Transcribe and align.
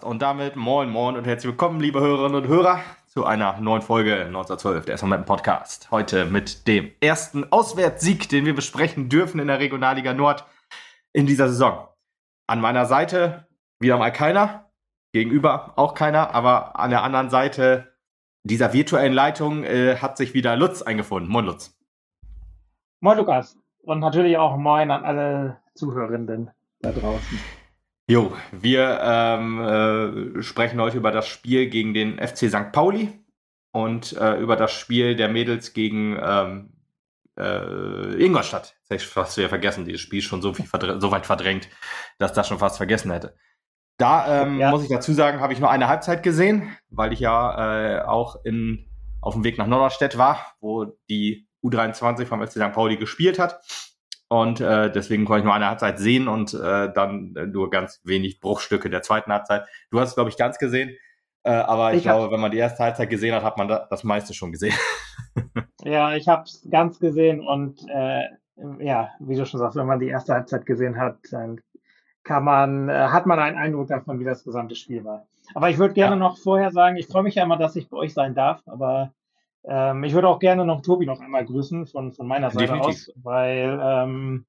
Podcast. 0.00 0.04
Und 0.04 0.22
damit 0.22 0.56
moin 0.56 0.90
moin 0.90 1.16
und 1.16 1.26
herzlich 1.26 1.52
willkommen, 1.52 1.80
liebe 1.80 2.00
Hörerinnen 2.00 2.42
und 2.42 2.48
Hörer, 2.48 2.80
zu 3.06 3.24
einer 3.24 3.60
neuen 3.60 3.82
Folge 3.82 4.14
1912 4.14 4.84
der 4.84 4.98
SMM 4.98 5.24
Podcast. 5.24 5.90
Heute 5.90 6.24
mit 6.24 6.66
dem 6.66 6.90
ersten 7.00 7.50
Auswärtssieg, 7.52 8.28
den 8.28 8.46
wir 8.46 8.54
besprechen 8.54 9.08
dürfen 9.08 9.40
in 9.40 9.48
der 9.48 9.58
Regionalliga 9.58 10.12
Nord 10.12 10.44
in 11.12 11.26
dieser 11.26 11.48
Saison. 11.48 11.88
An 12.46 12.60
meiner 12.60 12.86
Seite 12.86 13.46
wieder 13.78 13.98
mal 13.98 14.10
keiner, 14.10 14.70
gegenüber 15.12 15.72
auch 15.76 15.94
keiner, 15.94 16.34
aber 16.34 16.78
an 16.78 16.90
der 16.90 17.02
anderen 17.02 17.30
Seite 17.30 17.92
dieser 18.42 18.72
virtuellen 18.72 19.12
Leitung 19.12 19.64
äh, 19.64 19.96
hat 19.96 20.16
sich 20.16 20.34
wieder 20.34 20.56
Lutz 20.56 20.82
eingefunden. 20.82 21.30
Moin 21.30 21.46
Lutz. 21.46 21.76
Moin 23.00 23.18
Lukas 23.18 23.56
und 23.82 24.00
natürlich 24.00 24.36
auch 24.36 24.56
moin 24.56 24.90
an 24.90 25.04
alle 25.04 25.58
Zuhörenden 25.74 26.50
da 26.80 26.92
draußen. 26.92 27.38
Jo, 28.10 28.32
wir 28.50 28.98
ähm, 29.04 29.60
äh, 30.38 30.42
sprechen 30.42 30.80
heute 30.80 30.96
über 30.96 31.12
das 31.12 31.28
Spiel 31.28 31.68
gegen 31.68 31.94
den 31.94 32.18
FC 32.18 32.50
St. 32.50 32.72
Pauli 32.72 33.12
und 33.70 34.14
äh, 34.14 34.34
über 34.40 34.56
das 34.56 34.72
Spiel 34.72 35.14
der 35.14 35.28
Mädels 35.28 35.74
gegen 35.74 36.18
ähm, 36.20 36.72
äh, 37.38 38.20
Ingolstadt. 38.20 38.74
Das 38.80 38.90
hätte 38.90 39.04
ich 39.04 39.06
fast 39.06 39.36
wieder 39.36 39.48
vergessen, 39.48 39.84
dieses 39.84 40.00
Spiel 40.00 40.22
schon 40.22 40.42
so, 40.42 40.52
viel 40.52 40.66
so 40.66 41.10
weit 41.12 41.24
verdrängt, 41.24 41.68
dass 42.18 42.32
das 42.32 42.48
schon 42.48 42.58
fast 42.58 42.78
vergessen 42.78 43.12
hätte. 43.12 43.36
Da 43.96 44.42
ähm, 44.42 44.58
ja. 44.58 44.72
muss 44.72 44.82
ich 44.82 44.88
dazu 44.88 45.12
sagen, 45.12 45.38
habe 45.38 45.52
ich 45.52 45.60
nur 45.60 45.70
eine 45.70 45.86
Halbzeit 45.86 46.24
gesehen, 46.24 46.76
weil 46.88 47.12
ich 47.12 47.20
ja 47.20 47.98
äh, 47.98 48.02
auch 48.02 48.44
in, 48.44 48.88
auf 49.20 49.34
dem 49.34 49.44
Weg 49.44 49.56
nach 49.56 49.68
Norderstedt 49.68 50.18
war, 50.18 50.56
wo 50.58 50.98
die 51.08 51.46
U23 51.62 52.26
vom 52.26 52.44
FC 52.44 52.54
St. 52.54 52.72
Pauli 52.72 52.96
gespielt 52.96 53.38
hat. 53.38 53.60
Und 54.32 54.60
äh, 54.60 54.92
deswegen 54.92 55.24
konnte 55.24 55.40
ich 55.40 55.44
nur 55.44 55.54
eine 55.54 55.66
Halbzeit 55.66 55.98
sehen 55.98 56.28
und 56.28 56.54
äh, 56.54 56.92
dann 56.92 57.34
nur 57.52 57.68
ganz 57.68 58.00
wenig 58.04 58.38
Bruchstücke 58.38 58.88
der 58.88 59.02
zweiten 59.02 59.32
Halbzeit. 59.32 59.66
Du 59.90 59.98
hast 59.98 60.10
es, 60.10 60.14
glaube 60.14 60.30
ich, 60.30 60.36
ganz 60.36 60.58
gesehen. 60.58 60.96
Äh, 61.42 61.50
aber 61.50 61.90
ich, 61.90 61.98
ich 61.98 62.02
glaube, 62.04 62.32
wenn 62.32 62.40
man 62.40 62.52
die 62.52 62.58
erste 62.58 62.84
Halbzeit 62.84 63.10
gesehen 63.10 63.34
hat, 63.34 63.42
hat 63.42 63.58
man 63.58 63.66
da, 63.66 63.88
das 63.90 64.04
meiste 64.04 64.32
schon 64.32 64.52
gesehen. 64.52 64.74
ja, 65.84 66.14
ich 66.14 66.28
habe 66.28 66.44
es 66.44 66.64
ganz 66.70 67.00
gesehen 67.00 67.40
und 67.40 67.80
äh, 67.92 68.22
ja, 68.78 69.08
wie 69.18 69.34
du 69.34 69.44
schon 69.46 69.58
sagst, 69.58 69.76
wenn 69.76 69.86
man 69.86 69.98
die 69.98 70.08
erste 70.08 70.34
Halbzeit 70.34 70.64
gesehen 70.64 70.96
hat, 70.96 71.18
dann 71.32 71.60
kann 72.22 72.44
man, 72.44 72.88
äh, 72.88 73.08
hat 73.08 73.26
man 73.26 73.40
einen 73.40 73.58
Eindruck 73.58 73.88
davon, 73.88 74.20
wie 74.20 74.24
das 74.24 74.44
gesamte 74.44 74.76
Spiel 74.76 75.04
war. 75.04 75.26
Aber 75.54 75.70
ich 75.70 75.78
würde 75.78 75.94
gerne 75.94 76.14
ja. 76.14 76.20
noch 76.20 76.38
vorher 76.38 76.70
sagen, 76.70 76.96
ich 76.96 77.08
freue 77.08 77.24
mich 77.24 77.34
ja 77.34 77.42
immer, 77.42 77.56
dass 77.56 77.74
ich 77.74 77.88
bei 77.88 77.96
euch 77.96 78.14
sein 78.14 78.36
darf, 78.36 78.62
aber 78.66 79.12
ähm, 79.64 80.04
ich 80.04 80.14
würde 80.14 80.28
auch 80.28 80.38
gerne 80.38 80.64
noch 80.64 80.82
Tobi 80.82 81.06
noch 81.06 81.20
einmal 81.20 81.44
grüßen 81.44 81.86
von, 81.86 82.12
von 82.12 82.26
meiner 82.26 82.50
Seite 82.50 82.72
Definitiv. 82.72 82.88
aus, 82.88 83.12
weil 83.22 83.80
ähm, 83.82 84.46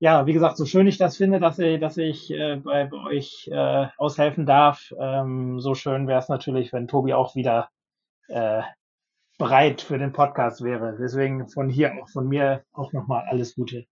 ja, 0.00 0.26
wie 0.26 0.32
gesagt, 0.32 0.56
so 0.56 0.66
schön 0.66 0.86
ich 0.86 0.98
das 0.98 1.16
finde, 1.16 1.40
dass 1.40 1.58
ich, 1.58 1.80
dass 1.80 1.96
ich 1.96 2.30
äh, 2.30 2.56
bei, 2.56 2.86
bei 2.86 2.96
euch 3.06 3.48
äh, 3.50 3.86
aushelfen 3.96 4.44
darf, 4.44 4.92
ähm, 4.98 5.60
so 5.60 5.74
schön 5.74 6.08
wäre 6.08 6.18
es 6.18 6.28
natürlich, 6.28 6.72
wenn 6.72 6.88
Tobi 6.88 7.14
auch 7.14 7.34
wieder 7.36 7.70
äh, 8.28 8.62
bereit 9.38 9.80
für 9.80 9.98
den 9.98 10.12
Podcast 10.12 10.62
wäre. 10.62 10.96
Deswegen 10.98 11.48
von 11.48 11.68
hier 11.68 11.92
auch 12.00 12.08
von 12.08 12.28
mir 12.28 12.64
auch 12.72 12.92
nochmal 12.92 13.24
alles 13.28 13.54
Gute. 13.54 13.86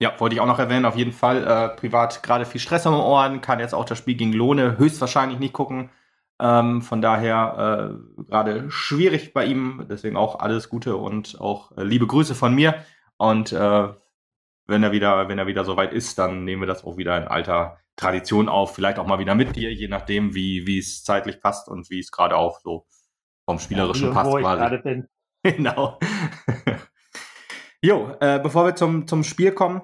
Ja, 0.00 0.18
wollte 0.18 0.34
ich 0.34 0.40
auch 0.40 0.46
noch 0.46 0.58
erwähnen, 0.58 0.84
auf 0.84 0.96
jeden 0.96 1.12
Fall. 1.12 1.46
Äh, 1.46 1.76
privat 1.76 2.22
gerade 2.22 2.44
viel 2.44 2.60
Stress 2.60 2.86
am 2.86 2.94
Ohren, 2.94 3.40
kann 3.40 3.60
jetzt 3.60 3.74
auch 3.74 3.84
das 3.84 3.98
Spiel 3.98 4.16
gegen 4.16 4.32
Lohne 4.32 4.78
höchstwahrscheinlich 4.78 5.38
nicht 5.38 5.52
gucken. 5.52 5.90
Ähm, 6.42 6.82
von 6.82 7.00
daher 7.00 7.94
äh, 8.18 8.22
gerade 8.24 8.68
schwierig 8.68 9.32
bei 9.32 9.44
ihm. 9.44 9.86
Deswegen 9.88 10.16
auch 10.16 10.40
alles 10.40 10.68
Gute 10.68 10.96
und 10.96 11.40
auch 11.40 11.70
äh, 11.76 11.84
liebe 11.84 12.08
Grüße 12.08 12.34
von 12.34 12.52
mir. 12.52 12.84
Und 13.16 13.52
äh, 13.52 13.88
wenn 14.66 14.82
er 14.82 14.90
wieder, 14.90 15.28
wenn 15.28 15.38
er 15.38 15.46
wieder 15.46 15.64
soweit 15.64 15.92
ist, 15.92 16.18
dann 16.18 16.44
nehmen 16.44 16.62
wir 16.62 16.66
das 16.66 16.82
auch 16.82 16.96
wieder 16.96 17.16
in 17.16 17.28
alter 17.28 17.78
Tradition 17.94 18.48
auf. 18.48 18.74
Vielleicht 18.74 18.98
auch 18.98 19.06
mal 19.06 19.20
wieder 19.20 19.36
mit 19.36 19.54
dir, 19.54 19.72
je 19.72 19.86
nachdem, 19.86 20.34
wie 20.34 20.66
wie 20.66 20.78
es 20.78 21.04
zeitlich 21.04 21.40
passt 21.40 21.68
und 21.68 21.90
wie 21.90 22.00
es 22.00 22.10
gerade 22.10 22.36
auch 22.36 22.58
so 22.58 22.86
vom 23.44 23.60
Spielerischen 23.60 24.08
ja, 24.08 24.14
passt. 24.14 24.30
Wo 24.30 24.38
quasi. 24.38 24.52
ich 24.52 24.58
gerade 24.58 24.78
bin. 24.78 25.08
genau. 25.44 26.00
jo, 27.82 28.16
äh, 28.18 28.40
bevor 28.40 28.64
wir 28.64 28.74
zum, 28.74 29.06
zum 29.06 29.22
Spiel 29.22 29.52
kommen, 29.52 29.82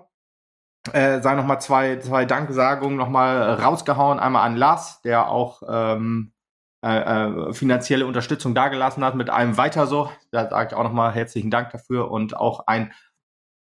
äh, 0.92 1.20
sei 1.20 1.36
noch 1.36 1.46
mal 1.46 1.60
zwei, 1.60 2.00
zwei 2.00 2.24
Danksagungen 2.24 2.96
noch 2.96 3.10
mal 3.10 3.54
rausgehauen. 3.54 4.18
Einmal 4.18 4.44
an 4.44 4.56
Lars, 4.56 5.02
der 5.02 5.28
auch 5.28 5.62
ähm, 5.68 6.32
äh, 6.84 7.48
äh, 7.48 7.52
finanzielle 7.52 8.06
Unterstützung 8.06 8.54
dagelassen 8.54 9.04
hat 9.04 9.14
mit 9.14 9.30
einem 9.30 9.56
weiter 9.56 9.86
so. 9.86 10.10
Da 10.30 10.48
sage 10.48 10.68
ich 10.70 10.76
auch 10.76 10.84
nochmal 10.84 11.12
herzlichen 11.12 11.50
Dank 11.50 11.70
dafür 11.70 12.10
und 12.10 12.36
auch 12.36 12.66
ein 12.66 12.92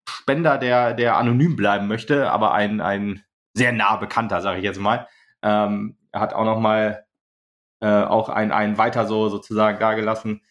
Spender, 0.08 0.58
der, 0.58 0.94
der 0.94 1.16
anonym 1.16 1.56
bleiben 1.56 1.88
möchte, 1.88 2.30
aber 2.30 2.54
ein, 2.54 2.80
ein 2.80 3.24
sehr 3.54 3.72
nah 3.72 3.96
bekannter, 3.96 4.40
sage 4.40 4.58
ich 4.58 4.64
jetzt 4.64 4.80
mal. 4.80 5.08
Ähm, 5.42 5.98
hat 6.12 6.34
auch 6.34 6.44
nochmal 6.44 7.04
äh, 7.80 7.86
auch 7.86 8.28
ein, 8.28 8.52
ein 8.52 8.78
weiter 8.78 9.06
so 9.06 9.28
sozusagen 9.28 9.78
dagelassen 9.78 10.42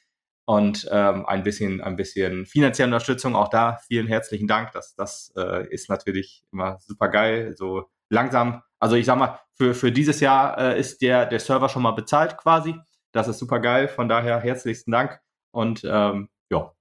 und 0.45 0.88
ähm, 0.91 1.25
ein 1.25 1.43
bisschen 1.43 1.81
ein 1.81 1.95
bisschen 1.95 2.45
finanzielle 2.45 2.88
Unterstützung 2.88 3.35
auch 3.35 3.47
da 3.47 3.78
vielen 3.88 4.07
herzlichen 4.07 4.47
Dank 4.47 4.72
das 4.73 4.95
das 4.95 5.31
äh, 5.38 5.67
ist 5.69 5.89
natürlich 5.89 6.43
immer 6.51 6.78
super 6.79 7.09
geil 7.09 7.55
so 7.55 7.89
langsam 8.11 8.61
also 8.81 8.95
ich 8.95 9.05
sag 9.05 9.17
mal, 9.17 9.39
für, 9.53 9.75
für 9.75 9.91
dieses 9.91 10.19
Jahr 10.19 10.57
äh, 10.57 10.79
ist 10.79 11.01
der, 11.01 11.27
der 11.27 11.39
Server 11.39 11.69
schon 11.69 11.83
mal 11.83 11.91
bezahlt 11.91 12.35
quasi. 12.38 12.75
Das 13.13 13.27
ist 13.27 13.38
super 13.38 13.59
geil. 13.59 13.88
Von 13.88 14.09
daher 14.09 14.39
herzlichsten 14.39 14.91
Dank. 14.91 15.22
Und 15.51 15.83
ähm, 15.85 16.29
ja. 16.49 16.73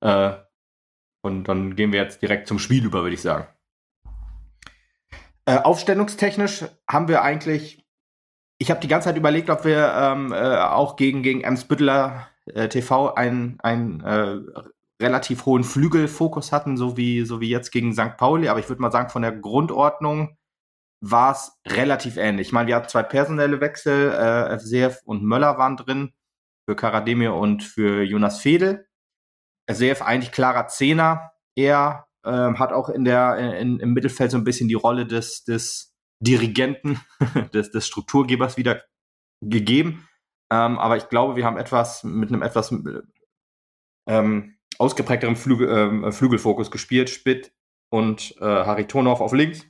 Äh, 0.00 0.36
und 1.22 1.44
dann 1.44 1.76
gehen 1.76 1.92
wir 1.92 2.02
jetzt 2.02 2.20
direkt 2.20 2.48
zum 2.48 2.58
Spiel 2.58 2.84
über, 2.84 3.02
würde 3.02 3.14
ich 3.14 3.22
sagen. 3.22 3.46
Äh, 5.44 5.58
aufstellungstechnisch 5.58 6.64
haben 6.88 7.06
wir 7.06 7.22
eigentlich, 7.22 7.86
ich 8.58 8.70
habe 8.70 8.80
die 8.80 8.88
ganze 8.88 9.08
Zeit 9.08 9.16
überlegt, 9.16 9.50
ob 9.50 9.64
wir 9.64 9.92
ähm, 9.94 10.32
äh, 10.32 10.56
auch 10.56 10.96
gegen, 10.96 11.22
gegen 11.22 11.42
Emsbütteler 11.42 12.28
äh, 12.46 12.68
TV 12.68 13.14
einen, 13.14 13.60
einen 13.60 14.00
äh, 14.00 14.40
relativ 15.00 15.46
hohen 15.46 15.62
Flügelfokus 15.62 16.50
hatten, 16.50 16.76
so 16.76 16.96
wie, 16.96 17.24
so 17.24 17.40
wie 17.40 17.50
jetzt 17.50 17.70
gegen 17.70 17.92
St. 17.92 18.16
Pauli. 18.16 18.48
Aber 18.48 18.58
ich 18.58 18.68
würde 18.68 18.82
mal 18.82 18.90
sagen, 18.90 19.10
von 19.10 19.22
der 19.22 19.32
Grundordnung 19.32 20.36
war 21.00 21.32
es 21.32 21.52
relativ 21.66 22.16
ähnlich. 22.16 22.48
Ich 22.48 22.52
meine, 22.52 22.68
wir 22.68 22.76
hatten 22.76 22.88
zwei 22.88 23.02
personelle 23.02 23.60
Wechsel, 23.60 24.12
äh, 24.12 24.58
FCF 24.58 25.00
und 25.04 25.22
Möller 25.22 25.56
waren 25.58 25.76
drin, 25.76 26.12
für 26.68 26.76
Karademir 26.76 27.34
und 27.34 27.62
für 27.62 28.02
Jonas 28.02 28.40
Fedel. 28.40 28.86
FCF 29.70 30.02
eigentlich 30.02 30.32
klarer 30.32 30.68
Zehner. 30.68 31.32
Er 31.56 32.06
ähm, 32.24 32.58
hat 32.58 32.72
auch 32.72 32.88
in 32.88 33.04
der, 33.04 33.58
in, 33.58 33.80
im 33.80 33.92
Mittelfeld 33.92 34.30
so 34.30 34.36
ein 34.36 34.44
bisschen 34.44 34.68
die 34.68 34.74
Rolle 34.74 35.06
des, 35.06 35.44
des 35.44 35.94
Dirigenten, 36.20 37.00
des, 37.54 37.70
des 37.70 37.86
Strukturgebers 37.86 38.56
wieder 38.56 38.82
gegeben. 39.40 40.06
Ähm, 40.52 40.78
aber 40.78 40.96
ich 40.96 41.08
glaube, 41.08 41.36
wir 41.36 41.44
haben 41.44 41.56
etwas 41.56 42.04
mit 42.04 42.30
einem 42.30 42.42
etwas 42.42 42.74
ähm, 44.06 44.56
ausgeprägteren 44.78 45.36
Flügel, 45.36 45.68
ähm, 45.68 46.12
Flügelfokus 46.12 46.70
gespielt. 46.70 47.08
Spitt 47.08 47.52
und 47.90 48.36
äh, 48.40 48.44
Haritonov 48.44 49.20
auf 49.20 49.32
links 49.32 49.69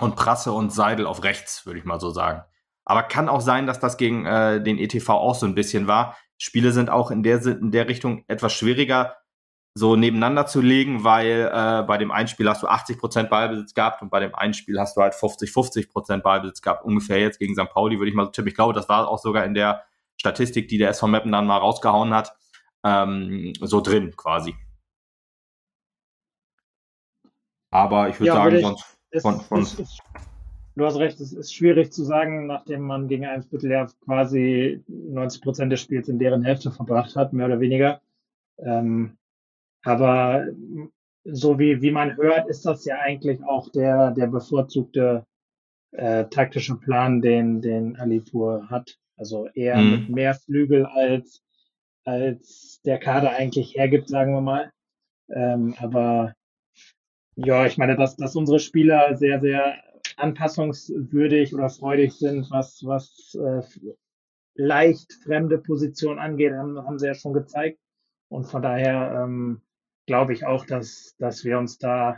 und 0.00 0.16
Prasse 0.16 0.52
und 0.52 0.72
Seidel 0.72 1.06
auf 1.06 1.24
rechts, 1.24 1.66
würde 1.66 1.78
ich 1.78 1.84
mal 1.84 2.00
so 2.00 2.10
sagen. 2.10 2.42
Aber 2.84 3.02
kann 3.02 3.28
auch 3.28 3.40
sein, 3.40 3.66
dass 3.66 3.80
das 3.80 3.96
gegen 3.96 4.24
äh, 4.24 4.62
den 4.62 4.78
ETV 4.78 5.10
auch 5.10 5.34
so 5.34 5.46
ein 5.46 5.54
bisschen 5.54 5.86
war. 5.86 6.16
Spiele 6.38 6.72
sind 6.72 6.88
auch 6.88 7.10
in 7.10 7.22
der, 7.22 7.44
in 7.44 7.70
der 7.70 7.88
Richtung 7.88 8.24
etwas 8.28 8.52
schwieriger 8.52 9.16
so 9.74 9.96
nebeneinander 9.96 10.46
zu 10.46 10.60
legen, 10.60 11.04
weil 11.04 11.50
äh, 11.52 11.82
bei 11.86 11.98
dem 11.98 12.10
einen 12.10 12.28
Spiel 12.28 12.48
hast 12.48 12.62
du 12.62 12.68
80% 12.68 13.28
Ballbesitz 13.28 13.74
gehabt 13.74 14.02
und 14.02 14.10
bei 14.10 14.20
dem 14.20 14.34
einen 14.34 14.54
Spiel 14.54 14.80
hast 14.80 14.96
du 14.96 15.02
halt 15.02 15.14
50-50% 15.14 16.18
Ballbesitz 16.22 16.62
gehabt. 16.62 16.84
Ungefähr 16.84 17.20
jetzt 17.20 17.38
gegen 17.38 17.54
St. 17.54 17.70
Pauli 17.70 17.98
würde 17.98 18.10
ich 18.10 18.16
mal 18.16 18.24
so 18.24 18.30
tippen. 18.30 18.48
Ich 18.48 18.54
glaube, 18.54 18.72
das 18.72 18.88
war 18.88 19.08
auch 19.08 19.18
sogar 19.18 19.44
in 19.44 19.54
der 19.54 19.84
Statistik, 20.16 20.68
die 20.68 20.78
der 20.78 20.90
SV 20.90 21.06
Meppen 21.06 21.30
dann 21.30 21.46
mal 21.46 21.58
rausgehauen 21.58 22.12
hat, 22.12 22.34
ähm, 22.84 23.52
so 23.60 23.80
drin 23.80 24.16
quasi. 24.16 24.56
Aber 27.70 28.08
ich 28.08 28.18
würde 28.18 28.28
ja, 28.28 28.34
sagen, 28.34 28.44
würd 28.46 28.54
ich, 28.60 28.66
sonst 28.66 28.97
es, 29.10 29.22
von, 29.22 29.40
von 29.40 29.62
es, 29.62 29.78
es, 29.78 29.98
du 30.76 30.84
hast 30.84 30.96
recht, 30.96 31.20
es 31.20 31.32
ist 31.32 31.54
schwierig 31.54 31.92
zu 31.92 32.04
sagen, 32.04 32.46
nachdem 32.46 32.82
man 32.82 33.08
gegen 33.08 33.26
Eimsbüttel 33.26 33.86
quasi 34.04 34.82
90 34.86 35.42
Prozent 35.42 35.72
des 35.72 35.80
Spiels 35.80 36.08
in 36.08 36.18
deren 36.18 36.44
Hälfte 36.44 36.70
verbracht 36.70 37.16
hat, 37.16 37.32
mehr 37.32 37.46
oder 37.46 37.60
weniger. 37.60 38.00
Ähm, 38.58 39.16
aber 39.82 40.46
so 41.24 41.58
wie, 41.58 41.82
wie 41.82 41.90
man 41.90 42.16
hört, 42.16 42.48
ist 42.48 42.64
das 42.64 42.84
ja 42.84 42.98
eigentlich 42.98 43.42
auch 43.44 43.68
der, 43.70 44.12
der 44.12 44.26
bevorzugte 44.26 45.26
äh, 45.92 46.24
taktische 46.26 46.76
Plan, 46.76 47.20
den, 47.20 47.60
den 47.60 47.96
Alipur 47.96 48.68
hat. 48.68 48.98
Also 49.16 49.48
eher 49.54 49.76
mhm. 49.78 49.90
mit 49.90 50.08
mehr 50.10 50.34
Flügel 50.34 50.86
als, 50.86 51.42
als 52.04 52.80
der 52.84 52.98
Kader 52.98 53.30
eigentlich 53.30 53.74
hergibt, 53.76 54.08
sagen 54.08 54.32
wir 54.32 54.40
mal. 54.40 54.70
Ähm, 55.30 55.74
aber 55.78 56.34
ja, 57.44 57.66
ich 57.66 57.78
meine, 57.78 57.96
dass, 57.96 58.16
dass 58.16 58.34
unsere 58.34 58.58
Spieler 58.58 59.16
sehr, 59.16 59.40
sehr 59.40 59.76
anpassungswürdig 60.16 61.54
oder 61.54 61.70
freudig 61.70 62.12
sind, 62.12 62.50
was, 62.50 62.82
was 62.84 63.36
äh, 63.40 63.62
leicht 64.54 65.12
fremde 65.22 65.58
Positionen 65.58 66.18
angeht, 66.18 66.52
haben, 66.52 66.76
haben 66.78 66.98
sie 66.98 67.06
ja 67.06 67.14
schon 67.14 67.32
gezeigt. 67.32 67.78
Und 68.28 68.46
von 68.46 68.60
daher 68.60 69.22
ähm, 69.22 69.62
glaube 70.06 70.32
ich 70.32 70.46
auch, 70.46 70.66
dass, 70.66 71.14
dass 71.18 71.44
wir 71.44 71.58
uns 71.58 71.78
da, 71.78 72.16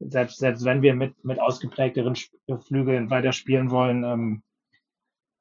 selbst, 0.00 0.38
selbst 0.38 0.64
wenn 0.64 0.80
wir 0.80 0.94
mit, 0.94 1.22
mit 1.24 1.38
ausgeprägteren 1.38 2.16
Flügeln 2.66 3.10
weiterspielen 3.10 3.70
wollen, 3.70 4.02
ähm, 4.02 4.42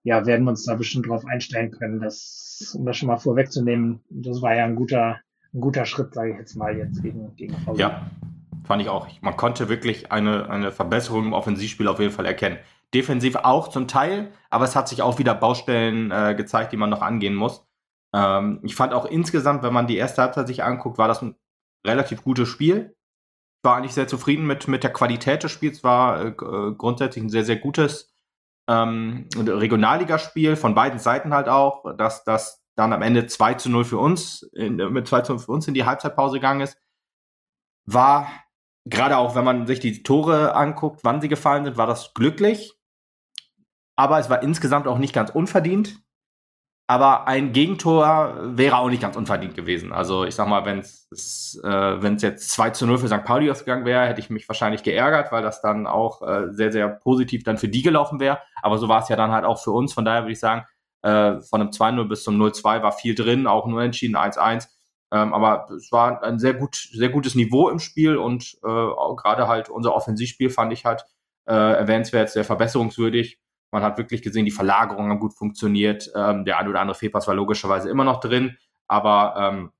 ja, 0.04 0.26
werden 0.26 0.44
wir 0.44 0.50
uns 0.50 0.66
da 0.66 0.76
bestimmt 0.76 1.08
drauf 1.08 1.26
einstellen 1.26 1.72
können, 1.72 2.02
das, 2.02 2.76
um 2.78 2.86
das 2.86 2.98
schon 2.98 3.08
mal 3.08 3.18
vorwegzunehmen. 3.18 4.04
Das 4.10 4.42
war 4.42 4.54
ja 4.54 4.66
ein 4.66 4.76
guter, 4.76 5.22
ein 5.54 5.62
guter 5.62 5.86
Schritt, 5.86 6.14
sage 6.14 6.32
ich 6.32 6.38
jetzt 6.40 6.56
mal, 6.56 6.78
jetzt 6.78 7.02
gegen, 7.02 7.34
gegen 7.38 7.56
VW. 7.60 7.80
Ja, 7.80 8.12
fand 8.66 8.82
ich 8.82 8.90
auch. 8.90 9.08
Man 9.22 9.38
konnte 9.38 9.70
wirklich 9.70 10.12
eine, 10.12 10.50
eine 10.50 10.72
Verbesserung 10.72 11.26
im 11.26 11.34
Offensivspiel 11.34 11.88
auf 11.88 12.00
jeden 12.00 12.12
Fall 12.12 12.26
erkennen. 12.26 12.60
Defensiv 12.94 13.36
auch 13.38 13.70
zum 13.70 13.88
Teil, 13.88 14.32
aber 14.50 14.66
es 14.66 14.76
hat 14.76 14.88
sich 14.88 15.02
auch 15.02 15.18
wieder 15.18 15.34
Baustellen 15.34 16.12
äh, 16.12 16.36
gezeigt, 16.36 16.72
die 16.72 16.78
man 16.78 16.90
noch 16.90 17.02
angehen 17.02 17.36
muss. 17.36 17.66
Ähm, 18.14 18.60
ich 18.64 18.76
fand 18.76 18.94
auch 18.94 19.06
insgesamt, 19.06 19.64
wenn 19.64 19.74
man 19.74 19.88
die 19.88 19.98
erste 19.98 20.22
Halbzeit 20.22 20.48
sich 20.48 20.64
anguckt, 20.64 20.98
war 20.98 21.08
das 21.08 21.22
ein 21.22 21.36
relativ 21.86 22.24
gutes 22.24 22.48
Spiel. 22.48 22.96
Ich 23.58 23.64
war 23.64 23.78
eigentlich 23.78 23.94
sehr 23.94 24.08
zufrieden 24.08 24.46
mit, 24.46 24.68
mit 24.68 24.84
der 24.84 24.94
Qualität 24.94 25.44
des 25.44 25.52
Spiels, 25.52 25.84
war 25.84 26.22
äh, 26.22 26.28
äh 26.30 26.76
grundsätzlich 26.76 27.24
ein 27.24 27.30
sehr, 27.30 27.46
sehr 27.46 27.58
gutes 27.58 28.14
ähm, 28.70 29.28
Regionalligaspiel 29.36 30.56
von 30.56 30.76
beiden 30.76 31.00
Seiten 31.00 31.34
halt 31.34 31.50
auch, 31.50 31.96
dass 31.98 32.24
das 32.24 32.64
dann 32.76 32.94
am 32.94 33.02
Ende 33.02 33.28
2 33.28 33.56
zu 33.56 33.70
0 33.70 33.86
für 33.86 33.98
uns, 33.98 34.44
in, 34.54 34.76
mit 34.76 35.08
2 35.08 35.22
zu 35.22 35.34
0 35.34 35.40
für 35.40 35.52
uns 35.52 35.68
in 35.68 35.74
die 35.74 35.86
Halbzeitpause 35.86 36.36
gegangen 36.36 36.62
ist, 36.62 36.78
war 37.86 38.28
gerade 38.86 39.18
auch, 39.18 39.36
wenn 39.36 39.44
man 39.44 39.68
sich 39.68 39.80
die 39.80 40.04
Tore 40.04 40.56
anguckt, 40.56 41.02
wann 41.04 41.22
sie 41.22 41.30
gefallen 41.30 41.66
sind, 41.66 41.78
war 41.78 41.88
das 41.88 42.14
glücklich. 42.14 42.74
Aber 43.96 44.20
es 44.20 44.30
war 44.30 44.42
insgesamt 44.42 44.88
auch 44.88 44.98
nicht 44.98 45.14
ganz 45.14 45.30
unverdient. 45.30 46.00
Aber 46.86 47.28
ein 47.28 47.54
Gegentor 47.54 48.36
wäre 48.58 48.78
auch 48.78 48.90
nicht 48.90 49.02
ganz 49.02 49.16
unverdient 49.16 49.56
gewesen. 49.56 49.94
Also 49.94 50.26
ich 50.26 50.36
sag 50.36 50.50
mal, 50.50 50.66
wenn 50.66 50.80
es 50.80 51.60
äh, 51.64 52.08
jetzt 52.18 52.52
2 52.52 52.72
zu 52.72 52.86
0 52.86 52.98
für 52.98 53.08
St. 53.08 53.24
Pauli 53.24 53.50
ausgegangen 53.50 53.86
wäre, 53.86 54.06
hätte 54.06 54.20
ich 54.20 54.30
mich 54.30 54.50
wahrscheinlich 54.50 54.84
geärgert, 54.84 55.32
weil 55.32 55.42
das 55.42 55.62
dann 55.62 55.88
auch 55.88 56.22
äh, 56.22 56.52
sehr, 56.52 56.74
sehr 56.74 56.90
positiv 56.90 57.44
dann 57.44 57.58
für 57.58 57.70
die 57.70 57.84
gelaufen 57.84 58.20
wäre. 58.20 58.40
Aber 58.62 58.78
so 58.78 58.90
war 58.90 59.02
es 59.02 59.08
ja 59.08 59.16
dann 59.16 59.32
halt 59.32 59.46
auch 59.46 59.64
für 59.64 59.72
uns. 59.72 59.94
Von 59.94 60.04
daher 60.04 60.24
würde 60.24 60.34
ich 60.34 60.40
sagen, 60.40 60.66
äh, 61.04 61.40
von 61.42 61.62
einem 61.62 61.70
2-0 61.70 62.08
bis 62.10 62.24
zum 62.24 62.42
0-2 62.42 62.84
war 62.84 62.92
viel 62.92 63.16
drin, 63.16 63.48
auch 63.48 63.66
nur 63.66 63.82
entschieden 63.82 64.18
1-1. 64.18 64.68
Ähm, 65.14 65.32
aber 65.32 65.68
es 65.76 65.92
war 65.92 66.24
ein 66.24 66.40
sehr 66.40 66.56
gut, 66.56 66.76
sehr 66.76 67.10
gutes 67.10 67.36
Niveau 67.36 67.70
im 67.70 67.78
Spiel 67.78 68.18
und 68.18 68.58
äh, 68.64 69.16
gerade 69.16 69.48
halt 69.48 69.70
unser 69.70 69.94
Offensivspiel 69.94 70.50
fand 70.50 70.74
ich 70.74 70.86
halt 70.86 71.06
äh, 71.46 71.54
erwähnenswert, 71.54 72.32
sehr 72.32 72.44
verbesserungswürdig. 72.44 73.40
Man 73.72 73.84
hat 73.84 74.00
wirklich 74.00 74.24
gesehen, 74.24 74.46
die 74.46 74.52
Verlagerungen 74.52 75.12
haben 75.12 75.20
gut 75.20 75.36
funktioniert. 75.36 76.12
Ähm, 76.16 76.46
der 76.46 76.58
ein 76.58 76.68
oder 76.68 76.82
andere 76.82 76.98
Fehlpass 76.98 77.28
war 77.28 77.36
logischerweise 77.36 77.92
immer 77.92 78.04
noch 78.04 78.22
drin, 78.22 78.58
aber 78.88 79.36
ähm, 79.38 79.72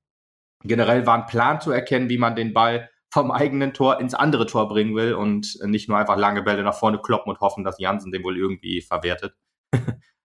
generell 0.62 1.04
war 1.04 1.16
ein 1.18 1.26
Plan 1.26 1.60
zu 1.60 1.72
erkennen, 1.72 2.08
wie 2.08 2.18
man 2.18 2.36
den 2.36 2.54
Ball 2.54 2.88
vom 3.12 3.32
eigenen 3.32 3.72
Tor 3.72 4.00
ins 4.00 4.14
andere 4.14 4.46
Tor 4.46 4.68
bringen 4.68 4.94
will 4.94 5.14
und 5.14 5.58
nicht 5.64 5.88
nur 5.88 5.98
einfach 5.98 6.16
lange 6.16 6.42
Bälle 6.42 6.62
nach 6.62 6.74
vorne 6.74 7.00
kloppen 7.00 7.32
und 7.32 7.40
hoffen, 7.40 7.64
dass 7.64 7.80
Jansen 7.80 8.12
den 8.12 8.22
wohl 8.22 8.36
irgendwie 8.36 8.82
verwertet. 8.82 9.34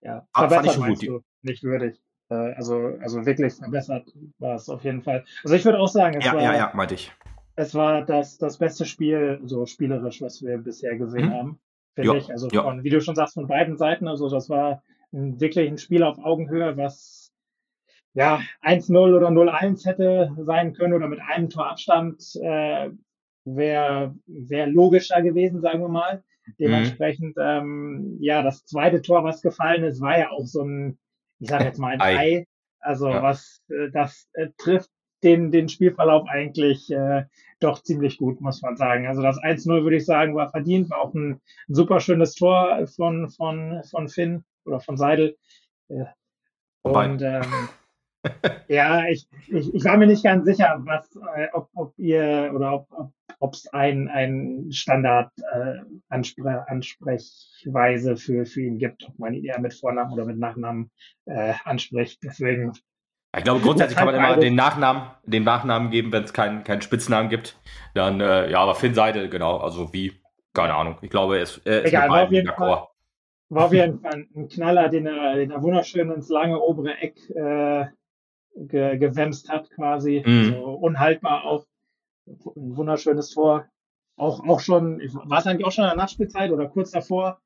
Ja, 0.02 0.28
verbessert 0.34 0.66
fand 0.66 0.68
ich 0.68 0.74
schon 0.74 0.88
gut. 0.88 1.08
Du, 1.08 1.26
nicht 1.42 1.64
würdig. 1.64 2.00
Äh, 2.30 2.54
also, 2.54 2.98
also 3.02 3.26
wirklich 3.26 3.54
verbessert 3.54 4.14
war 4.40 4.56
es 4.56 4.70
auf 4.70 4.84
jeden 4.84 5.02
Fall. 5.02 5.26
Also 5.44 5.56
ich 5.56 5.66
würde 5.66 5.80
auch 5.80 5.88
sagen, 5.88 6.18
es 6.18 6.26
ja, 6.26 6.34
war, 6.34 6.42
ja, 6.42 6.56
ja, 6.56 6.72
meinte 6.74 6.96
ich. 6.96 7.12
Es 7.56 7.76
war 7.76 8.06
das, 8.06 8.38
das 8.38 8.58
beste 8.58 8.86
Spiel, 8.86 9.42
so 9.44 9.66
spielerisch, 9.66 10.22
was 10.22 10.42
wir 10.42 10.58
bisher 10.58 10.98
gesehen 10.98 11.32
hm. 11.32 11.34
haben 11.34 11.60
finde 12.00 12.18
ich. 12.18 12.32
Also 12.32 12.50
von, 12.50 12.84
wie 12.84 12.90
du 12.90 13.02
schon 13.02 13.16
sagst, 13.16 13.34
von 13.36 13.48
beiden 13.48 13.78
Seiten. 13.78 14.08
Also 14.08 14.30
das 14.30 14.50
war 14.50 14.84
ein, 15.12 15.40
wirklich 15.40 15.70
ein 15.70 15.78
Spiel 15.78 16.04
auf 16.04 16.20
Augenhöhe, 16.20 16.78
was 16.78 17.32
ja 18.14 18.42
1-0 18.64 19.16
oder 19.16 19.30
0-1 19.30 19.86
hätte 19.86 20.36
sein 20.40 20.74
können 20.74 20.94
oder 20.94 21.08
mit 21.08 21.20
einem 21.22 21.50
Tor 21.50 21.70
Abstand 21.70 22.24
äh, 22.42 22.90
wäre 23.46 24.16
wär 24.26 24.68
logischer 24.68 25.22
gewesen, 25.22 25.62
sagen 25.62 25.82
wir 25.82 25.90
mal. 25.90 26.24
Dementsprechend, 26.60 27.38
mhm. 27.38 27.44
ähm, 27.44 28.18
ja, 28.20 28.42
das 28.42 28.66
zweite 28.66 29.02
Tor, 29.02 29.24
was 29.24 29.42
gefallen 29.42 29.84
ist, 29.84 30.02
war 30.02 30.18
ja 30.18 30.32
auch 30.32 30.46
so 30.46 30.64
ein, 30.64 30.98
ich 31.40 31.50
sage 31.50 31.66
jetzt 31.66 31.80
mal 31.80 31.94
ein 31.94 32.02
Ei. 32.02 32.18
Ei. 32.18 32.48
Also 32.80 33.10
ja. 33.10 33.22
was 33.22 33.62
äh, 33.70 33.90
das 33.92 34.30
äh, 34.34 34.48
trifft 34.58 34.90
den, 35.24 35.52
den 35.52 35.68
Spielverlauf 35.68 36.28
eigentlich 36.30 36.90
äh, 36.92 37.26
doch 37.60 37.84
ziemlich 37.84 38.18
gut, 38.18 38.40
muss 38.40 38.62
man 38.62 38.78
sagen. 38.78 39.08
Also 39.08 39.22
das 39.22 39.38
1-0 39.38 39.84
würde 39.84 39.98
ich 39.98 40.06
sagen, 40.06 40.36
war 40.36 40.50
verdient, 40.50 40.90
war 40.90 41.02
auch 41.02 41.14
ein, 41.14 41.42
ein 41.68 41.76
super 41.76 42.00
schönes 42.00 42.36
Tor 42.36 42.88
von, 42.88 43.30
von, 43.30 43.82
von 43.90 44.08
Finn 44.08 44.46
oder 44.66 44.80
von 44.80 44.98
Seidel. 44.98 45.38
Äh, 45.90 46.06
und 46.84 47.22
ähm, 47.22 47.70
ja, 48.68 49.06
ich, 49.08 49.28
ich, 49.48 49.74
ich 49.74 49.84
war 49.86 49.98
mir 49.98 50.08
nicht 50.08 50.24
ganz 50.24 50.46
sicher, 50.46 50.78
was, 50.84 51.10
äh, 51.36 51.48
ob, 51.54 51.70
ob 51.74 51.98
ihr 51.98 52.52
oder 52.54 52.86
ob, 53.40 53.54
es 53.54 53.68
ein, 53.68 54.10
ein 54.10 54.72
Standard 54.72 55.32
äh, 55.54 55.80
Anspre 56.10 56.66
Ansprechweise 56.68 58.18
für, 58.18 58.46
für 58.46 58.62
ihn 58.62 58.78
gibt, 58.78 59.08
ob 59.08 59.18
man 59.20 59.34
ihn 59.34 59.46
eher 59.46 59.60
mit 59.60 59.74
Vornamen 59.74 60.12
oder 60.12 60.26
mit 60.26 60.38
Nachnamen 60.38 60.92
äh, 61.26 61.54
anspricht. 61.64 62.20
Deswegen 62.24 62.74
ich 63.38 63.44
glaube, 63.44 63.62
grundsätzlich 63.62 63.98
kann 63.98 64.08
man 64.08 64.16
immer 64.16 64.38
den 64.38 64.56
Nachnamen, 64.56 65.04
den 65.24 65.44
Nachnamen 65.44 65.92
geben, 65.92 66.12
wenn 66.12 66.24
es 66.24 66.34
keinen 66.34 66.64
keinen 66.64 66.82
Spitznamen 66.82 67.30
gibt. 67.30 67.60
Dann, 67.94 68.20
äh, 68.22 68.50
ja, 68.50 68.60
aber 68.60 68.74
Finn 68.74 68.96
Seidel, 68.96 69.30
genau, 69.30 69.58
also 69.58 69.94
wie, 69.94 70.20
keine 70.54 70.74
Ahnung. 70.74 70.98
Ich 71.02 71.12
glaube, 71.12 71.38
er 71.38 71.44
ist, 71.44 71.62
er 71.64 71.84
ist 71.84 71.90
Egal, 71.90 72.10
war 72.10 72.24
auf, 72.24 72.32
jeden 72.32 72.48
Fall, 72.48 72.88
war 73.50 73.66
auf 73.66 73.74
jeden 73.74 74.00
Fall 74.00 74.26
ein 74.36 74.48
Knaller, 74.50 74.90
den 74.90 75.06
er, 75.06 75.36
den 75.36 75.52
er 75.52 75.62
wunderschön 75.62 76.10
ins 76.12 76.30
lange 76.30 76.60
obere 76.60 76.98
Eck 76.98 77.18
äh, 77.30 77.86
ge, 78.68 78.98
gewämst 78.98 79.50
hat, 79.50 79.70
quasi. 79.72 80.24
Mhm. 80.26 80.54
So 80.54 80.66
unhaltbar 80.66 81.46
auch. 81.46 81.66
Ein 82.28 82.78
wunderschönes 82.78 83.32
Tor. 83.32 83.66
Auch, 84.16 84.46
auch 84.48 84.60
schon, 84.60 85.00
war 85.14 85.40
es 85.40 85.48
eigentlich 85.48 85.66
auch 85.66 85.72
schon 85.72 85.86
in 85.86 85.90
der 85.90 85.98
Nachspielzeit 85.98 86.52
oder 86.52 86.68
kurz 86.68 86.92
davor? 86.92 87.40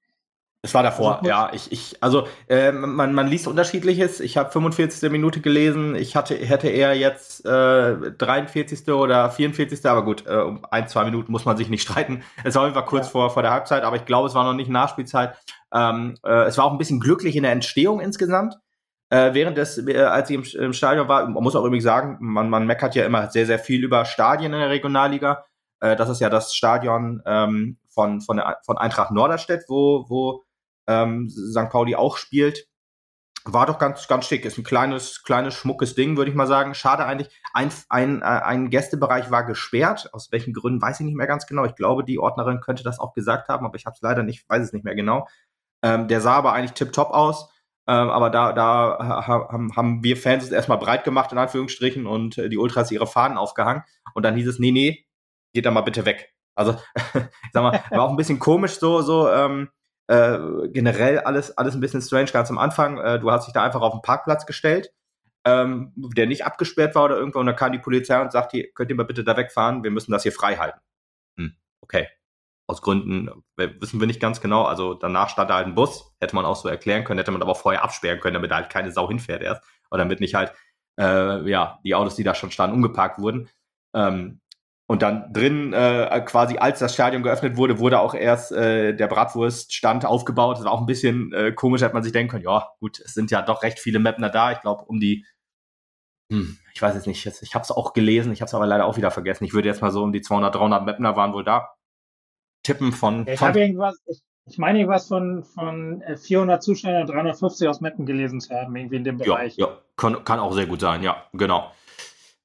Es 0.66 0.74
war 0.74 0.82
davor, 0.82 1.18
also, 1.18 1.28
ja. 1.28 1.52
Ich, 1.54 1.74
ich, 1.74 2.02
also 2.02 2.26
äh, 2.48 2.72
man, 2.72 3.14
man 3.14 3.28
liest 3.28 3.48
unterschiedliches. 3.48 4.22
Ich 4.22 4.38
habe 4.38 4.50
45. 4.50 5.12
Minute 5.12 5.42
gelesen. 5.42 5.94
Ich 5.94 6.16
hatte, 6.16 6.36
hätte 6.36 6.70
eher 6.70 6.96
jetzt 6.96 7.46
äh, 7.46 8.12
43. 8.12 8.88
oder 8.88 9.30
44. 9.30 9.86
Aber 9.86 10.06
gut, 10.06 10.26
äh, 10.26 10.38
um 10.38 10.66
ein, 10.72 10.88
zwei 10.88 11.04
Minuten 11.04 11.34
muss 11.34 11.44
man 11.44 11.58
sich 11.58 11.68
nicht 11.68 11.82
streiten. 11.88 12.24
Es 12.46 12.56
war 12.56 12.66
einfach 12.66 12.86
kurz 12.86 13.08
ja. 13.08 13.12
vor, 13.12 13.30
vor 13.30 13.42
der 13.42 13.52
Halbzeit, 13.52 13.84
aber 13.84 13.98
ich 13.98 14.06
glaube, 14.06 14.30
es 14.30 14.36
war 14.36 14.46
noch 14.46 14.54
nicht 14.54 14.70
Nachspielzeit. 14.70 15.36
Ähm, 15.74 16.16
äh, 16.24 16.46
es 16.46 16.58
war 16.58 16.64
auch 16.64 16.72
ein 16.72 16.78
bisschen 16.78 17.02
glücklich 17.02 17.36
in 17.36 17.44
der 17.44 17.52
Entstehung 17.52 18.00
insgesamt. 18.00 18.56
Äh, 19.14 19.36
während 19.36 19.60
des, 19.60 19.78
äh, 19.78 19.96
als 20.00 20.32
ich 20.32 20.56
im, 20.56 20.64
im 20.64 20.74
Stadion 20.74 21.08
war, 21.08 21.28
man 21.30 21.44
muss 21.44 21.56
auch 21.56 21.64
übrigens 21.66 21.84
sagen, 21.84 22.18
man, 22.20 22.50
man 22.50 22.66
meckert 22.66 22.96
ja 22.96 23.06
immer 23.06 23.30
sehr, 23.30 23.46
sehr 23.46 23.60
viel 23.60 23.84
über 23.84 24.06
Stadien 24.06 24.54
in 24.54 24.60
der 24.60 24.72
Regionalliga. 24.72 25.46
Äh, 25.82 25.96
das 25.96 26.10
ist 26.10 26.20
ja 26.20 26.32
das 26.32 26.56
Stadion 26.56 27.22
ähm, 27.28 27.78
von, 27.90 28.22
von, 28.22 28.38
der, 28.38 28.58
von 28.66 28.80
Eintracht 28.80 29.12
Norderstedt, 29.12 29.66
wo, 29.68 30.10
wo 30.10 30.44
ähm, 30.88 31.30
St. 31.30 31.70
Pauli 31.70 31.96
auch 31.96 32.18
spielt. 32.18 32.66
War 33.46 33.68
doch 33.68 33.78
ganz, 33.78 34.08
ganz 34.08 34.26
schick. 34.26 34.46
Ist 34.46 34.58
ein 34.58 34.64
kleines, 34.64 35.22
kleines, 35.22 35.54
schmuckes 35.54 35.94
Ding, 35.94 36.18
würde 36.18 36.32
ich 36.32 36.36
mal 36.36 36.48
sagen. 36.48 36.74
Schade 36.74 37.06
eigentlich. 37.06 37.30
Ein, 37.54 37.70
ein, 37.90 38.24
äh, 38.24 38.26
ein 38.26 38.72
Gästebereich 38.72 39.30
war 39.30 39.46
gesperrt. 39.46 40.10
Aus 40.12 40.32
welchen 40.32 40.54
Gründen 40.54 40.82
weiß 40.82 41.02
ich 41.02 41.06
nicht 41.06 41.18
mehr 41.18 41.28
ganz 41.28 41.46
genau. 41.46 41.66
Ich 41.66 41.76
glaube, 41.76 42.04
die 42.04 42.18
Ordnerin 42.18 42.62
könnte 42.62 42.82
das 42.82 42.98
auch 42.98 43.14
gesagt 43.14 43.48
haben, 43.48 43.64
aber 43.64 43.76
ich 43.76 43.86
habe 43.86 43.94
es 43.94 44.02
leider 44.02 44.24
nicht, 44.24 44.50
weiß 44.50 44.64
es 44.64 44.74
nicht 44.74 44.86
mehr 44.86 44.96
genau. 44.96 45.28
Ähm, 45.84 46.08
der 46.08 46.20
sah 46.20 46.34
aber 46.34 46.54
eigentlich 46.54 46.74
tipptopp 46.74 47.12
aus. 47.12 47.53
Ähm, 47.88 48.10
aber 48.10 48.30
da, 48.30 48.54
da 48.54 49.26
haben, 49.28 49.76
haben 49.76 50.04
wir 50.04 50.16
Fans 50.16 50.44
es 50.44 50.52
erstmal 50.52 50.78
breit 50.78 51.04
gemacht, 51.04 51.32
in 51.32 51.38
Anführungsstrichen, 51.38 52.06
und 52.06 52.38
äh, 52.38 52.50
die 52.50 52.58
Ultras 52.58 52.92
ihre 52.92 53.08
Fahnen 53.08 53.38
aufgehangen. 53.38 53.84
Und 54.14 54.24
dann 54.24 54.36
hieß 54.36 54.48
es, 54.48 54.60
nee, 54.60 54.72
nee, 54.72 55.06
geht 55.54 55.66
da 55.66 55.72
mal 55.72 55.82
bitte 55.82 56.06
weg. 56.06 56.34
Also, 56.56 56.74
ich 56.96 57.04
sag 57.54 57.64
mal, 57.64 57.84
war 57.90 58.04
auch 58.04 58.10
ein 58.10 58.16
bisschen 58.16 58.40
komisch 58.40 58.80
so, 58.80 59.02
so, 59.02 59.30
ähm, 59.30 59.70
äh, 60.08 60.38
generell 60.70 61.20
alles, 61.20 61.58
alles 61.58 61.76
ein 61.76 61.82
bisschen 61.82 62.02
strange 62.02 62.32
ganz 62.32 62.50
am 62.50 62.58
Anfang. 62.58 62.98
Äh, 63.00 63.20
du 63.20 63.32
hast 63.32 63.48
dich 63.48 63.54
da 63.54 63.64
einfach 63.64 63.82
auf 63.82 63.94
den 63.94 64.02
Parkplatz 64.02 64.46
gestellt, 64.46 64.92
ähm, 65.46 65.94
der 65.96 66.28
nicht 66.28 66.46
abgesperrt 66.46 66.96
war 66.96 67.06
oder 67.06 67.18
irgendwo, 67.18 67.40
und 67.40 67.48
dann 67.48 67.56
kam 67.56 67.72
die 67.72 67.80
Polizei 67.80 68.22
und 68.22 68.32
sagte, 68.32 68.64
könnt 68.76 68.90
ihr 68.90 68.96
mal 68.96 69.06
bitte 69.06 69.24
da 69.24 69.36
wegfahren, 69.36 69.84
wir 69.84 69.92
müssen 69.92 70.12
das 70.12 70.24
hier 70.24 70.32
frei 70.32 70.56
halten. 70.58 70.80
Hm, 71.38 71.56
okay. 71.82 72.08
Aus 72.68 72.82
Gründen 72.82 73.30
wissen 73.58 74.00
wir 74.00 74.08
nicht 74.08 74.22
ganz 74.22 74.40
genau. 74.40 74.64
Also 74.64 74.94
danach 74.94 75.30
stand 75.30 75.50
da 75.50 75.56
halt 75.56 75.68
ein 75.68 75.76
Bus, 75.76 76.16
hätte 76.22 76.36
man 76.36 76.46
auch 76.46 76.56
so 76.56 76.70
erklären 76.70 77.04
können, 77.04 77.18
hätte 77.18 77.32
man 77.32 77.42
aber 77.42 77.56
vorher 77.56 77.84
absperren 77.84 78.20
können, 78.20 78.36
damit 78.36 78.52
da 78.52 78.56
halt 78.56 78.70
keine 78.70 78.92
Sau 78.92 79.08
hinfährt 79.08 79.42
erst. 79.42 79.64
Oder 79.92 80.04
damit 80.04 80.22
nicht 80.22 80.36
halt, 80.36 80.54
äh, 81.00 81.50
ja, 81.50 81.80
die 81.84 81.96
Autos, 81.96 82.16
die 82.16 82.24
da 82.24 82.36
schon 82.36 82.52
standen, 82.52 82.76
umgeparkt 82.76 83.20
wurden. 83.20 83.50
Ähm, 83.94 84.40
und 84.88 85.02
dann 85.02 85.32
drin, 85.34 85.74
äh, 85.74 86.22
quasi 86.26 86.58
als 86.58 86.80
das 86.80 86.94
Stadion 86.94 87.24
geöffnet 87.24 87.58
wurde, 87.58 87.80
wurde 87.80 88.00
auch 88.00 88.14
erst 88.14 88.52
äh, 88.52 88.94
der 88.94 89.08
Bratwurststand 89.08 90.06
aufgebaut. 90.06 90.58
Das 90.58 90.66
war 90.66 90.72
auch 90.72 90.82
ein 90.82 90.86
bisschen 90.86 91.32
äh, 91.34 91.52
komisch, 91.54 91.82
hat 91.82 91.94
man 91.94 92.04
sich 92.04 92.12
denken 92.12 92.32
können, 92.32 92.44
ja, 92.44 92.70
gut, 92.80 93.00
es 93.00 93.14
sind 93.14 93.32
ja 93.32 93.42
doch 93.42 93.64
recht 93.64 93.80
viele 93.80 94.00
Mapner 94.00 94.30
da. 94.30 94.52
Ich 94.52 94.62
glaube, 94.62 94.84
um 94.86 95.00
die, 95.00 95.26
hm, 96.32 96.58
ich 96.74 96.82
weiß 96.82 96.96
es 96.96 97.06
nicht, 97.08 97.26
ich 97.26 97.56
habe 97.56 97.64
es 97.64 97.72
auch 97.72 97.94
gelesen, 97.94 98.34
ich 98.34 98.42
habe 98.42 98.48
es 98.48 98.54
aber 98.54 98.66
leider 98.66 98.86
auch 98.86 98.98
wieder 98.98 99.12
vergessen. 99.12 99.46
Ich 99.46 99.54
würde 99.54 99.70
jetzt 99.70 99.82
mal 99.82 99.92
so 99.92 100.04
um 100.04 100.12
die 100.12 100.22
200, 100.22 100.54
300 100.54 100.86
Mapner 100.86 101.16
waren 101.16 101.34
wohl 101.34 101.44
da. 101.44 101.73
Tippen 102.64 102.92
von... 102.92 103.28
Ich 103.28 103.42
habe 103.42 103.60
irgendwas, 103.60 103.98
ich, 104.08 104.22
ich 104.46 104.58
meine 104.58 104.80
irgendwas 104.80 105.08
von, 105.08 105.44
von 105.44 106.04
400 106.16 106.64
Zuschauern, 106.64 107.08
350 107.08 107.68
aus 107.68 107.82
Mappen 107.82 108.06
gelesen 108.06 108.42
zu 108.42 108.54
haben, 108.54 108.76
irgendwie 108.76 108.96
in 108.96 109.04
dem 109.04 109.18
Bereich. 109.18 109.56
Ja, 109.58 109.68
ja 109.68 109.78
kann, 109.96 110.24
kann 110.24 110.40
auch 110.40 110.54
sehr 110.54 110.66
gut 110.66 110.82
sein, 110.82 111.04
ja, 111.04 111.24
genau. 111.34 111.72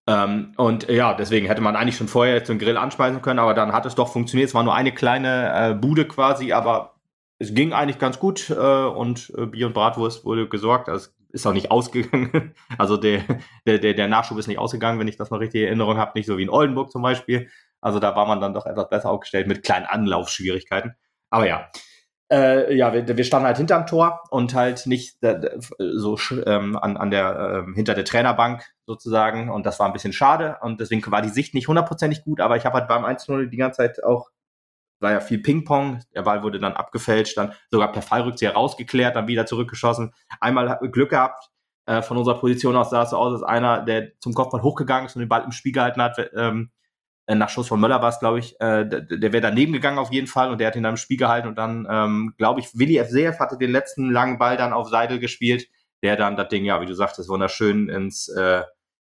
Ähm, 0.08 0.52
und 0.56 0.88
ja, 0.88 1.12
deswegen 1.12 1.46
hätte 1.46 1.60
man 1.60 1.76
eigentlich 1.76 1.96
schon 1.96 2.08
vorher 2.08 2.34
jetzt 2.34 2.48
den 2.48 2.58
Grill 2.58 2.78
anspeisen 2.78 3.20
können, 3.20 3.38
aber 3.38 3.52
dann 3.52 3.72
hat 3.72 3.84
es 3.84 3.94
doch 3.94 4.10
funktioniert. 4.10 4.48
Es 4.48 4.54
war 4.54 4.62
nur 4.62 4.74
eine 4.74 4.92
kleine 4.92 5.72
äh, 5.72 5.74
Bude 5.74 6.06
quasi, 6.06 6.52
aber 6.52 6.94
es 7.38 7.54
ging 7.54 7.74
eigentlich 7.74 7.98
ganz 7.98 8.18
gut 8.18 8.48
äh, 8.48 8.54
und 8.54 9.32
äh, 9.36 9.44
Bier 9.44 9.66
und 9.66 9.74
Bratwurst 9.74 10.24
wurde 10.24 10.48
gesorgt. 10.48 10.88
Also 10.88 11.10
ist 11.30 11.46
auch 11.46 11.52
nicht 11.52 11.70
ausgegangen. 11.70 12.54
Also 12.78 12.96
der, 12.96 13.22
der, 13.66 13.78
der, 13.78 13.92
der 13.92 14.08
Nachschub 14.08 14.38
ist 14.38 14.46
nicht 14.46 14.58
ausgegangen, 14.58 14.98
wenn 14.98 15.08
ich 15.08 15.18
das 15.18 15.30
noch 15.30 15.40
richtig 15.40 15.60
in 15.60 15.66
Erinnerung 15.68 15.98
habe. 15.98 16.12
Nicht 16.14 16.26
so 16.26 16.38
wie 16.38 16.42
in 16.42 16.50
Oldenburg 16.50 16.90
zum 16.90 17.02
Beispiel. 17.02 17.50
Also 17.80 17.98
da 17.98 18.16
war 18.16 18.26
man 18.26 18.40
dann 18.40 18.54
doch 18.54 18.66
etwas 18.66 18.88
besser 18.88 19.10
aufgestellt 19.10 19.46
mit 19.46 19.62
kleinen 19.62 19.86
Anlaufschwierigkeiten. 19.86 20.94
Aber 21.30 21.46
ja, 21.46 21.68
äh, 22.30 22.74
ja, 22.74 22.92
wir, 22.92 23.16
wir 23.16 23.24
standen 23.24 23.46
halt 23.46 23.56
hinterm 23.56 23.86
Tor 23.86 24.22
und 24.30 24.54
halt 24.54 24.86
nicht 24.86 25.22
äh, 25.22 25.58
so 25.78 26.18
ähm, 26.46 26.76
an, 26.76 26.96
an 26.96 27.10
der 27.10 27.64
äh, 27.68 27.74
hinter 27.74 27.94
der 27.94 28.04
Trainerbank 28.04 28.64
sozusagen 28.86 29.50
und 29.50 29.64
das 29.64 29.78
war 29.78 29.86
ein 29.86 29.92
bisschen 29.92 30.12
schade 30.12 30.58
und 30.60 30.80
deswegen 30.80 31.10
war 31.10 31.22
die 31.22 31.30
Sicht 31.30 31.54
nicht 31.54 31.68
hundertprozentig 31.68 32.24
gut, 32.24 32.40
aber 32.40 32.56
ich 32.56 32.66
habe 32.66 32.78
halt 32.78 32.88
beim 32.88 33.04
1-0 33.04 33.46
die 33.46 33.56
ganze 33.56 33.78
Zeit 33.78 34.04
auch 34.04 34.30
war 35.00 35.12
ja 35.12 35.20
viel 35.20 35.38
Ping-Pong, 35.38 36.02
der 36.14 36.22
Ball 36.22 36.42
wurde 36.42 36.58
dann 36.58 36.72
abgefälscht, 36.72 37.36
dann 37.36 37.52
sogar 37.70 37.92
per 37.92 38.02
Fallrückzieher 38.02 38.54
rausgeklärt, 38.54 39.14
dann 39.14 39.28
wieder 39.28 39.46
zurückgeschossen. 39.46 40.12
Einmal 40.40 40.78
Glück 40.90 41.10
gehabt, 41.10 41.50
äh, 41.86 42.02
von 42.02 42.16
unserer 42.16 42.38
Position 42.38 42.76
aus 42.76 42.90
sah 42.90 43.04
es 43.04 43.10
so 43.10 43.16
aus, 43.16 43.34
als 43.34 43.42
einer, 43.44 43.82
der 43.84 44.18
zum 44.18 44.34
Kopfball 44.34 44.62
hochgegangen 44.62 45.06
ist 45.06 45.16
und 45.16 45.20
den 45.20 45.28
Ball 45.28 45.44
im 45.44 45.52
Spiel 45.52 45.72
gehalten 45.72 46.02
hat, 46.02 46.18
ähm, 46.34 46.70
äh, 46.70 46.77
nach 47.34 47.50
Schuss 47.50 47.68
von 47.68 47.78
Möller 47.78 48.00
war 48.00 48.08
es, 48.08 48.20
glaube 48.20 48.38
ich, 48.38 48.58
äh, 48.60 48.86
der, 48.86 49.02
der 49.02 49.32
wäre 49.32 49.42
daneben 49.42 49.72
gegangen 49.72 49.98
auf 49.98 50.12
jeden 50.12 50.26
Fall 50.26 50.50
und 50.50 50.58
der 50.58 50.68
hat 50.68 50.76
ihn 50.76 50.82
dann 50.82 50.94
im 50.94 50.96
Spiel 50.96 51.18
gehalten 51.18 51.48
und 51.48 51.56
dann, 51.56 51.86
ähm, 51.90 52.34
glaube 52.38 52.60
ich, 52.60 52.78
Willi 52.78 52.96
F. 52.96 53.38
Hatte 53.38 53.58
den 53.58 53.70
letzten 53.70 54.10
langen 54.10 54.38
Ball 54.38 54.56
dann 54.56 54.72
auf 54.72 54.88
Seidel 54.88 55.18
gespielt, 55.18 55.68
der 56.02 56.16
dann 56.16 56.36
das 56.36 56.48
Ding, 56.48 56.64
ja, 56.64 56.80
wie 56.80 56.86
du 56.86 56.94
sagtest, 56.94 57.28
wunderschön 57.28 57.88
ins, 57.88 58.28
äh, 58.28 58.62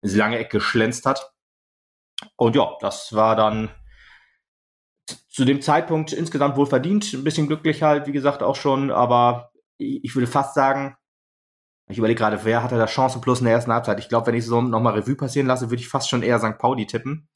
ins 0.03 0.17
lange 0.17 0.39
Eck 0.39 0.51
geschlänzt 0.51 1.07
hat. 1.07 1.33
Und 2.37 2.57
ja, 2.57 2.73
das 2.81 3.15
war 3.15 3.37
dann 3.37 3.71
zu 5.29 5.45
dem 5.45 5.63
Zeitpunkt 5.63 6.13
insgesamt 6.13 6.57
wohl 6.57 6.67
verdient, 6.67 7.13
ein 7.13 7.23
bisschen 7.23 7.47
glücklich 7.47 7.83
halt, 7.83 8.09
wie 8.09 8.13
gesagt, 8.13 8.43
auch 8.43 8.57
schon, 8.57 8.91
aber 8.91 9.53
ich 9.79 10.15
würde 10.17 10.27
fast 10.27 10.55
sagen, 10.55 10.97
ich 11.89 11.99
überlege 11.99 12.19
gerade, 12.19 12.45
wer 12.45 12.63
hatte 12.63 12.77
da 12.77 12.87
Chancen 12.87 13.21
plus 13.21 13.39
in 13.39 13.47
der 13.47 13.55
ersten 13.55 13.73
Halbzeit? 13.73 13.99
Ich 13.99 14.09
glaube, 14.09 14.27
wenn 14.27 14.35
ich 14.35 14.45
so 14.45 14.61
nochmal 14.61 14.95
Revue 14.95 15.15
passieren 15.15 15.47
lasse, 15.47 15.71
würde 15.71 15.81
ich 15.81 15.89
fast 15.89 16.11
schon 16.11 16.23
eher 16.23 16.39
St. 16.39 16.59
Pauli 16.59 16.87
tippen. 16.87 17.29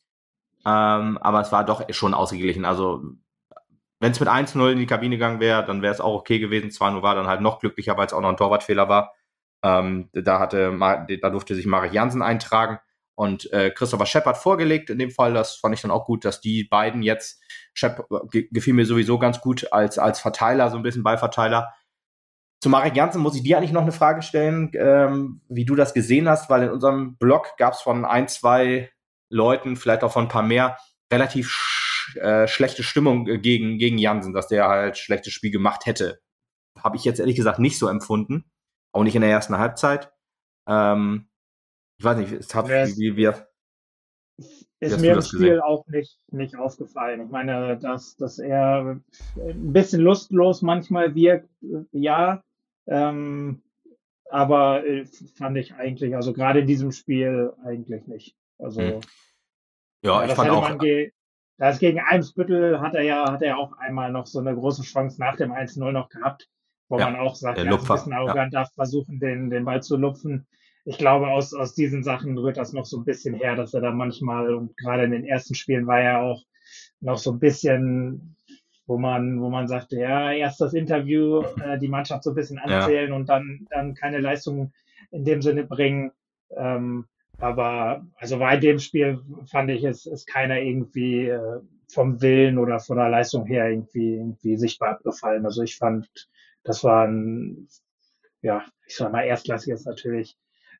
Ähm, 0.65 1.19
aber 1.19 1.41
es 1.41 1.53
war 1.53 1.65
doch 1.65 1.85
schon 1.91 2.15
ausgeglichen. 2.15 2.65
Also, 2.65 3.03
wenn 4.01 4.13
es 4.13 4.21
mit 4.21 4.29
1-0 4.29 4.73
in 4.73 4.79
die 4.79 4.87
Kabine 4.87 5.17
gegangen 5.17 5.41
wäre, 5.41 5.65
dann 5.65 5.83
wäre 5.83 5.95
es 5.95 6.01
auch 6.01 6.15
okay 6.15 6.39
gewesen. 6.39 6.71
2-0 6.71 7.03
war 7.03 7.15
dann 7.15 7.27
halt 7.27 7.41
noch 7.41 7.61
glücklicher, 7.61 7.97
weil 7.97 8.07
es 8.07 8.13
auch 8.13 8.21
noch 8.21 8.31
ein 8.31 8.37
Torwartfehler 8.37 8.89
war. 8.89 9.15
Ähm, 9.65 10.09
da, 10.13 10.41
hatte, 10.41 10.77
da 11.21 11.31
durfte 11.31 11.55
sich 11.55 11.67
Marek 11.67 11.93
Jansen 11.93 12.23
eintragen 12.23 12.79
und 13.15 13.53
äh, 13.53 13.71
Christopher 13.71 14.07
Shepard 14.07 14.37
vorgelegt. 14.37 14.91
In 14.91 14.99
dem 14.99 15.11
Fall, 15.11 15.35
das 15.35 15.57
fand 15.57 15.75
ich 15.75 15.83
dann 15.83 15.91
auch 15.91 16.07
gut, 16.07 16.25
dass 16.25 16.41
die 16.41 16.65
beiden 16.65 17.03
jetzt, 17.03 17.41
Shep 17.75 18.05
gefiel 18.31 18.75
mir 18.75 18.87
sowieso 18.87 19.19
ganz 19.19 19.41
gut 19.41 19.73
als, 19.73 19.99
als 19.99 20.21
Verteiler, 20.21 20.71
so 20.71 20.77
ein 20.77 20.83
bisschen 20.83 21.03
Ballverteiler. 21.03 21.73
Zu 22.61 22.69
Marek 22.69 22.95
Jansen 22.95 23.21
muss 23.21 23.35
ich 23.35 23.43
dir 23.43 23.59
eigentlich 23.59 23.73
noch 23.73 23.83
eine 23.83 23.93
Frage 23.93 24.23
stellen, 24.23 24.71
ähm, 24.75 25.41
wie 25.49 25.65
du 25.65 25.75
das 25.75 25.95
gesehen 25.95 26.29
hast, 26.29 26.49
weil 26.49 26.65
in 26.65 26.71
unserem 26.71 27.17
Blog 27.17 27.57
gab 27.57 27.75
es 27.75 27.81
von 27.81 28.05
ein, 28.05 28.29
zwei 28.29 28.92
Leuten, 29.33 29.77
vielleicht 29.77 30.05
auch 30.05 30.13
von 30.13 30.27
ein 30.27 30.29
paar 30.29 30.43
mehr, 30.43 30.79
relativ 31.13 31.49
sch 31.51 32.17
äh, 32.17 32.47
schlechte 32.47 32.83
Stimmung 32.83 33.27
äh, 33.29 33.39
gegen, 33.39 33.79
gegen 33.79 33.99
Jansen, 33.99 34.35
dass 34.35 34.49
der 34.49 34.69
halt 34.69 34.99
schlechtes 34.99 35.33
Spiel 35.33 35.51
gemacht 35.51 35.87
hätte. 35.87 36.21
Habe 36.79 36.97
ich 36.97 37.05
jetzt 37.05 37.21
ehrlich 37.21 37.37
gesagt 37.37 37.59
nicht 37.59 37.79
so 37.79 37.89
empfunden. 37.89 38.45
Auch 38.93 39.05
nicht 39.05 39.15
in 39.15 39.23
der 39.23 39.31
ersten 39.31 39.57
Halbzeit. 39.57 40.13
Ähm, 40.69 41.29
ich 41.99 42.05
weiß 42.05 42.19
nicht, 42.19 42.33
es 42.33 42.55
hat, 42.55 42.69
wie, 42.69 43.17
wie, 43.17 43.17
wie, 43.17 43.31
ist 44.81 45.01
mir 45.01 45.13
im 45.13 45.23
Spiel 45.23 45.39
gesehen? 45.39 45.61
auch 45.61 45.87
nicht, 45.87 46.19
nicht 46.33 46.57
aufgefallen. 46.57 47.21
Ich 47.25 47.31
meine, 47.31 47.79
dass, 47.79 48.17
dass 48.17 48.39
er 48.41 49.01
ein 49.37 49.73
bisschen 49.73 50.01
lustlos 50.01 50.61
manchmal 50.63 51.15
wirkt, 51.15 51.49
ja. 51.93 52.43
Ähm, 52.89 53.63
aber 54.29 54.85
äh, 54.85 55.05
fand 55.37 55.57
ich 55.59 55.75
eigentlich, 55.75 56.17
also 56.17 56.33
gerade 56.33 56.61
in 56.61 56.67
diesem 56.67 56.91
Spiel 56.91 57.53
eigentlich 57.65 58.09
nicht. 58.09 58.37
Also 58.59 58.81
hm. 58.81 59.01
ja, 60.03 60.23
ja, 60.23 60.27
ich 60.27 60.33
fand 60.33 60.51
auch. 60.51 60.79
das 61.59 61.79
gegen 61.79 62.01
Eimsbüttel 62.01 62.81
hat 62.81 62.95
er 62.95 63.03
ja, 63.03 63.31
hat 63.33 63.43
er 63.43 63.59
auch 63.59 63.77
einmal 63.79 64.13
noch 64.13 64.27
so 64.27 64.39
eine 64.41 64.55
große 64.55 64.83
Chance 64.83 65.21
nach 65.21 65.37
dem 65.37 65.53
1-0 65.53 65.93
noch 65.93 66.09
gehabt, 66.09 66.49
wo 66.89 66.99
ja, 66.99 67.11
man 67.11 67.21
auch 67.21 67.35
sagt, 67.35 67.59
er 67.59 67.67
ist 67.67 67.91
ein 67.91 67.97
bisschen 67.97 68.13
arrogant, 68.13 68.53
ja. 68.53 68.61
darf 68.61 68.73
versuchen, 68.75 69.19
den, 69.19 69.51
den 69.51 69.65
Ball 69.65 69.83
zu 69.83 69.97
lupfen. 69.97 70.47
Ich 70.85 70.99
glaube, 70.99 71.29
aus, 71.29 71.55
aus 71.55 71.75
diesen 71.75 72.03
Sachen 72.03 72.37
rührt 72.37 72.57
das 72.57 72.73
noch 72.73 72.85
so 72.85 72.99
ein 72.99 73.05
bisschen 73.05 73.35
her, 73.35 73.55
dass 73.55 73.73
er 73.73 73.81
da 73.81 73.93
manchmal, 73.93 74.53
und 74.53 74.77
gerade 74.77 75.05
in 75.05 75.13
den 75.13 75.25
ersten 75.25 75.55
Spielen 75.55 75.87
war 75.87 76.01
er 76.01 76.23
auch 76.23 76.43
noch 77.01 77.19
so 77.19 77.33
ein 77.33 77.39
bisschen, 77.39 78.37
wo 78.87 78.99
man, 78.99 79.41
wo 79.41 79.49
man 79.49 79.69
sagte, 79.69 79.99
ja, 79.99 80.33
erst 80.33 80.61
das 80.61 80.75
Interview, 80.75 81.43
äh, 81.65 81.79
die 81.79 81.89
Mannschaft 81.89 82.25
so 82.25 82.31
ein 82.31 82.37
bisschen 82.37 82.59
anzählen 82.59 83.11
ja. 83.11 83.17
und 83.17 83.29
dann, 83.29 83.67
dann 83.71 83.95
keine 83.95 84.19
Leistung 84.19 84.73
in 85.11 85.25
dem 85.25 85.43
Sinne 85.43 85.65
bringen. 85.65 86.13
Ähm, 86.57 87.07
aber 87.39 88.07
also 88.17 88.39
bei 88.39 88.57
dem 88.57 88.79
Spiel 88.79 89.21
fand 89.51 89.71
ich, 89.71 89.85
es 89.85 90.07
ist 90.07 90.27
keiner 90.27 90.61
irgendwie 90.61 91.29
äh, 91.29 91.61
vom 91.93 92.21
Willen 92.21 92.59
oder 92.59 92.81
von 92.81 92.97
der 92.97 93.09
Leistung 93.09 93.47
her 93.47 93.69
irgendwie, 93.69 94.15
irgendwie 94.15 94.57
sichtbar 94.57 94.91
abgefallen. 94.91 95.45
Also 95.45 95.63
ich 95.63 95.77
fand, 95.77 96.09
das 96.65 96.85
war 96.85 97.07
ein, 97.07 97.69
ja, 98.41 98.65
ich 98.87 98.97
sag 98.97 99.13
mal, 99.13 99.25
erstklassig 99.25 99.73
ist 99.73 99.87
natürlich 99.87 100.37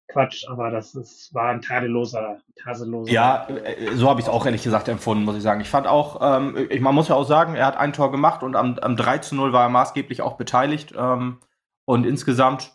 Quatsch, 0.09 0.47
aber 0.49 0.71
das 0.71 0.95
ist, 0.95 1.33
war 1.33 1.51
ein 1.51 1.63
tadelloser, 1.63 2.39
tadelloser. 2.63 3.11
Ja, 3.11 3.49
äh, 3.49 3.95
so 3.95 4.09
habe 4.09 4.21
ich 4.21 4.27
es 4.27 4.33
auch 4.33 4.45
ehrlich 4.45 4.63
gesagt 4.63 4.89
empfunden, 4.89 5.25
muss 5.25 5.37
ich 5.37 5.43
sagen. 5.43 5.61
Ich 5.61 5.71
fand 5.71 5.87
auch, 5.87 6.21
ähm, 6.21 6.69
ich, 6.71 6.81
man 6.81 6.95
muss 6.95 7.09
ja 7.09 7.15
auch 7.15 7.25
sagen, 7.25 7.55
er 7.55 7.67
hat 7.67 7.77
ein 7.77 7.93
Tor 7.93 8.11
gemacht 8.11 8.43
und 8.43 8.57
am, 8.57 8.79
am 8.79 8.97
3 8.97 9.19
zu 9.19 9.35
0 9.35 9.53
war 9.53 9.65
er 9.65 9.69
maßgeblich 9.69 10.23
auch 10.23 10.37
beteiligt. 10.37 10.93
Ähm, 10.97 11.39
und 11.85 12.07
insgesamt 12.07 12.73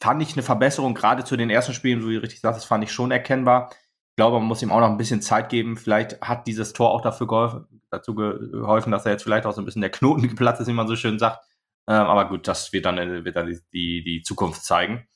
fand 0.00 0.22
ich 0.22 0.32
eine 0.32 0.42
Verbesserung, 0.42 0.94
gerade 0.94 1.24
zu 1.24 1.36
den 1.36 1.50
ersten 1.50 1.74
Spielen, 1.74 2.00
so 2.00 2.08
wie 2.08 2.14
du 2.14 2.22
richtig 2.22 2.40
sagst, 2.40 2.58
das 2.58 2.64
fand 2.64 2.82
ich 2.82 2.92
schon 2.92 3.10
erkennbar. 3.10 3.70
Ich 3.72 4.16
glaube, 4.16 4.38
man 4.38 4.48
muss 4.48 4.62
ihm 4.62 4.72
auch 4.72 4.80
noch 4.80 4.90
ein 4.90 4.96
bisschen 4.96 5.22
Zeit 5.22 5.48
geben. 5.50 5.76
Vielleicht 5.76 6.20
hat 6.20 6.46
dieses 6.46 6.72
Tor 6.72 6.90
auch 6.90 7.02
dafür 7.02 7.26
geholfen, 7.26 7.82
dazu 7.90 8.14
geholfen, 8.14 8.92
dass 8.92 9.06
er 9.06 9.12
jetzt 9.12 9.22
vielleicht 9.22 9.46
auch 9.46 9.52
so 9.52 9.60
ein 9.60 9.64
bisschen 9.64 9.82
der 9.82 9.90
Knoten 9.90 10.22
geplatzt 10.28 10.60
ist, 10.60 10.68
wie 10.68 10.72
man 10.72 10.88
so 10.88 10.96
schön 10.96 11.18
sagt. 11.18 11.44
Ähm, 11.88 11.94
aber 11.94 12.28
gut, 12.28 12.48
das 12.48 12.72
wird 12.72 12.86
dann, 12.86 13.24
wird 13.24 13.36
dann 13.36 13.46
die, 13.72 14.02
die 14.02 14.22
Zukunft 14.22 14.64
zeigen. 14.64 15.06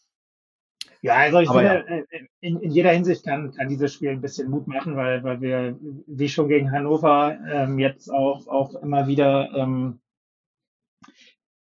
Ja, 1.03 1.17
also 1.17 1.41
ich 1.41 1.51
finde, 1.51 1.65
ja. 1.65 1.75
Äh, 1.75 2.05
in, 2.41 2.61
in, 2.61 2.71
jeder 2.71 2.91
Hinsicht 2.91 3.25
kann, 3.27 3.53
kann 3.53 3.69
dieses 3.69 3.93
Spiel 3.93 4.11
ein 4.11 4.23
bisschen 4.23 4.49
Mut 4.49 4.67
machen, 4.67 4.97
weil, 4.97 5.23
weil 5.23 5.41
wir, 5.41 5.79
wie 6.07 6.29
schon 6.29 6.49
gegen 6.49 6.73
Hannover, 6.73 7.39
ähm, 7.47 7.79
jetzt 7.79 8.11
auch, 8.11 8.47
auch 8.49 8.75
immer 8.77 9.07
wieder 9.07 9.51
ähm, 9.55 10.01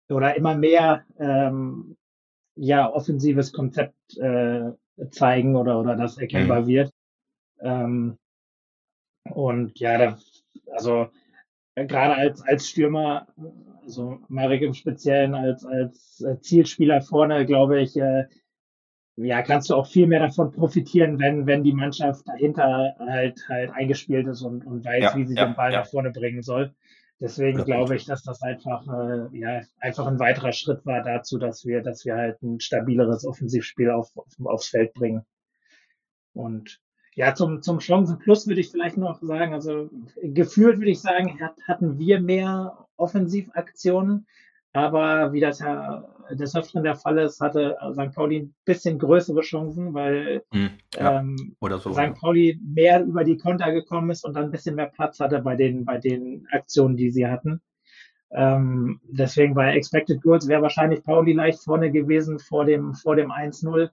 oder 0.08 0.34
immer 0.34 0.54
mehr 0.54 1.04
ähm, 1.18 1.96
ja, 2.56 2.90
offensives 2.90 3.52
Konzept 3.52 4.16
äh, 4.18 4.72
zeigen 5.10 5.56
oder, 5.56 5.80
oder 5.80 5.96
das 5.96 6.18
erkennbar 6.18 6.62
mhm. 6.62 6.66
wird. 6.66 6.92
Ähm, 7.60 8.18
und 9.30 9.78
ja, 9.78 9.98
da, 9.98 10.18
also 10.72 11.08
äh, 11.74 11.86
gerade 11.86 12.14
als, 12.14 12.42
als 12.42 12.68
Stürmer, 12.68 13.26
also 13.82 14.18
Marek 14.28 14.62
im 14.62 14.74
Speziellen 14.74 15.34
als, 15.34 15.64
als 15.64 16.20
äh, 16.20 16.38
Zielspieler 16.40 17.00
vorne, 17.00 17.46
glaube 17.46 17.80
ich, 17.80 17.96
äh, 17.96 18.24
ja, 19.16 19.42
kannst 19.42 19.70
du 19.70 19.76
auch 19.76 19.86
viel 19.86 20.08
mehr 20.08 20.20
davon 20.20 20.50
profitieren, 20.50 21.20
wenn, 21.20 21.46
wenn 21.46 21.62
die 21.62 21.72
Mannschaft 21.72 22.26
dahinter 22.26 22.96
halt 22.98 23.40
halt 23.48 23.70
eingespielt 23.70 24.26
ist 24.26 24.42
und, 24.42 24.66
und 24.66 24.84
weiß, 24.84 25.02
ja, 25.02 25.16
wie 25.16 25.24
sie 25.24 25.36
ja, 25.36 25.46
den 25.46 25.54
Ball 25.54 25.72
ja. 25.72 25.80
nach 25.80 25.86
vorne 25.86 26.10
bringen 26.10 26.42
soll. 26.42 26.74
Deswegen 27.24 27.60
ja, 27.60 27.64
glaube 27.64 27.96
ich, 27.96 28.04
dass 28.04 28.22
das 28.22 28.42
einfach, 28.42 28.86
äh, 28.86 29.38
ja, 29.38 29.62
einfach 29.80 30.06
ein 30.06 30.18
weiterer 30.18 30.52
Schritt 30.52 30.84
war 30.84 31.02
dazu, 31.02 31.38
dass 31.38 31.64
wir, 31.64 31.80
dass 31.80 32.04
wir 32.04 32.16
halt 32.16 32.42
ein 32.42 32.60
stabileres 32.60 33.24
Offensivspiel 33.24 33.90
auf, 33.90 34.14
auf, 34.14 34.26
aufs 34.44 34.68
Feld 34.68 34.92
bringen. 34.92 35.24
Und 36.34 36.82
ja, 37.14 37.34
zum, 37.34 37.62
zum 37.62 37.78
Chancen 37.78 38.18
Plus 38.18 38.46
würde 38.46 38.60
ich 38.60 38.70
vielleicht 38.70 38.98
noch 38.98 39.22
sagen, 39.22 39.54
also 39.54 39.88
gefühlt 40.22 40.76
würde 40.76 40.90
ich 40.90 41.00
sagen, 41.00 41.40
hat, 41.40 41.56
hatten 41.66 41.98
wir 41.98 42.20
mehr 42.20 42.86
Offensivaktionen, 42.98 44.26
aber 44.74 45.32
wie 45.32 45.40
das 45.40 45.60
ja 45.60 46.13
des 46.32 46.54
Öfteren 46.56 46.84
der 46.84 46.96
Fall 46.96 47.18
ist, 47.18 47.40
hatte 47.40 47.76
St. 47.92 48.14
Pauli 48.14 48.40
ein 48.40 48.54
bisschen 48.64 48.98
größere 48.98 49.40
Chancen, 49.40 49.94
weil 49.94 50.42
hm, 50.52 50.70
ja, 50.94 51.20
ähm, 51.20 51.56
so, 51.60 51.92
St. 51.92 52.14
Pauli 52.20 52.60
mehr 52.62 53.02
über 53.04 53.24
die 53.24 53.36
Konter 53.36 53.72
gekommen 53.72 54.10
ist 54.10 54.24
und 54.24 54.34
dann 54.34 54.44
ein 54.44 54.50
bisschen 54.50 54.76
mehr 54.76 54.86
Platz 54.86 55.20
hatte 55.20 55.40
bei 55.40 55.56
den, 55.56 55.84
bei 55.84 55.98
den 55.98 56.46
Aktionen, 56.50 56.96
die 56.96 57.10
sie 57.10 57.26
hatten. 57.26 57.60
Ähm, 58.32 59.00
deswegen 59.04 59.54
bei 59.54 59.74
Expected 59.74 60.20
Goals 60.22 60.48
wäre 60.48 60.62
wahrscheinlich 60.62 61.04
Pauli 61.04 61.32
leicht 61.32 61.62
vorne 61.62 61.92
gewesen 61.92 62.38
vor 62.38 62.64
dem, 62.64 62.94
vor 62.94 63.16
dem 63.16 63.30
1-0. 63.30 63.90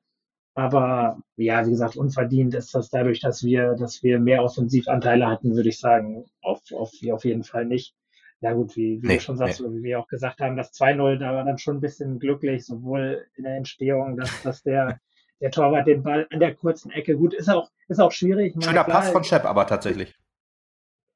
Aber 0.54 1.18
ja, 1.38 1.66
wie 1.66 1.72
gesagt, 1.72 1.96
unverdient 1.96 2.56
ist 2.56 2.76
das 2.76 2.90
dadurch, 2.90 3.22
dass 3.22 3.44
wir, 3.44 3.76
dass 3.76 4.04
wir 4.04 4.20
mehr 4.20 4.44
Offensivanteile 4.44 5.28
hatten, 5.28 5.56
würde 5.56 5.70
ich 5.70 5.80
sagen, 5.80 6.26
auf, 6.42 6.60
auf, 6.74 6.92
auf 7.12 7.24
jeden 7.24 7.44
Fall 7.44 7.66
nicht 7.66 7.96
ja 8.42 8.54
gut, 8.54 8.76
wie, 8.76 9.02
wie 9.02 9.08
nee, 9.08 9.18
du 9.18 9.22
schon 9.22 9.38
sagst, 9.38 9.60
nee. 9.60 9.68
oder 9.68 9.76
wie 9.76 9.84
wir 9.84 10.00
auch 10.00 10.08
gesagt 10.08 10.40
haben, 10.42 10.58
das 10.58 10.74
2-0, 10.74 11.18
da 11.18 11.34
war 11.34 11.46
dann 11.46 11.60
schon 11.60 11.78
ein 11.78 11.82
bisschen 11.82 12.20
glücklich, 12.20 12.66
sowohl 12.66 13.26
in 13.36 13.44
der 13.44 13.56
Entstehung, 13.56 14.18
dass, 14.18 14.42
dass 14.42 14.64
der, 14.64 15.00
der 15.42 15.52
Torwart 15.52 15.88
den 15.88 16.04
Ball 16.04 16.28
an 16.32 16.40
der 16.40 16.56
kurzen 16.56 16.92
Ecke, 16.92 17.16
gut, 17.16 17.34
ist 17.34 17.50
auch, 17.50 17.70
ist 17.88 18.00
auch 18.00 18.12
schwierig. 18.12 18.56
Schöner 18.60 18.84
Pass 18.84 19.10
von 19.12 19.24
Shep 19.24 19.46
aber 19.46 19.68
tatsächlich. 19.68 20.16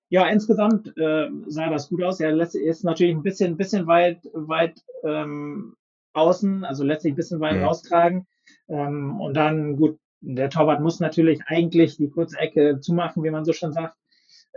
ja, 0.10 0.28
insgesamt 0.28 0.96
äh, 0.98 1.30
sah 1.48 1.70
das 1.70 1.90
gut 1.90 2.04
aus. 2.04 2.20
Er 2.20 2.38
ist 2.40 2.84
natürlich 2.84 3.16
ein 3.16 3.24
bisschen, 3.24 3.54
ein 3.54 3.58
bisschen 3.58 3.88
weit, 3.88 4.20
weit 4.34 4.84
ähm, 5.04 5.76
außen, 6.14 6.64
also 6.64 6.84
letztlich 6.84 7.14
ein 7.14 7.18
bisschen 7.18 7.40
weit 7.40 7.58
mhm. 7.58 7.64
raustragen. 7.64 8.28
Ähm, 8.68 9.20
und 9.20 9.34
dann, 9.34 9.78
gut, 9.78 9.98
der 10.22 10.52
Torwart 10.52 10.82
muss 10.82 11.00
natürlich 11.00 11.42
eigentlich 11.48 11.98
die 11.98 12.10
kurze 12.10 12.38
Ecke 12.38 12.80
zumachen, 12.82 13.24
wie 13.24 13.32
man 13.32 13.46
so 13.46 13.54
schon 13.54 13.74
sagt. 13.74 13.98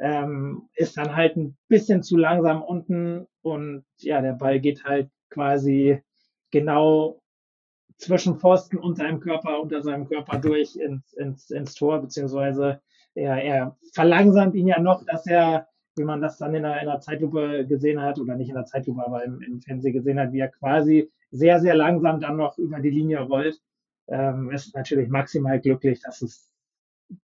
Ähm, 0.00 0.68
ist 0.74 0.96
dann 0.96 1.16
halt 1.16 1.36
ein 1.36 1.56
bisschen 1.66 2.02
zu 2.02 2.16
langsam 2.16 2.62
unten 2.62 3.26
und 3.42 3.84
ja, 3.98 4.20
der 4.20 4.34
Ball 4.34 4.60
geht 4.60 4.84
halt 4.84 5.10
quasi 5.28 6.00
genau 6.50 7.20
zwischen 7.96 8.38
Pfosten 8.38 8.78
und 8.78 8.96
seinem 8.96 9.20
Körper, 9.20 9.60
unter 9.60 9.82
seinem 9.82 10.06
Körper 10.08 10.38
durch 10.38 10.76
ins, 10.76 11.12
ins, 11.14 11.50
ins 11.50 11.74
Tor, 11.74 12.00
beziehungsweise 12.00 12.80
er, 13.14 13.42
er 13.42 13.76
verlangsamt 13.92 14.54
ihn 14.54 14.68
ja 14.68 14.80
noch, 14.80 15.04
dass 15.04 15.26
er, 15.26 15.66
wie 15.96 16.04
man 16.04 16.20
das 16.20 16.38
dann 16.38 16.54
in 16.54 16.62
der, 16.62 16.80
in 16.80 16.86
der 16.86 17.00
Zeitlupe 17.00 17.66
gesehen 17.66 18.00
hat, 18.00 18.18
oder 18.18 18.36
nicht 18.36 18.48
in 18.48 18.54
der 18.54 18.66
Zeitlupe, 18.66 19.04
aber 19.04 19.24
im, 19.24 19.40
im 19.42 19.60
Fernsehen 19.60 19.92
gesehen 19.92 20.20
hat, 20.20 20.32
wie 20.32 20.40
er 20.40 20.48
quasi 20.48 21.10
sehr, 21.30 21.60
sehr 21.60 21.74
langsam 21.74 22.20
dann 22.20 22.36
noch 22.36 22.56
über 22.56 22.78
die 22.78 22.90
Linie 22.90 23.20
rollt. 23.20 23.60
Ähm, 24.06 24.50
ist 24.50 24.74
natürlich 24.74 25.08
maximal 25.08 25.60
glücklich, 25.60 26.00
dass 26.00 26.22
es 26.22 26.50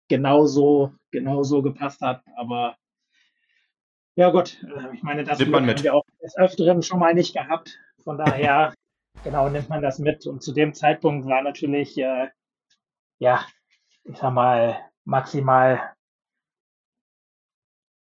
genauso, 0.07 0.93
genauso 1.11 1.61
gepasst 1.61 2.01
hat, 2.01 2.23
aber 2.35 2.75
ja 4.15 4.29
gut, 4.29 4.61
äh, 4.63 4.93
ich 4.93 5.03
meine, 5.03 5.23
das 5.23 5.39
haben 5.39 5.83
wir 5.83 5.93
auch 5.93 6.05
des 6.21 6.37
Öfteren 6.37 6.83
schon 6.83 6.99
mal 6.99 7.13
nicht 7.13 7.33
gehabt. 7.33 7.79
Von 8.03 8.17
daher, 8.17 8.73
genau, 9.23 9.49
nimmt 9.49 9.69
man 9.69 9.81
das 9.81 9.99
mit. 9.99 10.27
Und 10.27 10.43
zu 10.43 10.53
dem 10.53 10.73
Zeitpunkt 10.73 11.27
war 11.27 11.41
natürlich, 11.41 11.97
äh, 11.97 12.27
ja, 13.19 13.45
ich 14.03 14.17
sag 14.17 14.33
mal, 14.33 14.79
maximal 15.05 15.93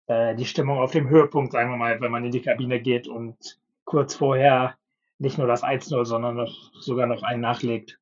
äh, 0.06 0.34
die 0.34 0.44
Stimmung 0.44 0.78
auf 0.78 0.92
dem 0.92 1.08
Höhepunkt, 1.08 1.52
sagen 1.52 1.70
wir 1.70 1.76
mal, 1.76 2.00
wenn 2.00 2.10
man 2.10 2.24
in 2.24 2.32
die 2.32 2.42
Kabine 2.42 2.80
geht 2.80 3.06
und 3.06 3.60
kurz 3.84 4.14
vorher 4.14 4.76
nicht 5.18 5.38
nur 5.38 5.46
das 5.46 5.62
1-0, 5.62 6.04
sondern 6.04 6.34
noch, 6.36 6.72
sogar 6.80 7.06
noch 7.06 7.22
einen 7.22 7.40
nachlegt. 7.40 8.00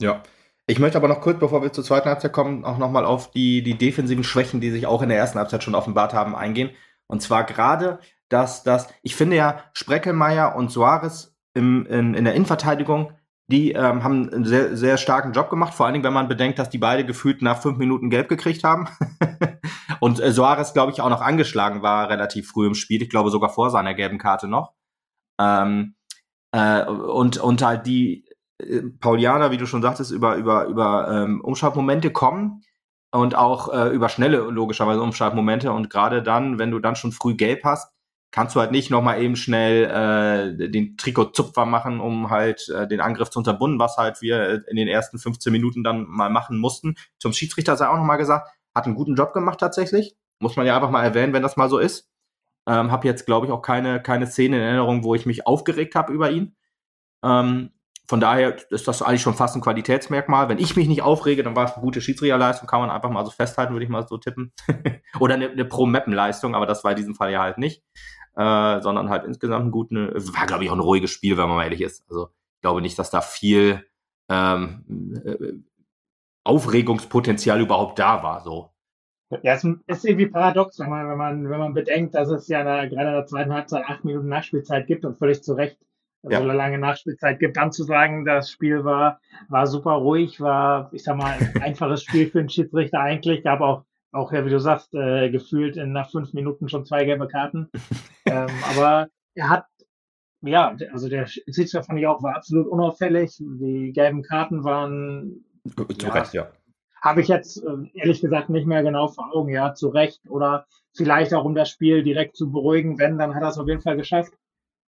Ja. 0.00 0.22
Ich 0.72 0.78
möchte 0.78 0.96
aber 0.96 1.06
noch 1.06 1.20
kurz, 1.20 1.38
bevor 1.38 1.62
wir 1.62 1.70
zur 1.70 1.84
zweiten 1.84 2.08
Halbzeit 2.08 2.32
kommen, 2.32 2.64
auch 2.64 2.78
nochmal 2.78 3.04
auf 3.04 3.30
die, 3.30 3.62
die 3.62 3.76
defensiven 3.76 4.24
Schwächen, 4.24 4.62
die 4.62 4.70
sich 4.70 4.86
auch 4.86 5.02
in 5.02 5.10
der 5.10 5.18
ersten 5.18 5.38
Halbzeit 5.38 5.62
schon 5.62 5.74
offenbart 5.74 6.14
haben, 6.14 6.34
eingehen. 6.34 6.70
Und 7.08 7.20
zwar 7.20 7.44
gerade, 7.44 7.98
dass 8.30 8.62
das, 8.62 8.88
ich 9.02 9.14
finde 9.14 9.36
ja, 9.36 9.64
Spreckelmeier 9.74 10.56
und 10.56 10.70
Soares 10.70 11.36
im, 11.52 11.84
in, 11.84 12.14
in 12.14 12.24
der 12.24 12.32
Innenverteidigung 12.32 13.12
die 13.48 13.72
ähm, 13.72 14.02
haben 14.02 14.32
einen 14.32 14.46
sehr, 14.46 14.74
sehr 14.74 14.96
starken 14.96 15.32
Job 15.32 15.50
gemacht, 15.50 15.74
vor 15.74 15.84
allen 15.84 15.92
Dingen, 15.92 16.04
wenn 16.04 16.12
man 16.14 16.28
bedenkt, 16.28 16.58
dass 16.58 16.70
die 16.70 16.78
beide 16.78 17.04
gefühlt 17.04 17.42
nach 17.42 17.60
fünf 17.60 17.76
Minuten 17.76 18.08
gelb 18.08 18.30
gekriegt 18.30 18.64
haben. 18.64 18.88
und 20.00 20.20
äh, 20.20 20.32
Soares, 20.32 20.72
glaube 20.72 20.92
ich, 20.92 21.02
auch 21.02 21.10
noch 21.10 21.20
angeschlagen 21.20 21.82
war 21.82 22.08
relativ 22.08 22.48
früh 22.48 22.66
im 22.66 22.74
Spiel. 22.74 23.02
Ich 23.02 23.10
glaube 23.10 23.28
sogar 23.28 23.50
vor 23.50 23.68
seiner 23.68 23.92
gelben 23.92 24.16
Karte 24.16 24.48
noch. 24.48 24.72
Ähm, 25.38 25.96
äh, 26.52 26.86
und, 26.86 27.36
und 27.36 27.60
halt 27.60 27.86
die 27.86 28.24
Paulianer, 29.00 29.50
wie 29.50 29.56
du 29.56 29.66
schon 29.66 29.82
sagtest, 29.82 30.10
über, 30.10 30.36
über, 30.36 30.66
über 30.66 31.08
ähm, 31.10 31.40
Umschaltmomente 31.40 32.10
kommen 32.10 32.62
und 33.10 33.34
auch 33.34 33.72
äh, 33.72 33.88
über 33.88 34.08
schnelle, 34.08 34.38
logischerweise 34.38 35.02
Umschaltmomente. 35.02 35.72
Und 35.72 35.90
gerade 35.90 36.22
dann, 36.22 36.58
wenn 36.58 36.70
du 36.70 36.78
dann 36.78 36.96
schon 36.96 37.12
früh 37.12 37.34
gelb 37.34 37.64
hast, 37.64 37.92
kannst 38.32 38.56
du 38.56 38.60
halt 38.60 38.72
nicht 38.72 38.90
nochmal 38.90 39.22
eben 39.22 39.36
schnell 39.36 40.56
äh, 40.58 40.70
den 40.70 40.96
Trikotzupfer 40.96 41.66
machen, 41.66 42.00
um 42.00 42.30
halt 42.30 42.68
äh, 42.70 42.88
den 42.88 43.00
Angriff 43.00 43.28
zu 43.30 43.38
unterbunden, 43.38 43.78
was 43.78 43.98
halt 43.98 44.22
wir 44.22 44.66
in 44.68 44.76
den 44.76 44.88
ersten 44.88 45.18
15 45.18 45.52
Minuten 45.52 45.84
dann 45.84 46.06
mal 46.08 46.30
machen 46.30 46.58
mussten. 46.58 46.96
Zum 47.18 47.34
Schiedsrichter 47.34 47.76
sei 47.76 47.88
auch 47.88 47.98
nochmal 47.98 48.18
gesagt, 48.18 48.48
hat 48.74 48.86
einen 48.86 48.94
guten 48.94 49.14
Job 49.14 49.34
gemacht 49.34 49.60
tatsächlich. 49.60 50.16
Muss 50.40 50.56
man 50.56 50.66
ja 50.66 50.74
einfach 50.74 50.90
mal 50.90 51.04
erwähnen, 51.04 51.34
wenn 51.34 51.42
das 51.42 51.58
mal 51.58 51.68
so 51.68 51.78
ist. 51.78 52.08
Ähm, 52.66 52.90
habe 52.90 53.06
jetzt, 53.06 53.26
glaube 53.26 53.46
ich, 53.46 53.52
auch 53.52 53.60
keine, 53.60 54.02
keine 54.02 54.26
Szene 54.26 54.56
in 54.56 54.62
Erinnerung, 54.62 55.04
wo 55.04 55.14
ich 55.14 55.26
mich 55.26 55.46
aufgeregt 55.46 55.94
habe 55.94 56.12
über 56.12 56.30
ihn. 56.30 56.56
Ähm, 57.22 57.70
von 58.06 58.20
daher 58.20 58.56
ist 58.70 58.88
das 58.88 59.00
eigentlich 59.00 59.22
schon 59.22 59.34
fast 59.34 59.56
ein 59.56 59.62
Qualitätsmerkmal. 59.62 60.48
Wenn 60.48 60.58
ich 60.58 60.76
mich 60.76 60.88
nicht 60.88 61.02
aufrege, 61.02 61.42
dann 61.42 61.56
war 61.56 61.66
es 61.66 61.72
eine 61.72 61.82
gute 61.82 62.00
Schiedsrichterleistung, 62.00 62.68
kann 62.68 62.80
man 62.80 62.90
einfach 62.90 63.10
mal 63.10 63.24
so 63.24 63.30
festhalten, 63.30 63.72
würde 63.72 63.84
ich 63.84 63.90
mal 63.90 64.06
so 64.06 64.18
tippen. 64.18 64.52
Oder 65.20 65.34
eine, 65.34 65.50
eine 65.50 65.64
Pro-Mappen-Leistung, 65.64 66.54
aber 66.54 66.66
das 66.66 66.84
war 66.84 66.90
in 66.90 66.96
diesem 66.96 67.14
Fall 67.14 67.32
ja 67.32 67.40
halt 67.40 67.58
nicht 67.58 67.82
äh, 68.36 68.80
sondern 68.80 69.10
halt 69.10 69.24
insgesamt 69.24 69.66
ein 69.66 69.70
guten, 69.70 70.08
war 70.34 70.46
glaube 70.46 70.64
ich 70.64 70.70
auch 70.70 70.74
ein 70.74 70.80
ruhiges 70.80 71.10
Spiel, 71.10 71.36
wenn 71.36 71.48
man 71.48 71.56
mal 71.56 71.64
ehrlich 71.64 71.82
ist. 71.82 72.04
Also 72.08 72.28
ich 72.56 72.62
glaube 72.62 72.80
nicht, 72.80 72.98
dass 72.98 73.10
da 73.10 73.20
viel 73.20 73.84
ähm, 74.28 75.22
äh, 75.24 75.52
Aufregungspotenzial 76.44 77.60
überhaupt 77.60 77.98
da 77.98 78.22
war. 78.22 78.40
So. 78.40 78.70
Ja, 79.42 79.54
es 79.54 79.64
ist 79.64 80.04
irgendwie 80.04 80.26
paradox, 80.26 80.78
wenn 80.78 80.90
man, 80.90 81.08
wenn 81.08 81.18
man, 81.18 81.50
wenn 81.50 81.58
man 81.58 81.74
bedenkt, 81.74 82.14
dass 82.14 82.28
es 82.28 82.48
ja 82.48 82.62
gerade 82.62 83.08
in 83.08 83.14
der 83.14 83.26
zweiten 83.26 83.52
Halbzeit 83.52 83.84
acht 83.86 84.04
Minuten 84.04 84.28
Nachspielzeit 84.28 84.86
gibt 84.86 85.04
und 85.04 85.18
völlig 85.18 85.42
zu 85.42 85.54
Recht 85.54 85.78
ja. 86.30 86.38
so 86.38 86.44
eine 86.44 86.54
lange 86.54 86.78
Nachspielzeit 86.78 87.38
gibt, 87.38 87.56
dann 87.56 87.72
zu 87.72 87.84
sagen, 87.84 88.24
das 88.24 88.50
Spiel 88.50 88.84
war, 88.84 89.20
war 89.48 89.66
super 89.66 89.92
ruhig, 89.92 90.40
war, 90.40 90.90
ich 90.92 91.02
sag 91.02 91.16
mal, 91.16 91.36
ein 91.38 91.62
einfaches 91.62 92.02
Spiel 92.02 92.28
für 92.28 92.40
einen 92.40 92.48
Schiedsrichter 92.48 93.00
eigentlich, 93.00 93.42
gab 93.42 93.60
auch 93.60 93.84
auch 94.12 94.32
ja, 94.32 94.44
wie 94.44 94.50
du 94.50 94.60
sagst, 94.60 94.94
äh, 94.94 95.30
gefühlt 95.30 95.76
in 95.76 95.92
nach 95.92 96.10
fünf 96.10 96.34
Minuten 96.34 96.68
schon 96.68 96.84
zwei 96.84 97.04
gelbe 97.04 97.26
Karten. 97.28 97.68
ähm, 98.26 98.48
aber 98.70 99.08
er 99.34 99.48
hat, 99.48 99.66
ja, 100.42 100.76
also 100.92 101.08
der 101.08 101.26
Schiedsrichter 101.26 101.82
fand 101.82 101.98
ich 101.98 102.06
auch, 102.06 102.22
war 102.22 102.36
absolut 102.36 102.66
unauffällig. 102.66 103.36
Die 103.38 103.92
gelben 103.92 104.22
Karten 104.22 104.64
waren. 104.64 105.44
Zu 105.76 106.06
ja, 106.06 106.12
Recht, 106.12 106.34
ja. 106.34 106.50
Habe 107.00 107.20
ich 107.20 107.28
jetzt 107.28 107.64
äh, 107.64 107.88
ehrlich 107.94 108.20
gesagt 108.20 108.50
nicht 108.50 108.66
mehr 108.66 108.82
genau 108.82 109.08
vor 109.08 109.34
Augen, 109.34 109.50
ja, 109.50 109.74
zu 109.74 109.88
Recht. 109.88 110.20
Oder 110.28 110.66
vielleicht 110.94 111.32
auch 111.32 111.44
um 111.44 111.54
das 111.54 111.70
Spiel 111.70 112.02
direkt 112.02 112.36
zu 112.36 112.52
beruhigen, 112.52 112.98
wenn, 112.98 113.18
dann 113.18 113.34
hat 113.34 113.42
er 113.42 113.48
es 113.48 113.58
auf 113.58 113.68
jeden 113.68 113.80
Fall 113.80 113.96
geschafft. 113.96 114.32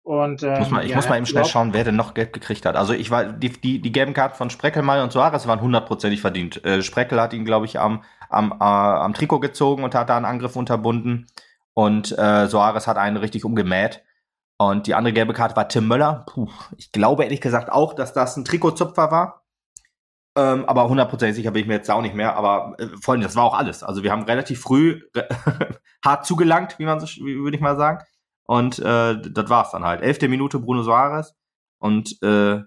Und, 0.09 0.41
ähm, 0.41 0.57
muss 0.57 0.71
mal, 0.71 0.83
ich 0.83 0.89
ja, 0.89 0.95
muss 0.95 1.07
mal 1.07 1.17
eben 1.17 1.27
schnell 1.27 1.45
schauen, 1.45 1.71
wer 1.71 1.83
denn 1.83 1.95
noch 1.95 2.15
gelb 2.15 2.33
gekriegt 2.33 2.65
hat. 2.65 2.75
Also 2.75 2.93
ich 2.93 3.11
war, 3.11 3.25
die, 3.25 3.49
die, 3.49 3.79
die 3.79 3.91
gelben 3.91 4.15
Karten 4.15 4.35
von 4.35 4.49
Spreckelmeier 4.49 5.03
und 5.03 5.11
Suarez 5.11 5.45
waren 5.45 5.61
hundertprozentig 5.61 6.19
verdient. 6.19 6.65
Äh, 6.65 6.81
Spreckel 6.81 7.21
hat 7.21 7.31
ihn, 7.31 7.45
glaube 7.45 7.67
ich, 7.67 7.79
am, 7.79 8.03
am, 8.27 8.51
äh, 8.53 8.63
am 8.63 9.13
Trikot 9.13 9.39
gezogen 9.39 9.83
und 9.83 9.93
hat 9.93 10.09
da 10.09 10.17
einen 10.17 10.25
Angriff 10.25 10.55
unterbunden. 10.55 11.27
Und 11.75 12.17
äh, 12.17 12.47
Soares 12.47 12.87
hat 12.87 12.97
einen 12.97 13.17
richtig 13.17 13.45
umgemäht. 13.45 14.03
Und 14.57 14.87
die 14.87 14.95
andere 14.95 15.13
gelbe 15.13 15.33
Karte 15.33 15.55
war 15.55 15.69
Tim 15.69 15.87
Möller. 15.87 16.25
Puh, 16.27 16.49
ich 16.75 16.91
glaube 16.91 17.23
ehrlich 17.25 17.39
gesagt 17.39 17.71
auch, 17.71 17.93
dass 17.93 18.11
das 18.11 18.35
ein 18.35 18.45
Trikotzupfer 18.45 19.11
war. 19.11 19.43
Ähm, 20.35 20.65
aber 20.65 20.89
hundertprozentig 20.89 21.35
sicher 21.35 21.51
bin 21.51 21.61
ich 21.61 21.67
mir 21.67 21.75
jetzt 21.75 21.91
auch 21.91 22.01
nicht 22.01 22.15
mehr. 22.15 22.35
Aber 22.35 22.73
äh, 22.79 22.87
vor 22.99 23.13
allem, 23.13 23.21
das 23.21 23.35
war 23.35 23.43
auch 23.43 23.55
alles. 23.55 23.83
Also 23.83 24.01
wir 24.01 24.11
haben 24.11 24.23
relativ 24.23 24.59
früh 24.59 25.01
hart 26.03 26.25
zugelangt, 26.25 26.79
wie 26.79 26.85
man 26.85 26.99
so, 26.99 27.05
würde 27.21 27.55
ich 27.55 27.61
mal 27.61 27.77
sagen. 27.77 28.03
Und 28.49 28.79
äh, 28.79 29.21
das 29.21 29.47
war's 29.51 29.69
dann 29.69 29.83
halt. 29.83 30.01
Elfte 30.01 30.27
Minute 30.27 30.57
Bruno 30.57 30.81
Soares 30.81 31.37
und 31.77 32.19
äh, 32.23 32.55
äh, 32.55 32.63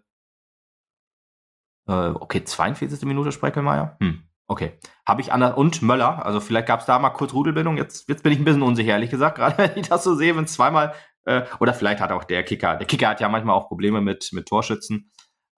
okay, 1.88 2.44
42. 2.44 3.02
Minute 3.02 3.32
Spreckelmeier. 3.32 3.96
Hm. 4.00 4.22
Okay. 4.46 4.78
Habe 5.08 5.22
ich 5.22 5.32
anders. 5.32 5.56
Und 5.56 5.82
Möller. 5.82 6.24
Also 6.24 6.38
vielleicht 6.38 6.68
gab 6.68 6.78
es 6.78 6.86
da 6.86 7.00
mal 7.00 7.10
kurz 7.10 7.34
Rudelbildung. 7.34 7.78
Jetzt, 7.78 8.08
jetzt 8.08 8.22
bin 8.22 8.30
ich 8.30 8.38
ein 8.38 8.44
bisschen 8.44 8.62
unsicher, 8.62 8.92
ehrlich 8.92 9.10
gesagt. 9.10 9.34
Gerade 9.38 9.58
wenn 9.58 9.76
ich 9.76 9.88
das 9.88 10.04
so 10.04 10.14
sehe, 10.14 10.36
wenn 10.36 10.44
es 10.44 10.52
zweimal. 10.52 10.94
Äh, 11.24 11.42
oder 11.58 11.74
vielleicht 11.74 12.00
hat 12.00 12.12
auch 12.12 12.22
der 12.22 12.44
Kicker. 12.44 12.76
Der 12.76 12.86
Kicker 12.86 13.08
hat 13.08 13.20
ja 13.20 13.28
manchmal 13.28 13.56
auch 13.56 13.66
Probleme 13.66 14.00
mit, 14.00 14.30
mit 14.32 14.46
Torschützen. 14.46 15.10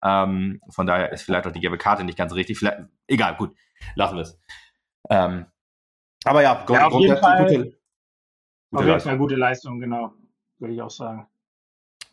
Ähm, 0.03 0.63
von 0.71 0.87
daher 0.87 1.13
ist 1.13 1.25
vielleicht 1.25 1.47
auch 1.47 1.53
die 1.53 1.61
gelbe 1.61 1.77
Karte 1.77 2.03
nicht 2.03 2.17
ganz 2.17 2.33
richtig. 2.33 2.59
Vielleicht, 2.59 2.79
egal, 3.09 3.37
gut. 3.37 3.55
Lassen 3.95 4.15
wir 4.15 4.23
es. 4.23 4.41
Ähm, 5.11 5.45
aber 6.25 6.41
ja, 6.41 6.65
ja 6.71 6.87
auf 6.87 6.99
jeden 6.99 7.19
Fall, 7.19 7.45
gute, 7.45 7.79
gute 8.75 8.85
auf 8.85 8.87
jeden 8.87 9.01
Fall 9.01 9.19
gute 9.19 9.37
Leistung, 9.37 9.81
genau. 9.81 10.13
Würde 10.59 10.75
ich 10.75 10.83
auch 10.83 10.91
sagen. 10.91 11.27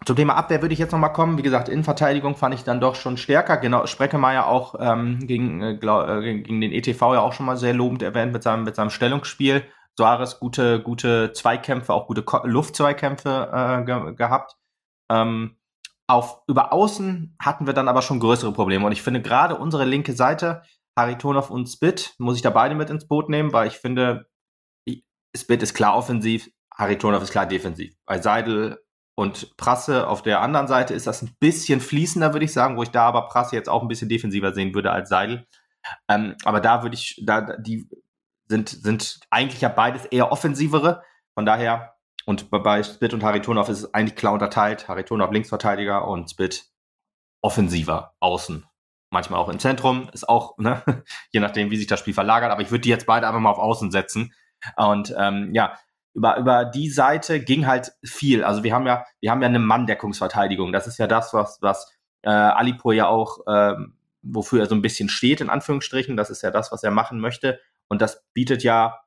Zum 0.03 0.15
Thema 0.15 0.35
Abwehr 0.35 0.61
würde 0.63 0.73
ich 0.73 0.79
jetzt 0.79 0.91
nochmal 0.91 1.13
kommen. 1.13 1.37
Wie 1.37 1.43
gesagt, 1.43 1.69
Innenverteidigung 1.69 2.35
fand 2.35 2.55
ich 2.55 2.63
dann 2.63 2.81
doch 2.81 2.95
schon 2.95 3.17
stärker. 3.17 3.57
Genau, 3.57 3.85
Spreckemeyer 3.85 4.47
auch 4.47 4.75
ähm, 4.79 5.19
gegen, 5.27 5.61
äh, 5.61 5.77
glaub, 5.77 6.09
äh, 6.09 6.41
gegen 6.41 6.59
den 6.59 6.71
ETV 6.71 7.13
ja 7.13 7.19
auch 7.19 7.33
schon 7.33 7.45
mal 7.45 7.57
sehr 7.57 7.73
lobend 7.73 8.01
erwähnt 8.01 8.33
mit 8.33 8.41
seinem, 8.41 8.63
mit 8.63 8.75
seinem 8.75 8.89
Stellungsspiel. 8.89 9.63
Soares 9.95 10.39
gute, 10.39 10.81
gute 10.81 11.33
Zweikämpfe, 11.33 11.93
auch 11.93 12.07
gute 12.07 12.23
Luftzweikämpfe 12.43 13.51
äh, 13.53 13.85
ge 13.85 14.15
gehabt. 14.15 14.55
Ähm, 15.11 15.57
auf, 16.07 16.41
über 16.47 16.73
Außen 16.73 17.35
hatten 17.39 17.67
wir 17.67 17.73
dann 17.73 17.87
aber 17.87 18.01
schon 18.01 18.19
größere 18.19 18.53
Probleme. 18.53 18.85
Und 18.85 18.91
ich 18.93 19.03
finde 19.03 19.21
gerade 19.21 19.55
unsere 19.55 19.85
linke 19.85 20.13
Seite, 20.13 20.63
Haritonov 20.97 21.51
und 21.51 21.67
Spit, 21.67 22.15
muss 22.17 22.37
ich 22.37 22.41
da 22.41 22.49
beide 22.49 22.73
mit 22.73 22.89
ins 22.89 23.07
Boot 23.07 23.29
nehmen, 23.29 23.53
weil 23.53 23.67
ich 23.67 23.77
finde, 23.77 24.25
Spit 25.35 25.63
ist 25.63 25.73
klar 25.73 25.95
offensiv, 25.95 26.49
Haritonov 26.75 27.23
ist 27.23 27.31
klar 27.31 27.45
defensiv. 27.45 27.93
Bei 28.05 28.21
Seidel 28.21 28.83
und 29.15 29.55
Prasse 29.57 30.07
auf 30.07 30.21
der 30.21 30.41
anderen 30.41 30.67
Seite 30.67 30.93
ist 30.93 31.07
das 31.07 31.21
ein 31.21 31.35
bisschen 31.39 31.79
fließender, 31.79 32.33
würde 32.33 32.45
ich 32.45 32.53
sagen, 32.53 32.77
wo 32.77 32.83
ich 32.83 32.91
da 32.91 33.03
aber 33.07 33.27
Prasse 33.27 33.55
jetzt 33.55 33.69
auch 33.69 33.81
ein 33.81 33.87
bisschen 33.87 34.09
defensiver 34.09 34.53
sehen 34.53 34.73
würde 34.73 34.91
als 34.91 35.09
Seidel. 35.09 35.47
Ähm, 36.07 36.35
aber 36.43 36.59
da 36.59 36.83
würde 36.83 36.95
ich, 36.95 37.21
da, 37.25 37.57
die 37.57 37.89
sind, 38.47 38.69
sind 38.69 39.19
eigentlich 39.29 39.61
ja 39.61 39.69
beides 39.69 40.05
eher 40.05 40.31
offensivere. 40.31 41.03
Von 41.33 41.45
daher, 41.45 41.95
und 42.25 42.49
bei 42.51 42.83
Spit 42.83 43.13
und 43.13 43.23
Haritonov 43.23 43.69
ist 43.69 43.79
es 43.79 43.93
eigentlich 43.93 44.15
klar 44.15 44.33
unterteilt. 44.33 44.87
Haritonov 44.87 45.31
Linksverteidiger 45.31 46.07
und 46.07 46.29
Spit 46.29 46.65
offensiver 47.41 48.15
außen. 48.19 48.65
Manchmal 49.09 49.39
auch 49.39 49.49
im 49.49 49.59
Zentrum, 49.59 50.09
ist 50.13 50.29
auch, 50.29 50.57
ne, 50.57 50.83
je 51.31 51.39
nachdem, 51.39 51.71
wie 51.71 51.77
sich 51.77 51.87
das 51.87 51.99
Spiel 51.99 52.13
verlagert. 52.13 52.51
Aber 52.51 52.61
ich 52.61 52.71
würde 52.71 52.81
die 52.81 52.89
jetzt 52.89 53.07
beide 53.07 53.27
einfach 53.27 53.39
mal 53.39 53.49
auf 53.49 53.59
Außen 53.59 53.91
setzen. 53.91 54.33
Und 54.75 55.13
ähm, 55.17 55.53
ja, 55.53 55.77
über, 56.13 56.37
über 56.37 56.65
die 56.65 56.89
Seite 56.89 57.39
ging 57.39 57.67
halt 57.67 57.93
viel. 58.03 58.43
Also 58.43 58.63
wir 58.63 58.73
haben 58.73 58.85
ja, 58.85 59.05
wir 59.19 59.31
haben 59.31 59.41
ja 59.41 59.47
eine 59.47 59.59
Manndeckungsverteidigung. 59.59 60.71
Das 60.71 60.87
ist 60.87 60.97
ja 60.97 61.07
das, 61.07 61.33
was, 61.33 61.59
was 61.61 61.91
äh, 62.23 62.29
Alipur 62.29 62.93
ja 62.93 63.07
auch, 63.07 63.39
ähm, 63.47 63.97
wofür 64.21 64.61
er 64.61 64.65
so 64.67 64.75
ein 64.75 64.81
bisschen 64.81 65.09
steht, 65.09 65.41
in 65.41 65.49
Anführungsstrichen. 65.49 66.17
Das 66.17 66.29
ist 66.29 66.41
ja 66.41 66.51
das, 66.51 66.71
was 66.71 66.83
er 66.83 66.91
machen 66.91 67.19
möchte. 67.19 67.59
Und 67.87 68.01
das 68.01 68.25
bietet 68.33 68.63
ja 68.63 68.99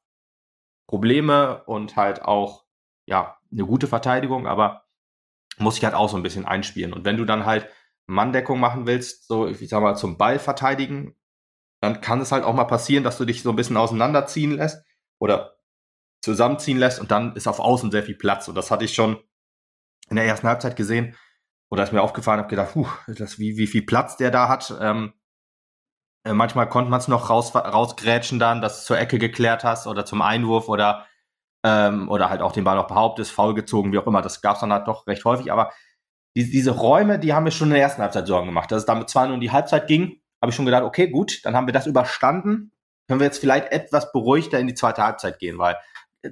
Probleme 0.86 1.62
und 1.64 1.96
halt 1.96 2.22
auch, 2.22 2.64
ja, 3.06 3.36
eine 3.52 3.66
gute 3.66 3.86
Verteidigung, 3.86 4.46
aber 4.46 4.84
muss 5.58 5.76
ich 5.76 5.84
halt 5.84 5.94
auch 5.94 6.08
so 6.08 6.16
ein 6.16 6.22
bisschen 6.22 6.46
einspielen. 6.46 6.92
Und 6.92 7.04
wenn 7.04 7.16
du 7.16 7.24
dann 7.24 7.46
halt 7.46 7.68
Manndeckung 8.06 8.58
machen 8.58 8.86
willst, 8.86 9.28
so, 9.28 9.46
ich 9.46 9.68
sag 9.68 9.82
mal, 9.82 9.94
zum 9.94 10.18
Ball 10.18 10.38
verteidigen, 10.38 11.14
dann 11.80 12.00
kann 12.00 12.20
es 12.20 12.32
halt 12.32 12.44
auch 12.44 12.54
mal 12.54 12.64
passieren, 12.64 13.04
dass 13.04 13.18
du 13.18 13.24
dich 13.24 13.42
so 13.42 13.50
ein 13.50 13.56
bisschen 13.56 13.76
auseinanderziehen 13.76 14.52
lässt 14.52 14.83
oder 15.24 15.56
zusammenziehen 16.22 16.78
lässt 16.78 17.00
und 17.00 17.10
dann 17.10 17.34
ist 17.34 17.48
auf 17.48 17.58
Außen 17.58 17.90
sehr 17.90 18.02
viel 18.02 18.14
Platz. 18.14 18.46
Und 18.46 18.54
das 18.54 18.70
hatte 18.70 18.84
ich 18.84 18.94
schon 18.94 19.18
in 20.10 20.16
der 20.16 20.26
ersten 20.26 20.46
Halbzeit 20.46 20.76
gesehen. 20.76 21.16
Oder 21.70 21.82
ist 21.82 21.92
mir 21.92 22.02
aufgefallen, 22.02 22.38
habe 22.38 22.50
gedacht, 22.50 22.74
puh, 22.74 22.86
das, 23.06 23.38
wie, 23.38 23.56
wie 23.56 23.66
viel 23.66 23.82
Platz 23.82 24.18
der 24.18 24.30
da 24.30 24.48
hat. 24.48 24.72
Ähm, 24.80 25.14
äh, 26.24 26.34
manchmal 26.34 26.68
konnte 26.68 26.90
man 26.90 27.00
es 27.00 27.08
noch 27.08 27.30
raus, 27.30 27.54
rausgrätschen 27.54 28.38
dann, 28.38 28.60
dass 28.60 28.80
du 28.80 28.86
zur 28.86 28.98
Ecke 28.98 29.18
geklärt 29.18 29.64
hast 29.64 29.86
oder 29.86 30.04
zum 30.04 30.20
Einwurf 30.20 30.68
oder, 30.68 31.06
ähm, 31.64 32.10
oder 32.10 32.28
halt 32.28 32.42
auch 32.42 32.52
den 32.52 32.64
Ball 32.64 32.76
noch 32.76 32.86
behauptest, 32.86 33.32
faul 33.32 33.54
gezogen, 33.54 33.92
wie 33.92 33.98
auch 33.98 34.06
immer. 34.06 34.20
Das 34.20 34.42
gab 34.42 34.54
es 34.54 34.60
dann 34.60 34.72
halt 34.72 34.86
doch 34.86 35.06
recht 35.06 35.24
häufig. 35.24 35.50
Aber 35.50 35.72
die, 36.36 36.50
diese 36.50 36.72
Räume, 36.72 37.18
die 37.18 37.32
haben 37.32 37.44
mir 37.44 37.50
schon 37.50 37.68
in 37.68 37.74
der 37.74 37.82
ersten 37.82 38.02
Halbzeit 38.02 38.26
Sorgen 38.26 38.46
gemacht. 38.46 38.70
Dass 38.70 38.80
es 38.80 38.86
damit 38.86 39.08
zwar 39.08 39.26
nur 39.26 39.36
in 39.36 39.40
die 39.40 39.52
Halbzeit 39.52 39.86
ging, 39.86 40.20
habe 40.42 40.50
ich 40.50 40.56
schon 40.56 40.66
gedacht, 40.66 40.82
okay, 40.82 41.08
gut, 41.08 41.44
dann 41.44 41.56
haben 41.56 41.66
wir 41.66 41.72
das 41.72 41.86
überstanden. 41.86 42.72
Können 43.08 43.20
wir 43.20 43.26
jetzt 43.26 43.38
vielleicht 43.38 43.70
etwas 43.72 44.12
beruhigter 44.12 44.58
in 44.58 44.66
die 44.66 44.74
zweite 44.74 45.02
Halbzeit 45.02 45.38
gehen, 45.38 45.58
weil 45.58 45.76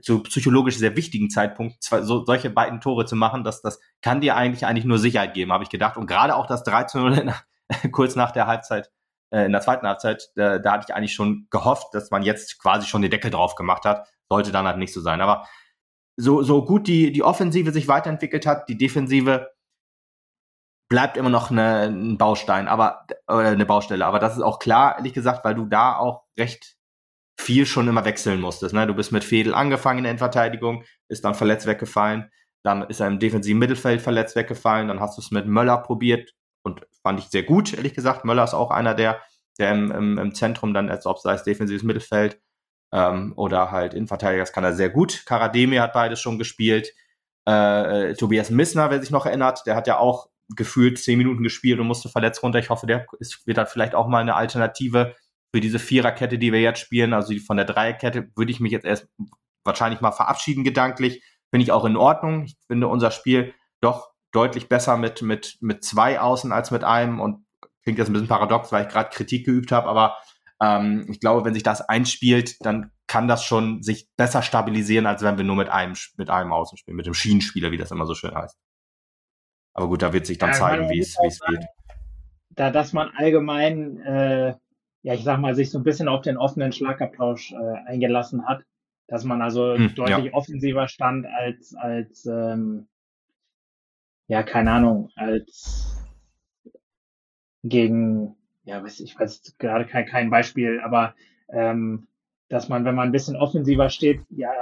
zu 0.01 0.23
psychologisch 0.23 0.79
sehr 0.79 0.97
wichtigen 0.97 1.29
Zeitpunkt 1.29 1.83
zwei, 1.83 2.03
so, 2.03 2.25
solche 2.25 2.51
beiden 2.51 2.81
Tore 2.81 3.05
zu 3.05 3.17
machen, 3.17 3.45
dass 3.45 3.61
das 3.61 3.81
kann 4.01 4.21
dir 4.21 4.37
eigentlich 4.37 4.65
eigentlich 4.65 4.85
nur 4.85 4.99
Sicherheit 4.99 5.35
geben, 5.35 5.53
habe 5.53 5.65
ich 5.65 5.71
gedacht. 5.71 5.97
Und 5.97 6.07
gerade 6.07 6.35
auch 6.35 6.47
das 6.47 6.63
13 6.65 7.33
kurz 7.93 8.17
nach 8.17 8.31
der 8.31 8.47
Halbzeit, 8.47 8.91
äh, 9.31 9.45
in 9.45 9.53
der 9.53 9.61
zweiten 9.61 9.87
Halbzeit, 9.87 10.31
äh, 10.37 10.61
da 10.61 10.73
hatte 10.73 10.87
ich 10.89 10.95
eigentlich 10.95 11.15
schon 11.15 11.47
gehofft, 11.51 11.95
dass 11.95 12.11
man 12.11 12.23
jetzt 12.23 12.59
quasi 12.59 12.87
schon 12.87 13.03
den 13.03 13.11
Deckel 13.11 13.31
drauf 13.31 13.55
gemacht 13.55 13.85
hat. 13.85 14.09
Sollte 14.29 14.53
dann 14.53 14.67
halt 14.67 14.79
nicht 14.79 14.95
so 14.95 15.01
sein. 15.01 15.21
Aber 15.21 15.47
so, 16.17 16.43
so 16.43 16.65
gut 16.65 16.87
die, 16.87 17.13
die 17.13 17.23
Offensive 17.23 17.73
sich 17.73 17.89
weiterentwickelt 17.89 18.47
hat, 18.47 18.69
die 18.69 18.79
Defensive 18.79 19.51
bleibt 20.93 21.17
immer 21.17 21.31
noch 21.31 21.51
eine, 21.51 21.85
ein 21.85 22.19
Baustein, 22.19 22.69
aber 22.69 23.07
oder 23.27 23.49
eine 23.49 23.65
Baustelle. 23.65 24.05
Aber 24.05 24.19
das 24.19 24.37
ist 24.37 24.43
auch 24.43 24.59
klar, 24.59 24.97
ehrlich 24.99 25.15
gesagt, 25.15 25.43
weil 25.43 25.55
du 25.55 25.65
da 25.65 25.97
auch 25.97 26.25
recht 26.39 26.77
viel 27.41 27.65
schon 27.65 27.89
immer 27.89 28.05
wechseln 28.05 28.43
musstest. 28.43 28.75
Ne? 28.75 28.87
Du 28.87 28.93
bist 28.93 29.11
mit 29.11 29.25
Fedel 29.25 29.55
angefangen 29.55 30.01
in 30.01 30.05
der 30.05 30.11
Endverteidigung, 30.11 30.85
ist 31.09 31.25
dann 31.25 31.35
verletzt 31.35 31.67
weggefallen, 31.67 32.31
dann 32.63 32.83
ist 32.83 33.01
er 33.01 33.07
im 33.07 33.19
defensiven 33.19 33.59
Mittelfeld 33.59 34.03
verletzt 34.03 34.37
weggefallen, 34.37 34.89
dann 34.89 35.01
hast 35.01 35.17
du 35.17 35.23
es 35.23 35.31
mit 35.31 35.47
Möller 35.47 35.79
probiert 35.79 36.35
und 36.63 36.87
fand 37.03 37.21
ich 37.21 37.29
sehr 37.31 37.43
gut, 37.43 37.73
ehrlich 37.73 37.95
gesagt. 37.95 38.27
Möller 38.27 38.45
ist 38.45 38.53
auch 38.53 38.71
einer, 38.71 38.93
der, 38.93 39.23
der 39.59 39.73
im, 39.73 39.91
im, 39.93 40.19
im 40.19 40.35
Zentrum 40.35 40.75
dann, 40.75 40.91
als 40.91 41.07
ob 41.07 41.21
sei 41.21 41.33
es 41.33 41.43
defensives 41.43 41.85
Mittelfeld 41.85 42.39
ähm, 42.93 43.33
oder 43.37 43.71
halt 43.71 43.95
Innenverteidiger, 43.95 44.43
das 44.43 44.53
kann 44.53 44.65
er 44.65 44.75
sehr 44.75 44.91
gut. 44.91 45.25
Karademi 45.25 45.77
hat 45.77 45.95
beides 45.95 46.21
schon 46.21 46.37
gespielt. 46.37 46.93
Äh, 47.49 48.11
äh, 48.11 48.15
Tobias 48.15 48.51
Missner, 48.51 48.91
wer 48.91 49.01
sich 49.01 49.11
noch 49.11 49.25
erinnert, 49.25 49.63
der 49.65 49.75
hat 49.75 49.87
ja 49.87 49.97
auch 49.97 50.29
gefühlt 50.57 50.99
zehn 50.99 51.19
Minuten 51.19 51.43
gespielt 51.43 51.81
und 51.81 51.87
musste 51.87 52.09
verletzt 52.09 52.43
runter. 52.43 52.59
Ich 52.59 52.71
hoffe, 52.71 52.87
der 52.87 53.07
ist, 53.19 53.47
wird 53.47 53.59
dann 53.59 53.67
vielleicht 53.67 53.95
auch 53.95 54.09
mal 54.09 54.21
eine 54.21 54.35
Alternative 54.35 55.15
für 55.55 55.61
diese 55.61 55.79
Viererkette, 55.79 56.39
die 56.39 56.53
wir 56.53 56.61
jetzt 56.61 56.81
spielen, 56.81 57.13
also 57.13 57.35
von 57.47 57.57
der 57.57 57.67
Dreierkette, 57.67 58.31
würde 58.37 58.51
ich 58.51 58.61
mich 58.61 58.73
jetzt 58.73 58.87
erst 58.87 59.09
wahrscheinlich 59.65 60.01
mal 60.01 60.13
verabschieden 60.13 60.65
gedanklich. 60.65 61.23
Finde 61.51 61.65
ich 61.65 61.73
auch 61.73 61.85
in 61.85 61.97
Ordnung. 61.97 62.45
Ich 62.45 62.57
finde 62.67 62.89
unser 62.89 63.11
Spiel 63.11 63.55
doch 63.81 64.13
deutlich 64.33 64.69
besser 64.69 64.97
mit, 64.97 65.23
mit, 65.23 65.59
mit 65.61 65.85
zwei 65.85 66.21
Außen 66.21 66.53
als 66.53 66.71
mit 66.71 66.85
einem 66.85 67.21
und 67.21 67.45
klingt 67.83 67.99
jetzt 67.99 68.09
ein 68.09 68.15
bisschen 68.15 68.29
paradox, 68.29 68.73
weil 68.73 68.87
ich 68.87 68.93
gerade 68.93 69.11
Kritik 69.11 69.45
geübt 69.45 69.73
habe, 69.73 69.89
aber 69.89 70.17
ähm, 70.63 71.07
ich 71.11 71.21
glaube, 71.21 71.45
wenn 71.45 71.55
sich 71.55 71.63
das 71.63 71.83
einspielt, 71.83 72.65
dann 72.65 72.93
kann 73.07 73.29
das 73.29 73.45
schon 73.45 73.83
sich 73.83 74.09
besser 74.17 74.43
stabilisieren, 74.43 75.07
als 75.07 75.23
wenn 75.23 75.37
wir 75.37 75.45
nur 75.45 75.57
mit 75.57 75.69
einem, 75.69 75.95
mit 76.17 76.31
einem 76.31 76.53
Außen 76.53 76.79
spielen, 76.79 76.97
mit 76.97 77.07
dem 77.07 77.15
Schienenspieler, 77.15 77.71
wie 77.73 77.77
das 77.77 77.91
immer 77.91 78.07
so 78.07 78.15
schön 78.15 78.35
heißt. 78.35 78.57
Aber 79.75 79.89
gut, 79.89 80.03
da 80.03 80.13
wird 80.13 80.27
sich 80.27 80.39
dann 80.39 80.51
ja, 80.51 80.57
zeigen, 80.57 80.91
wie 80.91 81.01
es 81.01 81.17
geht. 81.17 81.65
Da, 82.51 82.71
dass 82.71 82.93
man 82.93 83.11
allgemein 83.17 83.99
äh, 84.01 84.55
ja, 85.03 85.15
ich 85.15 85.25
sag 85.25 85.39
mal, 85.41 85.55
sich 85.55 85.71
so 85.71 85.79
ein 85.79 85.85
bisschen 85.85 86.09
auf 86.09 86.23
den 86.23 86.37
offenen 86.37 86.73
Schlagabtausch 86.73 87.53
äh, 87.53 87.91
eingelassen 87.91 88.47
hat, 88.47 88.65
dass 89.09 89.25
man 89.25 89.43
also 89.43 89.75
hm, 89.75 89.95
deutlich 89.95 90.27
ja. 90.27 90.33
offensiver 90.33 90.89
stand 90.89 91.27
als, 91.27 91.75
als 91.75 92.25
ähm, 92.27 92.87
ja, 94.29 94.43
keine 94.43 94.71
Ahnung, 94.71 95.11
als 95.17 96.09
gegen, 97.65 98.37
ja, 98.65 98.83
weiß 98.83 99.01
ich 99.01 99.19
weiß 99.19 99.57
gerade 99.59 99.87
kein, 99.87 100.07
kein 100.07 100.31
Beispiel, 100.31 100.81
aber 100.81 101.15
ähm, 101.49 102.07
dass 102.49 102.69
man, 102.69 102.85
wenn 102.85 102.95
man 102.95 103.09
ein 103.09 103.13
bisschen 103.13 103.37
offensiver 103.37 103.91
steht, 103.91 104.21
ja, 104.31 104.53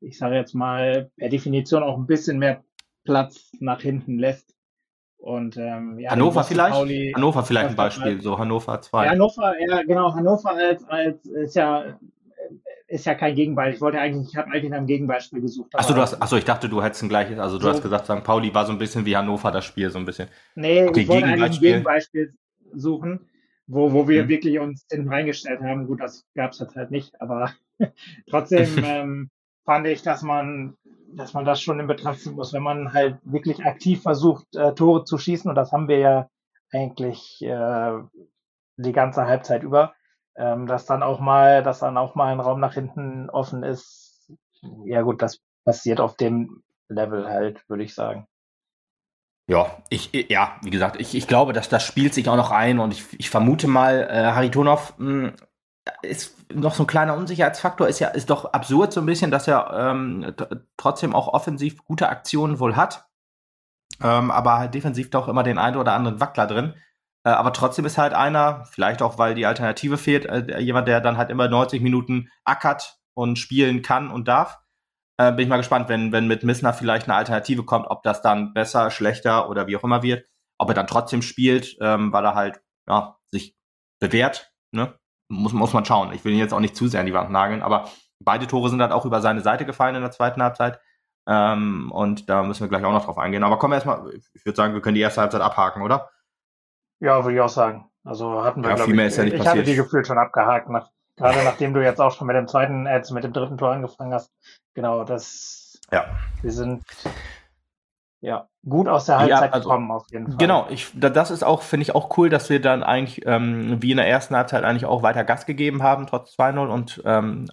ich 0.00 0.18
sage 0.18 0.34
jetzt 0.36 0.54
mal, 0.54 1.10
per 1.16 1.28
Definition 1.28 1.82
auch 1.82 1.96
ein 1.96 2.06
bisschen 2.06 2.38
mehr 2.38 2.64
Platz 3.04 3.52
nach 3.60 3.80
hinten 3.80 4.18
lässt. 4.18 4.55
Und 5.18 5.56
ähm, 5.56 5.98
ja, 5.98 6.10
Hannover 6.10 6.44
vielleicht? 6.44 6.74
Pauli, 6.74 7.12
Hannover 7.14 7.42
vielleicht 7.42 7.70
ein 7.70 7.76
Beispiel, 7.76 8.12
halt, 8.12 8.22
so 8.22 8.38
Hannover 8.38 8.80
2. 8.80 9.04
Ja, 9.04 9.10
Hannover, 9.10 9.54
ja, 9.58 9.82
genau, 9.82 10.14
Hannover 10.14 10.50
als, 10.50 10.84
als 10.84 11.26
ist 11.26 11.56
ja 11.56 11.98
ist 12.88 13.06
ja 13.06 13.14
kein 13.14 13.34
Gegenbeispiel. 13.34 13.74
Ich 13.74 13.80
wollte 13.80 13.98
eigentlich, 13.98 14.28
ich 14.28 14.36
habe 14.36 14.50
eigentlich 14.50 14.70
nach 14.70 14.78
einem 14.78 14.86
Gegenbeispiel 14.86 15.40
gesucht. 15.40 15.74
Achso, 15.74 15.92
du 15.92 16.00
hast, 16.00 16.20
achso, 16.20 16.36
ich 16.36 16.44
dachte, 16.44 16.68
du 16.68 16.82
hättest 16.82 17.02
ein 17.02 17.08
gleiches, 17.08 17.38
also 17.38 17.58
du 17.58 17.64
so, 17.64 17.70
hast 17.70 17.82
gesagt, 17.82 18.06
St. 18.06 18.22
Pauli 18.22 18.54
war 18.54 18.64
so 18.64 18.72
ein 18.72 18.78
bisschen 18.78 19.04
wie 19.04 19.16
Hannover 19.16 19.50
das 19.50 19.64
Spiel, 19.64 19.90
so 19.90 19.98
ein 19.98 20.04
bisschen. 20.04 20.28
Nee, 20.54 20.86
okay, 20.86 21.00
ich 21.00 21.08
wollte 21.08 21.26
eigentlich 21.26 21.58
ein 21.58 21.60
Gegenbeispiel 21.60 22.34
suchen, 22.72 23.28
wo, 23.66 23.92
wo 23.92 24.08
wir 24.08 24.22
hm. 24.22 24.28
wirklich 24.28 24.58
uns 24.60 24.86
hinten 24.90 25.08
reingestellt 25.08 25.60
haben. 25.62 25.86
Gut, 25.86 26.00
das 26.00 26.24
gab 26.34 26.52
es 26.52 26.60
jetzt 26.60 26.76
halt 26.76 26.90
nicht, 26.90 27.20
aber 27.20 27.52
trotzdem 28.30 28.68
ähm, 28.84 29.30
fand 29.64 29.86
ich, 29.88 30.02
dass 30.02 30.22
man 30.22 30.76
dass 31.16 31.32
man 31.32 31.44
das 31.44 31.60
schon 31.60 31.80
in 31.80 31.86
Betracht 31.86 32.20
ziehen 32.20 32.34
muss, 32.34 32.52
wenn 32.52 32.62
man 32.62 32.92
halt 32.92 33.18
wirklich 33.22 33.64
aktiv 33.64 34.02
versucht, 34.02 34.54
äh, 34.54 34.74
Tore 34.74 35.04
zu 35.04 35.18
schießen, 35.18 35.48
und 35.48 35.54
das 35.54 35.72
haben 35.72 35.88
wir 35.88 35.98
ja 35.98 36.28
eigentlich 36.72 37.42
äh, 37.42 37.92
die 38.76 38.92
ganze 38.92 39.26
Halbzeit 39.26 39.62
über, 39.62 39.94
ähm, 40.36 40.66
dass 40.66 40.84
dann 40.84 41.02
auch 41.02 41.20
mal, 41.20 41.62
dass 41.62 41.78
dann 41.78 41.96
auch 41.96 42.14
mal 42.14 42.32
ein 42.32 42.40
Raum 42.40 42.60
nach 42.60 42.74
hinten 42.74 43.30
offen 43.30 43.62
ist. 43.62 44.30
Ja 44.84 45.02
gut, 45.02 45.22
das 45.22 45.40
passiert 45.64 46.00
auf 46.00 46.16
dem 46.16 46.62
Level 46.88 47.26
halt, 47.26 47.68
würde 47.68 47.84
ich 47.84 47.94
sagen. 47.94 48.26
Ja, 49.48 49.82
ich, 49.90 50.10
ja, 50.28 50.56
wie 50.62 50.70
gesagt, 50.70 51.00
ich, 51.00 51.14
ich 51.14 51.28
glaube, 51.28 51.52
dass 51.52 51.68
das 51.68 51.84
spielt 51.84 52.14
sich 52.14 52.28
auch 52.28 52.36
noch 52.36 52.50
ein 52.50 52.80
und 52.80 52.92
ich, 52.92 53.04
ich 53.18 53.30
vermute 53.30 53.68
mal, 53.68 54.08
äh, 54.10 54.32
Haritonov 54.32 54.94
hm, 54.98 55.34
ist 56.02 56.36
noch 56.52 56.74
so 56.74 56.82
ein 56.84 56.86
kleiner 56.86 57.16
Unsicherheitsfaktor, 57.16 57.88
ist 57.88 58.00
ja, 58.00 58.08
ist 58.08 58.30
doch 58.30 58.52
absurd 58.52 58.92
so 58.92 59.00
ein 59.00 59.06
bisschen, 59.06 59.30
dass 59.30 59.48
er 59.48 59.72
ähm, 59.72 60.34
trotzdem 60.76 61.14
auch 61.14 61.28
offensiv 61.28 61.84
gute 61.84 62.08
Aktionen 62.08 62.58
wohl 62.58 62.76
hat, 62.76 63.06
ähm, 64.02 64.30
aber 64.30 64.58
halt 64.58 64.74
defensiv 64.74 65.10
doch 65.10 65.28
immer 65.28 65.42
den 65.42 65.58
einen 65.58 65.76
oder 65.76 65.92
anderen 65.92 66.20
Wackler 66.20 66.46
drin. 66.46 66.74
Äh, 67.24 67.30
aber 67.30 67.52
trotzdem 67.52 67.84
ist 67.84 67.98
halt 67.98 68.14
einer, 68.14 68.64
vielleicht 68.70 69.02
auch, 69.02 69.18
weil 69.18 69.34
die 69.34 69.46
Alternative 69.46 69.98
fehlt, 69.98 70.26
äh, 70.26 70.58
jemand, 70.60 70.88
der 70.88 71.00
dann 71.00 71.16
halt 71.16 71.30
immer 71.30 71.48
90 71.48 71.82
Minuten 71.82 72.30
ackert 72.44 72.98
und 73.14 73.38
spielen 73.38 73.82
kann 73.82 74.10
und 74.10 74.28
darf. 74.28 74.58
Äh, 75.18 75.32
bin 75.32 75.44
ich 75.44 75.48
mal 75.48 75.56
gespannt, 75.56 75.88
wenn, 75.88 76.12
wenn 76.12 76.26
mit 76.26 76.42
Missner 76.44 76.74
vielleicht 76.74 77.08
eine 77.08 77.16
Alternative 77.16 77.64
kommt, 77.64 77.86
ob 77.88 78.02
das 78.02 78.22
dann 78.22 78.52
besser, 78.52 78.90
schlechter 78.90 79.48
oder 79.48 79.66
wie 79.66 79.76
auch 79.76 79.84
immer 79.84 80.02
wird. 80.02 80.26
Ob 80.58 80.68
er 80.68 80.74
dann 80.74 80.86
trotzdem 80.86 81.22
spielt, 81.22 81.76
ähm, 81.80 82.12
weil 82.12 82.24
er 82.24 82.34
halt 82.34 82.60
ja, 82.88 83.16
sich 83.30 83.56
bewährt. 83.98 84.52
Ne? 84.72 84.94
Muss, 85.28 85.52
muss 85.52 85.72
man 85.72 85.84
schauen. 85.84 86.12
Ich 86.12 86.24
will 86.24 86.32
ihn 86.32 86.38
jetzt 86.38 86.54
auch 86.54 86.60
nicht 86.60 86.76
zu 86.76 86.88
sehr 86.88 87.00
an 87.00 87.06
die 87.06 87.14
Wand 87.14 87.30
nageln, 87.30 87.62
aber 87.62 87.88
beide 88.20 88.46
Tore 88.46 88.70
sind 88.70 88.80
halt 88.80 88.92
auch 88.92 89.04
über 89.04 89.20
seine 89.20 89.40
Seite 89.40 89.66
gefallen 89.66 89.94
in 89.94 90.02
der 90.02 90.10
zweiten 90.10 90.42
Halbzeit. 90.42 90.80
Ähm, 91.28 91.90
und 91.92 92.28
da 92.28 92.42
müssen 92.42 92.60
wir 92.60 92.68
gleich 92.68 92.84
auch 92.84 92.92
noch 92.92 93.04
drauf 93.04 93.18
eingehen. 93.18 93.42
Aber 93.42 93.58
kommen 93.58 93.72
wir 93.72 93.76
erstmal, 93.76 94.14
ich 94.14 94.44
würde 94.44 94.56
sagen, 94.56 94.74
wir 94.74 94.80
können 94.80 94.94
die 94.94 95.00
erste 95.00 95.20
Halbzeit 95.20 95.40
abhaken, 95.40 95.82
oder? 95.82 96.10
Ja, 97.00 97.24
würde 97.24 97.36
ich 97.36 97.40
auch 97.40 97.48
sagen. 97.48 97.90
Also 98.04 98.44
hatten 98.44 98.62
wir, 98.62 98.70
ja, 98.70 98.76
viel 98.76 98.94
mehr 98.94 99.06
ich, 99.06 99.12
ist 99.12 99.18
ja 99.18 99.24
nicht 99.24 99.32
ich 99.34 99.38
passiert. 99.38 99.56
hatte 99.56 99.70
die 99.70 99.76
gefühlt 99.76 100.06
schon 100.06 100.18
abgehakt, 100.18 100.68
nach, 100.68 100.90
gerade 101.16 101.42
nachdem 101.42 101.74
du 101.74 101.82
jetzt 101.82 102.00
auch 102.00 102.12
schon 102.12 102.28
mit 102.28 102.36
dem 102.36 102.46
zweiten, 102.46 102.86
äh, 102.86 103.02
mit 103.10 103.24
dem 103.24 103.32
dritten 103.32 103.58
Tor 103.58 103.72
angefangen 103.72 104.14
hast. 104.14 104.30
Genau, 104.74 105.02
das, 105.02 105.80
ja. 105.90 106.06
wir 106.42 106.52
sind 106.52 106.84
ja, 108.26 108.48
gut 108.68 108.88
aus 108.88 109.06
der 109.06 109.18
Halbzeit 109.18 109.50
ja, 109.50 109.52
also, 109.52 109.68
gekommen 109.68 109.88
auf 109.92 110.06
jeden 110.10 110.26
Fall. 110.26 110.36
Genau, 110.36 110.66
ich, 110.68 110.90
das 110.96 111.30
ist 111.30 111.44
auch, 111.44 111.62
finde 111.62 111.82
ich 111.82 111.94
auch 111.94 112.18
cool, 112.18 112.28
dass 112.28 112.50
wir 112.50 112.60
dann 112.60 112.82
eigentlich 112.82 113.24
ähm, 113.24 113.80
wie 113.80 113.92
in 113.92 113.98
der 113.98 114.08
ersten 114.08 114.34
Halbzeit 114.34 114.64
eigentlich 114.64 114.84
auch 114.84 115.04
weiter 115.04 115.22
Gas 115.22 115.46
gegeben 115.46 115.84
haben, 115.84 116.08
trotz 116.08 116.36
2-0 116.36 116.66
und 116.66 117.02
ähm, 117.04 117.48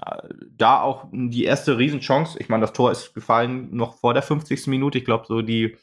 da 0.58 0.82
auch 0.82 1.06
die 1.12 1.44
erste 1.44 1.78
Riesenchance, 1.78 2.40
ich 2.40 2.50
meine, 2.50 2.62
das 2.62 2.74
Tor 2.74 2.90
ist 2.90 3.14
gefallen 3.14 3.70
noch 3.76 4.00
vor 4.00 4.16
der 4.16 4.24
50. 4.24 4.66
Minute, 4.66 4.98
ich 4.98 5.06
glaube 5.06 5.26
so 5.28 5.44
die 5.44 5.78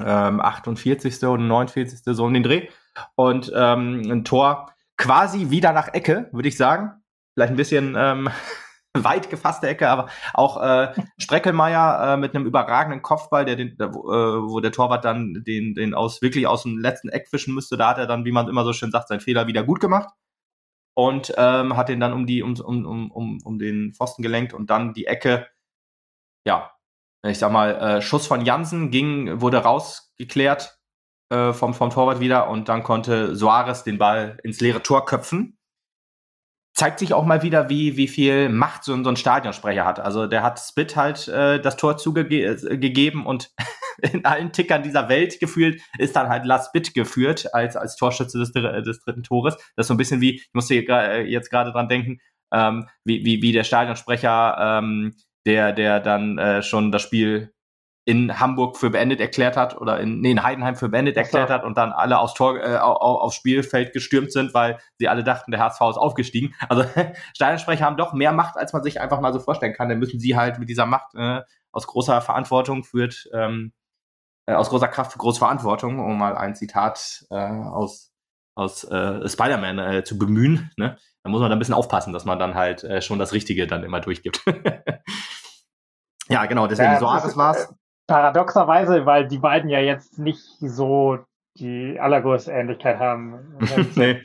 ähm, 0.00 0.40
48. 0.40 1.22
und 1.24 1.46
49. 1.46 2.00
so 2.04 2.24
um 2.24 2.32
den 2.32 2.44
Dreh 2.44 2.68
und 3.14 3.52
ähm, 3.54 4.00
ein 4.10 4.24
Tor 4.24 4.72
quasi 4.96 5.50
wieder 5.50 5.74
nach 5.74 5.92
Ecke, 5.92 6.30
würde 6.32 6.48
ich 6.48 6.56
sagen. 6.56 6.92
Vielleicht 7.34 7.52
ein 7.52 7.56
bisschen 7.56 7.94
ähm, 7.94 8.30
weit 9.04 9.30
gefasste 9.30 9.68
Ecke, 9.68 9.88
aber 9.88 10.08
auch 10.34 10.62
äh, 10.62 10.92
Spreckelmeier 11.18 12.14
äh, 12.14 12.16
mit 12.16 12.34
einem 12.34 12.46
überragenden 12.46 13.02
Kopfball, 13.02 13.44
der 13.44 13.56
den, 13.56 13.76
der, 13.76 13.94
wo, 13.94 14.12
äh, 14.12 14.50
wo 14.50 14.60
der 14.60 14.72
Torwart 14.72 15.04
dann 15.04 15.42
den, 15.46 15.74
den 15.74 15.94
aus 15.94 16.22
wirklich 16.22 16.46
aus 16.46 16.62
dem 16.62 16.78
letzten 16.78 17.08
Eck 17.08 17.28
fischen 17.28 17.54
müsste. 17.54 17.76
Da 17.76 17.90
hat 17.90 17.98
er 17.98 18.06
dann, 18.06 18.24
wie 18.24 18.32
man 18.32 18.48
immer 18.48 18.64
so 18.64 18.72
schön 18.72 18.90
sagt, 18.90 19.08
seinen 19.08 19.20
Fehler 19.20 19.46
wieder 19.46 19.64
gut 19.64 19.80
gemacht 19.80 20.08
und 20.94 21.32
ähm, 21.36 21.76
hat 21.76 21.88
den 21.88 22.00
dann 22.00 22.12
um 22.12 22.26
die 22.26 22.42
um, 22.42 22.54
um, 22.58 23.10
um, 23.12 23.38
um 23.44 23.58
den 23.58 23.92
Pfosten 23.94 24.22
gelenkt 24.22 24.52
und 24.52 24.70
dann 24.70 24.94
die 24.94 25.06
Ecke, 25.06 25.46
ja, 26.44 26.72
ich 27.24 27.38
sag 27.38 27.52
mal, 27.52 27.74
äh, 27.76 28.02
Schuss 28.02 28.26
von 28.26 28.44
Jansen 28.44 28.90
ging, 28.90 29.40
wurde 29.40 29.58
rausgeklärt 29.58 30.78
äh, 31.30 31.52
vom, 31.52 31.74
vom 31.74 31.90
Torwart 31.90 32.20
wieder 32.20 32.48
und 32.48 32.68
dann 32.68 32.82
konnte 32.82 33.36
Soares 33.36 33.84
den 33.84 33.98
Ball 33.98 34.38
ins 34.42 34.60
leere 34.60 34.82
Tor 34.82 35.04
köpfen 35.04 35.57
zeigt 36.78 37.00
sich 37.00 37.12
auch 37.12 37.24
mal 37.24 37.42
wieder, 37.42 37.68
wie, 37.68 37.96
wie 37.96 38.06
viel 38.06 38.48
Macht 38.48 38.84
so, 38.84 39.02
so 39.02 39.10
ein 39.10 39.16
Stadionsprecher 39.16 39.84
hat. 39.84 39.98
Also 39.98 40.28
der 40.28 40.44
hat 40.44 40.60
Spit 40.60 40.94
halt 40.94 41.26
äh, 41.26 41.60
das 41.60 41.76
Tor 41.76 41.96
zugegeben 41.96 43.22
äh, 43.22 43.26
und 43.26 43.50
in 43.98 44.24
allen 44.24 44.52
Tickern 44.52 44.84
dieser 44.84 45.08
Welt 45.08 45.40
gefühlt 45.40 45.82
ist 45.98 46.14
dann 46.14 46.28
halt 46.28 46.44
Lars 46.44 46.66
Spit 46.66 46.94
geführt 46.94 47.52
als, 47.52 47.74
als 47.74 47.96
Torschütze 47.96 48.38
des, 48.38 48.52
des 48.52 49.00
dritten 49.00 49.24
Tores. 49.24 49.56
Das 49.74 49.84
ist 49.84 49.88
so 49.88 49.94
ein 49.94 49.96
bisschen 49.96 50.20
wie, 50.20 50.36
ich 50.36 50.50
musste 50.52 50.76
äh, 50.76 51.22
jetzt 51.24 51.50
gerade 51.50 51.72
dran 51.72 51.88
denken, 51.88 52.20
ähm, 52.52 52.86
wie, 53.02 53.24
wie, 53.24 53.42
wie 53.42 53.50
der 53.50 53.64
Stadionsprecher, 53.64 54.78
ähm, 54.78 55.16
der, 55.46 55.72
der 55.72 55.98
dann 55.98 56.38
äh, 56.38 56.62
schon 56.62 56.92
das 56.92 57.02
Spiel 57.02 57.52
in 58.08 58.40
Hamburg 58.40 58.78
für 58.78 58.88
beendet 58.88 59.20
erklärt 59.20 59.58
hat 59.58 59.78
oder 59.78 60.00
in, 60.00 60.22
nee, 60.22 60.30
in 60.30 60.42
Heidenheim 60.42 60.76
für 60.76 60.88
beendet 60.88 61.18
erklärt 61.18 61.50
hat 61.50 61.62
und 61.62 61.76
dann 61.76 61.92
alle 61.92 62.18
aufs 62.18 62.32
Tor, 62.32 62.58
äh, 62.58 62.78
aufs 62.78 63.36
Spielfeld 63.36 63.92
gestürmt 63.92 64.32
sind, 64.32 64.54
weil 64.54 64.78
sie 64.96 65.08
alle 65.08 65.22
dachten, 65.22 65.50
der 65.50 65.60
HSV 65.60 65.82
ist 65.90 65.98
aufgestiegen. 65.98 66.54
Also 66.70 66.84
Stadionsprecher 67.34 67.84
haben 67.84 67.98
doch 67.98 68.14
mehr 68.14 68.32
Macht, 68.32 68.56
als 68.56 68.72
man 68.72 68.82
sich 68.82 68.98
einfach 68.98 69.20
mal 69.20 69.34
so 69.34 69.40
vorstellen 69.40 69.74
kann. 69.74 69.90
Dann 69.90 69.98
müssen 69.98 70.20
sie 70.20 70.38
halt 70.38 70.58
mit 70.58 70.70
dieser 70.70 70.86
Macht 70.86 71.14
äh, 71.16 71.42
aus 71.70 71.86
großer 71.86 72.22
Verantwortung 72.22 72.82
führt, 72.82 73.28
ähm, 73.34 73.74
äh, 74.46 74.54
aus 74.54 74.70
großer 74.70 74.88
Kraft 74.88 75.12
für 75.12 75.18
große 75.18 75.40
Verantwortung, 75.40 75.98
um 75.98 76.16
mal 76.16 76.34
ein 76.34 76.54
Zitat 76.54 77.26
äh, 77.28 77.36
aus, 77.36 78.10
aus 78.54 78.84
äh, 78.84 79.28
Spider-Man 79.28 79.78
äh, 79.78 80.02
zu 80.02 80.16
bemühen. 80.16 80.70
Ne? 80.78 80.96
Da 81.24 81.28
muss 81.28 81.42
man 81.42 81.50
da 81.50 81.56
ein 81.56 81.58
bisschen 81.58 81.74
aufpassen, 81.74 82.14
dass 82.14 82.24
man 82.24 82.38
dann 82.38 82.54
halt 82.54 82.84
äh, 82.84 83.02
schon 83.02 83.18
das 83.18 83.34
Richtige 83.34 83.66
dann 83.66 83.84
immer 83.84 84.00
durchgibt. 84.00 84.40
ja, 86.30 86.46
genau, 86.46 86.66
deswegen 86.68 86.92
ja, 86.92 87.00
Soares 87.00 87.36
war 87.36 87.54
es. 87.54 87.68
Paradoxerweise, 88.08 89.06
weil 89.06 89.28
die 89.28 89.38
beiden 89.38 89.70
ja 89.70 89.78
jetzt 89.78 90.18
nicht 90.18 90.42
so 90.58 91.18
die 91.58 91.98
allergrößte 92.00 92.50
Ähnlichkeit 92.50 92.98
haben. 92.98 93.56
nee. 93.94 94.22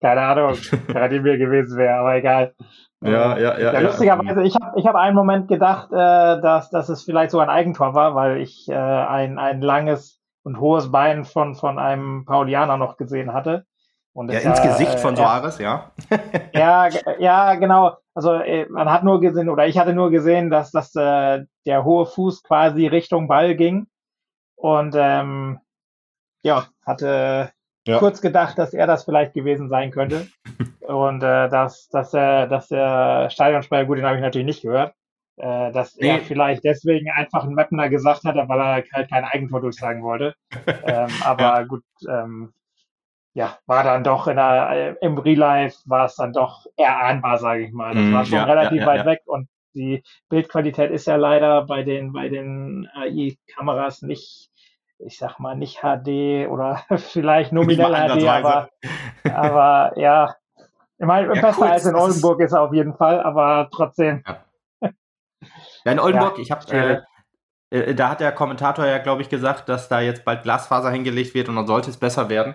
Keine 0.00 0.22
Ahnung, 0.22 0.54
gerade 0.88 1.20
mir 1.20 1.38
gewesen 1.38 1.78
wäre, 1.78 1.98
aber 1.98 2.16
egal. 2.16 2.54
Ja, 3.02 3.38
ja, 3.38 3.58
ja. 3.58 3.72
ja 3.74 3.80
lustigerweise, 3.80 4.42
ich 4.42 4.54
habe 4.56 4.80
ich 4.80 4.86
hab 4.86 4.94
einen 4.94 5.14
Moment 5.14 5.48
gedacht, 5.48 5.92
äh, 5.92 6.40
dass, 6.40 6.70
dass 6.70 6.88
es 6.88 7.04
vielleicht 7.04 7.30
so 7.30 7.38
ein 7.38 7.50
Eigentor 7.50 7.94
war, 7.94 8.14
weil 8.14 8.38
ich 8.38 8.66
äh, 8.68 8.74
ein, 8.74 9.38
ein 9.38 9.60
langes 9.60 10.20
und 10.42 10.58
hohes 10.58 10.90
Bein 10.90 11.24
von, 11.24 11.54
von 11.54 11.78
einem 11.78 12.24
Paulianer 12.24 12.78
noch 12.78 12.96
gesehen 12.96 13.32
hatte. 13.32 13.66
Und 14.16 14.32
ja, 14.32 14.38
ins 14.38 14.62
Gesicht 14.62 14.94
äh, 14.94 14.98
von 14.98 15.14
Soares, 15.14 15.58
ja. 15.58 15.92
ja, 16.54 16.88
ja, 17.18 17.54
genau. 17.56 17.98
Also 18.14 18.32
äh, 18.32 18.64
man 18.70 18.90
hat 18.90 19.04
nur 19.04 19.20
gesehen, 19.20 19.50
oder 19.50 19.66
ich 19.66 19.76
hatte 19.76 19.92
nur 19.92 20.10
gesehen, 20.10 20.48
dass, 20.48 20.70
dass 20.70 20.96
äh, 20.96 21.44
der 21.66 21.84
hohe 21.84 22.06
Fuß 22.06 22.42
quasi 22.42 22.86
Richtung 22.86 23.28
Ball 23.28 23.54
ging. 23.54 23.88
Und 24.54 24.94
ähm, 24.96 25.60
ja, 26.42 26.66
hatte 26.86 27.52
ja. 27.86 27.98
kurz 27.98 28.22
gedacht, 28.22 28.56
dass 28.56 28.72
er 28.72 28.86
das 28.86 29.04
vielleicht 29.04 29.34
gewesen 29.34 29.68
sein 29.68 29.90
könnte. 29.90 30.28
und 30.80 31.22
äh, 31.22 31.50
dass, 31.50 31.88
dass, 31.88 32.14
äh, 32.14 32.48
dass 32.48 32.68
der 32.68 33.28
Stadionsprecher, 33.28 33.84
gut, 33.84 33.98
den 33.98 34.06
habe 34.06 34.16
ich 34.16 34.22
natürlich 34.22 34.46
nicht 34.46 34.62
gehört, 34.62 34.94
äh, 35.36 35.72
dass 35.72 35.94
nee. 35.96 36.08
er 36.08 36.20
vielleicht 36.20 36.64
deswegen 36.64 37.10
einfach 37.10 37.42
einen 37.42 37.52
Mapner 37.52 37.90
gesagt 37.90 38.24
hat, 38.24 38.34
weil 38.34 38.60
er 38.60 38.82
halt 38.92 39.10
kein 39.10 39.24
Eigentor 39.24 39.60
durchsagen 39.60 40.02
wollte. 40.02 40.34
ähm, 40.86 41.10
aber 41.22 41.42
ja. 41.42 41.62
gut, 41.64 41.84
ähm, 42.08 42.54
ja, 43.36 43.58
war 43.66 43.84
dann 43.84 44.02
doch 44.02 44.28
in 44.28 44.36
der, 44.36 44.70
äh, 44.70 45.04
im 45.04 45.18
Real 45.18 45.36
Life 45.36 45.80
war 45.84 46.06
es 46.06 46.16
dann 46.16 46.32
doch 46.32 46.64
erahnbar, 46.74 47.36
sage 47.36 47.64
ich 47.64 47.72
mal. 47.72 47.94
Das 47.94 48.02
mm, 48.02 48.14
war 48.14 48.24
schon 48.24 48.38
ja, 48.38 48.44
relativ 48.44 48.80
ja, 48.80 48.86
weit 48.86 49.04
weg 49.04 49.20
und 49.26 49.50
die 49.74 50.02
Bildqualität 50.30 50.90
ist 50.90 51.06
ja 51.06 51.16
leider 51.16 51.66
bei 51.66 51.82
den, 51.82 52.14
bei 52.14 52.30
den 52.30 52.88
AI-Kameras 52.94 54.00
nicht, 54.00 54.48
ich 54.98 55.18
sag 55.18 55.38
mal, 55.38 55.54
nicht 55.54 55.80
HD 55.82 56.48
oder 56.48 56.82
vielleicht 56.96 57.52
nominell 57.52 57.92
HD, 57.92 58.26
aber, 58.26 58.70
aber 59.24 59.98
ja, 59.98 60.34
ich 60.98 61.04
meine, 61.04 61.34
ja, 61.34 61.42
besser 61.42 61.60
cool. 61.60 61.68
als 61.68 61.84
in 61.84 61.94
Oldenburg 61.94 62.40
ist 62.40 62.52
er 62.52 62.62
auf 62.62 62.72
jeden 62.72 62.94
Fall, 62.94 63.20
aber 63.20 63.68
trotzdem. 63.70 64.24
Ja, 64.26 64.90
ja 65.84 65.92
in 65.92 66.00
Oldenburg, 66.00 66.38
ich 66.38 66.50
habe 66.50 66.72
äh, 66.72 67.00
äh, 67.68 67.94
da 67.94 68.08
hat 68.08 68.20
der 68.20 68.32
Kommentator 68.32 68.86
ja, 68.86 68.96
glaube 68.96 69.20
ich, 69.20 69.28
gesagt, 69.28 69.68
dass 69.68 69.90
da 69.90 70.00
jetzt 70.00 70.24
bald 70.24 70.42
Glasfaser 70.42 70.90
hingelegt 70.90 71.34
wird 71.34 71.50
und 71.50 71.56
dann 71.56 71.66
sollte 71.66 71.90
es 71.90 71.98
besser 71.98 72.30
werden. 72.30 72.54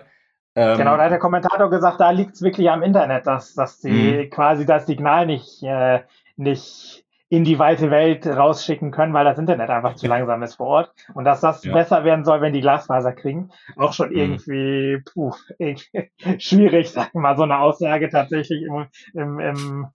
Ähm, 0.54 0.76
genau, 0.76 0.96
da 0.96 1.04
hat 1.04 1.10
der 1.10 1.18
Kommentator 1.18 1.70
gesagt, 1.70 2.00
da 2.00 2.10
liegt 2.10 2.34
es 2.34 2.42
wirklich 2.42 2.70
am 2.70 2.82
Internet, 2.82 3.26
dass, 3.26 3.54
dass 3.54 3.80
die 3.80 4.24
mhm. 4.24 4.30
quasi 4.30 4.66
das 4.66 4.86
Signal 4.86 5.26
nicht, 5.26 5.62
äh, 5.62 6.00
nicht 6.36 7.04
in 7.30 7.44
die 7.44 7.58
weite 7.58 7.90
Welt 7.90 8.26
rausschicken 8.26 8.90
können, 8.90 9.14
weil 9.14 9.24
das 9.24 9.38
Internet 9.38 9.70
einfach 9.70 9.94
zu 9.94 10.06
langsam 10.06 10.42
ist 10.42 10.56
vor 10.56 10.66
Ort. 10.66 10.92
Und 11.14 11.24
dass 11.24 11.40
das 11.40 11.64
ja. 11.64 11.72
besser 11.72 12.04
werden 12.04 12.26
soll, 12.26 12.42
wenn 12.42 12.52
die 12.52 12.60
Glasfaser 12.60 13.12
kriegen. 13.12 13.50
Auch 13.76 13.94
schon 13.94 14.10
mhm. 14.10 14.16
irgendwie, 14.16 15.02
puh, 15.10 15.32
irgendwie 15.56 16.10
schwierig, 16.38 16.90
sag 16.90 17.14
mal, 17.14 17.34
so 17.36 17.44
eine 17.44 17.58
Aussage 17.58 18.10
tatsächlich 18.10 18.62
im, 18.62 18.86
im, 19.14 19.40
im 19.40 19.86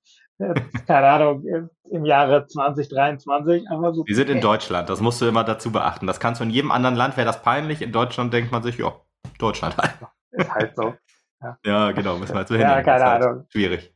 keine 0.88 1.08
Ahnung, 1.08 1.70
im 1.90 2.06
Jahre 2.06 2.48
2023, 2.48 3.70
aber 3.70 3.94
so. 3.94 4.04
Die 4.04 4.14
sind 4.14 4.30
in 4.30 4.42
Deutschland, 4.42 4.90
das 4.90 5.02
musst 5.02 5.22
du 5.22 5.26
immer 5.26 5.44
dazu 5.44 5.72
beachten. 5.72 6.08
Das 6.08 6.20
kannst 6.20 6.42
du 6.42 6.44
in 6.44 6.52
jedem 6.52 6.72
anderen 6.72 6.96
Land, 6.96 7.18
wäre 7.18 7.26
das 7.28 7.42
peinlich. 7.42 7.82
In 7.82 7.92
Deutschland 7.92 8.34
denkt 8.34 8.52
man 8.52 8.64
sich, 8.64 8.78
ja, 8.78 8.94
Deutschland 9.40 9.78
halt. 9.78 9.94
Ist 10.32 10.54
halt 10.54 10.76
so. 10.76 10.94
Ja, 11.42 11.58
ja 11.66 11.92
genau, 11.92 12.18
müssen 12.18 12.34
wir 12.34 12.40
halt 12.40 12.48
so 12.48 12.56
hin. 12.56 12.64
Ja, 12.64 12.82
keine 12.82 13.06
halt 13.06 13.24
Ahnung. 13.24 13.46
Schwierig. 13.50 13.94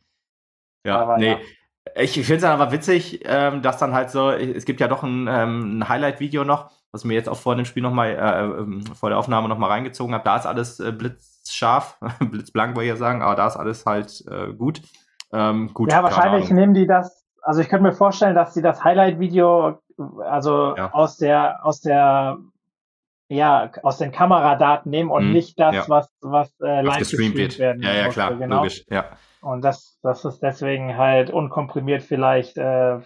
Ja, 0.84 1.00
aber 1.00 1.18
nee. 1.18 1.32
Ja. 1.32 1.38
Ich 1.96 2.14
finde 2.14 2.36
es 2.36 2.44
aber 2.44 2.72
witzig, 2.72 3.22
ähm, 3.26 3.62
dass 3.62 3.78
dann 3.78 3.94
halt 3.94 4.12
so, 4.12 4.30
es 4.30 4.66
gibt 4.66 4.80
ja 4.80 4.88
doch 4.88 5.04
ein, 5.04 5.28
ähm, 5.28 5.80
ein 5.80 5.90
Highlight-Video 5.90 6.44
noch, 6.44 6.72
was 6.92 7.04
mir 7.04 7.16
jetzt 7.16 7.28
auch 7.28 7.38
vor 7.38 7.56
dem 7.56 7.66
Spiel 7.66 7.82
nochmal, 7.82 8.10
äh, 8.10 8.62
ähm, 8.62 8.84
vor 8.86 9.10
der 9.10 9.18
Aufnahme 9.18 9.50
nochmal 9.50 9.72
reingezogen 9.72 10.14
habe. 10.14 10.24
Da 10.24 10.38
ist 10.38 10.46
alles 10.46 10.80
äh, 10.80 10.92
blitzscharf, 10.92 11.98
blitzblank, 12.20 12.76
wollte 12.76 12.86
ich 12.86 12.94
ja 12.94 12.98
sagen, 12.98 13.22
aber 13.24 13.36
da 13.36 13.48
ist 13.48 13.58
alles 13.58 13.86
halt 13.86 14.24
äh, 14.30 14.54
gut. 14.54 14.82
Ähm, 15.34 15.74
gut. 15.74 15.92
Ja, 15.92 16.04
wahrscheinlich 16.04 16.50
nehmen 16.52 16.74
die 16.74 16.86
das, 16.86 17.26
also 17.42 17.62
ich 17.62 17.70
könnte 17.70 17.84
mir 17.84 17.94
vorstellen, 17.94 18.36
dass 18.36 18.54
sie 18.54 18.62
das 18.62 18.84
Highlight-Video, 18.84 19.82
also 20.20 20.76
ja. 20.78 20.94
aus 20.94 21.18
der, 21.18 21.66
aus 21.66 21.82
der 21.82 22.38
ja, 23.32 23.72
aus 23.84 23.98
den 23.98 24.12
Kameradaten 24.12 24.92
nehmen 24.92 25.10
und 25.10 25.30
mm, 25.30 25.32
nicht 25.32 25.60
das, 25.60 25.76
ja. 25.76 25.86
was, 25.88 26.10
was 26.22 26.52
äh, 26.60 26.82
live 26.82 27.00
gestreamt 27.00 27.36
wird. 27.36 27.60
werden 27.60 27.82
Ja, 27.82 27.94
ja, 27.94 28.06
musste, 28.06 28.14
klar, 28.14 28.36
genau. 28.36 28.58
logisch, 28.58 28.84
ja. 28.90 29.06
Und 29.42 29.64
das, 29.64 30.00
das 30.04 30.26
ist 30.26 30.44
deswegen 30.44 30.98
halt 30.98 31.30
unkomprimiert 31.30 32.04
vielleicht 32.04 32.58
äh, 32.58 33.00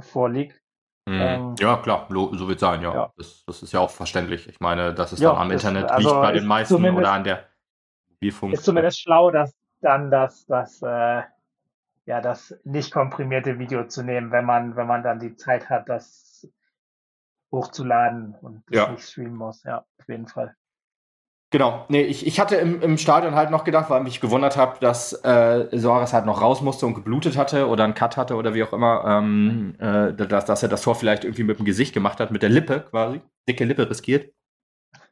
vorliegt. 0.00 0.60
Mm, 1.06 1.12
ähm, 1.12 1.54
ja, 1.60 1.76
klar, 1.76 2.08
so 2.10 2.48
wird 2.48 2.58
sein, 2.58 2.82
ja. 2.82 2.92
ja. 2.92 3.12
Das, 3.16 3.44
das, 3.46 3.62
ist 3.62 3.72
ja 3.72 3.80
auch 3.80 3.90
verständlich. 3.90 4.48
Ich 4.48 4.58
meine, 4.58 4.92
dass 4.92 5.12
es 5.12 5.20
ja, 5.20 5.30
dann 5.30 5.42
am 5.42 5.48
das, 5.48 5.62
Internet 5.62 5.90
also 5.90 6.08
liegt 6.08 6.22
bei 6.22 6.32
den 6.32 6.46
meisten 6.46 6.84
oder 6.84 7.12
an 7.12 7.24
der 7.24 7.44
Mobilfunk. 8.10 8.54
Ist 8.54 8.64
zumindest 8.64 9.00
schlau, 9.00 9.30
dass 9.30 9.54
dann 9.80 10.10
das, 10.10 10.44
das, 10.46 10.82
äh, 10.82 11.22
ja, 12.06 12.20
das 12.20 12.58
nicht 12.64 12.92
komprimierte 12.92 13.60
Video 13.60 13.86
zu 13.86 14.02
nehmen, 14.02 14.32
wenn 14.32 14.44
man, 14.44 14.74
wenn 14.74 14.88
man 14.88 15.04
dann 15.04 15.20
die 15.20 15.36
Zeit 15.36 15.70
hat, 15.70 15.88
das 15.88 16.48
hochzuladen 17.50 18.34
und 18.40 18.62
ja. 18.70 18.90
nicht 18.90 19.08
streamen 19.08 19.36
muss. 19.36 19.62
Ja, 19.64 19.84
auf 19.98 20.08
jeden 20.08 20.26
Fall. 20.26 20.54
Genau, 21.50 21.86
nee, 21.88 22.02
ich, 22.02 22.26
ich 22.26 22.40
hatte 22.40 22.56
im, 22.56 22.82
im 22.82 22.98
Stadion 22.98 23.34
halt 23.34 23.50
noch 23.50 23.64
gedacht, 23.64 23.88
weil 23.88 24.00
ich 24.00 24.04
mich 24.04 24.20
gewundert 24.20 24.58
habe, 24.58 24.76
dass 24.80 25.14
äh, 25.24 25.66
Soares 25.72 26.12
halt 26.12 26.26
noch 26.26 26.42
raus 26.42 26.60
musste 26.60 26.84
und 26.84 26.92
geblutet 26.92 27.38
hatte 27.38 27.68
oder 27.68 27.84
einen 27.84 27.94
Cut 27.94 28.18
hatte 28.18 28.36
oder 28.36 28.52
wie 28.52 28.62
auch 28.62 28.74
immer, 28.74 29.02
ähm, 29.06 29.74
äh, 29.78 30.12
dass, 30.12 30.44
dass 30.44 30.62
er 30.62 30.68
das 30.68 30.82
Tor 30.82 30.94
vielleicht 30.94 31.24
irgendwie 31.24 31.44
mit 31.44 31.58
dem 31.58 31.64
Gesicht 31.64 31.94
gemacht 31.94 32.20
hat, 32.20 32.30
mit 32.30 32.42
der 32.42 32.50
Lippe 32.50 32.84
quasi, 32.90 33.22
dicke 33.48 33.64
Lippe 33.64 33.88
riskiert. 33.88 34.30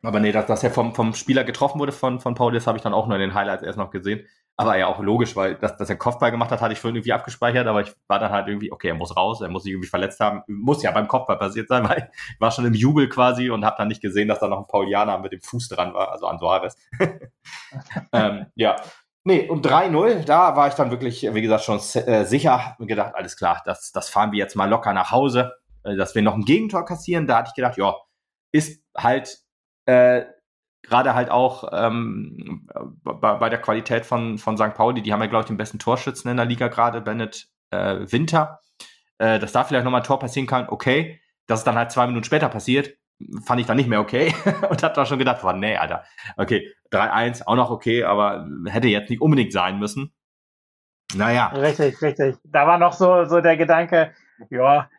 Aber 0.07 0.21
nee, 0.21 0.31
dass, 0.31 0.47
dass 0.47 0.63
er 0.63 0.71
vom, 0.71 0.95
vom 0.95 1.15
Spieler 1.15 1.43
getroffen 1.43 1.81
wurde 1.81 1.91
von, 1.91 2.21
von 2.21 2.37
Paul, 2.37 2.53
das 2.53 2.69
habe 2.69 2.79
ich 2.79 2.83
dann 2.83 2.95
auch 2.95 3.09
nur 3.09 3.17
in 3.17 3.23
den 3.23 3.35
Highlights 3.35 3.65
erst 3.65 3.77
noch 3.77 3.91
gesehen. 3.91 4.25
Aber 4.57 4.79
ja, 4.79 4.87
auch 4.87 5.01
logisch, 5.01 5.35
weil 5.35 5.57
dass, 5.57 5.77
dass 5.77 5.91
er 5.91 5.97
Kopfball 5.97 6.31
gemacht 6.31 6.53
hat, 6.53 6.61
hatte 6.61 6.73
ich 6.73 6.79
vorhin 6.79 6.95
irgendwie 6.95 7.13
abgespeichert, 7.13 7.67
aber 7.67 7.81
ich 7.81 7.93
war 8.07 8.21
dann 8.21 8.31
halt 8.31 8.47
irgendwie, 8.47 8.71
okay, 8.71 8.89
er 8.89 8.95
muss 8.95 9.17
raus, 9.17 9.41
er 9.41 9.49
muss 9.49 9.65
sich 9.65 9.73
irgendwie 9.73 9.89
verletzt 9.89 10.21
haben. 10.21 10.45
Muss 10.47 10.85
ja 10.85 10.93
beim 10.93 11.09
Kopfball 11.09 11.39
passiert 11.39 11.67
sein, 11.67 11.83
weil 11.89 12.09
ich 12.33 12.41
war 12.41 12.53
schon 12.53 12.65
im 12.67 12.73
Jubel 12.75 13.09
quasi 13.09 13.51
und 13.51 13.65
habe 13.65 13.75
dann 13.79 13.89
nicht 13.89 14.01
gesehen, 14.01 14.29
dass 14.29 14.39
da 14.39 14.47
noch 14.47 14.59
ein 14.59 14.69
Paulianer 14.69 15.19
mit 15.19 15.33
dem 15.33 15.41
Fuß 15.41 15.71
dran 15.71 15.93
war, 15.93 16.13
also 16.13 16.29
an 16.29 16.39
Suarez. 16.39 16.77
ähm, 18.13 18.47
ja. 18.55 18.77
Nee, 19.25 19.49
und 19.49 19.67
3-0, 19.67 20.25
da 20.25 20.55
war 20.55 20.69
ich 20.69 20.75
dann 20.75 20.93
wirklich, 20.93 21.35
wie 21.35 21.43
gesagt, 21.43 21.65
schon 21.65 21.79
äh, 21.79 22.25
sicher 22.25 22.77
und 22.79 22.87
gedacht, 22.87 23.17
alles 23.17 23.37
klar, 23.37 23.61
das, 23.65 23.91
das 23.91 24.09
fahren 24.09 24.31
wir 24.31 24.39
jetzt 24.39 24.55
mal 24.55 24.71
locker 24.71 24.93
nach 24.93 25.11
Hause, 25.11 25.55
äh, 25.83 25.97
dass 25.97 26.15
wir 26.15 26.23
noch 26.23 26.35
ein 26.35 26.45
Gegentor 26.45 26.85
kassieren. 26.85 27.27
Da 27.27 27.39
hatte 27.39 27.49
ich 27.49 27.57
gedacht, 27.57 27.77
ja, 27.77 27.97
ist 28.53 28.81
halt 28.97 29.46
äh, 29.87 30.25
gerade 30.83 31.15
halt 31.15 31.31
auch 31.31 31.69
ähm, 31.73 32.69
bei, 33.03 33.35
bei, 33.35 33.49
der 33.49 33.61
Qualität 33.61 34.07
von, 34.07 34.39
von 34.39 34.57
St. 34.57 34.75
Pauli, 34.75 35.03
die 35.03 35.13
haben 35.13 35.21
ja, 35.21 35.27
glaube 35.27 35.43
ich, 35.43 35.49
den 35.49 35.57
besten 35.57 35.79
Torschützen 35.79 36.31
in 36.31 36.37
der 36.37 36.47
Liga 36.47 36.69
gerade. 36.69 37.01
Bennett 37.01 37.49
äh, 37.71 38.01
Winter, 38.11 38.61
äh, 39.19 39.39
dass 39.39 39.53
da 39.53 39.65
vielleicht 39.65 39.85
nochmal 39.85 40.03
ein 40.03 40.07
Tor 40.07 40.19
passieren 40.19 40.47
kann, 40.47 40.69
okay. 40.69 41.21
Dass 41.47 41.61
es 41.61 41.65
dann 41.65 41.77
halt 41.77 41.93
zwei 41.93 42.07
Minuten 42.07 42.25
später 42.25 42.49
passiert, 42.49 42.97
fand 43.45 43.61
ich 43.61 43.67
dann 43.67 43.77
nicht 43.77 43.89
mehr 43.89 44.01
okay 44.01 44.35
und 44.71 44.83
hab 44.83 44.95
da 44.95 45.07
schon 45.07 45.19
gedacht, 45.19 45.43
boah, 45.43 45.53
nee, 45.53 45.77
Alter, 45.77 46.05
okay, 46.37 46.73
3-1, 46.91 47.47
auch 47.47 47.57
noch 47.57 47.71
okay, 47.71 48.05
aber 48.05 48.49
hätte 48.67 48.89
jetzt 48.89 49.11
nicht 49.11 49.23
unbedingt 49.23 49.53
sein 49.53 49.79
müssen. 49.79 50.13
Naja. 51.15 51.49
Richtig, 51.49 52.03
richtig. 52.03 52.37
Da 52.45 52.67
war 52.67 52.79
noch 52.79 52.93
so, 52.93 53.25
so 53.25 53.41
der 53.41 53.57
Gedanke, 53.57 54.13
ja, 54.51 54.91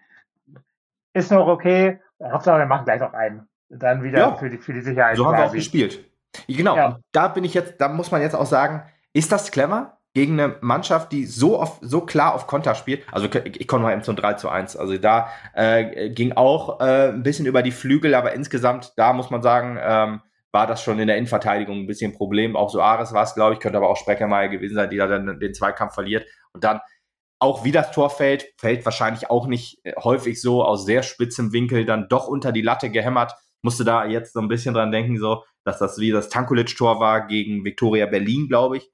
ist 1.13 1.31
noch 1.31 1.47
okay, 1.47 1.99
Hauptsache 2.23 2.59
wir 2.59 2.65
machen 2.65 2.85
gleich 2.85 3.01
noch 3.01 3.13
einen. 3.13 3.47
Dann 3.69 4.03
wieder 4.03 4.19
ja. 4.19 4.35
für, 4.35 4.49
die, 4.49 4.57
für 4.57 4.73
die 4.73 4.81
Sicherheit. 4.81 5.17
So 5.17 5.25
haben 5.25 5.37
wir 5.37 5.45
auch 5.45 5.53
gespielt. 5.53 6.05
Genau, 6.47 6.75
ja. 6.75 6.99
da 7.11 7.27
bin 7.27 7.43
ich 7.43 7.53
jetzt, 7.53 7.79
da 7.79 7.89
muss 7.89 8.11
man 8.11 8.21
jetzt 8.21 8.35
auch 8.35 8.45
sagen, 8.45 8.83
ist 9.13 9.31
das 9.31 9.51
clever? 9.51 9.97
Gegen 10.13 10.39
eine 10.39 10.55
Mannschaft, 10.61 11.11
die 11.11 11.25
so, 11.25 11.59
auf, 11.59 11.77
so 11.81 12.01
klar 12.01 12.33
auf 12.33 12.47
Konter 12.47 12.73
spielt. 12.73 13.03
Also 13.11 13.27
ich 13.45 13.67
komme 13.67 13.83
mal 13.83 13.93
eben 13.93 14.01
zum 14.01 14.15
3 14.15 14.33
zu 14.33 14.49
1. 14.49 14.75
Also 14.75 14.97
da 14.97 15.29
äh, 15.53 16.09
ging 16.09 16.31
auch 16.31 16.79
äh, 16.79 17.09
ein 17.09 17.21
bisschen 17.21 17.45
über 17.45 17.61
die 17.61 17.71
Flügel, 17.71 18.15
aber 18.15 18.33
insgesamt, 18.33 18.93
da 18.95 19.13
muss 19.13 19.29
man 19.29 19.43
sagen, 19.43 19.77
ähm, 19.79 20.21
war 20.51 20.65
das 20.65 20.81
schon 20.81 20.97
in 20.97 21.07
der 21.07 21.17
Innenverteidigung 21.17 21.77
ein 21.77 21.87
bisschen 21.87 22.11
ein 22.11 22.17
Problem. 22.17 22.55
Auch 22.55 22.71
so 22.71 22.81
Ares 22.81 23.13
war 23.13 23.23
es, 23.23 23.35
glaube 23.35 23.53
ich, 23.53 23.59
könnte 23.59 23.77
aber 23.77 23.89
auch 23.89 23.97
Spreckermeier 23.97 24.47
gewesen 24.47 24.73
sein, 24.73 24.89
die 24.89 24.97
da 24.97 25.05
dann 25.05 25.39
den 25.39 25.53
Zweikampf 25.53 25.93
verliert. 25.93 26.25
Und 26.51 26.63
dann 26.63 26.79
auch 27.39 27.63
wie 27.63 27.71
das 27.71 27.91
Tor 27.91 28.09
fällt, 28.09 28.47
fällt 28.57 28.83
wahrscheinlich 28.85 29.29
auch 29.29 29.45
nicht 29.45 29.79
äh, 29.83 29.93
häufig 30.03 30.41
so 30.41 30.63
aus 30.63 30.85
sehr 30.85 31.03
spitzem 31.03 31.53
Winkel 31.53 31.85
dann 31.85 32.07
doch 32.09 32.27
unter 32.27 32.51
die 32.51 32.61
Latte 32.63 32.89
gehämmert. 32.89 33.33
Musste 33.63 33.83
da 33.83 34.05
jetzt 34.05 34.33
so 34.33 34.39
ein 34.39 34.47
bisschen 34.47 34.73
dran 34.73 34.91
denken, 34.91 35.17
so, 35.17 35.43
dass 35.63 35.79
das 35.79 35.99
wie 35.99 36.11
das 36.11 36.29
Tankulic-Tor 36.29 36.99
war 36.99 37.27
gegen 37.27 37.65
Viktoria 37.65 38.05
Berlin, 38.05 38.47
glaube 38.47 38.77
ich. 38.77 38.91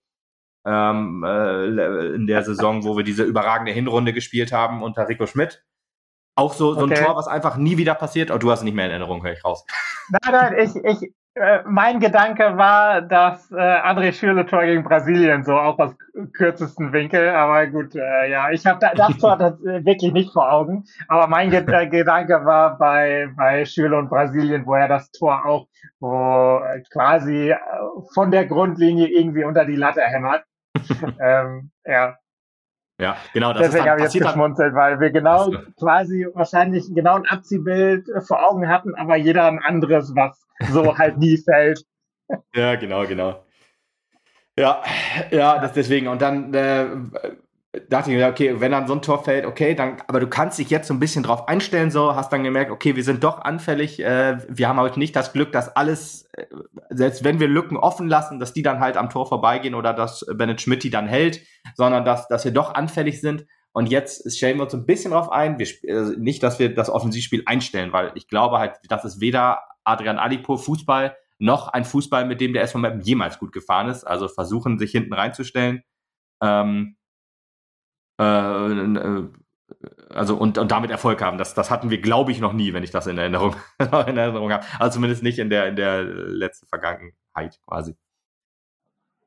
Ähm, 0.65 1.23
äh, 1.25 2.15
in 2.15 2.25
der 2.25 2.43
Saison, 2.43 2.83
wo 2.85 2.95
wir 2.95 3.03
diese 3.03 3.23
überragende 3.23 3.73
Hinrunde 3.73 4.13
gespielt 4.13 4.51
haben 4.51 4.81
unter 4.81 5.07
Rico 5.09 5.27
Schmidt. 5.27 5.63
Auch 6.35 6.53
so, 6.53 6.73
so 6.73 6.81
okay. 6.81 6.95
ein 6.95 7.05
Tor, 7.05 7.15
was 7.15 7.27
einfach 7.27 7.57
nie 7.57 7.77
wieder 7.77 7.93
passiert. 7.95 8.31
Oh, 8.31 8.37
du 8.37 8.49
hast 8.49 8.63
nicht 8.63 8.73
mehr 8.73 8.85
in 8.85 8.91
Erinnerung, 8.91 9.23
höre 9.23 9.33
ich 9.33 9.43
raus. 9.43 9.65
Nein, 10.09 10.31
nein, 10.31 10.53
ich, 10.59 10.75
ich, 10.75 11.13
mein 11.65 11.99
Gedanke 11.99 12.57
war, 12.57 13.01
dass 13.01 13.51
äh, 13.51 13.55
André 13.55 14.13
Schürle 14.13 14.45
Tor 14.45 14.65
gegen 14.65 14.83
Brasilien 14.83 15.43
so 15.43 15.53
auch 15.53 15.79
aus 15.79 15.95
kürzesten 16.33 16.93
Winkel, 16.93 17.29
aber 17.29 17.65
gut, 17.67 17.95
äh, 17.95 18.29
ja, 18.29 18.51
ich 18.51 18.65
habe 18.65 18.79
das 18.95 19.17
Tor 19.17 19.37
das, 19.37 19.59
äh, 19.61 19.83
wirklich 19.83 20.13
nicht 20.13 20.31
vor 20.31 20.51
Augen, 20.51 20.83
aber 21.07 21.27
mein 21.27 21.49
Ge 21.49 21.65
äh, 21.65 21.87
Gedanke 21.87 22.45
war 22.45 22.77
bei 22.77 23.29
bei 23.35 23.65
Schürle 23.65 23.97
und 23.97 24.09
Brasilien, 24.09 24.65
wo 24.67 24.75
er 24.75 24.87
das 24.87 25.11
Tor 25.11 25.43
auch 25.45 25.67
wo 25.99 26.59
äh, 26.63 26.81
quasi 26.91 27.51
äh, 27.51 27.57
von 28.13 28.29
der 28.29 28.45
Grundlinie 28.45 29.07
irgendwie 29.07 29.43
unter 29.43 29.65
die 29.65 29.75
Latte 29.75 30.01
hämmert. 30.01 30.43
ähm, 31.19 31.71
ja, 31.85 32.17
ja, 32.99 33.17
genau. 33.33 33.53
Das 33.53 33.63
Deswegen 33.63 33.89
habe 33.89 34.01
ich 34.01 34.13
jetzt 34.13 34.23
geschmunzelt, 34.25 34.75
weil 34.75 34.99
wir 34.99 35.09
genau 35.09 35.51
quasi 35.79 36.27
wahrscheinlich 36.33 36.85
genau 36.93 37.15
ein 37.15 37.25
Abziehbild 37.25 38.07
vor 38.25 38.47
Augen 38.47 38.67
hatten, 38.67 38.95
aber 38.95 39.15
jeder 39.15 39.45
ein 39.45 39.59
anderes, 39.59 40.13
was 40.15 40.39
so 40.71 40.97
halt 40.97 41.17
nie 41.17 41.37
fällt. 41.37 41.83
Ja, 42.53 42.75
genau, 42.75 43.05
genau. 43.07 43.43
Ja, 44.57 44.83
ja, 45.31 45.59
das 45.59 45.73
deswegen. 45.73 46.07
Und 46.07 46.21
dann 46.21 46.53
äh, 46.53 46.85
dachte 47.89 48.11
ich 48.11 48.17
mir, 48.17 48.27
okay, 48.27 48.59
wenn 48.59 48.71
dann 48.71 48.87
so 48.87 48.93
ein 48.93 49.01
Tor 49.01 49.23
fällt, 49.23 49.45
okay, 49.45 49.73
dann, 49.73 49.97
aber 50.07 50.19
du 50.19 50.27
kannst 50.27 50.59
dich 50.59 50.69
jetzt 50.69 50.87
so 50.87 50.93
ein 50.93 50.99
bisschen 50.99 51.23
drauf 51.23 51.47
einstellen, 51.47 51.89
so, 51.89 52.15
hast 52.15 52.31
dann 52.31 52.43
gemerkt, 52.43 52.71
okay, 52.71 52.95
wir 52.95 53.03
sind 53.03 53.23
doch 53.23 53.41
anfällig, 53.41 53.99
äh, 53.99 54.37
wir 54.47 54.67
haben 54.67 54.79
heute 54.79 54.99
nicht 54.99 55.15
das 55.15 55.33
Glück, 55.33 55.51
dass 55.51 55.75
alles, 55.75 56.29
äh, 56.33 56.45
selbst 56.91 57.23
wenn 57.23 57.39
wir 57.39 57.47
Lücken 57.47 57.77
offen 57.77 58.07
lassen, 58.07 58.39
dass 58.39 58.53
die 58.53 58.61
dann 58.61 58.79
halt 58.79 58.95
am 58.95 59.09
Tor 59.09 59.27
vorbeigehen 59.27 59.73
oder 59.73 59.93
dass 59.93 60.25
Bennett 60.35 60.61
Schmidt 60.61 60.83
die 60.83 60.91
dann 60.91 61.07
hält, 61.07 61.41
sondern 61.73 62.05
dass, 62.05 62.27
dass 62.27 62.45
wir 62.45 62.51
doch 62.51 62.75
anfällig 62.75 63.21
sind. 63.21 63.45
Und 63.71 63.89
jetzt 63.89 64.31
stellen 64.37 64.57
wir 64.57 64.65
uns 64.65 64.75
ein 64.75 64.85
bisschen 64.85 65.11
drauf 65.11 65.31
ein, 65.31 65.57
wir, 65.57 65.67
äh, 65.83 66.15
nicht, 66.17 66.43
dass 66.43 66.59
wir 66.59 66.75
das 66.75 66.91
Offensivspiel 66.91 67.41
einstellen, 67.47 67.91
weil 67.91 68.11
ich 68.13 68.27
glaube 68.27 68.59
halt, 68.59 68.75
das 68.87 69.03
ist 69.03 69.19
weder 69.19 69.61
Adrian 69.83 70.19
Alipur 70.19 70.59
Fußball 70.59 71.17
noch 71.39 71.69
ein 71.69 71.85
Fußball, 71.85 72.25
mit 72.25 72.39
dem 72.39 72.53
der 72.53 72.61
SV 72.61 72.77
Meppen 72.77 73.01
jemals 73.01 73.39
gut 73.39 73.51
gefahren 73.51 73.89
ist. 73.89 74.03
Also 74.03 74.27
versuchen, 74.27 74.77
sich 74.77 74.91
hinten 74.91 75.13
reinzustellen. 75.13 75.81
Ähm, 76.39 76.97
äh, 76.97 76.99
äh, 76.99 77.02
also 80.09 80.35
und, 80.35 80.57
und 80.57 80.71
damit 80.71 80.91
Erfolg 80.91 81.21
haben. 81.21 81.37
Das, 81.37 81.53
das 81.53 81.71
hatten 81.71 81.89
wir, 81.89 82.01
glaube 82.01 82.31
ich, 82.31 82.39
noch 82.39 82.53
nie, 82.53 82.73
wenn 82.73 82.83
ich 82.83 82.91
das 82.91 83.07
in 83.07 83.17
Erinnerung, 83.17 83.55
in 83.79 84.17
Erinnerung 84.17 84.51
habe. 84.51 84.65
Also 84.79 84.95
zumindest 84.95 85.23
nicht 85.23 85.39
in 85.39 85.49
der, 85.49 85.67
in 85.67 85.75
der 85.75 86.03
letzten 86.03 86.67
Vergangenheit 86.67 87.59
quasi. 87.67 87.95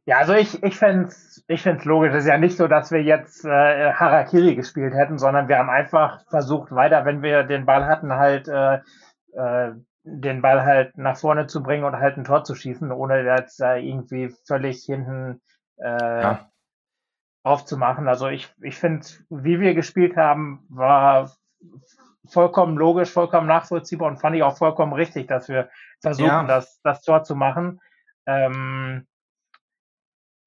Ja, 0.09 0.19
also 0.19 0.35
ich, 0.35 0.63
ich 0.63 0.77
fände 0.77 1.09
es 1.09 1.45
ich 1.49 1.63
find's 1.63 1.85
logisch. 1.85 2.13
Es 2.13 2.25
ist 2.25 2.29
ja 2.29 2.39
nicht 2.39 2.57
so, 2.57 2.69
dass 2.69 2.93
wir 2.93 3.03
jetzt 3.03 3.45
äh, 3.45 3.93
Harakiri 3.93 4.55
gespielt 4.55 4.95
hätten, 4.95 5.19
sondern 5.19 5.49
wir 5.49 5.59
haben 5.59 5.71
einfach 5.71 6.25
versucht, 6.29 6.71
weiter, 6.71 7.05
wenn 7.05 7.23
wir 7.23 7.43
den 7.43 7.67
Ball 7.67 7.87
hatten, 7.87 8.13
halt 8.13 8.47
äh, 8.47 8.79
äh, 9.33 9.73
den 10.05 10.43
Ball 10.43 10.65
halt 10.65 10.97
nach 10.97 11.17
vorne 11.17 11.49
zu 11.49 11.63
bringen 11.63 11.85
und 11.85 11.97
halt 11.97 12.17
ein 12.17 12.25
Tor 12.25 12.45
zu 12.45 12.55
schießen, 12.55 12.93
ohne 12.93 13.23
jetzt 13.25 13.61
da 13.61 13.75
irgendwie 13.75 14.33
völlig 14.47 14.85
hinten 14.85 15.41
äh, 15.79 16.23
ja. 16.23 16.51
Aufzumachen. 17.47 18.09
Also 18.09 18.27
ich, 18.27 18.53
ich 18.61 18.77
finde, 18.77 19.07
wie 19.31 19.61
wir 19.61 19.75
gespielt 19.75 20.17
haben, 20.17 20.67
war 20.69 21.31
vollkommen 22.27 22.77
logisch, 22.77 23.11
vollkommen 23.11 23.47
nachvollziehbar 23.47 24.09
und 24.09 24.19
fand 24.19 24.35
ich 24.35 24.43
auch 24.43 24.59
vollkommen 24.59 24.93
richtig, 24.93 25.29
dass 25.29 25.49
wir 25.49 25.71
versuchen, 26.01 26.27
ja. 26.27 26.43
das, 26.43 26.81
das 26.83 27.03
Tor 27.03 27.23
zu 27.23 27.37
machen. 27.37 27.81
Ähm, 28.27 29.07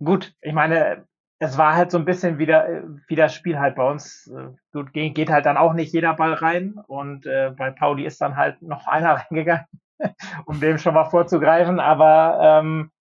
gut, 0.03 0.35
ich 0.41 0.51
meine, 0.51 1.05
es 1.39 1.57
war 1.57 1.73
halt 1.73 1.89
so 1.89 1.97
ein 1.97 2.03
bisschen 2.03 2.37
wieder, 2.37 2.83
wie 3.07 3.15
das 3.15 3.33
Spiel 3.33 3.57
halt 3.57 3.75
bei 3.75 3.89
uns. 3.89 4.27
Äh, 4.27 4.49
gut, 4.73 4.91
geht, 4.91 5.15
geht 5.15 5.29
halt 5.29 5.45
dann 5.45 5.55
auch 5.55 5.71
nicht 5.71 5.93
jeder 5.93 6.13
Ball 6.15 6.33
rein. 6.33 6.81
Und 6.87 7.25
äh, 7.25 7.53
bei 7.55 7.71
Pauli 7.71 8.05
ist 8.05 8.19
dann 8.19 8.35
halt 8.35 8.61
noch 8.61 8.87
einer 8.87 9.13
reingegangen, 9.13 9.65
um 10.45 10.59
dem 10.59 10.77
schon 10.77 10.95
mal 10.95 11.05
vorzugreifen. 11.05 11.79
Aber 11.79 12.39
ähm, 12.41 12.91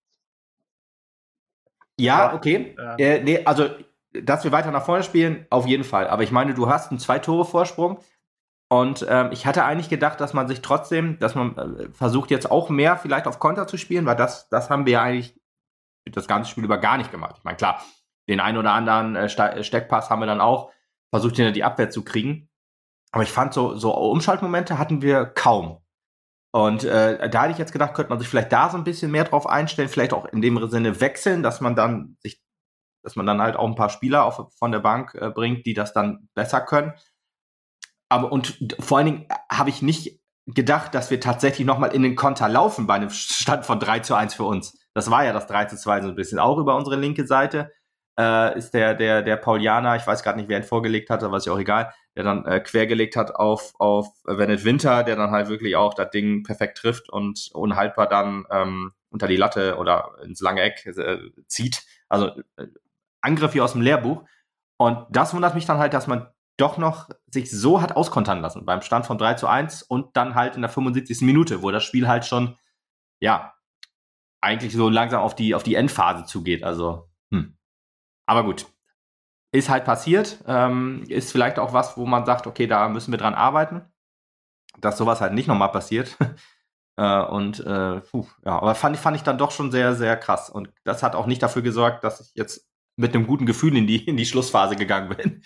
ja, 1.99 2.33
okay. 2.33 2.77
Äh, 2.97 3.17
äh, 3.17 3.23
nee, 3.23 3.43
also 3.43 3.67
dass 4.13 4.43
wir 4.43 4.51
weiter 4.51 4.71
nach 4.71 4.85
vorne 4.85 5.03
spielen, 5.03 5.45
auf 5.49 5.65
jeden 5.67 5.83
Fall. 5.83 6.07
Aber 6.07 6.23
ich 6.23 6.31
meine, 6.31 6.53
du 6.53 6.69
hast 6.69 6.91
einen 6.91 6.99
Zwei-Tore-Vorsprung. 6.99 7.99
Und 8.71 9.05
ähm, 9.09 9.29
ich 9.31 9.47
hatte 9.47 9.65
eigentlich 9.65 9.89
gedacht, 9.89 10.21
dass 10.21 10.33
man 10.33 10.47
sich 10.47 10.61
trotzdem, 10.61 11.17
dass 11.17 11.33
man 11.33 11.57
äh, 11.57 11.89
versucht 11.91 12.29
jetzt 12.29 12.51
auch 12.51 12.69
mehr 12.69 12.97
vielleicht 12.97 13.25
auf 13.25 13.39
Konter 13.39 13.65
zu 13.65 13.77
spielen, 13.77 14.05
weil 14.05 14.15
das, 14.15 14.47
das 14.49 14.69
haben 14.69 14.85
wir 14.85 14.93
ja 14.93 15.01
eigentlich 15.01 15.39
das 16.05 16.27
ganze 16.27 16.51
Spiel 16.51 16.65
über 16.65 16.77
gar 16.77 16.97
nicht 16.97 17.11
gemacht. 17.11 17.35
Ich 17.39 17.43
meine, 17.43 17.57
klar, 17.57 17.83
den 18.29 18.39
einen 18.39 18.57
oder 18.57 18.71
anderen 18.71 19.15
äh, 19.15 19.25
äh, 19.25 19.63
Steckpass 19.63 20.09
haben 20.09 20.21
wir 20.21 20.27
dann 20.27 20.39
auch 20.39 20.71
versucht, 21.09 21.39
in 21.39 21.53
die 21.53 21.63
Abwehr 21.63 21.89
zu 21.89 22.03
kriegen. 22.03 22.47
Aber 23.11 23.23
ich 23.23 23.31
fand, 23.31 23.53
so, 23.55 23.75
so 23.75 23.95
Umschaltmomente 23.95 24.77
hatten 24.77 25.01
wir 25.01 25.25
kaum. 25.25 25.81
Und 26.51 26.83
äh, 26.83 27.29
da 27.29 27.43
hätte 27.43 27.53
ich 27.53 27.57
jetzt 27.57 27.73
gedacht, 27.73 27.93
könnte 27.93 28.09
man 28.09 28.19
sich 28.19 28.27
vielleicht 28.27 28.51
da 28.51 28.69
so 28.69 28.77
ein 28.77 28.83
bisschen 28.83 29.11
mehr 29.11 29.23
drauf 29.23 29.47
einstellen, 29.47 29.89
vielleicht 29.89 30.13
auch 30.13 30.25
in 30.25 30.41
dem 30.41 30.69
Sinne 30.69 30.99
wechseln, 31.01 31.43
dass 31.43 31.61
man 31.61 31.75
dann 31.75 32.17
sich, 32.21 32.41
dass 33.03 33.15
man 33.15 33.25
dann 33.25 33.41
halt 33.41 33.55
auch 33.55 33.67
ein 33.67 33.75
paar 33.75 33.89
Spieler 33.89 34.25
auf, 34.25 34.51
von 34.57 34.71
der 34.71 34.79
Bank 34.79 35.15
äh, 35.15 35.29
bringt, 35.29 35.65
die 35.65 35.73
das 35.73 35.93
dann 35.93 36.29
besser 36.33 36.61
können. 36.61 36.93
Aber 38.09 38.31
und 38.31 38.75
vor 38.79 38.97
allen 38.97 39.07
Dingen 39.07 39.27
habe 39.51 39.69
ich 39.69 39.81
nicht 39.81 40.19
gedacht, 40.47 40.95
dass 40.95 41.11
wir 41.11 41.19
tatsächlich 41.19 41.67
nochmal 41.67 41.93
in 41.93 42.01
den 42.01 42.15
Konter 42.15 42.49
laufen 42.49 42.87
bei 42.87 42.95
einem 42.95 43.11
Stand 43.11 43.65
von 43.65 43.79
3 43.79 43.99
zu 43.99 44.15
1 44.15 44.33
für 44.33 44.45
uns. 44.45 44.77
Das 44.93 45.11
war 45.11 45.23
ja 45.23 45.31
das 45.31 45.47
3 45.47 45.65
zu 45.65 45.77
2 45.77 46.01
so 46.01 46.07
ein 46.09 46.15
bisschen 46.15 46.39
auch 46.39 46.57
über 46.57 46.75
unsere 46.75 46.95
linke 46.95 47.27
Seite 47.27 47.71
äh, 48.19 48.57
ist 48.57 48.73
der, 48.73 48.95
der, 48.95 49.21
der 49.21 49.37
Paulianer, 49.37 49.95
ich 49.95 50.05
weiß 50.05 50.23
gerade 50.23 50.37
nicht, 50.37 50.49
wer 50.49 50.57
ihn 50.57 50.63
vorgelegt 50.63 51.09
hat, 51.09 51.23
aber 51.23 51.37
ist 51.37 51.45
ja 51.45 51.53
auch 51.53 51.59
egal, 51.59 51.93
der 52.17 52.25
dann 52.25 52.45
äh, 52.45 52.59
quergelegt 52.59 53.15
hat 53.15 53.33
auf, 53.33 53.71
auf 53.79 54.07
Venet 54.25 54.65
Winter, 54.65 55.03
der 55.03 55.15
dann 55.15 55.31
halt 55.31 55.47
wirklich 55.47 55.77
auch 55.77 55.93
das 55.93 56.09
Ding 56.11 56.43
perfekt 56.43 56.79
trifft 56.79 57.09
und 57.09 57.49
unhaltbar 57.53 58.09
dann 58.09 58.45
ähm, 58.51 58.91
unter 59.09 59.27
die 59.27 59.37
Latte 59.37 59.77
oder 59.77 60.17
ins 60.21 60.41
lange 60.41 60.61
Eck 60.61 60.85
äh, 60.85 61.17
zieht. 61.47 61.83
Also 62.09 62.31
äh, 62.57 62.67
Angriff 63.21 63.53
wie 63.53 63.61
aus 63.61 63.73
dem 63.73 63.81
Lehrbuch. 63.81 64.23
Und 64.77 65.05
das 65.09 65.33
wundert 65.33 65.55
mich 65.55 65.65
dann 65.65 65.77
halt, 65.77 65.93
dass 65.93 66.07
man 66.07 66.27
doch 66.57 66.77
noch 66.77 67.09
sich 67.27 67.51
so 67.51 67.81
hat 67.81 67.95
auskontern 67.95 68.41
lassen 68.41 68.65
beim 68.65 68.81
Stand 68.81 69.05
von 69.05 69.17
3 69.17 69.35
zu 69.35 69.47
1 69.47 69.83
und 69.83 70.15
dann 70.17 70.35
halt 70.35 70.55
in 70.55 70.61
der 70.61 70.69
75. 70.69 71.21
Minute, 71.21 71.61
wo 71.61 71.71
das 71.71 71.83
Spiel 71.83 72.07
halt 72.07 72.25
schon, 72.25 72.57
ja, 73.21 73.53
eigentlich 74.41 74.73
so 74.73 74.89
langsam 74.89 75.21
auf 75.21 75.35
die, 75.35 75.55
auf 75.55 75.63
die 75.63 75.75
Endphase 75.75 76.25
zugeht. 76.25 76.63
Also, 76.63 77.09
hm. 77.31 77.57
Aber 78.25 78.43
gut, 78.43 78.67
ist 79.51 79.69
halt 79.69 79.85
passiert. 79.85 80.43
Ähm, 80.47 81.03
ist 81.07 81.31
vielleicht 81.31 81.59
auch 81.59 81.73
was, 81.73 81.97
wo 81.97 82.05
man 82.05 82.25
sagt, 82.25 82.47
okay, 82.47 82.67
da 82.67 82.87
müssen 82.89 83.11
wir 83.11 83.17
dran 83.17 83.33
arbeiten, 83.33 83.81
dass 84.79 84.97
sowas 84.97 85.21
halt 85.21 85.33
nicht 85.33 85.47
nochmal 85.47 85.71
passiert. 85.71 86.17
äh, 86.97 87.21
und 87.21 87.59
äh, 87.61 88.01
puh, 88.01 88.27
ja, 88.45 88.57
aber 88.59 88.75
fand, 88.75 88.97
fand 88.97 89.17
ich 89.17 89.23
dann 89.23 89.37
doch 89.37 89.51
schon 89.51 89.71
sehr, 89.71 89.95
sehr 89.95 90.17
krass. 90.17 90.49
Und 90.49 90.71
das 90.83 91.03
hat 91.03 91.15
auch 91.15 91.25
nicht 91.25 91.41
dafür 91.41 91.61
gesorgt, 91.61 92.03
dass 92.03 92.21
ich 92.21 92.31
jetzt 92.35 92.69
mit 92.99 93.15
einem 93.15 93.27
guten 93.27 93.45
Gefühl 93.45 93.77
in 93.77 93.87
die, 93.87 94.05
in 94.05 94.17
die 94.17 94.25
Schlussphase 94.25 94.75
gegangen 94.75 95.15
bin. 95.15 95.41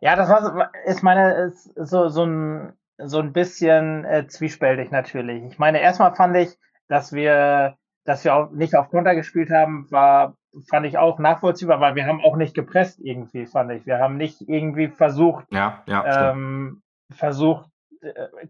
ja, 0.00 0.14
das 0.14 0.28
war, 0.28 0.70
ist 0.84 1.02
meine, 1.02 1.32
ist 1.46 1.72
so, 1.74 2.08
so 2.08 2.24
ein, 2.24 2.74
so 2.98 3.18
ein 3.18 3.32
bisschen 3.32 4.04
äh, 4.04 4.26
zwiespältig 4.26 4.90
natürlich. 4.90 5.42
Ich 5.44 5.58
meine, 5.58 5.80
erstmal 5.80 6.14
fand 6.14 6.36
ich, 6.36 6.58
dass 6.88 7.12
wir, 7.12 7.78
dass 8.04 8.24
wir 8.24 8.34
auch 8.34 8.50
nicht 8.50 8.76
auf 8.76 8.90
Konter 8.90 9.14
gespielt 9.14 9.50
haben, 9.50 9.90
war 9.90 10.36
fand 10.68 10.86
ich 10.86 10.98
auch 10.98 11.18
nachvollziehbar, 11.18 11.80
weil 11.80 11.96
wir 11.96 12.06
haben 12.06 12.22
auch 12.22 12.36
nicht 12.36 12.54
gepresst 12.54 13.00
irgendwie, 13.02 13.46
fand 13.46 13.72
ich. 13.72 13.86
Wir 13.86 13.98
haben 13.98 14.16
nicht 14.16 14.42
irgendwie 14.42 14.88
versucht, 14.88 15.46
ja, 15.50 15.82
ja, 15.86 16.30
ähm, 16.30 16.82
versucht, 17.10 17.68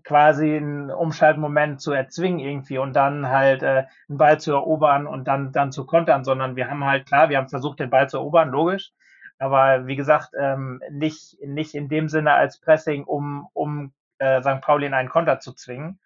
quasi 0.02 0.56
einen 0.56 0.90
Umschaltmoment 0.90 1.80
zu 1.80 1.92
erzwingen 1.92 2.40
irgendwie 2.40 2.78
und 2.78 2.94
dann 2.94 3.28
halt 3.28 3.62
äh, 3.62 3.84
einen 4.08 4.18
Ball 4.18 4.40
zu 4.40 4.52
erobern 4.52 5.06
und 5.06 5.26
dann, 5.26 5.52
dann 5.52 5.72
zu 5.72 5.86
kontern, 5.86 6.24
sondern 6.24 6.56
wir 6.56 6.70
haben 6.70 6.84
halt, 6.84 7.06
klar, 7.06 7.28
wir 7.28 7.38
haben 7.38 7.48
versucht, 7.48 7.80
den 7.80 7.90
Ball 7.90 8.08
zu 8.08 8.18
erobern, 8.18 8.50
logisch, 8.50 8.92
aber 9.38 9.86
wie 9.86 9.96
gesagt, 9.96 10.30
ähm, 10.38 10.82
nicht, 10.90 11.36
nicht 11.44 11.74
in 11.74 11.88
dem 11.88 12.08
Sinne 12.08 12.32
als 12.32 12.58
Pressing, 12.58 13.04
um, 13.04 13.48
um 13.52 13.92
äh, 14.18 14.40
St. 14.42 14.60
Pauli 14.60 14.86
in 14.86 14.94
einen 14.94 15.08
Konter 15.08 15.40
zu 15.40 15.52
zwingen, 15.52 15.98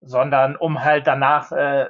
sondern 0.00 0.56
um 0.56 0.84
halt 0.84 1.06
danach 1.06 1.52
äh, 1.52 1.88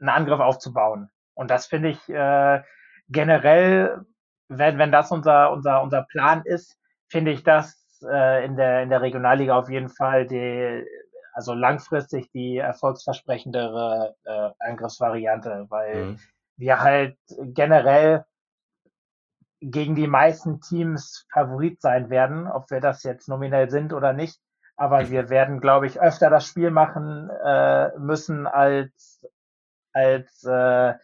einen 0.00 0.08
Angriff 0.08 0.40
aufzubauen. 0.40 1.10
Und 1.34 1.50
das 1.50 1.66
finde 1.66 1.90
ich 1.90 2.08
äh, 2.08 2.62
generell, 3.08 4.04
wenn, 4.48 4.78
wenn 4.78 4.92
das 4.92 5.10
unser, 5.10 5.52
unser, 5.52 5.82
unser 5.82 6.02
Plan 6.02 6.42
ist, 6.44 6.78
finde 7.08 7.32
ich 7.32 7.42
das 7.42 7.79
äh, 8.02 8.44
in, 8.44 8.56
der, 8.56 8.82
in 8.82 8.90
der 8.90 9.02
Regionalliga 9.02 9.58
auf 9.58 9.68
jeden 9.68 9.88
Fall 9.88 10.26
die, 10.26 10.84
also 11.32 11.54
langfristig 11.54 12.30
die 12.32 12.58
erfolgsversprechendere 12.58 14.16
äh, 14.24 14.50
Angriffsvariante, 14.58 15.66
weil 15.68 16.04
mhm. 16.04 16.18
wir 16.56 16.80
halt 16.80 17.16
generell 17.54 18.24
gegen 19.60 19.94
die 19.94 20.06
meisten 20.06 20.60
Teams 20.60 21.26
Favorit 21.32 21.80
sein 21.80 22.10
werden, 22.10 22.46
ob 22.46 22.70
wir 22.70 22.80
das 22.80 23.02
jetzt 23.02 23.28
nominell 23.28 23.70
sind 23.70 23.92
oder 23.92 24.12
nicht. 24.12 24.40
Aber 24.76 25.10
wir 25.10 25.28
werden, 25.28 25.60
glaube 25.60 25.86
ich, 25.86 26.00
öfter 26.00 26.30
das 26.30 26.46
Spiel 26.46 26.70
machen 26.70 27.28
äh, 27.44 27.90
müssen 27.98 28.46
als 28.46 29.26
als 29.92 30.44
äh, 30.44 30.94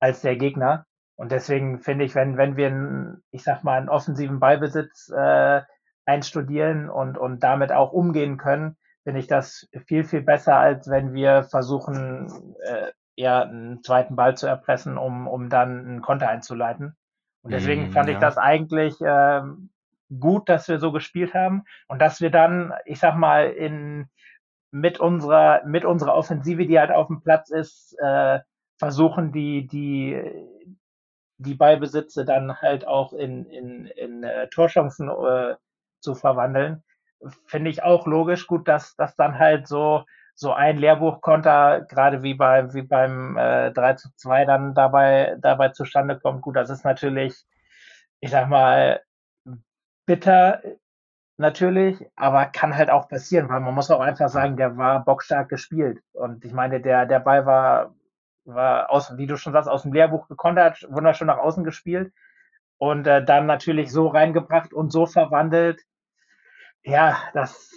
als 0.00 0.20
der 0.20 0.36
Gegner. 0.36 0.84
Und 1.16 1.32
deswegen 1.32 1.78
finde 1.78 2.04
ich, 2.04 2.14
wenn 2.14 2.36
wenn 2.36 2.56
wir, 2.56 2.66
einen, 2.66 3.22
ich 3.30 3.42
sag 3.42 3.64
mal, 3.64 3.78
einen 3.78 3.88
offensiven 3.88 4.40
Ballbesitz 4.40 5.08
äh, 5.08 5.62
einstudieren 6.08 6.88
und 6.90 7.18
und 7.18 7.44
damit 7.44 7.70
auch 7.72 7.92
umgehen 7.92 8.38
können, 8.38 8.76
finde 9.04 9.20
ich 9.20 9.26
das 9.26 9.68
viel 9.86 10.04
viel 10.04 10.22
besser, 10.22 10.56
als 10.56 10.88
wenn 10.88 11.12
wir 11.12 11.44
versuchen, 11.44 12.54
äh, 12.64 12.92
eher 13.16 13.42
einen 13.42 13.82
zweiten 13.82 14.16
Ball 14.16 14.36
zu 14.36 14.46
erpressen, 14.46 14.98
um 14.98 15.28
um 15.28 15.50
dann 15.50 15.86
einen 15.86 16.02
Konter 16.02 16.28
einzuleiten. 16.28 16.96
Und 17.42 17.52
deswegen 17.52 17.90
mm, 17.90 17.92
fand 17.92 18.08
ja. 18.08 18.14
ich 18.14 18.20
das 18.20 18.38
eigentlich 18.38 18.96
ähm, 19.04 19.70
gut, 20.18 20.48
dass 20.48 20.68
wir 20.68 20.78
so 20.78 20.92
gespielt 20.92 21.34
haben 21.34 21.64
und 21.86 22.00
dass 22.00 22.20
wir 22.20 22.30
dann, 22.30 22.72
ich 22.84 22.98
sag 22.98 23.16
mal, 23.16 23.50
in 23.50 24.08
mit 24.70 25.00
unserer 25.00 25.64
mit 25.64 25.84
unserer 25.84 26.14
Offensive, 26.14 26.66
die 26.66 26.78
halt 26.78 26.90
auf 26.90 27.06
dem 27.08 27.22
Platz 27.22 27.50
ist, 27.50 27.96
äh, 28.00 28.40
versuchen 28.78 29.32
die 29.32 29.66
die 29.66 30.20
die 31.38 31.54
Ballbesitze 31.54 32.24
dann 32.24 32.60
halt 32.60 32.86
auch 32.86 33.12
in 33.12 33.44
in, 33.46 33.86
in 33.86 34.22
äh, 34.24 34.48
Torchancen 34.48 35.08
äh, 35.08 35.54
zu 36.00 36.14
verwandeln. 36.14 36.82
Finde 37.46 37.70
ich 37.70 37.82
auch 37.82 38.06
logisch 38.06 38.46
gut, 38.46 38.68
dass 38.68 38.96
dass 38.96 39.16
dann 39.16 39.38
halt 39.38 39.66
so 39.68 40.04
so 40.34 40.52
ein 40.52 40.78
Lehrbuchkonter, 40.78 41.86
gerade 41.88 42.22
wie 42.22 42.34
bei 42.34 42.72
wie 42.74 42.82
beim 42.82 43.36
äh, 43.36 43.72
3 43.72 43.94
zu 43.94 44.08
2 44.16 44.44
dann 44.44 44.74
dabei 44.74 45.36
dabei 45.40 45.70
zustande 45.70 46.18
kommt. 46.18 46.42
Gut, 46.42 46.56
das 46.56 46.70
ist 46.70 46.84
natürlich, 46.84 47.44
ich 48.20 48.30
sag 48.30 48.48
mal, 48.48 49.00
bitter 50.06 50.62
natürlich, 51.38 52.04
aber 52.16 52.46
kann 52.46 52.76
halt 52.76 52.90
auch 52.90 53.08
passieren, 53.08 53.48
weil 53.48 53.60
man 53.60 53.74
muss 53.74 53.90
auch 53.90 54.00
einfach 54.00 54.28
sagen, 54.28 54.56
der 54.56 54.76
war 54.76 55.04
bockstark 55.04 55.48
gespielt. 55.48 56.00
Und 56.12 56.44
ich 56.44 56.52
meine, 56.52 56.80
der, 56.80 57.06
der 57.06 57.20
Ball 57.20 57.46
war, 57.46 57.94
war 58.44 58.90
aus, 58.90 59.16
wie 59.16 59.26
du 59.26 59.36
schon 59.36 59.52
sagst, 59.52 59.68
aus 59.68 59.82
dem 59.82 59.92
Lehrbuch 59.92 60.28
gekontert, 60.28 60.86
wunderschön 60.90 61.28
nach 61.28 61.38
außen 61.38 61.64
gespielt 61.64 62.12
und 62.78 63.06
äh, 63.06 63.24
dann 63.24 63.46
natürlich 63.46 63.92
so 63.92 64.08
reingebracht 64.08 64.72
und 64.72 64.90
so 64.90 65.06
verwandelt. 65.06 65.82
Ja, 66.82 67.18
das 67.34 67.70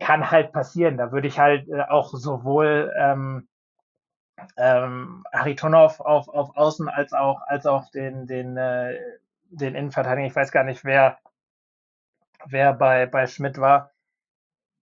kann 0.00 0.30
halt 0.30 0.52
passieren. 0.52 0.96
Da 0.98 1.12
würde 1.12 1.28
ich 1.28 1.38
halt 1.38 1.68
äh, 1.68 1.82
auch 1.82 2.12
sowohl 2.12 2.92
ähm, 2.98 3.48
ähm, 4.56 5.24
Haritonov 5.32 6.00
auf, 6.00 6.28
auf 6.28 6.56
Außen 6.56 6.88
als 6.88 7.12
auch 7.12 7.40
als 7.46 7.66
auch 7.66 7.90
den 7.90 8.26
den 8.26 8.56
äh, 8.56 8.98
den 9.50 9.74
Innenverteidiger. 9.74 10.26
Ich 10.26 10.36
weiß 10.36 10.52
gar 10.52 10.64
nicht, 10.64 10.84
wer 10.84 11.18
wer 12.46 12.72
bei, 12.72 13.06
bei 13.06 13.26
Schmidt 13.26 13.58
war. 13.58 13.92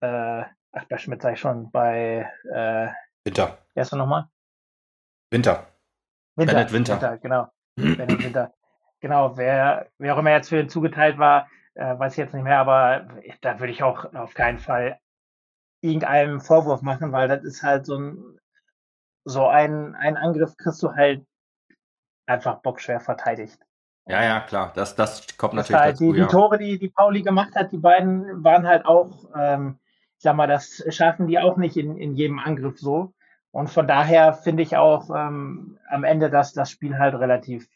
Äh, 0.00 0.44
ach, 0.72 0.84
bei 0.88 0.98
Schmidt 0.98 1.22
sag 1.22 1.34
ich 1.34 1.40
schon, 1.40 1.70
bei 1.70 2.30
äh, 2.52 2.88
Winter. 3.24 3.58
Wer 3.74 3.82
ist 3.82 3.92
er 3.92 3.98
nochmal? 3.98 4.28
Winter. 5.30 5.66
Winter. 6.36 6.54
Bennett 6.54 6.72
Winter. 6.72 6.92
Winter 6.94 7.18
genau. 7.18 7.48
Bennett 7.76 8.24
Winter. 8.24 8.54
Genau, 9.00 9.36
wer, 9.36 9.88
wer 9.98 10.14
auch 10.14 10.18
immer 10.18 10.32
jetzt 10.32 10.48
für 10.48 10.60
ihn 10.60 10.68
zugeteilt 10.68 11.18
war, 11.18 11.48
äh, 11.74 11.98
weiß 11.98 12.12
ich 12.12 12.18
jetzt 12.18 12.34
nicht 12.34 12.42
mehr, 12.42 12.58
aber 12.58 13.06
da 13.40 13.60
würde 13.60 13.72
ich 13.72 13.82
auch 13.82 14.12
auf 14.14 14.34
keinen 14.34 14.58
Fall 14.58 14.98
irgendeinem 15.80 16.40
Vorwurf 16.40 16.82
machen, 16.82 17.12
weil 17.12 17.28
das 17.28 17.44
ist 17.44 17.62
halt 17.62 17.86
so 17.86 17.96
ein, 17.96 18.38
so 19.24 19.46
ein, 19.46 19.94
ein 19.94 20.16
Angriff 20.16 20.56
kriegst 20.56 20.82
du 20.82 20.92
halt 20.94 21.24
einfach 22.26 22.60
bockschwer 22.60 23.00
verteidigt. 23.00 23.58
Ja, 24.06 24.24
ja, 24.24 24.40
klar. 24.40 24.72
Das, 24.74 24.96
das 24.96 25.36
kommt 25.36 25.52
das 25.52 25.68
natürlich 25.68 25.80
halt 25.80 25.94
dazu, 25.94 26.12
die, 26.12 26.18
ja. 26.18 26.26
die 26.26 26.30
Tore, 26.32 26.58
die, 26.58 26.78
die 26.78 26.88
Pauli 26.88 27.22
gemacht 27.22 27.54
hat, 27.54 27.72
die 27.72 27.78
beiden 27.78 28.42
waren 28.42 28.66
halt 28.66 28.86
auch, 28.86 29.28
ähm, 29.36 29.78
ich 30.16 30.22
sag 30.22 30.34
mal, 30.34 30.48
das 30.48 30.82
schaffen 30.88 31.26
die 31.26 31.38
auch 31.38 31.56
nicht 31.56 31.76
in, 31.76 31.96
in 31.96 32.14
jedem 32.14 32.38
Angriff 32.38 32.78
so. 32.78 33.12
Und 33.50 33.68
von 33.68 33.86
daher 33.86 34.32
finde 34.32 34.62
ich 34.62 34.76
auch 34.76 35.10
ähm, 35.10 35.78
am 35.88 36.04
Ende, 36.04 36.30
dass 36.30 36.52
das 36.52 36.70
Spiel 36.70 36.98
halt 36.98 37.14
relativ 37.14 37.68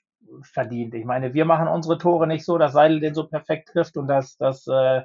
verdient. 0.42 0.94
Ich 0.94 1.04
meine, 1.04 1.34
wir 1.34 1.44
machen 1.44 1.68
unsere 1.68 1.98
Tore 1.98 2.26
nicht 2.26 2.44
so, 2.44 2.58
dass 2.58 2.72
Seidel 2.72 3.00
den 3.00 3.14
so 3.14 3.26
perfekt 3.28 3.68
trifft 3.68 3.96
und 3.96 4.08
dass, 4.08 4.36
dass 4.36 4.66
äh, 4.66 5.02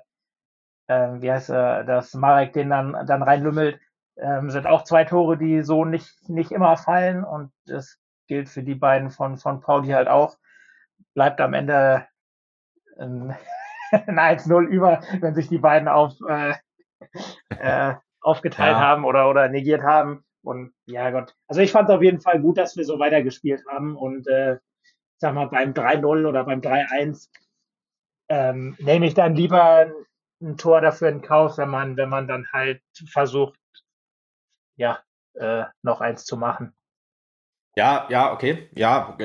äh, 0.87 1.21
wie 1.21 1.31
heißt 1.31 1.49
äh, 1.49 1.85
dass 1.85 2.13
Marek 2.13 2.53
den 2.53 2.69
dann, 2.69 3.05
dann 3.07 3.23
reinlümmelt. 3.23 3.79
Ähm, 4.17 4.49
sind 4.49 4.65
auch 4.65 4.83
zwei 4.83 5.03
Tore, 5.03 5.37
die 5.37 5.61
so 5.61 5.85
nicht, 5.85 6.27
nicht 6.27 6.51
immer 6.51 6.75
fallen 6.75 7.23
und 7.23 7.51
das 7.67 7.99
gilt 8.27 8.49
für 8.49 8.63
die 8.63 8.75
beiden 8.75 9.11
von, 9.11 9.37
von 9.37 9.61
Pauli 9.61 9.89
halt 9.89 10.07
auch 10.07 10.37
bleibt 11.13 11.41
am 11.41 11.53
Ende 11.53 12.07
ein, 12.99 13.35
ein 13.91 14.19
1-0 14.19 14.65
über, 14.67 15.01
wenn 15.19 15.35
sich 15.35 15.49
die 15.49 15.57
beiden 15.59 15.87
auf, 15.87 16.13
äh, 16.27 16.53
äh, 17.49 17.95
aufgeteilt 18.21 18.73
ja. 18.73 18.79
haben 18.79 19.05
oder, 19.05 19.29
oder 19.29 19.49
negiert 19.49 19.83
haben. 19.83 20.23
Und 20.43 20.73
ja 20.85 21.09
Gott, 21.11 21.35
also 21.47 21.61
ich 21.61 21.71
fand 21.71 21.89
es 21.89 21.95
auf 21.95 22.01
jeden 22.01 22.21
Fall 22.21 22.39
gut, 22.39 22.57
dass 22.57 22.77
wir 22.77 22.85
so 22.85 22.99
weitergespielt 22.99 23.63
haben 23.69 23.97
und 23.97 24.27
äh, 24.27 24.57
sag 25.19 25.33
mal 25.33 25.47
beim 25.47 25.73
3-0 25.73 26.27
oder 26.27 26.43
beim 26.43 26.61
3-1 26.61 27.29
ähm, 28.29 28.75
nehme 28.79 29.07
ich 29.07 29.13
dann 29.13 29.35
lieber 29.35 29.91
ein 30.41 30.57
Tor 30.57 30.81
dafür 30.81 31.09
in 31.09 31.21
Kauf, 31.21 31.57
wenn 31.57 31.69
man, 31.69 31.97
wenn 31.97 32.09
man 32.09 32.27
dann 32.27 32.47
halt 32.51 32.81
versucht, 33.09 33.59
ja, 34.75 34.99
äh, 35.33 35.63
noch 35.81 36.01
eins 36.01 36.25
zu 36.25 36.37
machen. 36.37 36.73
Ja, 37.75 38.07
ja, 38.09 38.33
okay. 38.33 38.69
Ja, 38.73 39.17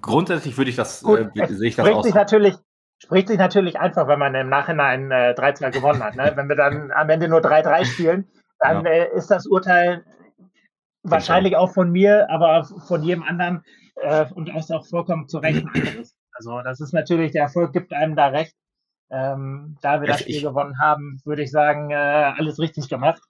grundsätzlich 0.00 0.56
würde 0.56 0.70
ich 0.70 0.76
das, 0.76 1.02
Gut, 1.02 1.20
äh, 1.20 1.46
sehe 1.46 1.68
ich 1.68 1.76
das 1.76 1.86
spricht 1.86 2.02
Sich 2.04 2.14
natürlich, 2.14 2.56
spricht 2.98 3.28
sich 3.28 3.38
natürlich 3.38 3.78
einfach, 3.78 4.08
wenn 4.08 4.18
man 4.18 4.34
im 4.34 4.48
Nachhinein 4.48 5.10
äh, 5.10 5.34
3-2 5.36 5.70
gewonnen 5.70 6.02
hat. 6.02 6.16
Ne? 6.16 6.32
wenn 6.34 6.48
wir 6.48 6.56
dann 6.56 6.90
am 6.90 7.10
Ende 7.10 7.28
nur 7.28 7.40
3-3 7.40 7.84
spielen, 7.84 8.28
dann 8.58 8.84
ja. 8.84 8.90
äh, 8.90 9.16
ist 9.16 9.30
das 9.30 9.46
Urteil 9.46 10.04
wahrscheinlich 11.02 11.56
auch 11.56 11.72
von 11.72 11.90
mir, 11.90 12.28
aber 12.30 12.64
von 12.64 13.02
jedem 13.02 13.22
anderen 13.22 13.64
äh, 13.96 14.26
und 14.34 14.48
ist 14.48 14.72
auch 14.72 14.86
vollkommen 14.86 15.28
zu 15.28 15.38
Recht. 15.38 15.64
Also 16.34 16.60
das 16.62 16.80
ist 16.80 16.92
natürlich, 16.92 17.32
der 17.32 17.42
Erfolg 17.42 17.72
gibt 17.72 17.92
einem 17.92 18.16
da 18.16 18.28
recht. 18.28 18.56
Ähm, 19.10 19.76
da 19.82 20.00
wir 20.00 20.08
das 20.08 20.20
Spiel 20.20 20.36
ich, 20.36 20.42
gewonnen 20.42 20.80
haben, 20.80 21.20
würde 21.24 21.42
ich 21.42 21.50
sagen, 21.50 21.90
äh, 21.90 21.94
alles 21.94 22.58
richtig 22.58 22.88
gemacht. 22.88 23.20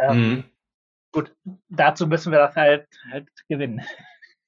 Ähm, 0.00 0.16
mhm. 0.16 0.44
Gut, 1.10 1.34
dazu 1.68 2.06
müssen 2.06 2.30
wir 2.30 2.38
das 2.38 2.54
halt, 2.54 2.86
halt 3.10 3.28
gewinnen. 3.48 3.82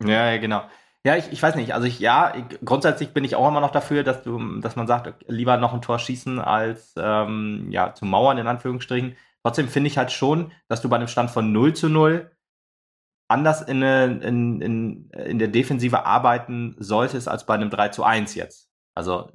Ja, 0.02 0.30
ja, 0.30 0.38
genau. 0.38 0.62
Ja, 1.04 1.16
ich, 1.16 1.30
ich 1.32 1.42
weiß 1.42 1.56
nicht. 1.56 1.74
Also 1.74 1.86
ich, 1.86 1.98
ja, 1.98 2.34
ich, 2.36 2.58
grundsätzlich 2.64 3.12
bin 3.12 3.24
ich 3.24 3.34
auch 3.34 3.48
immer 3.48 3.60
noch 3.60 3.72
dafür, 3.72 4.04
dass 4.04 4.22
du, 4.22 4.60
dass 4.60 4.76
man 4.76 4.86
sagt, 4.86 5.24
lieber 5.28 5.56
noch 5.56 5.74
ein 5.74 5.82
Tor 5.82 5.98
schießen 5.98 6.38
als 6.38 6.94
ähm, 6.96 7.68
ja, 7.70 7.94
zu 7.94 8.04
Mauern 8.04 8.38
in 8.38 8.46
Anführungsstrichen. 8.46 9.16
Trotzdem 9.42 9.68
finde 9.68 9.88
ich 9.88 9.98
halt 9.98 10.10
schon, 10.10 10.52
dass 10.68 10.82
du 10.82 10.88
bei 10.88 10.96
einem 10.96 11.08
Stand 11.08 11.30
von 11.30 11.52
0 11.52 11.74
zu 11.74 11.88
0 11.88 12.30
anders 13.28 13.62
in, 13.62 13.82
in, 13.82 14.60
in, 14.60 15.10
in 15.10 15.38
der 15.38 15.48
Defensive 15.48 16.06
arbeiten 16.06 16.76
solltest 16.78 17.28
als 17.28 17.46
bei 17.46 17.54
einem 17.54 17.70
3 17.70 17.88
zu 17.88 18.04
1 18.04 18.34
jetzt. 18.34 18.70
Also 18.94 19.30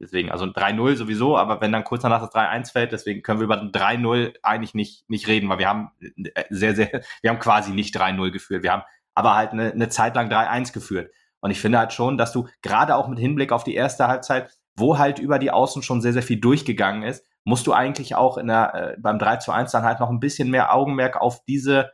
deswegen, 0.00 0.30
also 0.30 0.44
ein 0.44 0.52
3-0 0.52 0.96
sowieso, 0.96 1.36
aber 1.36 1.60
wenn 1.60 1.72
dann 1.72 1.84
kurz 1.84 2.02
danach 2.02 2.20
das 2.20 2.34
3-1 2.34 2.72
fällt, 2.72 2.92
deswegen 2.92 3.22
können 3.22 3.40
wir 3.40 3.44
über 3.44 3.60
ein 3.60 3.72
3-0 3.72 4.34
eigentlich 4.42 4.74
nicht, 4.74 5.08
nicht 5.08 5.28
reden, 5.28 5.48
weil 5.48 5.58
wir 5.58 5.68
haben 5.68 5.90
sehr, 6.50 6.74
sehr, 6.74 7.02
wir 7.22 7.30
haben 7.30 7.38
quasi 7.38 7.72
nicht 7.72 7.96
3-0 7.96 8.30
geführt. 8.30 8.62
Wir 8.62 8.72
haben 8.72 8.82
aber 9.14 9.34
halt 9.34 9.52
eine, 9.52 9.72
eine 9.72 9.88
Zeit 9.88 10.14
lang 10.14 10.30
3-1 10.30 10.72
geführt. 10.72 11.12
Und 11.40 11.50
ich 11.50 11.60
finde 11.60 11.78
halt 11.78 11.92
schon, 11.92 12.16
dass 12.16 12.32
du 12.32 12.48
gerade 12.62 12.96
auch 12.96 13.08
mit 13.08 13.18
Hinblick 13.18 13.52
auf 13.52 13.64
die 13.64 13.74
erste 13.74 14.08
Halbzeit, 14.08 14.50
wo 14.76 14.98
halt 14.98 15.18
über 15.18 15.38
die 15.38 15.50
Außen 15.50 15.82
schon 15.82 16.00
sehr, 16.00 16.12
sehr 16.12 16.22
viel 16.22 16.40
durchgegangen 16.40 17.02
ist, 17.02 17.24
musst 17.44 17.66
du 17.66 17.74
eigentlich 17.74 18.14
auch 18.16 18.38
in 18.38 18.46
der, 18.46 18.74
äh, 18.74 18.96
beim 18.98 19.18
3 19.18 19.36
zu 19.36 19.52
1 19.52 19.70
dann 19.70 19.84
halt 19.84 20.00
noch 20.00 20.08
ein 20.08 20.20
bisschen 20.20 20.50
mehr 20.50 20.74
Augenmerk 20.74 21.20
auf 21.20 21.44
diese 21.44 21.90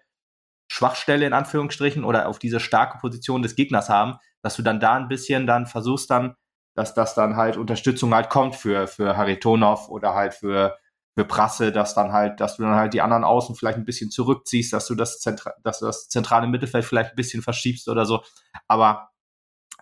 Schwachstelle 0.80 1.26
in 1.26 1.34
Anführungsstrichen 1.34 2.04
oder 2.04 2.26
auf 2.26 2.38
diese 2.38 2.58
starke 2.58 2.96
Position 2.96 3.42
des 3.42 3.54
Gegners 3.54 3.90
haben, 3.90 4.16
dass 4.40 4.56
du 4.56 4.62
dann 4.62 4.80
da 4.80 4.94
ein 4.94 5.08
bisschen 5.08 5.46
dann 5.46 5.66
versuchst 5.66 6.10
dann, 6.10 6.36
dass 6.74 6.94
das 6.94 7.14
dann 7.14 7.36
halt 7.36 7.58
Unterstützung 7.58 8.14
halt 8.14 8.30
kommt 8.30 8.56
für, 8.56 8.86
für 8.86 9.14
Haritonov 9.14 9.90
oder 9.90 10.14
halt 10.14 10.32
für, 10.32 10.78
für 11.14 11.26
Prasse, 11.26 11.70
dass 11.70 11.94
dann 11.94 12.12
halt, 12.12 12.40
dass 12.40 12.56
du 12.56 12.62
dann 12.62 12.76
halt 12.76 12.94
die 12.94 13.02
anderen 13.02 13.24
Außen 13.24 13.56
vielleicht 13.56 13.76
ein 13.76 13.84
bisschen 13.84 14.10
zurückziehst, 14.10 14.72
dass 14.72 14.86
du 14.86 14.94
das, 14.94 15.20
Zentra 15.20 15.52
dass 15.62 15.80
du 15.80 15.84
das 15.84 16.08
zentrale 16.08 16.46
Mittelfeld 16.46 16.86
vielleicht 16.86 17.10
ein 17.10 17.16
bisschen 17.16 17.42
verschiebst 17.42 17.86
oder 17.86 18.06
so. 18.06 18.24
Aber 18.66 19.10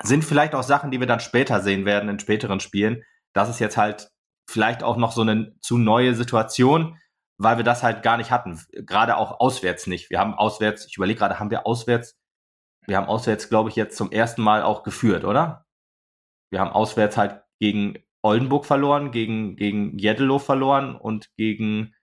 sind 0.03 0.25
vielleicht 0.25 0.57
auch 0.57 0.65
Sachen, 0.65 0.91
die 0.91 0.99
wir 0.99 1.07
dann 1.07 1.21
später 1.21 1.61
sehen 1.61 1.85
werden 1.85 2.09
in 2.09 2.19
späteren 2.19 2.59
Spielen. 2.59 3.05
Das 3.35 3.49
ist 3.49 3.61
jetzt 3.61 3.77
halt 3.77 4.11
vielleicht 4.51 4.83
auch 4.83 4.97
noch 4.97 5.13
so 5.13 5.21
eine 5.21 5.55
zu 5.61 5.79
neue 5.79 6.17
Situation, 6.17 6.99
weil 7.39 7.57
wir 7.57 7.65
das 7.65 7.83
halt 7.83 8.03
gar 8.03 8.17
nicht 8.17 8.31
hatten. 8.31 8.61
Gerade 8.73 9.17
auch 9.17 9.41
auswärts 9.41 9.87
nicht. 9.87 10.11
Wir 10.11 10.19
haben 10.19 10.35
auswärts, 10.35 10.87
ich 10.87 10.97
überlege 10.97 11.19
gerade, 11.19 11.39
haben 11.39 11.51
wir 11.51 11.67
auswärts, 11.67 12.19
wir 12.87 12.97
haben 12.97 13.07
auswärts, 13.07 13.49
glaube 13.49 13.71
ich, 13.71 13.77
jetzt 13.77 13.97
zum 13.97 14.11
ersten 14.11 14.43
Mal 14.43 14.63
auch 14.63 14.83
geführt, 14.83 15.25
oder? 15.25 15.65
Wir 16.51 16.61
haben 16.61 16.71
auswärts 16.71 17.17
halt 17.17 17.43
gegen 17.61 18.03
Oldenburg 18.23 18.67
verloren, 18.67 19.13
gegen, 19.13 19.57
gegen 19.57 19.99
Jeddelo 19.99 20.39
verloren 20.39 20.97
und 20.97 21.35
gegen. 21.37 21.95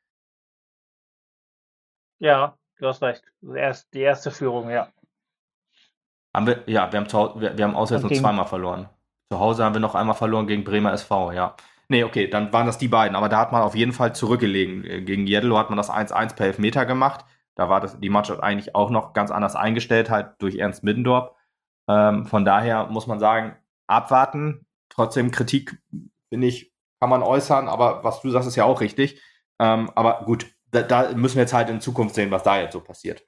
Ja, 2.19 2.57
du 2.77 2.87
hast 2.87 3.01
recht. 3.01 3.23
Erst, 3.41 3.93
die 3.93 4.01
erste 4.01 4.31
Führung, 4.31 4.69
ja. 4.69 4.91
Haben 6.33 6.47
wir, 6.47 6.63
ja, 6.67 6.91
wir 6.91 6.99
haben, 6.99 7.09
zu, 7.09 7.17
wir, 7.39 7.57
wir 7.57 7.65
haben 7.65 7.75
auswärts 7.75 8.03
nur 8.03 8.13
zweimal 8.13 8.45
verloren. 8.45 8.89
Zu 9.31 9.39
Hause 9.39 9.63
haben 9.63 9.73
wir 9.73 9.79
noch 9.79 9.95
einmal 9.95 10.15
verloren 10.15 10.47
gegen 10.47 10.63
Bremer 10.63 10.93
SV, 10.93 11.31
ja. 11.31 11.55
Nee, 11.87 12.03
okay, 12.03 12.27
dann 12.27 12.51
waren 12.51 12.65
das 12.65 12.77
die 12.77 12.87
beiden. 12.87 13.15
Aber 13.15 13.29
da 13.29 13.39
hat 13.39 13.51
man 13.51 13.61
auf 13.61 13.75
jeden 13.75 13.93
Fall 13.93 14.15
zurückgelegen. 14.15 15.05
Gegen 15.05 15.27
Jeddelo 15.27 15.57
hat 15.57 15.69
man 15.69 15.77
das 15.77 15.91
1-1 15.91 16.35
per 16.35 16.47
Elfmeter 16.47 16.85
gemacht. 16.85 17.25
Da 17.55 17.69
war 17.69 17.79
das, 17.79 17.99
die 17.99 18.09
Mannschaft 18.09 18.41
eigentlich 18.41 18.75
auch 18.75 18.89
noch 18.89 19.13
ganz 19.13 19.31
anders 19.31 19.55
eingestellt, 19.55 20.09
halt 20.09 20.33
durch 20.39 20.55
Ernst 20.55 20.83
Middendorf. 20.83 21.31
Ähm, 21.87 22.25
von 22.25 22.43
daher 22.43 22.87
muss 22.87 23.07
man 23.07 23.19
sagen, 23.19 23.55
abwarten. 23.87 24.65
Trotzdem 24.89 25.31
Kritik, 25.31 25.81
finde 26.29 26.47
ich, 26.47 26.73
kann 26.99 27.09
man 27.09 27.23
äußern, 27.23 27.67
aber 27.67 28.03
was 28.03 28.21
du 28.21 28.29
sagst, 28.29 28.47
ist 28.47 28.55
ja 28.55 28.65
auch 28.65 28.81
richtig. 28.81 29.21
Ähm, 29.59 29.91
aber 29.95 30.23
gut, 30.25 30.47
da, 30.71 30.81
da, 30.81 31.13
müssen 31.13 31.35
wir 31.35 31.43
jetzt 31.43 31.53
halt 31.53 31.69
in 31.69 31.81
Zukunft 31.81 32.15
sehen, 32.15 32.31
was 32.31 32.43
da 32.43 32.59
jetzt 32.59 32.73
so 32.73 32.81
passiert. 32.81 33.25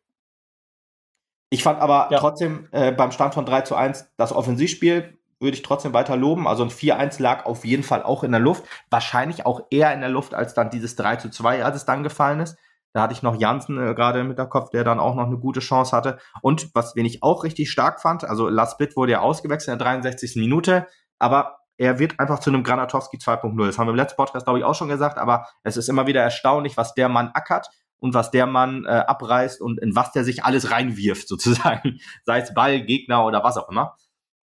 Ich 1.50 1.64
fand 1.64 1.80
aber 1.80 2.10
ja. 2.12 2.20
trotzdem 2.20 2.68
äh, 2.72 2.92
beim 2.92 3.12
Stand 3.12 3.34
von 3.34 3.46
3 3.46 3.62
zu 3.62 3.76
1 3.76 4.14
das 4.18 4.34
Offensivspiel 4.34 5.17
würde 5.40 5.56
ich 5.56 5.64
trotzdem 5.64 5.94
weiter 5.94 6.16
loben. 6.16 6.48
Also 6.48 6.64
ein 6.64 6.70
4-1 6.70 7.22
lag 7.22 7.46
auf 7.46 7.66
jeden 7.66 7.84
Fall 7.84 8.04
auch 8.04 8.24
in 8.24 8.32
der 8.32 8.40
Luft. 8.40 8.64
Wahrscheinlich 8.90 9.46
auch 9.46 9.62
eher 9.70 9.94
in 9.94 10.02
der 10.02 10.10
Luft 10.10 10.34
als 10.34 10.54
dann 10.54 10.70
dieses 10.70 10.96
3 10.96 11.18
zu 11.18 11.30
2, 11.30 11.64
als 11.64 11.76
es 11.76 11.86
dann 11.86 12.04
gefallen 12.04 12.40
ist. 12.40 12.58
Da 12.94 13.04
hatte 13.04 13.14
ich 13.14 13.22
noch 13.22 13.36
Jansen 13.36 13.78
äh, 13.78 13.94
gerade 13.94 14.20
im 14.22 14.28
Hinterkopf, 14.28 14.72
der 14.72 14.84
dann 14.84 15.00
auch 15.00 15.14
noch 15.16 15.28
eine 15.28 15.38
gute 15.38 15.60
Chance 15.60 15.96
hatte. 15.96 16.18
Und 16.42 16.74
was, 16.74 16.96
wen 16.96 17.06
ich 17.06 17.22
auch 17.22 17.44
richtig 17.44 17.70
stark 17.70 18.02
fand, 18.02 18.24
also 18.24 18.50
Lars 18.50 18.78
Bitt 18.78 18.96
wurde 18.96 19.12
ja 19.12 19.20
ausgewechselt 19.20 19.74
in 19.74 19.80
der 19.80 19.88
63. 19.88 20.36
Minute, 20.38 20.88
aber 21.20 21.60
er 21.78 22.00
wird 22.00 22.20
einfach 22.20 22.40
zu 22.40 22.50
einem 22.50 22.64
Granatowski 22.64 23.18
2.0. 23.18 23.66
Das 23.66 23.78
haben 23.78 23.88
wir 23.88 23.92
im 23.92 23.98
letzten 23.98 24.18
Podcast, 24.18 24.46
glaube 24.46 24.60
ich, 24.60 24.66
auch 24.66 24.74
schon 24.74 24.88
gesagt, 24.88 25.20
aber 25.20 25.46
es 25.64 25.78
ist 25.78 25.90
immer 25.90 26.08
wieder 26.08 26.24
erstaunlich, 26.24 26.76
was 26.76 26.96
der 26.96 27.08
Mann 27.08 27.30
ackert 27.34 27.70
und 28.00 28.14
was 28.14 28.32
der 28.32 28.48
Mann 28.48 28.86
äh, 28.86 28.90
abreißt 28.90 29.62
und 29.62 29.80
in 29.80 29.96
was 29.96 30.12
der 30.12 30.24
sich 30.24 30.44
alles 30.44 30.72
reinwirft, 30.72 31.28
sozusagen. 31.28 32.00
Sei 32.24 32.40
es 32.40 32.54
Ball, 32.54 32.82
Gegner 32.82 33.26
oder 33.26 33.44
was 33.44 33.58
auch 33.58 33.70
immer. 33.70 33.96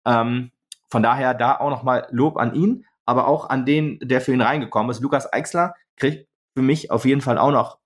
Ähm, 0.07 0.53
von 0.95 1.03
daher 1.03 1.35
da 1.35 1.59
auch 1.59 1.71
nochmal 1.71 2.07
Lob 2.13 2.37
an 2.37 2.55
ihn, 2.55 2.87
aber 3.05 3.27
auch 3.27 3.51
an 3.51 3.67
den, 3.67 3.99
der 4.01 4.21
für 4.21 4.33
ihn 4.33 4.41
reingekommen 4.41 4.93
ist. 4.93 5.01
Lukas 5.01 5.33
Eichsler 5.33 5.75
kriegt 5.97 6.29
für 6.55 6.63
mich 6.63 6.93
auf 6.93 7.05
jeden 7.05 7.21
Fall 7.21 7.37
auch 7.37 7.51
noch, 7.51 7.81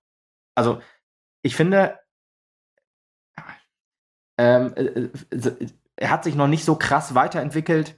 also 0.53 0.79
ich 1.41 1.55
finde, 1.55 1.97
ähm, 4.37 4.75
äh, 4.75 5.09
äh, 5.35 5.67
er 5.95 6.11
hat 6.11 6.23
sich 6.23 6.35
noch 6.35 6.45
nicht 6.45 6.63
so 6.63 6.75
krass 6.75 7.15
weiterentwickelt, 7.15 7.97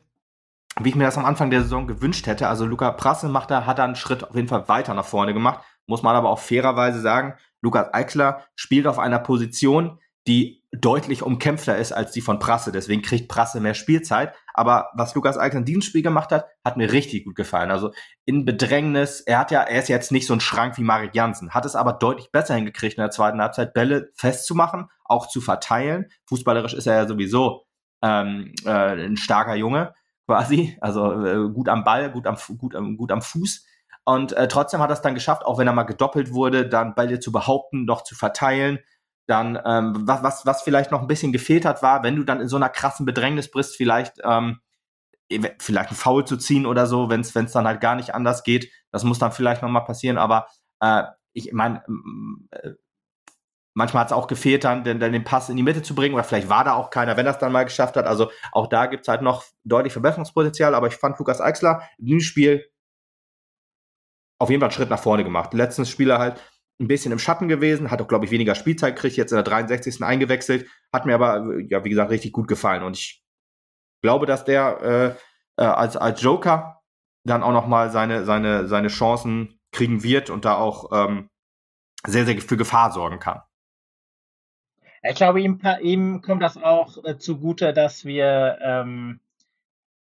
wie 0.80 0.88
ich 0.88 0.96
mir 0.96 1.04
das 1.04 1.18
am 1.18 1.26
Anfang 1.26 1.50
der 1.50 1.64
Saison 1.64 1.88
gewünscht 1.88 2.26
hätte. 2.26 2.48
Also 2.48 2.66
Luca 2.66 2.92
Prasse 2.92 3.28
macht 3.28 3.52
da, 3.52 3.66
hat 3.66 3.80
da 3.80 3.84
einen 3.84 3.98
Schritt 3.98 4.24
auf 4.24 4.36
jeden 4.38 4.48
Fall 4.48 4.70
weiter 4.70 4.94
nach 4.94 5.04
vorne 5.04 5.34
gemacht. 5.34 5.62
Muss 5.88 6.04
man 6.04 6.16
aber 6.16 6.30
auch 6.30 6.40
fairerweise 6.40 7.02
sagen, 7.02 7.34
Lukas 7.60 7.94
Eichler 7.94 8.46
spielt 8.56 8.88
auf 8.88 8.98
einer 8.98 9.20
Position, 9.20 10.00
die 10.28 10.62
deutlich 10.72 11.24
umkämpfter 11.24 11.78
ist 11.78 11.92
als 11.92 12.12
die 12.12 12.22
von 12.22 12.40
Prasse. 12.40 12.72
Deswegen 12.72 13.02
kriegt 13.02 13.28
Prasse 13.28 13.60
mehr 13.60 13.74
Spielzeit. 13.74 14.34
Aber 14.54 14.90
was 14.94 15.16
Lukas 15.16 15.38
Eichler 15.38 15.60
in 15.60 15.66
diesem 15.66 15.82
Spiel 15.82 16.02
gemacht 16.02 16.32
hat, 16.32 16.46
hat 16.64 16.78
mir 16.78 16.92
richtig 16.92 17.26
gut 17.26 17.36
gefallen. 17.36 17.72
Also 17.72 17.92
in 18.26 18.46
Bedrängnis, 18.46 19.22
er 19.22 19.40
hat 19.40 19.52
ja, 19.52 19.62
er 19.62 19.80
ist 19.80 19.90
jetzt 19.90 20.12
nicht 20.12 20.28
so 20.28 20.34
ein 20.34 20.40
Schrank 20.40 20.78
wie 20.78 20.84
Marek 20.84 21.16
Jansen, 21.16 21.52
hat 21.52 21.66
es 21.66 21.76
aber 21.76 21.94
deutlich 21.94 22.32
besser 22.32 22.56
hingekriegt 22.56 22.98
in 22.98 23.02
der 23.02 23.12
zweiten 23.12 23.42
Halbzeit, 23.42 23.74
Bälle 23.74 24.12
festzumachen, 24.16 24.88
auch 25.04 25.28
zu 25.28 25.42
verteilen. 25.42 26.06
Fußballerisch 26.28 26.74
ist 26.74 26.88
er 26.88 26.96
ja 26.96 27.08
sowieso 27.08 27.66
ähm, 28.02 28.54
äh, 28.66 28.70
ein 28.70 29.18
starker 29.18 29.56
Junge, 29.56 29.94
quasi. 30.26 30.78
Also 30.80 31.26
äh, 31.26 31.50
gut 31.52 31.68
am 31.68 31.84
Ball, 31.84 32.12
gut 32.12 32.28
am, 32.28 32.38
gut, 32.58 32.76
ähm, 32.76 32.96
gut 32.96 33.12
am 33.12 33.22
Fuß. 33.22 33.66
Und 34.06 34.34
äh, 34.34 34.48
trotzdem 34.48 34.80
hat 34.80 34.90
er 34.90 34.94
es 34.94 35.02
dann 35.02 35.16
geschafft, 35.16 35.46
auch 35.46 35.58
wenn 35.58 35.68
er 35.68 35.74
mal 35.74 35.84
gedoppelt 35.84 36.34
wurde, 36.34 36.68
dann 36.68 36.96
Bälle 36.96 37.20
zu 37.20 37.32
behaupten, 37.32 37.86
noch 37.86 38.04
zu 38.04 38.16
verteilen 38.16 38.80
dann, 39.32 39.60
ähm, 39.66 40.08
was, 40.08 40.22
was, 40.22 40.46
was 40.46 40.62
vielleicht 40.62 40.92
noch 40.92 41.02
ein 41.02 41.08
bisschen 41.08 41.32
gefehlt 41.32 41.66
hat, 41.66 41.82
war, 41.82 42.04
wenn 42.04 42.16
du 42.16 42.24
dann 42.24 42.42
in 42.42 42.48
so 42.48 42.58
einer 42.58 42.70
krassen 42.70 43.06
Bedrängnis 43.06 43.50
bist, 43.50 43.76
vielleicht, 43.76 44.18
ähm, 44.24 44.60
vielleicht 45.60 45.92
ein 45.92 45.96
Foul 45.96 46.26
zu 46.26 46.38
ziehen 46.38 46.66
oder 46.66 46.86
so, 46.86 47.10
wenn 47.10 47.22
es 47.22 47.52
dann 47.54 47.66
halt 47.66 47.82
gar 47.82 47.96
nicht 47.96 48.14
anders 48.14 48.44
geht. 48.44 48.70
Das 48.92 49.04
muss 49.04 49.18
dann 49.18 49.32
vielleicht 49.32 49.62
nochmal 49.62 49.86
passieren, 49.86 50.18
aber 50.18 50.48
äh, 50.82 51.04
ich 51.34 51.54
meine, 51.54 51.84
äh, 52.52 52.72
manchmal 53.74 54.02
hat 54.02 54.08
es 54.08 54.14
auch 54.14 54.28
gefehlt, 54.28 54.66
dann 54.66 54.84
den, 54.84 55.00
den 55.00 55.24
Pass 55.24 55.50
in 55.50 55.56
die 55.56 55.64
Mitte 55.64 55.82
zu 55.82 55.96
bringen, 55.96 56.14
oder 56.14 56.26
vielleicht 56.26 56.50
war 56.50 56.66
da 56.66 56.74
auch 56.74 56.90
keiner, 56.90 57.16
wenn 57.16 57.26
das 57.26 57.40
dann 57.40 57.54
mal 57.54 57.64
geschafft 57.64 57.96
hat. 57.96 58.06
Also 58.06 58.30
auch 58.52 58.68
da 58.68 58.88
gibt 58.88 59.04
es 59.04 59.08
halt 59.08 59.22
noch 59.22 59.46
deutlich 59.64 59.94
Verbesserungspotenzial, 59.94 60.76
aber 60.76 60.88
ich 60.88 60.96
fand 60.96 61.18
Lukas 61.18 61.40
Eichsler 61.40 61.82
im 61.98 62.20
Spiel 62.20 62.66
auf 64.40 64.50
jeden 64.50 64.60
Fall 64.60 64.70
einen 64.70 64.76
Schritt 64.76 64.90
nach 64.90 65.02
vorne 65.02 65.24
gemacht. 65.24 65.54
Letztens 65.54 65.90
Spieler 65.90 66.20
halt 66.20 66.42
ein 66.80 66.88
bisschen 66.88 67.12
im 67.12 67.20
Schatten 67.20 67.48
gewesen, 67.48 67.92
hat 67.92 68.02
auch, 68.02 68.08
glaube 68.08 68.26
ich, 68.26 68.32
weniger 68.32 68.56
Spielzeit 68.56 68.96
gekriegt, 68.96 69.18
jetzt 69.18 69.32
in 69.32 69.36
der 69.36 69.44
63. 69.44 70.02
eingewechselt, 70.04 70.68
hat 70.92 71.06
mir 71.06 71.16
aber, 71.16 71.60
ja, 71.68 71.84
wie 71.84 71.90
gesagt, 71.90 72.12
richtig 72.12 72.32
gut 72.32 72.48
gefallen. 72.48 72.84
Und 72.84 72.98
ich 72.98 73.24
glaube, 74.02 74.26
dass 74.26 74.46
der 74.46 75.18
äh, 75.58 75.62
äh, 75.62 75.66
als, 75.66 75.98
als 75.98 76.22
Joker 76.22 76.82
dann 77.24 77.44
auch 77.44 77.52
nochmal 77.52 77.92
seine, 77.92 78.26
seine, 78.26 78.68
seine 78.68 78.88
Chancen 78.88 79.60
kriegen 79.72 80.04
wird 80.04 80.30
und 80.30 80.46
da 80.46 80.56
auch 80.56 80.92
ähm, 80.92 81.30
sehr, 82.06 82.26
sehr 82.26 82.40
für 82.42 82.58
Gefahr 82.58 82.92
sorgen 82.92 83.20
kann. 83.20 83.42
Ich 85.04 85.16
glaube, 85.16 85.42
ihm, 85.42 85.62
ihm 85.82 86.22
kommt 86.22 86.44
das 86.44 86.58
auch 86.58 87.04
äh, 87.04 87.18
zugute, 87.18 87.74
dass 87.74 88.06
wir, 88.06 88.60
ähm, 88.62 89.20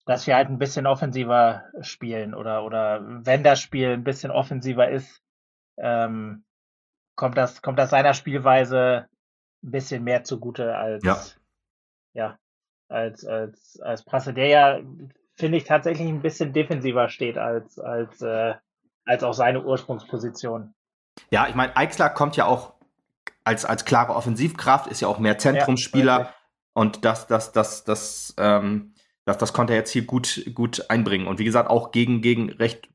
dass 0.07 0.27
wir 0.27 0.37
halt 0.37 0.49
ein 0.49 0.59
bisschen 0.59 0.87
offensiver 0.87 1.65
spielen 1.81 2.35
oder, 2.35 2.65
oder 2.65 3.05
wenn 3.05 3.45
das 3.45 3.61
Spiel 3.61 3.91
ein 3.91 4.05
bisschen 4.05 4.31
offensiver 4.31 4.89
ist, 4.89 5.23
ähm, 5.77 6.45
kommt 7.19 7.37
das, 7.37 7.61
kommt 7.61 7.79
das 7.79 7.91
seiner 7.91 8.15
Spielweise 8.15 9.09
ein 9.63 9.71
bisschen 9.71 10.05
mehr 10.05 10.25
zugute 10.25 10.77
als, 10.77 11.05
ja, 11.05 11.19
ja 12.15 12.39
als, 12.89 13.27
als, 13.27 13.79
als 13.83 14.05
Prasse, 14.05 14.33
der 14.33 14.47
ja, 14.47 14.81
finde 15.35 15.59
ich, 15.59 15.65
tatsächlich 15.65 16.09
ein 16.09 16.23
bisschen 16.23 16.53
defensiver 16.53 17.09
steht 17.11 17.37
als, 17.37 17.79
als, 17.79 18.23
äh, 18.23 18.55
als 19.05 19.25
auch 19.25 19.35
seine 19.35 19.65
Ursprungsposition. 19.65 20.75
Ja, 21.31 21.49
ich 21.49 21.57
meine, 21.57 21.77
Eichsler 21.77 22.09
kommt 22.09 22.37
ja 22.37 22.47
auch 22.47 22.75
als, 23.43 23.65
als 23.65 23.85
klare 23.85 24.15
Offensivkraft, 24.15 24.87
ist 24.87 25.01
ja 25.01 25.09
auch 25.09 25.19
mehr 25.19 25.39
Zentrumsspieler 25.39 26.21
ja, 26.21 26.35
und 26.73 27.05
das, 27.05 27.27
das, 27.27 27.51
das, 27.51 27.83
das, 27.83 28.35
ähm, 28.39 28.95
das, 29.25 29.39
das 29.39 29.53
konnte 29.53 29.73
er 29.73 29.81
jetzt 29.81 29.91
hier 29.91 30.07
gut, 30.07 30.49
gut 30.55 30.89
einbringen. 30.89 31.27
Und 31.27 31.41
wie 31.41 31.45
gesagt, 31.45 31.69
auch 31.69 31.91
gegen, 31.91 32.23
gegen 32.23 32.51
recht 32.51 32.89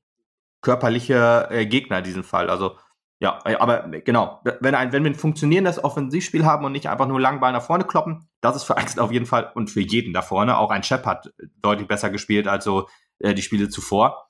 körperliche 0.62 1.50
äh, 1.52 1.66
Gegner 1.66 1.98
in 1.98 2.04
diesem 2.06 2.24
Fall. 2.24 2.50
Also 2.50 2.78
ja, 3.24 3.40
äh, 3.46 3.56
aber 3.56 3.88
genau, 3.88 4.42
wenn, 4.60 4.76
ein, 4.76 4.92
wenn 4.92 5.06
wir 5.06 5.12
ein 5.12 5.16
funktionierendes 5.16 5.82
Offensivspiel 5.82 6.46
haben 6.46 6.66
und 6.66 6.74
nicht 6.74 6.90
einfach 6.90 7.08
nur 7.08 7.22
Langball 7.22 7.54
nach 7.54 7.64
vorne 7.64 7.86
kloppen, 7.86 8.28
das 8.42 8.58
ist 8.58 8.64
für 8.66 8.76
Axel 8.76 9.00
auf 9.00 9.14
jeden 9.14 9.26
Fall 9.26 9.50
und 9.56 9.72
für 9.72 9.80
jeden 9.80 10.12
da 10.12 10.22
vorne. 10.22 10.58
Auch 10.58 10.72
ein 10.72 10.84
Shep 10.84 11.06
hat 11.06 11.34
deutlich 11.62 11.88
besser 11.88 12.10
gespielt 12.10 12.50
als 12.50 12.66
so 12.66 12.90
äh, 13.20 13.34
die 13.34 13.42
Spiele 13.42 13.70
zuvor. 13.70 14.28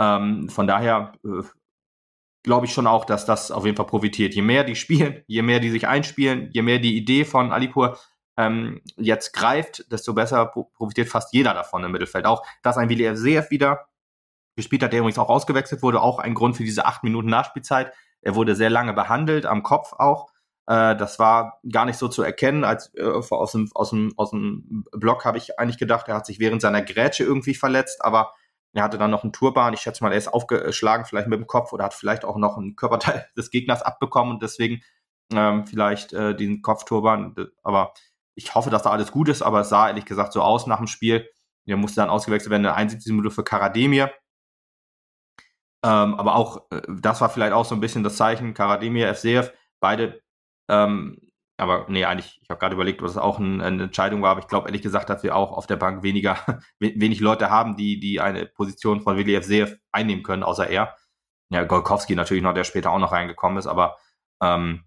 Ähm, 0.00 0.48
von 0.48 0.66
daher 0.66 1.12
äh, 1.24 1.44
glaube 2.42 2.66
ich 2.66 2.72
schon 2.72 2.88
auch, 2.88 3.04
dass 3.04 3.26
das 3.26 3.52
auf 3.52 3.64
jeden 3.64 3.76
Fall 3.76 3.86
profitiert. 3.86 4.34
Je 4.34 4.42
mehr 4.42 4.64
die 4.64 4.74
spielen, 4.74 5.22
je 5.28 5.42
mehr 5.42 5.60
die 5.60 5.70
sich 5.70 5.86
einspielen, 5.86 6.50
je 6.52 6.62
mehr 6.62 6.80
die 6.80 6.96
Idee 6.96 7.24
von 7.24 7.52
Alipur 7.52 7.96
ähm, 8.36 8.80
jetzt 8.96 9.34
greift, 9.34 9.92
desto 9.92 10.14
besser 10.14 10.46
profitiert 10.46 11.08
fast 11.08 11.32
jeder 11.32 11.54
davon 11.54 11.84
im 11.84 11.92
Mittelfeld. 11.92 12.26
Auch, 12.26 12.44
dass 12.64 12.76
ein 12.76 12.88
Willi 12.88 13.16
Seef 13.16 13.52
wieder 13.52 13.86
gespielt 14.56 14.82
hat, 14.82 14.92
der 14.92 14.98
übrigens 14.98 15.18
auch 15.18 15.28
ausgewechselt 15.28 15.80
wurde, 15.80 16.00
auch 16.00 16.18
ein 16.18 16.34
Grund 16.34 16.56
für 16.56 16.64
diese 16.64 16.86
acht 16.86 17.04
Minuten 17.04 17.28
Nachspielzeit 17.28 17.92
er 18.22 18.34
wurde 18.34 18.56
sehr 18.56 18.70
lange 18.70 18.92
behandelt, 18.94 19.46
am 19.46 19.62
Kopf 19.62 19.92
auch. 19.92 20.30
Äh, 20.66 20.96
das 20.96 21.18
war 21.18 21.60
gar 21.70 21.84
nicht 21.84 21.98
so 21.98 22.08
zu 22.08 22.22
erkennen. 22.22 22.64
Als 22.64 22.92
äh, 22.94 23.02
aus, 23.02 23.52
dem, 23.52 23.68
aus, 23.74 23.90
dem, 23.90 24.12
aus 24.16 24.30
dem 24.30 24.84
Block 24.92 25.24
habe 25.24 25.38
ich 25.38 25.58
eigentlich 25.58 25.78
gedacht, 25.78 26.08
er 26.08 26.14
hat 26.14 26.26
sich 26.26 26.38
während 26.38 26.62
seiner 26.62 26.82
Grätsche 26.82 27.24
irgendwie 27.24 27.54
verletzt, 27.54 28.04
aber 28.04 28.32
er 28.72 28.84
hatte 28.84 28.98
dann 28.98 29.10
noch 29.10 29.22
einen 29.22 29.32
Turban. 29.32 29.74
Ich 29.74 29.80
schätze 29.80 30.02
mal, 30.02 30.12
er 30.12 30.18
ist 30.18 30.32
aufgeschlagen, 30.32 31.04
vielleicht 31.04 31.28
mit 31.28 31.38
dem 31.38 31.46
Kopf 31.46 31.72
oder 31.72 31.84
hat 31.84 31.94
vielleicht 31.94 32.24
auch 32.24 32.36
noch 32.36 32.56
einen 32.56 32.76
Körperteil 32.76 33.26
des 33.36 33.50
Gegners 33.50 33.82
abbekommen 33.82 34.32
und 34.32 34.42
deswegen 34.42 34.82
ähm, 35.32 35.66
vielleicht 35.66 36.12
äh, 36.12 36.34
diesen 36.34 36.62
Kopfturban. 36.62 37.34
Aber 37.62 37.92
ich 38.34 38.54
hoffe, 38.54 38.70
dass 38.70 38.82
da 38.82 38.90
alles 38.90 39.12
gut 39.12 39.28
ist, 39.28 39.42
aber 39.42 39.60
es 39.60 39.68
sah 39.68 39.88
ehrlich 39.88 40.06
gesagt 40.06 40.32
so 40.32 40.42
aus 40.42 40.66
nach 40.66 40.78
dem 40.78 40.86
Spiel. 40.86 41.28
Der 41.66 41.76
musste 41.76 42.00
dann 42.00 42.10
ausgewechselt 42.10 42.50
werden 42.50 42.62
in 42.62 42.70
der 42.70 42.76
71. 42.76 43.12
Minute 43.12 43.30
für 43.30 43.44
Karademir. 43.44 44.12
Ähm, 45.84 46.14
aber 46.14 46.36
auch, 46.36 46.70
äh, 46.70 46.82
das 46.88 47.20
war 47.20 47.28
vielleicht 47.28 47.52
auch 47.52 47.64
so 47.64 47.74
ein 47.74 47.80
bisschen 47.80 48.04
das 48.04 48.16
Zeichen, 48.16 48.54
Karademir, 48.54 49.12
FCF, 49.14 49.52
beide, 49.80 50.20
ähm, 50.68 51.18
aber 51.58 51.86
nee, 51.88 52.04
eigentlich, 52.04 52.40
ich 52.42 52.50
habe 52.50 52.58
gerade 52.58 52.74
überlegt, 52.74 53.02
was 53.02 53.16
auch 53.16 53.38
ein, 53.38 53.60
eine 53.60 53.84
Entscheidung 53.84 54.22
war, 54.22 54.30
aber 54.30 54.40
ich 54.40 54.48
glaube 54.48 54.68
ehrlich 54.68 54.82
gesagt, 54.82 55.10
dass 55.10 55.22
wir 55.22 55.36
auch 55.36 55.52
auf 55.52 55.66
der 55.66 55.76
Bank 55.76 56.02
weniger, 56.02 56.36
wenig 56.80 57.20
Leute 57.20 57.50
haben, 57.50 57.76
die, 57.76 58.00
die 58.00 58.20
eine 58.20 58.46
Position 58.46 59.00
von 59.00 59.16
Willi 59.16 59.40
FCF 59.40 59.76
einnehmen 59.92 60.22
können, 60.22 60.42
außer 60.42 60.68
er. 60.68 60.96
Ja, 61.50 61.64
Golkowski 61.64 62.14
natürlich 62.16 62.42
noch, 62.42 62.54
der 62.54 62.64
später 62.64 62.90
auch 62.90 62.98
noch 62.98 63.12
reingekommen 63.12 63.58
ist, 63.58 63.66
aber 63.66 63.98
ähm, 64.42 64.84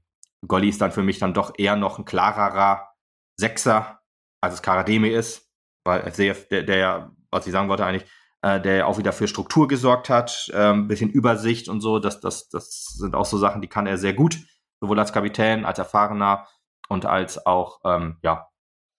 Golli 0.48 0.70
ist 0.70 0.82
dann 0.82 0.92
für 0.92 1.04
mich 1.04 1.20
dann 1.20 1.34
doch 1.34 1.54
eher 1.58 1.76
noch 1.76 2.00
ein 2.00 2.06
klarerer 2.06 2.90
Sechser, 3.38 4.02
als 4.42 4.56
es 4.56 4.62
Karademi 4.62 5.10
ist, 5.10 5.50
weil 5.86 6.02
FCF, 6.12 6.48
der, 6.50 6.64
der 6.64 6.78
ja, 6.78 7.12
was 7.32 7.46
ich 7.48 7.54
sagen 7.54 7.70
wollte 7.70 7.86
eigentlich, 7.86 8.10
äh, 8.46 8.62
der 8.62 8.88
auch 8.88 9.00
wieder 9.00 9.12
für 9.12 9.28
Struktur 9.28 9.68
gesorgt 9.68 10.08
hat, 10.08 10.52
ähm, 10.54 10.88
bisschen 10.88 11.10
Übersicht 11.10 11.68
und 11.68 11.82
so, 11.82 11.98
das, 11.98 12.20
das, 12.20 12.48
das 12.50 12.94
sind 12.96 13.16
auch 13.16 13.26
so 13.26 13.40
Sachen, 13.40 13.60
die 13.60 13.68
kann 13.68 13.88
er 13.88 13.98
sehr 13.98 14.14
gut, 14.14 14.38
sowohl 14.80 15.00
als 15.00 15.12
Kapitän, 15.12 15.66
als 15.66 15.80
Erfahrener 15.80 16.48
und 16.88 17.08
als 17.08 17.44
auch, 17.48 17.82
ähm, 17.84 18.20
ja, 18.22 18.48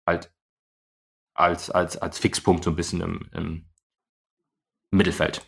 halt 0.04 0.34
als, 1.34 1.70
als, 1.70 1.96
als 1.96 2.18
Fixpunkt 2.18 2.64
so 2.64 2.70
ein 2.70 2.76
bisschen 2.76 3.00
im, 3.00 3.30
im 3.32 3.68
Mittelfeld. 4.90 5.46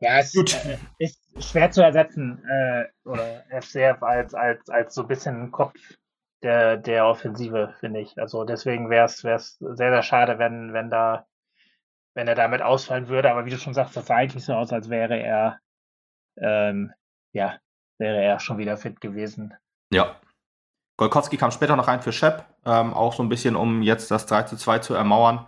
Ja, 0.00 0.18
es 0.18 0.34
Gut. 0.34 0.58
Ist 0.98 1.20
schwer 1.40 1.70
zu 1.70 1.82
ersetzen, 1.82 2.44
äh, 2.44 2.84
oder 3.04 3.44
FCF 3.62 4.02
als, 4.02 4.34
als, 4.34 4.68
als 4.68 4.94
so 4.94 5.02
ein 5.02 5.08
bisschen 5.08 5.50
Kopf 5.52 5.78
der, 6.42 6.76
der 6.76 7.06
Offensive, 7.06 7.74
finde 7.80 8.00
ich. 8.00 8.18
Also 8.18 8.44
deswegen 8.44 8.90
wäre 8.90 9.06
es 9.06 9.18
sehr, 9.18 9.38
sehr 9.38 10.02
schade, 10.02 10.38
wenn, 10.38 10.72
wenn 10.72 10.90
da, 10.90 11.26
wenn 12.14 12.28
er 12.28 12.34
damit 12.34 12.62
ausfallen 12.62 13.08
würde. 13.08 13.30
Aber 13.30 13.44
wie 13.44 13.50
du 13.50 13.58
schon 13.58 13.74
sagst, 13.74 13.96
das 13.96 14.06
sah 14.06 14.16
eigentlich 14.16 14.44
so 14.44 14.54
aus, 14.54 14.72
als 14.72 14.88
wäre 14.88 15.18
er, 15.18 15.58
ähm, 16.36 16.92
ja, 17.32 17.56
wäre 17.98 18.22
er 18.22 18.40
schon 18.40 18.58
wieder 18.58 18.76
fit 18.76 19.00
gewesen. 19.00 19.54
Ja. 19.92 20.16
Golkowski 20.96 21.36
kam 21.36 21.52
später 21.52 21.76
noch 21.76 21.86
rein 21.86 22.02
für 22.02 22.12
Shep, 22.12 22.44
ähm, 22.64 22.92
auch 22.92 23.12
so 23.12 23.22
ein 23.22 23.28
bisschen, 23.28 23.54
um 23.54 23.82
jetzt 23.82 24.10
das 24.10 24.26
3 24.26 24.44
zu 24.44 24.56
2 24.56 24.80
zu 24.80 24.94
ermauern. 24.94 25.46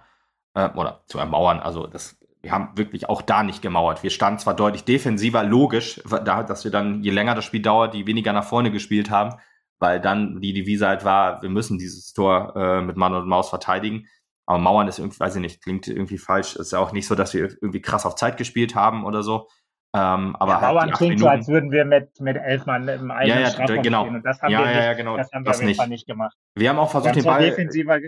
Äh, 0.54 0.68
oder 0.70 1.02
zu 1.06 1.18
ermauern, 1.18 1.60
also 1.60 1.86
das 1.86 2.20
wir 2.42 2.52
haben 2.52 2.70
wirklich 2.76 3.08
auch 3.08 3.22
da 3.22 3.42
nicht 3.42 3.60
gemauert. 3.62 4.02
Wir 4.02 4.10
standen 4.10 4.38
zwar 4.38 4.54
deutlich 4.54 4.84
defensiver, 4.84 5.42
logisch, 5.42 6.00
da, 6.24 6.42
dass 6.42 6.64
wir 6.64 6.70
dann, 6.70 7.02
je 7.02 7.10
länger 7.10 7.34
das 7.34 7.44
Spiel 7.44 7.60
dauert, 7.60 7.92
die 7.92 8.06
weniger 8.06 8.32
nach 8.32 8.44
vorne 8.44 8.70
gespielt 8.70 9.10
haben, 9.10 9.38
weil 9.80 10.00
dann 10.00 10.40
die 10.40 10.52
Devise 10.52 10.86
halt 10.86 11.04
war, 11.04 11.42
wir 11.42 11.48
müssen 11.48 11.78
dieses 11.78 12.12
Tor 12.12 12.54
äh, 12.54 12.82
mit 12.82 12.96
Mann 12.96 13.14
und 13.14 13.26
Maus 13.26 13.48
verteidigen. 13.48 14.06
Aber 14.46 14.58
Mauern 14.58 14.88
ist 14.88 14.98
irgendwie, 14.98 15.20
weiß 15.20 15.36
ich 15.36 15.40
nicht, 15.40 15.62
klingt 15.62 15.88
irgendwie 15.88 16.18
falsch. 16.18 16.56
Ist 16.56 16.72
ja 16.72 16.78
auch 16.78 16.92
nicht 16.92 17.06
so, 17.06 17.14
dass 17.14 17.34
wir 17.34 17.42
irgendwie 17.42 17.80
krass 17.80 18.04
auf 18.04 18.16
Zeit 18.16 18.36
gespielt 18.36 18.74
haben 18.74 19.04
oder 19.04 19.22
so. 19.22 19.48
Ähm, 19.92 20.36
aber 20.36 20.52
ja, 20.52 20.60
halt 20.60 20.74
Mauern 20.74 20.90
klingt 20.92 21.00
Minuten, 21.00 21.18
so, 21.18 21.28
als 21.28 21.48
würden 21.48 21.70
wir 21.72 21.84
mit, 21.84 22.20
mit 22.20 22.36
elf 22.36 22.66
Mann 22.66 22.86
im 22.86 23.10
eigenen 23.10 23.38
ja, 23.38 23.44
ja, 23.44 23.50
Strafraum 23.50 23.82
genau. 23.82 24.00
spielen. 24.02 24.16
Und 24.16 24.24
das 24.24 24.40
haben 24.40 24.52
ja, 24.52 24.60
wir, 24.60 24.70
ja, 24.70 24.84
ja, 24.84 24.92
genau. 24.94 25.16
das 25.16 25.32
haben 25.32 25.44
wir 25.44 25.50
das 25.50 25.58
auf 25.58 25.64
jeden 25.64 25.76
Fall 25.76 25.88
nicht 25.88 26.06
gemacht. 26.06 26.36
Wir 26.54 26.68
haben 26.68 26.78
auch 26.78 26.90
versucht, 26.90 27.16
den 27.16 27.24
Ball. 27.24 27.40
Defensiver, 27.40 27.98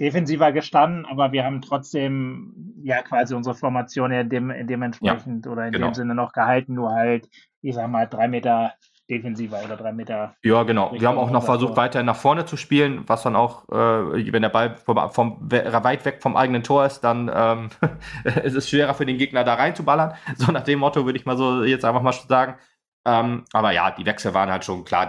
defensiver 0.00 0.52
gestanden, 0.52 1.04
aber 1.04 1.32
wir 1.32 1.44
haben 1.44 1.60
trotzdem 1.60 2.74
ja 2.82 3.02
quasi 3.02 3.34
unsere 3.34 3.54
Formation 3.54 4.10
ja 4.10 4.24
dem, 4.24 4.52
dementsprechend 4.66 5.46
ja, 5.46 5.52
oder 5.52 5.66
in 5.66 5.72
genau. 5.72 5.88
dem 5.88 5.94
Sinne 5.94 6.14
noch 6.14 6.32
gehalten, 6.32 6.74
nur 6.74 6.92
halt, 6.92 7.28
ich 7.60 7.74
sag 7.74 7.88
mal, 7.88 8.06
drei 8.06 8.28
Meter 8.28 8.72
defensiver 9.10 9.62
oder 9.64 9.76
drei 9.76 9.92
Meter. 9.92 10.34
Ja, 10.42 10.62
genau. 10.62 10.92
Wir 10.92 11.08
haben 11.08 11.18
auch 11.18 11.30
noch 11.30 11.44
versucht, 11.44 11.76
weiter 11.76 12.02
nach 12.02 12.16
vorne 12.16 12.44
zu 12.44 12.56
spielen, 12.56 13.02
was 13.06 13.22
dann 13.22 13.36
auch, 13.36 13.68
äh, 13.68 14.32
wenn 14.32 14.42
der 14.42 14.48
Ball 14.48 14.76
vom, 14.76 15.10
vom, 15.10 15.50
weit 15.50 16.04
weg 16.04 16.22
vom 16.22 16.36
eigenen 16.36 16.62
Tor 16.62 16.86
ist, 16.86 17.00
dann 17.00 17.30
ähm, 17.34 17.68
ist 18.42 18.54
es 18.54 18.68
schwerer 18.70 18.94
für 18.94 19.06
den 19.06 19.18
Gegner 19.18 19.44
da 19.44 19.54
reinzuballern. 19.54 20.14
So 20.36 20.50
nach 20.50 20.64
dem 20.64 20.78
Motto 20.78 21.04
würde 21.04 21.18
ich 21.18 21.26
mal 21.26 21.36
so 21.36 21.62
jetzt 21.62 21.84
einfach 21.84 22.02
mal 22.02 22.12
sagen. 22.12 22.56
Ähm, 23.04 23.44
aber 23.52 23.72
ja, 23.72 23.90
die 23.90 24.06
Wechsel 24.06 24.32
waren 24.34 24.50
halt 24.50 24.64
schon 24.64 24.84
klar, 24.84 25.08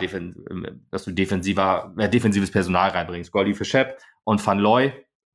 dass 0.92 1.06
du 1.06 1.12
defensiver, 1.12 1.94
äh, 1.98 2.10
defensives 2.10 2.52
Personal 2.52 2.90
reinbringst. 2.90 3.32
Goldi 3.32 3.54
für 3.54 3.66
Shep 3.66 4.00
und 4.24 4.46
Van 4.46 4.60
Looy. 4.60 4.92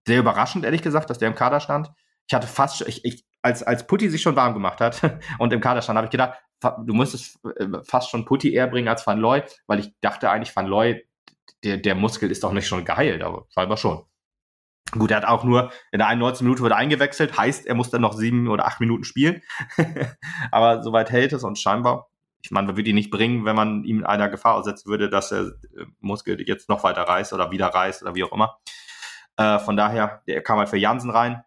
Sehr 0.07 0.19
überraschend, 0.19 0.65
ehrlich 0.65 0.83
gesagt, 0.83 1.11
dass 1.11 1.19
der 1.19 1.29
im 1.29 1.35
Kader 1.35 1.61
stand. 1.61 1.91
Ich 2.27 2.35
hatte 2.35 2.47
fast, 2.47 2.87
ich, 2.87 3.05
ich, 3.05 3.25
als, 3.43 3.63
als 3.63 3.87
Putti 3.87 4.09
sich 4.11 4.23
schon 4.23 4.37
warm 4.37 4.55
gemacht 4.55 4.81
hat 4.81 5.01
und 5.39 5.53
im 5.53 5.61
Kader 5.61 5.83
stand, 5.83 5.97
habe 5.97 6.07
ich 6.07 6.11
gedacht, 6.11 6.39
du 6.61 6.95
müsstest 6.95 7.39
äh, 7.57 7.67
fast 7.85 8.11
schon 8.11 8.25
Putti 8.25 8.53
eher 8.53 8.67
bringen 8.67 8.89
als 8.89 9.07
Van 9.07 9.19
Looy, 9.19 9.43
weil 9.67 9.81
ich 9.81 9.93
dachte 10.01 10.31
eigentlich, 10.31 10.55
Van 10.55 10.67
Looy, 10.67 11.07
der, 11.65 11.79
der 11.79 11.95
Muskel 11.95 12.31
ist 12.31 12.45
doch 12.45 12.53
nicht 12.53 12.67
schon 12.67 12.85
geheilt, 12.85 13.23
aber 13.23 13.47
scheinbar 13.51 13.77
schon. 13.77 14.05
Gut, 14.93 15.11
er 15.11 15.19
hat 15.19 15.27
auch 15.27 15.45
nur 15.45 15.71
in 15.93 15.99
der 15.99 16.09
91. 16.09 16.43
Minute 16.43 16.63
wurde 16.63 16.77
eingewechselt, 16.77 17.37
heißt, 17.37 17.67
er 17.67 17.75
muss 17.75 17.91
dann 17.91 18.01
noch 18.01 18.15
sieben 18.15 18.49
oder 18.49 18.67
acht 18.67 18.81
Minuten 18.81 19.05
spielen. 19.05 19.43
aber 20.51 20.83
soweit 20.83 21.11
hält 21.11 21.33
es 21.33 21.45
und 21.45 21.59
scheinbar 21.59 22.09
ich 22.43 22.51
meine, 22.51 22.69
man 22.69 22.77
würde 22.77 22.91
ihn 22.91 22.95
nicht 22.95 23.11
bringen, 23.11 23.45
wenn 23.45 23.57
man 23.57 23.85
ihm 23.85 24.05
einer 24.05 24.29
Gefahr 24.29 24.55
aussetzen 24.55 24.89
würde, 24.89 25.11
dass 25.11 25.33
er 25.33 25.47
äh, 25.77 25.87
Muskel 26.01 26.41
jetzt 26.47 26.69
noch 26.69 26.85
weiter 26.85 27.03
reißt 27.03 27.33
oder 27.33 27.51
wieder 27.51 27.67
reißt 27.67 28.03
oder 28.03 28.15
wie 28.15 28.25
auch 28.25 28.33
immer. 28.33 28.59
Äh, 29.37 29.59
von 29.59 29.77
daher, 29.77 30.23
der 30.27 30.43
kam 30.43 30.59
halt 30.59 30.69
für 30.69 30.77
Jansen 30.77 31.11
rein. 31.11 31.43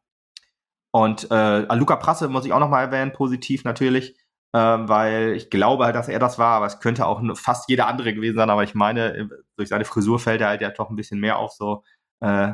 Und 0.92 1.32
äh, 1.32 1.74
Luca 1.76 1.96
Prasse 1.96 2.28
muss 2.28 2.46
ich 2.46 2.52
auch 2.52 2.60
nochmal 2.60 2.86
erwähnen, 2.86 3.14
positiv 3.14 3.64
natürlich, 3.64 4.18
äh, 4.54 4.60
weil 4.60 5.34
ich 5.36 5.50
glaube 5.50 5.86
halt, 5.86 5.96
dass 5.96 6.10
er 6.10 6.20
das 6.20 6.40
war, 6.40 6.56
aber 6.58 6.66
es 6.66 6.80
könnte 6.80 7.06
auch 7.06 7.22
fast 7.38 7.70
jeder 7.70 7.88
andere 7.88 8.14
gewesen 8.14 8.38
sein, 8.38 8.50
aber 8.50 8.64
ich 8.64 8.76
meine, 8.76 9.16
äh, 9.16 9.28
durch 9.58 9.70
seine 9.70 9.86
Frisur 9.86 10.20
fällt 10.20 10.42
er 10.42 10.50
halt 10.50 10.62
ja 10.62 10.70
doch 10.70 10.90
ein 10.90 10.96
bisschen 10.96 11.20
mehr 11.20 11.38
auf, 11.38 11.54
so 11.54 11.84
äh, 12.22 12.54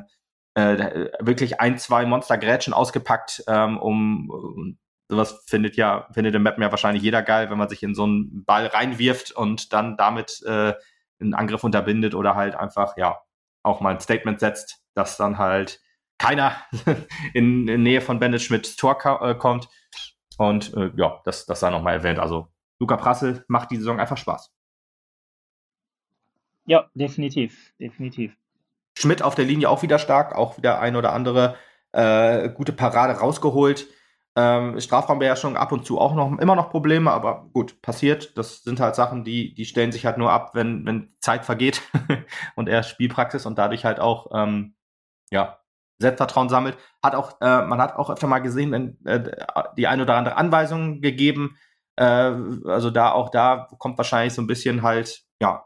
äh, 0.56 1.10
wirklich 1.20 1.62
ein, 1.62 1.78
zwei 1.78 2.06
Monster-Grätschen 2.06 2.74
ausgepackt, 2.74 3.44
ähm, 3.48 3.78
um 3.78 4.78
sowas 5.10 5.44
findet 5.48 5.76
ja, 5.78 6.08
findet 6.12 6.36
im 6.36 6.44
Map 6.44 6.60
ja 6.60 6.72
wahrscheinlich 6.72 7.04
jeder 7.04 7.22
geil, 7.22 7.50
wenn 7.50 7.58
man 7.58 7.70
sich 7.70 7.84
in 7.84 7.96
so 7.96 8.04
einen 8.04 8.44
Ball 8.44 8.66
reinwirft 8.66 9.32
und 9.32 9.72
dann 9.72 9.98
damit 9.98 10.42
äh, 10.46 10.74
einen 11.20 11.34
Angriff 11.34 11.64
unterbindet 11.64 12.14
oder 12.14 12.36
halt 12.36 12.56
einfach, 12.56 12.98
ja, 12.98 13.20
auch 13.64 13.82
mal 13.82 13.94
ein 13.94 14.00
Statement 14.00 14.40
setzt, 14.40 14.82
dass 14.94 15.18
dann 15.18 15.38
halt 15.38 15.80
keiner 16.18 16.56
in, 17.34 17.68
in 17.68 17.84
Nähe 17.84 18.02
von 18.02 18.20
Bennett 18.20 18.42
Schmidts 18.42 18.76
Tor 18.76 18.98
äh, 19.22 19.36
kommt. 19.36 19.70
Und 20.38 20.74
äh, 20.76 20.92
ja, 20.96 21.22
das, 21.26 21.46
das 21.46 21.60
sei 21.60 21.70
nochmal 21.70 21.96
erwähnt. 21.96 22.20
Also 22.20 22.48
Luca 22.80 22.98
Prassel 22.98 23.44
macht 23.48 23.72
die 23.72 23.78
Saison 23.78 24.00
einfach 24.00 24.18
Spaß. 24.18 24.54
Ja, 26.66 26.90
definitiv, 26.94 27.74
definitiv. 27.80 28.36
Schmidt 28.98 29.22
auf 29.22 29.36
der 29.36 29.46
Linie 29.46 29.70
auch 29.70 29.84
wieder 29.84 30.00
stark, 30.00 30.36
auch 30.36 30.58
wieder 30.58 30.80
ein 30.80 30.96
oder 30.96 31.14
andere 31.14 31.56
äh, 31.92 32.50
gute 32.50 32.74
Parade 32.74 33.14
rausgeholt. 33.14 33.88
Ähm, 34.36 34.80
Strafraumbeherrschung 34.80 35.58
ab 35.58 35.72
und 35.72 35.86
zu 35.86 36.00
auch 36.00 36.14
noch 36.14 36.38
immer 36.38 36.56
noch 36.56 36.70
Probleme, 36.70 37.12
aber 37.12 37.50
gut, 37.54 37.82
passiert. 37.82 38.38
Das 38.38 38.64
sind 38.64 38.80
halt 38.80 38.96
Sachen, 38.96 39.24
die, 39.24 39.56
die 39.56 39.66
stellen 39.66 39.92
sich 39.92 40.06
halt 40.06 40.20
nur 40.20 40.32
ab, 40.32 40.52
wenn, 40.54 40.86
wenn 40.86 41.16
Zeit 41.20 41.44
vergeht 41.46 41.82
und 42.56 42.70
er 42.70 42.84
Spielpraxis 42.84 43.48
und 43.48 43.58
dadurch 43.58 43.84
halt 43.84 44.00
auch 44.00 44.28
ähm, 44.34 44.76
ja, 45.32 45.60
Selbstvertrauen 46.00 46.50
sammelt. 46.50 46.78
Hat 47.04 47.16
auch, 47.16 47.42
äh, 47.42 47.62
man 47.66 47.82
hat 47.82 47.96
auch 47.96 48.10
öfter 48.10 48.28
mal 48.28 48.40
gesehen, 48.40 48.72
wenn, 48.72 49.06
äh, 49.06 49.32
die 49.78 49.88
eine 49.88 50.04
oder 50.04 50.16
andere 50.16 50.36
Anweisung 50.38 51.02
gegeben. 51.02 51.58
Äh, 51.96 52.04
also 52.66 52.92
da 52.92 53.12
auch 53.12 53.30
da 53.30 53.68
kommt 53.80 53.98
wahrscheinlich 53.98 54.34
so 54.34 54.42
ein 54.42 54.48
bisschen 54.48 54.84
halt, 54.84 55.24
ja, 55.42 55.66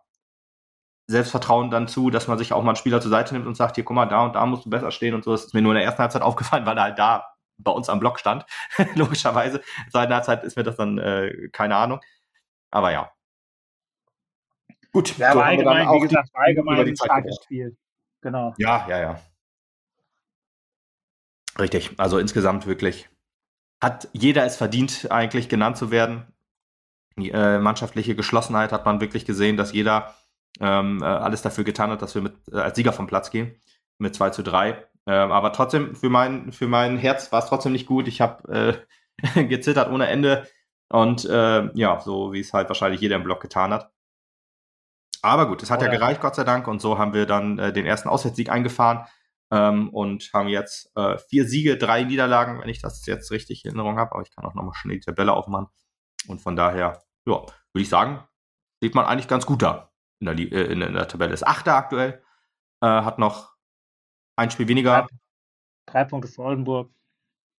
Selbstvertrauen 1.08 1.70
dann 1.70 1.88
zu, 1.88 2.10
dass 2.10 2.28
man 2.28 2.38
sich 2.38 2.54
auch 2.54 2.64
mal 2.64 2.72
einen 2.72 2.76
Spieler 2.78 3.02
zur 3.02 3.12
Seite 3.12 3.34
nimmt 3.34 3.46
und 3.46 3.56
sagt, 3.56 3.76
hier, 3.76 3.84
guck 3.84 3.96
mal, 3.96 4.06
da 4.06 4.24
und 4.26 4.36
da 4.36 4.46
musst 4.46 4.66
du 4.66 4.70
besser 4.70 4.92
stehen 4.92 5.14
und 5.14 5.24
so. 5.24 5.32
Das 5.32 5.46
ist 5.46 5.54
mir 5.54 5.62
nur 5.62 5.74
in 5.74 5.78
der 5.78 5.86
ersten 5.86 6.02
Halbzeit 6.02 6.22
aufgefallen, 6.24 6.66
weil 6.66 6.78
er 6.78 6.84
halt 6.84 7.00
da 7.00 7.28
bei 7.58 7.72
uns 7.72 7.90
am 7.90 8.00
Block 8.00 8.20
stand, 8.20 8.46
logischerweise. 8.96 9.62
Seit 9.90 10.08
einer 10.08 10.24
Zeit 10.24 10.44
ist 10.44 10.58
mir 10.58 10.64
das 10.64 10.78
dann 10.78 10.98
äh, 10.98 11.50
keine 11.52 11.76
Ahnung. 11.76 12.00
Aber 12.72 12.92
ja. 12.92 13.12
Gut. 14.94 15.18
Ja, 15.18 15.32
aber 15.32 15.46
allgemein, 15.46 15.88
wie 15.90 16.00
gesagt, 16.00 16.30
allgemein 16.34 16.88
ein 16.88 16.96
starkes 16.96 17.40
Spiel. 17.44 17.78
Genau. 18.22 18.54
Ja, 18.58 18.86
ja, 18.90 19.00
ja. 19.00 19.20
Richtig. 21.60 21.92
Also 21.98 22.18
insgesamt 22.18 22.66
wirklich 22.66 23.10
hat 23.82 24.10
jeder 24.14 24.46
es 24.46 24.56
verdient, 24.56 25.08
eigentlich 25.10 25.50
genannt 25.50 25.78
zu 25.78 25.92
werden. 25.92 26.28
Die 27.18 27.32
äh, 27.32 27.60
mannschaftliche 27.60 28.16
Geschlossenheit 28.16 28.72
hat 28.72 28.86
man 28.86 29.02
wirklich 29.02 29.26
gesehen, 29.26 29.58
dass 29.58 29.74
jeder 29.74 30.16
ähm, 30.60 31.02
äh, 31.02 31.06
alles 31.06 31.42
dafür 31.42 31.64
getan 31.64 31.90
hat, 31.90 32.02
dass 32.02 32.16
wir 32.16 32.22
mit, 32.22 32.34
äh, 32.52 32.60
als 32.60 32.76
Sieger 32.76 32.94
vom 32.94 33.08
Platz 33.08 33.32
gehen. 33.32 33.56
Mit 33.98 34.16
2 34.16 34.30
zu 34.30 34.44
3. 34.44 34.86
Ähm, 35.08 35.32
aber 35.32 35.52
trotzdem, 35.52 35.96
für 35.96 36.10
mein, 36.10 36.52
für 36.52 36.68
mein 36.68 36.98
Herz 36.98 37.32
war 37.32 37.40
es 37.40 37.48
trotzdem 37.48 37.72
nicht 37.72 37.88
gut. 37.88 38.08
Ich 38.08 38.22
habe 38.22 38.86
äh, 39.36 39.44
gezittert 39.48 39.92
ohne 39.92 40.08
Ende. 40.08 40.48
Und 40.90 41.26
äh, 41.26 41.70
ja, 41.74 42.00
so 42.00 42.34
wie 42.34 42.42
es 42.42 42.54
halt 42.54 42.70
wahrscheinlich 42.70 43.02
jeder 43.02 43.16
im 43.16 43.24
Blog 43.24 43.42
getan 43.42 43.74
hat. 43.74 43.92
Aber 45.22 45.48
gut, 45.48 45.62
es 45.64 45.70
hat 45.70 45.82
oh, 45.82 45.86
ja 45.86 45.92
gereicht, 45.92 46.22
Gott 46.22 46.36
sei 46.36 46.44
Dank. 46.44 46.68
Und 46.68 46.82
so 46.82 46.98
haben 46.98 47.14
wir 47.14 47.26
dann 47.26 47.58
den 47.58 47.86
ersten 47.86 48.10
Auswärtssieg 48.10 48.50
eingefahren 48.50 49.06
ähm, 49.52 49.90
und 49.90 50.32
haben 50.34 50.48
jetzt 50.48 50.96
äh, 50.96 51.18
vier 51.18 51.46
Siege, 51.46 51.78
drei 51.78 52.04
Niederlagen, 52.04 52.62
wenn 52.62 52.70
ich 52.70 52.82
das 52.82 53.06
jetzt 53.06 53.32
richtig 53.32 53.66
in 53.66 53.72
Erinnerung 53.72 53.98
habe. 53.98 54.14
Aber 54.14 54.22
ich 54.22 54.34
kann 54.34 54.46
auch 54.46 54.54
nochmal 54.54 54.74
schnell 54.74 54.96
die 54.96 55.06
Tabelle 55.06 55.34
aufmachen. 55.34 55.68
Und 56.28 56.42
von 56.42 56.56
daher, 56.56 57.04
ja, 57.26 57.42
würde 57.42 57.84
ich 57.84 57.90
sagen, 57.90 58.24
sieht 58.82 58.96
man 58.96 59.06
eigentlich 59.06 59.28
ganz 59.28 59.46
gut 59.46 59.62
da 59.62 59.92
in 60.20 60.26
der, 60.26 60.38
äh, 60.38 60.72
in 60.72 60.80
der 60.80 61.08
Tabelle. 61.08 61.34
Ist 61.34 61.46
Achter 61.46 61.76
aktuell, 61.76 62.24
äh, 62.82 62.88
hat 62.88 63.20
noch 63.20 63.56
ein 64.38 64.52
Spiel 64.52 64.68
weniger. 64.68 65.08
Drei, 65.86 66.04
drei 66.04 66.06
Punkte 66.06 66.30
für 66.30 66.44
Oldenburg. 66.44 66.92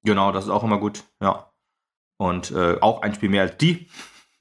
Genau, 0.04 0.32
das 0.32 0.44
ist 0.44 0.50
auch 0.50 0.64
immer 0.64 0.78
gut, 0.78 1.04
ja. 1.20 1.52
Und 2.18 2.50
äh, 2.52 2.78
auch 2.80 3.02
ein 3.02 3.14
Spiel 3.14 3.28
mehr 3.28 3.42
als 3.42 3.56
die, 3.56 3.88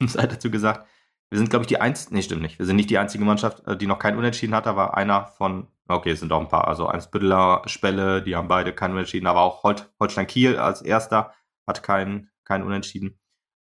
sei 0.00 0.26
dazu 0.26 0.50
gesagt. 0.50 0.88
Wir 1.30 1.38
sind, 1.38 1.50
glaube 1.50 1.62
ich, 1.62 1.68
die 1.68 1.80
einzige, 1.80 2.14
nee, 2.14 2.22
stimmt 2.22 2.42
nicht. 2.42 2.58
Wir 2.58 2.66
sind 2.66 2.76
nicht 2.76 2.90
die 2.90 2.98
einzige 2.98 3.24
Mannschaft, 3.24 3.66
äh, 3.66 3.76
die 3.76 3.86
noch 3.86 3.98
kein 3.98 4.16
Unentschieden 4.16 4.54
hat, 4.54 4.66
aber 4.66 4.96
einer 4.96 5.26
von, 5.26 5.68
okay, 5.94 6.10
es 6.10 6.20
sind 6.20 6.32
auch 6.32 6.40
ein 6.40 6.48
paar, 6.48 6.68
also 6.68 6.86
Eimsbütteler, 6.86 7.62
Spelle, 7.66 8.22
die 8.22 8.36
haben 8.36 8.48
beide 8.48 8.74
kein 8.74 8.92
Unentschieden, 8.92 9.26
aber 9.26 9.40
auch 9.40 9.62
Hol 9.62 9.76
Holstein 10.00 10.26
Kiel 10.26 10.56
als 10.56 10.82
erster 10.82 11.32
hat 11.66 11.82
kein, 11.82 12.30
kein 12.44 12.62
Unentschieden. 12.62 13.18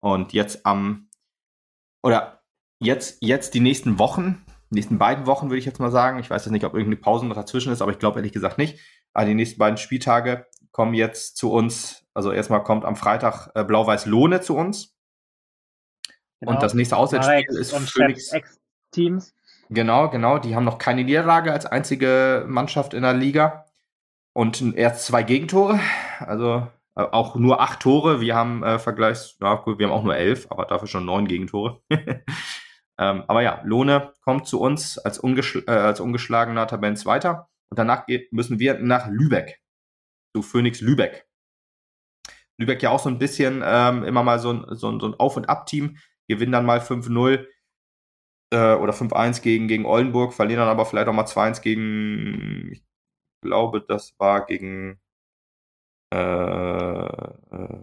Und 0.01 0.33
jetzt 0.33 0.65
am, 0.65 1.09
oder 2.03 2.43
jetzt, 2.79 3.17
jetzt 3.21 3.53
die 3.53 3.59
nächsten 3.59 3.99
Wochen, 3.99 4.43
die 4.69 4.75
nächsten 4.75 4.97
beiden 4.97 5.25
Wochen 5.25 5.49
würde 5.49 5.59
ich 5.59 5.65
jetzt 5.65 5.79
mal 5.79 5.91
sagen, 5.91 6.19
ich 6.19 6.29
weiß 6.29 6.45
jetzt 6.45 6.51
nicht, 6.51 6.65
ob 6.65 6.73
irgendeine 6.73 7.01
Pause 7.01 7.25
noch 7.25 7.35
dazwischen 7.35 7.71
ist, 7.71 7.81
aber 7.81 7.91
ich 7.91 7.99
glaube 7.99 8.19
ehrlich 8.19 8.31
gesagt 8.31 8.57
nicht. 8.57 8.79
Aber 9.13 9.25
die 9.25 9.33
nächsten 9.33 9.59
beiden 9.59 9.77
Spieltage 9.77 10.47
kommen 10.71 10.93
jetzt 10.93 11.37
zu 11.37 11.51
uns, 11.51 12.05
also 12.13 12.31
erstmal 12.31 12.63
kommt 12.63 12.85
am 12.85 12.95
Freitag 12.95 13.49
äh, 13.55 13.63
Blau-Weiß 13.63 14.05
Lohne 14.05 14.41
zu 14.41 14.55
uns. 14.55 14.95
Genau. 16.39 16.53
Und 16.53 16.63
das 16.63 16.73
nächste 16.73 16.97
Auswärtsspiel 16.97 17.57
ist 17.57 17.75
Phoenix. 17.91 18.33
Teams. 18.91 19.33
Genau, 19.73 20.09
genau. 20.09 20.37
Die 20.37 20.53
haben 20.53 20.65
noch 20.65 20.77
keine 20.77 21.05
Niederlage 21.05 21.53
als 21.53 21.65
einzige 21.65 22.45
Mannschaft 22.45 22.93
in 22.93 23.03
der 23.03 23.13
Liga. 23.13 23.65
Und 24.33 24.75
erst 24.75 25.05
zwei 25.05 25.23
Gegentore. 25.23 25.79
Also 26.19 26.67
äh, 26.95 27.03
auch 27.03 27.35
nur 27.35 27.61
acht 27.61 27.79
Tore. 27.79 28.19
Wir 28.19 28.35
haben 28.35 28.63
äh, 28.63 28.79
Vergleichs, 28.79 29.37
ja 29.41 29.55
gut, 29.55 29.79
wir 29.79 29.87
haben 29.87 29.93
auch 29.93 30.03
nur 30.03 30.15
elf, 30.15 30.47
aber 30.49 30.65
dafür 30.65 30.89
schon 30.89 31.05
neun 31.05 31.25
Gegentore. 31.25 31.81
ähm, 31.89 33.23
aber 33.27 33.41
ja, 33.43 33.61
Lohne 33.63 34.13
kommt 34.21 34.45
zu 34.45 34.59
uns 34.59 34.97
als, 34.97 35.19
ungeschl 35.19 35.63
äh, 35.67 35.71
als 35.71 36.01
ungeschlagener 36.01 36.67
Tabellenzweiter. 36.67 37.47
Und 37.69 37.79
danach 37.79 38.05
müssen 38.31 38.59
wir 38.59 38.77
nach 38.77 39.07
Lübeck. 39.07 39.61
Zu 40.35 40.41
Phoenix 40.41 40.81
Lübeck. 40.81 41.27
Lübeck 42.57 42.83
ja 42.83 42.89
auch 42.89 42.99
so 42.99 43.09
ein 43.09 43.19
bisschen 43.19 43.63
ähm, 43.65 44.03
immer 44.03 44.23
mal 44.23 44.39
so 44.39 44.51
ein, 44.51 44.65
so 44.75 44.91
ein, 44.91 44.99
so 44.99 45.07
ein 45.07 45.13
Auf- 45.13 45.37
und 45.37 45.47
Ab-Team. 45.47 45.97
Gewinnen 46.27 46.51
dann 46.51 46.65
mal 46.65 46.79
5-0 46.79 47.45
äh, 48.51 48.75
oder 48.75 48.93
5-1 48.93 49.41
gegen, 49.41 49.67
gegen 49.67 49.85
Oldenburg, 49.85 50.33
verlieren 50.33 50.59
dann 50.59 50.69
aber 50.69 50.85
vielleicht 50.85 51.07
auch 51.07 51.13
mal 51.13 51.25
2-1 51.25 51.61
gegen, 51.61 52.71
ich 52.71 52.83
glaube, 53.41 53.81
das 53.81 54.13
war 54.19 54.45
gegen 54.45 54.99
äh, 56.13 57.05
äh, 57.05 57.79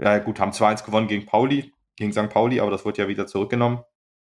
ja 0.00 0.18
gut, 0.18 0.40
haben 0.40 0.52
2-1 0.52 0.84
gewonnen 0.84 1.08
gegen 1.08 1.26
Pauli, 1.26 1.72
gegen 1.96 2.12
St. 2.12 2.28
Pauli, 2.28 2.60
aber 2.60 2.70
das 2.70 2.84
wurde 2.84 3.02
ja 3.02 3.08
wieder 3.08 3.26
zurückgenommen. 3.26 3.80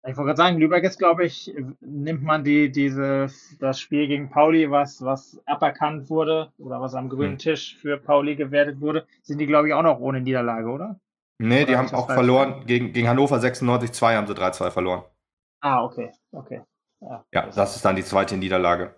Ich 0.07 0.17
wollte 0.19 0.27
gerade 0.27 0.37
sagen, 0.37 0.59
Lübeck 0.59 0.85
ist, 0.85 0.99
glaube 0.99 1.25
ich, 1.25 1.55
nimmt 1.81 2.23
man 2.23 2.45
die, 2.45 2.71
diese, 2.71 3.29
das 3.59 3.81
Spiel 3.81 4.07
gegen 4.07 4.29
Pauli, 4.29 4.71
was, 4.71 5.03
was 5.03 5.41
aberkannt 5.47 6.11
wurde 6.11 6.53
oder 6.59 6.81
was 6.81 6.95
am 6.95 7.09
grünen 7.09 7.33
hm. 7.33 7.39
Tisch 7.39 7.77
für 7.81 7.97
Pauli 7.97 8.37
gewertet 8.37 8.83
wurde, 8.83 9.07
sind 9.23 9.39
die, 9.39 9.47
glaube 9.47 9.69
ich, 9.69 9.75
auch 9.75 9.83
noch 9.83 10.01
ohne 10.01 10.21
Niederlage, 10.21 10.69
oder? 10.69 11.01
Nee, 11.39 11.63
oder 11.63 11.67
die 11.67 11.77
haben 11.77 11.95
auch 11.95 12.07
verloren. 12.07 12.67
Gegen, 12.67 12.93
gegen 12.93 13.09
Hannover 13.09 13.37
96-2 13.39 14.15
haben 14.15 14.27
sie 14.27 14.35
3-2 14.35 14.71
verloren. 14.71 15.05
Ah, 15.65 15.83
okay, 15.83 16.13
okay. 16.33 16.61
Ja, 17.01 17.25
ja, 17.33 17.47
das 17.47 17.77
ist 17.77 17.85
dann 17.87 17.97
die 17.97 18.05
zweite 18.05 18.37
Niederlage. 18.37 18.95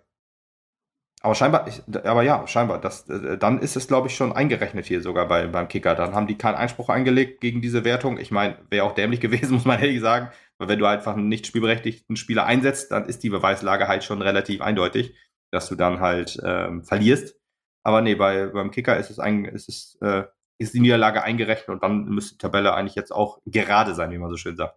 Aber 1.23 1.35
scheinbar, 1.37 1.67
ich, 1.69 1.83
aber 2.05 2.23
ja, 2.25 2.45
scheinbar, 2.49 2.81
das, 2.81 3.09
äh, 3.09 3.39
dann 3.39 3.61
ist 3.61 3.77
es, 3.77 3.87
glaube 3.87 4.09
ich, 4.09 4.17
schon 4.17 4.33
eingerechnet 4.33 4.85
hier 4.87 5.01
sogar 5.01 5.29
bei, 5.29 5.47
beim 5.47 5.69
Kicker. 5.69 5.95
Dann 5.95 6.15
haben 6.15 6.27
die 6.27 6.37
keinen 6.37 6.57
Einspruch 6.57 6.89
eingelegt 6.89 7.41
gegen 7.41 7.63
diese 7.63 7.85
Wertung. 7.85 8.19
Ich 8.19 8.33
meine, 8.33 8.59
wäre 8.69 8.85
auch 8.85 8.95
dämlich 8.95 9.21
gewesen, 9.23 9.55
muss 9.55 9.65
man 9.65 9.81
ehrlich 9.81 10.01
sagen. 10.01 10.31
Weil 10.59 10.69
wenn 10.69 10.79
du 10.81 10.87
einfach 10.87 11.15
einen 11.17 11.29
nicht 11.29 11.47
spielberechtigten 11.47 12.17
Spieler 12.17 12.47
einsetzt, 12.47 12.91
dann 12.91 13.07
ist 13.07 13.23
die 13.23 13.31
Beweislage 13.31 13.87
halt 13.89 14.03
schon 14.05 14.21
relativ 14.23 14.61
eindeutig, 14.61 15.15
dass 15.53 15.69
du 15.69 15.77
dann 15.77 16.01
halt 16.01 16.39
ähm, 16.45 16.85
verlierst. 16.85 17.37
Aber 17.85 18.03
nee, 18.03 18.17
bei, 18.17 18.47
beim 18.49 18.73
Kicker 18.73 18.97
ist 18.97 19.11
es, 19.11 19.21
ein, 19.21 19.45
ist, 19.45 19.69
es 19.69 19.99
äh, 20.01 20.25
ist 20.59 20.75
die 20.75 20.81
Niederlage 20.81 21.23
eingerechnet 21.23 21.69
und 21.69 21.83
dann 21.85 22.07
müsste 22.07 22.35
die 22.35 22.39
Tabelle 22.39 22.75
eigentlich 22.75 22.97
jetzt 22.97 23.13
auch 23.13 23.39
gerade 23.47 23.95
sein, 23.95 24.11
wie 24.11 24.19
man 24.19 24.31
so 24.31 24.37
schön 24.37 24.57
sagt. 24.57 24.77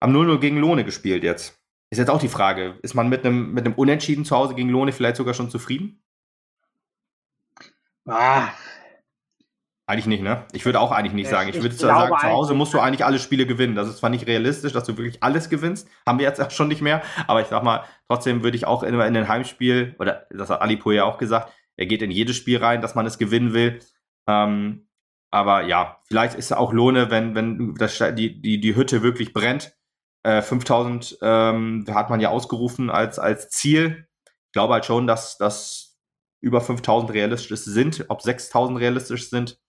Am 0.00 0.14
0-0 0.14 0.38
gegen 0.38 0.58
Lohne 0.58 0.84
gespielt 0.84 1.24
jetzt. 1.24 1.58
Ist 1.90 1.98
jetzt 1.98 2.10
auch 2.10 2.20
die 2.20 2.28
Frage, 2.28 2.78
ist 2.82 2.94
man 2.94 3.08
mit 3.08 3.24
einem, 3.24 3.52
mit 3.52 3.64
einem 3.64 3.74
Unentschieden 3.74 4.24
zu 4.24 4.36
Hause 4.36 4.54
gegen 4.54 4.70
Lohne 4.70 4.92
vielleicht 4.92 5.16
sogar 5.16 5.34
schon 5.34 5.50
zufrieden? 5.50 6.02
Ah. 8.06 8.48
Eigentlich 9.88 10.06
nicht, 10.06 10.22
ne? 10.22 10.44
Ich 10.52 10.64
würde 10.64 10.80
auch 10.80 10.90
eigentlich 10.90 11.12
nicht 11.12 11.30
sagen. 11.30 11.48
Ich, 11.48 11.56
ich 11.56 11.62
würde 11.62 11.76
sagen, 11.76 12.12
zu 12.18 12.26
Hause 12.26 12.54
musst 12.54 12.74
du 12.74 12.80
eigentlich 12.80 13.04
alle 13.04 13.20
Spiele 13.20 13.46
gewinnen. 13.46 13.76
Das 13.76 13.88
ist 13.88 13.98
zwar 13.98 14.10
nicht 14.10 14.26
realistisch, 14.26 14.72
dass 14.72 14.82
du 14.82 14.96
wirklich 14.96 15.22
alles 15.22 15.48
gewinnst. 15.48 15.88
Haben 16.04 16.18
wir 16.18 16.26
jetzt 16.26 16.40
auch 16.40 16.50
schon 16.50 16.66
nicht 16.66 16.82
mehr. 16.82 17.02
Aber 17.28 17.40
ich 17.40 17.46
sag 17.46 17.62
mal, 17.62 17.84
trotzdem 18.08 18.42
würde 18.42 18.56
ich 18.56 18.66
auch 18.66 18.82
immer 18.82 19.06
in 19.06 19.16
ein 19.16 19.28
Heimspiel, 19.28 19.94
oder 20.00 20.26
das 20.30 20.50
hat 20.50 20.60
Alipo 20.60 20.90
ja 20.90 21.04
auch 21.04 21.18
gesagt, 21.18 21.52
er 21.76 21.86
geht 21.86 22.02
in 22.02 22.10
jedes 22.10 22.36
Spiel 22.36 22.58
rein, 22.58 22.80
dass 22.80 22.96
man 22.96 23.06
es 23.06 23.16
gewinnen 23.16 23.52
will. 23.52 23.78
Ähm, 24.26 24.88
aber 25.30 25.62
ja, 25.62 26.00
vielleicht 26.08 26.34
ist 26.34 26.46
es 26.46 26.52
auch 26.52 26.72
Lohne, 26.72 27.10
wenn, 27.12 27.36
wenn 27.36 27.74
das, 27.76 27.96
die, 28.16 28.40
die, 28.40 28.60
die 28.60 28.74
Hütte 28.74 29.02
wirklich 29.02 29.32
brennt 29.32 29.75
5000 30.42 31.18
äh, 31.22 31.50
ähm, 31.50 31.84
hat 31.88 32.10
man 32.10 32.20
ja 32.20 32.30
ausgerufen 32.30 32.90
als, 32.90 33.18
als 33.18 33.48
Ziel. 33.50 34.08
Ich 34.26 34.52
glaube 34.52 34.74
halt 34.74 34.84
schon, 34.84 35.06
dass, 35.06 35.38
dass 35.38 35.98
über 36.40 36.60
5000 36.60 37.12
realistisch 37.12 37.60
sind. 37.60 38.04
Ob 38.08 38.22
6000 38.22 38.78
realistisch 38.78 39.30
sind, 39.30 39.60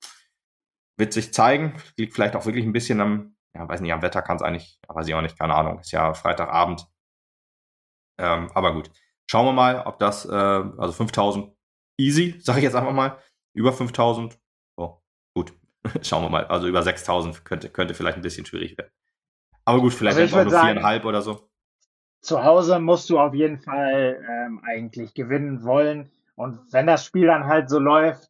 wird 0.97 1.13
sich 1.13 1.33
zeigen. 1.33 1.81
Liegt 1.97 2.13
vielleicht 2.13 2.35
auch 2.35 2.45
wirklich 2.45 2.65
ein 2.65 2.73
bisschen 2.73 3.01
am, 3.01 3.35
ja, 3.55 3.67
weiß 3.67 3.81
nicht, 3.81 3.93
am 3.93 4.01
Wetter 4.01 4.21
kann 4.21 4.37
es 4.37 4.41
eigentlich, 4.41 4.79
weiß 4.87 5.07
ich 5.07 5.13
auch 5.13 5.21
nicht, 5.21 5.37
keine 5.37 5.55
Ahnung. 5.55 5.79
Ist 5.79 5.91
ja 5.91 6.13
Freitagabend. 6.13 6.87
Ähm, 8.19 8.49
aber 8.53 8.73
gut. 8.73 8.91
Schauen 9.29 9.45
wir 9.45 9.53
mal, 9.53 9.83
ob 9.85 9.99
das, 9.99 10.25
äh, 10.25 10.33
also 10.33 10.91
5000 10.91 11.53
easy, 11.99 12.39
sage 12.41 12.59
ich 12.59 12.63
jetzt 12.63 12.75
einfach 12.75 12.93
mal. 12.93 13.19
Über 13.53 13.73
5000, 13.73 14.39
oh, 14.77 15.01
gut. 15.35 15.53
Schauen 16.01 16.23
wir 16.23 16.29
mal. 16.29 16.45
Also 16.47 16.67
über 16.67 16.83
6000 16.83 17.45
könnte, 17.45 17.69
könnte 17.69 17.93
vielleicht 17.93 18.17
ein 18.17 18.23
bisschen 18.23 18.45
schwierig 18.45 18.77
werden. 18.77 18.91
Aber 19.67 19.81
gut, 19.81 19.93
vielleicht 19.93 20.17
also 20.17 20.37
auch 20.37 20.43
nur 20.45 20.51
viereinhalb 20.51 21.03
oder 21.03 21.21
so. 21.21 21.49
Zu 22.21 22.41
Hause 22.41 22.79
musst 22.79 23.09
du 23.09 23.19
auf 23.19 23.33
jeden 23.33 23.59
Fall 23.59 24.17
ähm, 24.25 24.61
eigentlich 24.65 25.13
gewinnen 25.13 25.65
wollen. 25.65 26.09
Und 26.35 26.61
wenn 26.71 26.87
das 26.87 27.03
Spiel 27.03 27.27
dann 27.27 27.47
halt 27.47 27.69
so 27.69 27.77
läuft, 27.77 28.29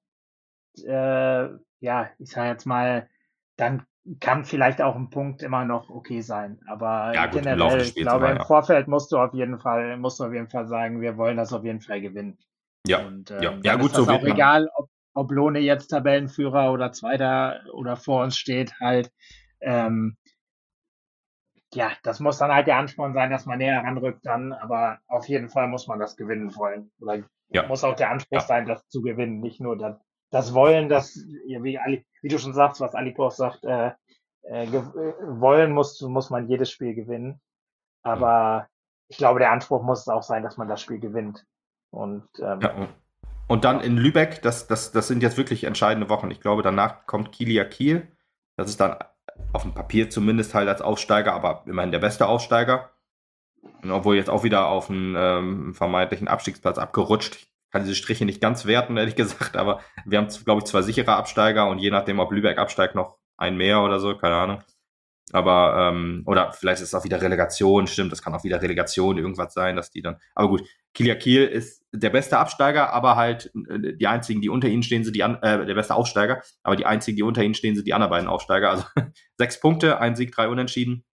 äh, 0.83 1.47
ja, 1.79 2.09
ich 2.17 2.31
sag 2.31 2.47
jetzt 2.47 2.65
mal, 2.65 3.07
dann 3.55 3.85
kann 4.19 4.45
vielleicht 4.45 4.81
auch 4.81 4.95
ein 4.95 5.11
Punkt 5.11 5.43
immer 5.43 5.63
noch 5.63 5.91
okay 5.91 6.21
sein. 6.21 6.59
Aber 6.65 7.13
ja, 7.13 7.27
gut, 7.27 7.43
generell, 7.43 7.81
ich 7.81 7.93
glaube, 7.93 8.29
im 8.29 8.41
Vorfeld 8.41 8.87
musst 8.87 9.11
du 9.11 9.19
auf 9.19 9.35
jeden 9.35 9.59
Fall, 9.59 9.95
musst 9.97 10.19
du 10.19 10.23
auf 10.23 10.33
jeden 10.33 10.49
Fall 10.49 10.65
sagen, 10.65 11.01
wir 11.01 11.17
wollen 11.17 11.37
das 11.37 11.53
auf 11.53 11.63
jeden 11.63 11.81
Fall 11.81 12.01
gewinnen. 12.01 12.39
Ja, 12.87 13.05
Und, 13.05 13.29
ähm, 13.29 13.41
ja. 13.43 13.53
ja 13.61 13.75
gut, 13.75 13.93
so 13.93 14.07
wird 14.07 14.23
auch 14.23 14.25
egal, 14.25 14.71
ob, 14.75 14.89
ob 15.13 15.31
Lohne 15.31 15.59
jetzt 15.59 15.89
Tabellenführer 15.89 16.71
oder 16.71 16.93
Zweiter 16.93 17.61
oder 17.73 17.95
vor 17.95 18.23
uns 18.23 18.39
steht, 18.39 18.79
halt. 18.79 19.11
Ähm, 19.61 20.17
ja, 21.77 21.91
das 22.01 22.19
muss 22.19 22.39
dann 22.39 22.51
halt 22.51 22.65
der 22.65 22.77
Ansporn 22.77 23.13
sein, 23.13 23.29
dass 23.29 23.45
man 23.45 23.59
näher 23.59 23.83
ranrückt 23.83 24.25
dann, 24.25 24.51
aber 24.51 24.97
auf 25.07 25.27
jeden 25.27 25.47
Fall 25.47 25.67
muss 25.67 25.85
man 25.87 25.99
das 25.99 26.17
gewinnen 26.17 26.55
wollen. 26.55 26.91
Oder 26.99 27.19
ja. 27.49 27.67
muss 27.67 27.83
auch 27.83 27.95
der 27.95 28.09
Anspruch 28.09 28.39
ja. 28.39 28.47
sein, 28.47 28.65
das 28.65 28.87
zu 28.87 29.03
gewinnen, 29.03 29.41
nicht 29.41 29.61
nur 29.61 29.77
das, 29.77 29.95
das 30.31 30.55
Wollen, 30.55 30.89
das, 30.89 31.15
wie, 31.45 31.77
Ali, 31.77 32.03
wie 32.23 32.29
du 32.29 32.39
schon 32.39 32.55
sagst, 32.55 32.81
was 32.81 32.95
Alipov 32.95 33.35
sagt, 33.35 33.63
äh, 33.63 33.91
äh, 34.41 34.67
wollen 34.71 35.71
muss, 35.71 36.01
muss 36.01 36.31
man 36.31 36.47
jedes 36.47 36.71
Spiel 36.71 36.95
gewinnen. 36.95 37.39
Aber 38.01 38.67
ich 39.07 39.17
glaube, 39.17 39.39
der 39.39 39.51
Anspruch 39.51 39.83
muss 39.83 40.07
auch 40.07 40.23
sein, 40.23 40.41
dass 40.41 40.57
man 40.57 40.67
das 40.67 40.81
Spiel 40.81 40.99
gewinnt. 40.99 41.45
Und, 41.91 42.27
ähm, 42.39 42.59
ja. 42.61 42.87
und 43.47 43.65
dann 43.65 43.81
in 43.81 43.97
Lübeck, 43.97 44.41
das, 44.41 44.65
das, 44.65 44.91
das 44.91 45.07
sind 45.07 45.21
jetzt 45.21 45.37
wirklich 45.37 45.63
entscheidende 45.63 46.09
Wochen. 46.09 46.31
Ich 46.31 46.41
glaube, 46.41 46.63
danach 46.63 47.05
kommt 47.05 47.31
Kilia 47.31 47.65
Kiel. 47.65 48.11
Das 48.55 48.67
ist 48.67 48.81
dann 48.81 48.97
auf 49.53 49.63
dem 49.63 49.73
Papier 49.73 50.09
zumindest 50.09 50.53
halt 50.53 50.67
als 50.67 50.81
Aufsteiger, 50.81 51.33
aber 51.33 51.63
immerhin 51.65 51.91
der 51.91 51.99
beste 51.99 52.27
Aufsteiger. 52.27 52.91
Und 53.81 53.91
obwohl 53.91 54.15
jetzt 54.15 54.29
auch 54.29 54.43
wieder 54.43 54.67
auf 54.67 54.89
einen 54.89 55.15
ähm, 55.17 55.73
vermeintlichen 55.73 56.27
Abstiegsplatz 56.27 56.77
abgerutscht. 56.77 57.35
Ich 57.35 57.71
kann 57.71 57.83
diese 57.83 57.95
Striche 57.95 58.25
nicht 58.25 58.41
ganz 58.41 58.65
werten, 58.65 58.97
ehrlich 58.97 59.15
gesagt, 59.17 59.57
aber 59.57 59.81
wir 60.05 60.19
haben, 60.19 60.27
glaube 60.45 60.59
ich, 60.59 60.65
zwei 60.65 60.81
sichere 60.81 61.15
Absteiger 61.15 61.67
und 61.67 61.79
je 61.79 61.91
nachdem, 61.91 62.19
ob 62.19 62.31
Lübeck 62.31 62.57
absteigt, 62.57 62.95
noch 62.95 63.17
ein 63.37 63.57
mehr 63.57 63.81
oder 63.81 63.99
so, 63.99 64.15
keine 64.17 64.35
Ahnung. 64.35 64.63
Aber, 65.33 65.91
ähm, 65.91 66.23
oder 66.25 66.53
vielleicht 66.53 66.81
ist 66.81 66.89
es 66.89 66.95
auch 66.95 67.03
wieder 67.03 67.21
Relegation, 67.21 67.87
stimmt, 67.87 68.13
das 68.13 68.21
kann 68.21 68.33
auch 68.33 68.45
wieder 68.45 68.61
Relegation, 68.61 69.17
irgendwas 69.17 69.53
sein, 69.53 69.75
dass 69.75 69.91
die 69.91 70.01
dann. 70.01 70.17
Aber 70.35 70.47
gut, 70.47 70.63
Kilia 70.93 71.15
Kiel 71.15 71.43
ist 71.43 71.83
der 71.91 72.09
beste 72.11 72.37
Absteiger, 72.37 72.93
aber 72.93 73.17
halt 73.17 73.51
äh, 73.69 73.95
die 73.97 74.07
einzigen, 74.07 74.41
die 74.41 74.49
unter 74.49 74.69
ihnen 74.69 74.83
stehen, 74.83 75.03
sind 75.03 75.15
die 75.15 75.23
an, 75.23 75.35
äh, 75.41 75.65
der 75.65 75.75
beste 75.75 75.95
Aufsteiger, 75.95 76.41
aber 76.63 76.77
die 76.77 76.85
einzigen, 76.85 77.17
die 77.17 77.23
unter 77.23 77.43
ihnen 77.43 77.55
stehen, 77.55 77.75
sind 77.75 77.85
die 77.85 77.93
anderen 77.93 78.11
beiden 78.11 78.29
Aufsteiger. 78.29 78.69
Also 78.69 78.85
sechs 79.37 79.59
Punkte, 79.59 79.99
ein 79.99 80.15
Sieg, 80.15 80.31
drei 80.31 80.47
Unentschieden, 80.47 81.03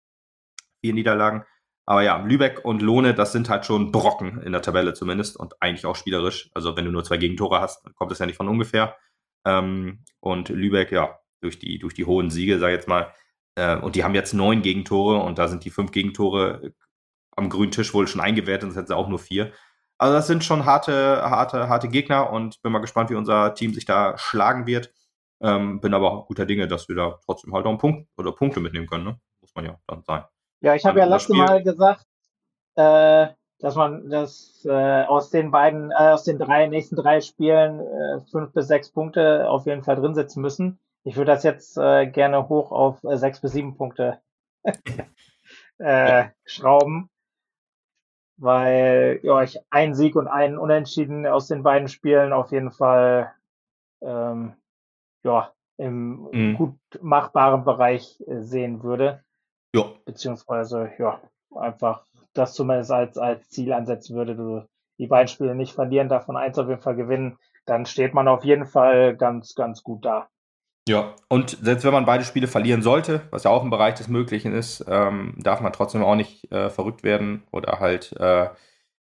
vier 0.81 0.95
Niederlagen. 0.95 1.45
Aber 1.87 2.03
ja, 2.03 2.17
Lübeck 2.17 2.65
und 2.65 2.83
Lohne, 2.83 3.15
das 3.15 3.33
sind 3.33 3.51
halt 3.51 3.67
schon 3.67 3.93
Brocken 3.93 4.41
in 4.41 4.53
der 4.53 4.63
Tabelle 4.63 4.95
zumindest 4.95 5.37
und 5.37 5.61
eigentlich 5.61 5.87
auch 5.87 5.97
spielerisch. 5.97 6.51
Also 6.55 6.77
wenn 6.77 6.85
du 6.85 6.93
nur 6.93 7.05
zwei 7.05 7.19
Gegentore 7.19 7.61
hast, 7.61 7.85
dann 7.85 7.95
kommt 7.95 8.13
es 8.13 8.21
ja 8.21 8.27
nicht 8.27 8.37
von 8.37 8.49
ungefähr. 8.49 8.97
Ähm, 9.45 10.05
und 10.21 10.49
Lübeck, 10.49 10.93
ja, 10.93 11.19
durch 11.43 11.59
die, 11.59 11.79
durch 11.79 11.93
die 11.93 12.07
hohen 12.07 12.31
Siege, 12.31 12.59
sag 12.59 12.69
ich 12.69 12.77
jetzt 12.77 12.89
mal, 12.89 13.13
Äh, 13.57 13.77
und 13.77 13.97
die 13.97 14.05
haben 14.05 14.15
jetzt 14.15 14.35
neun 14.35 14.63
Gegentore 14.63 15.23
und 15.23 15.39
da 15.39 15.49
sind 15.49 15.65
die 15.65 15.71
fünf 15.71 15.91
Gegentore 15.91 16.73
am 17.37 17.49
grünen 17.49 17.73
Tisch 17.73 17.95
wohl 17.95 18.07
schon 18.07 18.21
eingewertet, 18.21 18.63
sonst 18.63 18.77
hätten 18.77 18.89
sie 18.89 18.97
auch 18.97 19.09
nur 19.09 19.19
vier. 19.19 19.53
Also 19.99 20.15
das 20.15 20.27
sind 20.27 20.45
schon 20.45 20.65
harte, 20.65 21.23
harte, 21.23 21.69
harte 21.69 21.89
Gegner 21.89 22.31
und 22.31 22.61
bin 22.63 22.73
mal 22.73 22.81
gespannt, 22.81 23.11
wie 23.11 23.15
unser 23.15 23.55
Team 23.55 23.75
sich 23.75 23.85
da 23.85 24.19
schlagen 24.19 24.67
wird. 24.67 24.93
Ähm, 25.41 25.81
bin 25.81 25.95
aber 25.95 26.13
auch 26.13 26.27
guter 26.27 26.47
Dinge, 26.47 26.69
dass 26.69 26.89
wir 26.89 26.97
da 26.97 27.19
trotzdem 27.25 27.55
halt 27.55 27.67
auch 27.67 27.71
einen 27.71 27.79
Punkt 27.79 28.09
oder 28.17 28.33
Punkte 28.33 28.61
mitnehmen 28.61 28.87
können, 28.87 29.05
ne? 29.05 29.21
Muss 29.41 29.55
man 29.55 29.65
ja 29.65 29.79
dann 29.87 30.03
sein. 30.03 30.25
Ja, 30.61 30.75
ich 30.75 30.85
habe 30.85 30.99
ja 30.99 31.05
letztes 31.05 31.37
Mal 31.37 31.63
gesagt, 31.63 32.07
äh, 32.77 33.29
dass 33.59 33.75
man 33.77 34.09
das 34.09 34.65
äh, 34.65 35.05
aus 35.05 35.31
den 35.31 35.51
beiden, 35.51 35.91
äh, 35.91 35.95
aus 35.95 36.25
den 36.25 36.39
drei 36.39 36.67
nächsten 36.67 36.97
drei 36.97 37.21
Spielen 37.21 37.81
äh, 37.81 38.21
fünf 38.31 38.53
bis 38.53 38.69
sechs 38.69 38.91
Punkte 38.91 39.49
auf 39.49 39.67
jeden 39.67 39.83
Fall 39.83 39.97
drin 39.97 40.15
sitzen 40.15 40.41
müssen. 40.41 40.79
Ich 41.05 41.17
würde 41.17 41.33
das 41.33 41.43
jetzt 41.43 41.77
äh, 41.77 42.07
gerne 42.07 42.49
hoch 42.49 42.73
auf 42.73 43.05
äh, 43.05 43.17
sechs 43.17 43.41
bis 43.41 43.53
sieben 43.53 43.77
Punkte 43.77 44.21
äh, 45.79 46.25
schrauben, 46.45 47.11
weil 48.39 49.21
ja, 49.23 49.43
ich 49.43 49.59
einen 49.71 49.95
Sieg 49.95 50.17
und 50.17 50.29
einen 50.29 50.59
Unentschieden 50.59 51.27
aus 51.27 51.47
den 51.47 51.63
beiden 51.63 51.89
Spielen 51.89 52.33
auf 52.33 52.53
jeden 52.53 52.71
Fall 52.71 53.33
ähm, 54.03 54.55
ja, 55.23 55.53
im 55.77 56.29
mhm. 56.33 56.57
gut 56.57 56.79
machbaren 57.01 57.65
Bereich 57.65 58.23
äh, 58.27 58.41
sehen 58.41 58.83
würde. 58.83 59.23
Ja. 59.75 59.85
Beziehungsweise, 60.05 60.91
ja, 60.99 61.21
einfach 61.55 62.07
das 62.33 62.55
zumindest 62.55 62.91
als, 62.91 63.19
als 63.19 63.49
Ziel 63.51 63.73
ansetzen 63.73 64.17
würde. 64.17 64.37
Du 64.37 64.67
die 64.99 65.07
beiden 65.07 65.29
Spiele 65.29 65.55
nicht 65.55 65.75
verlieren, 65.75 66.09
davon 66.09 66.37
eins 66.37 66.59
auf 66.59 66.69
jeden 66.69 66.81
Fall 66.81 66.97
gewinnen, 66.97 67.39
dann 67.67 67.87
steht 67.87 68.15
man 68.15 68.29
auf 68.29 68.45
jeden 68.45 68.67
Fall 68.67 69.17
ganz, 69.17 69.55
ganz 69.55 69.83
gut 69.83 70.05
da. 70.05 70.29
Ja, 70.87 71.15
und 71.29 71.59
selbst 71.63 71.85
wenn 71.85 71.95
man 71.95 72.05
beide 72.05 72.25
Spiele 72.25 72.47
verlieren 72.47 72.83
sollte, 72.83 73.23
was 73.31 73.45
ja 73.45 73.51
auch 73.51 73.63
im 73.63 73.71
Bereich 73.71 73.95
des 73.95 74.09
Möglichen 74.09 74.53
ist, 74.53 74.85
ähm, 74.87 75.35
darf 75.39 75.61
man 75.63 75.73
trotzdem 75.73 76.03
auch 76.03 76.15
nicht 76.15 76.53
äh, 76.53 76.69
verrückt 76.69 77.03
werden 77.03 77.43
oder 77.53 77.81
halt 77.81 78.13
äh, 78.19 78.51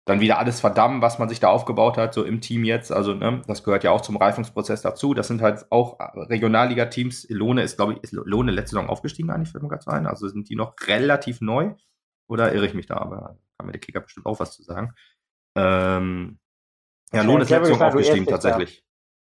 dann 0.05 0.19
wieder 0.19 0.37
alles 0.37 0.59
verdammen, 0.59 1.01
was 1.01 1.17
man 1.17 1.29
sich 1.29 1.39
da 1.39 1.49
aufgebaut 1.49 1.97
hat, 1.97 2.13
so 2.13 2.23
im 2.23 2.41
Team 2.41 2.63
jetzt. 2.63 2.91
Also, 2.91 3.13
ne, 3.13 3.41
das 3.47 3.63
gehört 3.63 3.83
ja 3.83 3.91
auch 3.91 4.01
zum 4.01 4.17
Reifungsprozess 4.17 4.81
dazu. 4.81 5.13
Das 5.13 5.27
sind 5.27 5.41
halt 5.41 5.65
auch 5.71 5.97
Regionalliga-Teams. 5.99 7.27
Lohne 7.29 7.63
ist, 7.63 7.77
glaube 7.77 7.93
ich, 7.93 8.03
ist 8.03 8.11
Lohne 8.11 8.51
letzte 8.51 8.75
Saison 8.75 8.89
aufgestiegen, 8.89 9.31
eigentlich, 9.31 9.51
fällt 9.51 9.63
mir 9.63 9.69
gerade 9.69 9.87
ein. 9.87 10.05
Also 10.05 10.27
sind 10.27 10.49
die 10.49 10.55
noch 10.55 10.75
relativ 10.87 11.41
neu. 11.41 11.73
Oder 12.27 12.53
irre 12.53 12.65
ich 12.65 12.73
mich 12.73 12.85
da? 12.85 12.97
Aber 12.97 13.37
kann 13.57 13.65
mir 13.65 13.71
der 13.71 13.81
Kicker 13.81 14.01
bestimmt 14.01 14.25
auch 14.25 14.39
was 14.39 14.51
zu 14.51 14.63
sagen. 14.63 14.93
Ähm, 15.55 16.37
ja, 17.13 17.21
Lohn 17.21 17.41
ist 17.41 17.49
letzte 17.49 17.67
Saison 17.67 17.81
aufgestiegen, 17.87 18.25
tatsächlich. 18.25 18.83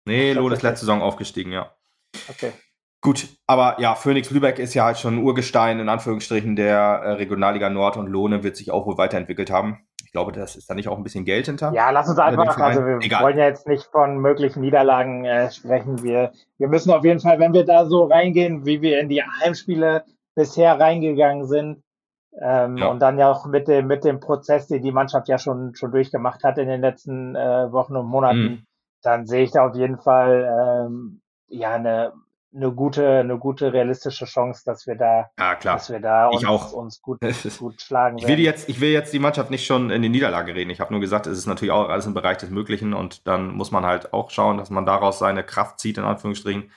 Nee, 0.05 0.33
Lohn 0.33 0.51
ist 0.51 0.61
letzte 0.61 0.81
Saison 0.81 1.01
aufgestiegen, 1.01 1.51
ja. 1.51 1.74
Okay. 2.30 2.51
Gut, 3.01 3.28
aber 3.45 3.80
ja, 3.80 3.93
Phoenix 3.93 4.32
Lübeck 4.32 4.57
ist 4.57 4.74
ja 4.74 4.86
halt 4.86 4.97
schon 4.97 5.16
ein 5.16 5.24
Urgestein 5.24 5.80
in 5.80 5.89
Anführungsstrichen 5.89 6.55
der 6.55 6.78
äh, 6.78 7.11
Regionalliga 7.13 7.70
Nord 7.70 7.97
und 7.97 8.07
Lohne 8.07 8.43
wird 8.43 8.55
sich 8.55 8.72
auch 8.72 8.88
wohl 8.88 8.97
weiterentwickelt 8.97 9.51
haben 9.51 9.86
glaube, 10.16 10.32
das 10.32 10.55
ist 10.55 10.70
da 10.70 10.76
nicht 10.76 10.88
auch 10.88 10.95
ein 10.95 11.03
bisschen 11.03 11.26
Geld 11.26 11.47
hinter. 11.47 11.74
Ja, 11.74 11.89
lass 11.89 12.07
uns 12.07 12.20
einfach, 12.20 12.57
also 12.57 12.86
wir 12.86 12.99
Egal. 13.01 13.22
wollen 13.22 13.38
ja 13.38 13.47
jetzt 13.47 13.68
nicht 13.68 13.84
von 13.91 14.18
möglichen 14.20 14.61
Niederlagen 14.61 15.26
äh, 15.26 15.51
sprechen. 15.51 16.03
Wir, 16.03 16.32
wir 16.57 16.70
müssen 16.70 16.91
auf 16.91 17.03
jeden 17.03 17.20
Fall, 17.20 17.38
wenn 17.39 17.53
wir 17.53 17.66
da 17.66 17.86
so 17.86 18.05
reingehen, 18.05 18.66
wie 18.66 18.82
wir 18.82 19.01
in 19.01 19.09
die 19.09 19.22
Heimspiele 19.22 20.05
bisher 20.34 20.80
reingegangen 20.80 21.45
sind, 21.47 21.84
ähm, 22.41 22.78
ja. 22.78 22.88
und 22.88 23.01
dann 23.01 23.20
ja 23.20 23.30
auch 23.30 23.45
mit 23.45 23.68
dem, 23.68 23.88
mit 23.88 24.05
dem 24.05 24.22
Prozess, 24.22 24.68
den 24.68 24.84
die 24.84 24.93
Mannschaft 24.93 25.28
ja 25.28 25.38
schon, 25.38 25.76
schon 25.76 25.91
durchgemacht 25.91 26.45
hat 26.45 26.57
in 26.59 26.70
den 26.70 26.80
letzten 26.80 27.36
äh, 27.36 27.70
Wochen 27.74 27.97
und 27.97 28.07
Monaten, 28.07 28.39
mhm. 28.39 28.66
dann 29.03 29.26
sehe 29.26 29.43
ich 29.43 29.51
da 29.51 29.68
auf 29.68 29.76
jeden 29.76 29.97
Fall 29.97 30.88
ähm, 30.88 31.20
ja 31.47 31.75
eine 31.75 32.13
eine 32.55 32.71
gute, 32.71 33.19
eine 33.19 33.37
gute 33.37 33.73
realistische 33.73 34.25
Chance, 34.25 34.63
dass 34.65 34.87
wir 34.87 34.95
da, 34.95 35.29
ja, 35.37 35.55
klar. 35.55 35.75
dass 35.75 35.89
wir 35.89 35.99
da 35.99 36.27
uns, 36.27 36.71
uns 36.73 37.01
gut, 37.01 37.19
gut 37.59 37.81
schlagen 37.81 38.17
ich 38.17 38.27
will 38.27 38.39
jetzt, 38.39 38.69
ich 38.69 38.79
will 38.79 38.91
jetzt 38.91 39.13
die 39.13 39.19
Mannschaft 39.19 39.51
nicht 39.51 39.65
schon 39.65 39.89
in 39.89 40.01
die 40.01 40.09
Niederlage 40.09 40.55
reden. 40.55 40.69
Ich 40.69 40.79
habe 40.79 40.93
nur 40.93 41.01
gesagt, 41.01 41.27
es 41.27 41.37
ist 41.37 41.47
natürlich 41.47 41.73
auch 41.73 41.89
alles 41.89 42.05
im 42.05 42.13
Bereich 42.13 42.37
des 42.37 42.49
Möglichen 42.49 42.93
und 42.93 43.27
dann 43.27 43.53
muss 43.53 43.71
man 43.71 43.85
halt 43.85 44.13
auch 44.13 44.31
schauen, 44.31 44.57
dass 44.57 44.69
man 44.69 44.85
daraus 44.85 45.19
seine 45.19 45.43
Kraft 45.43 45.79
zieht, 45.79 45.97
in 45.97 46.05
Anführungsstrichen, 46.05 46.71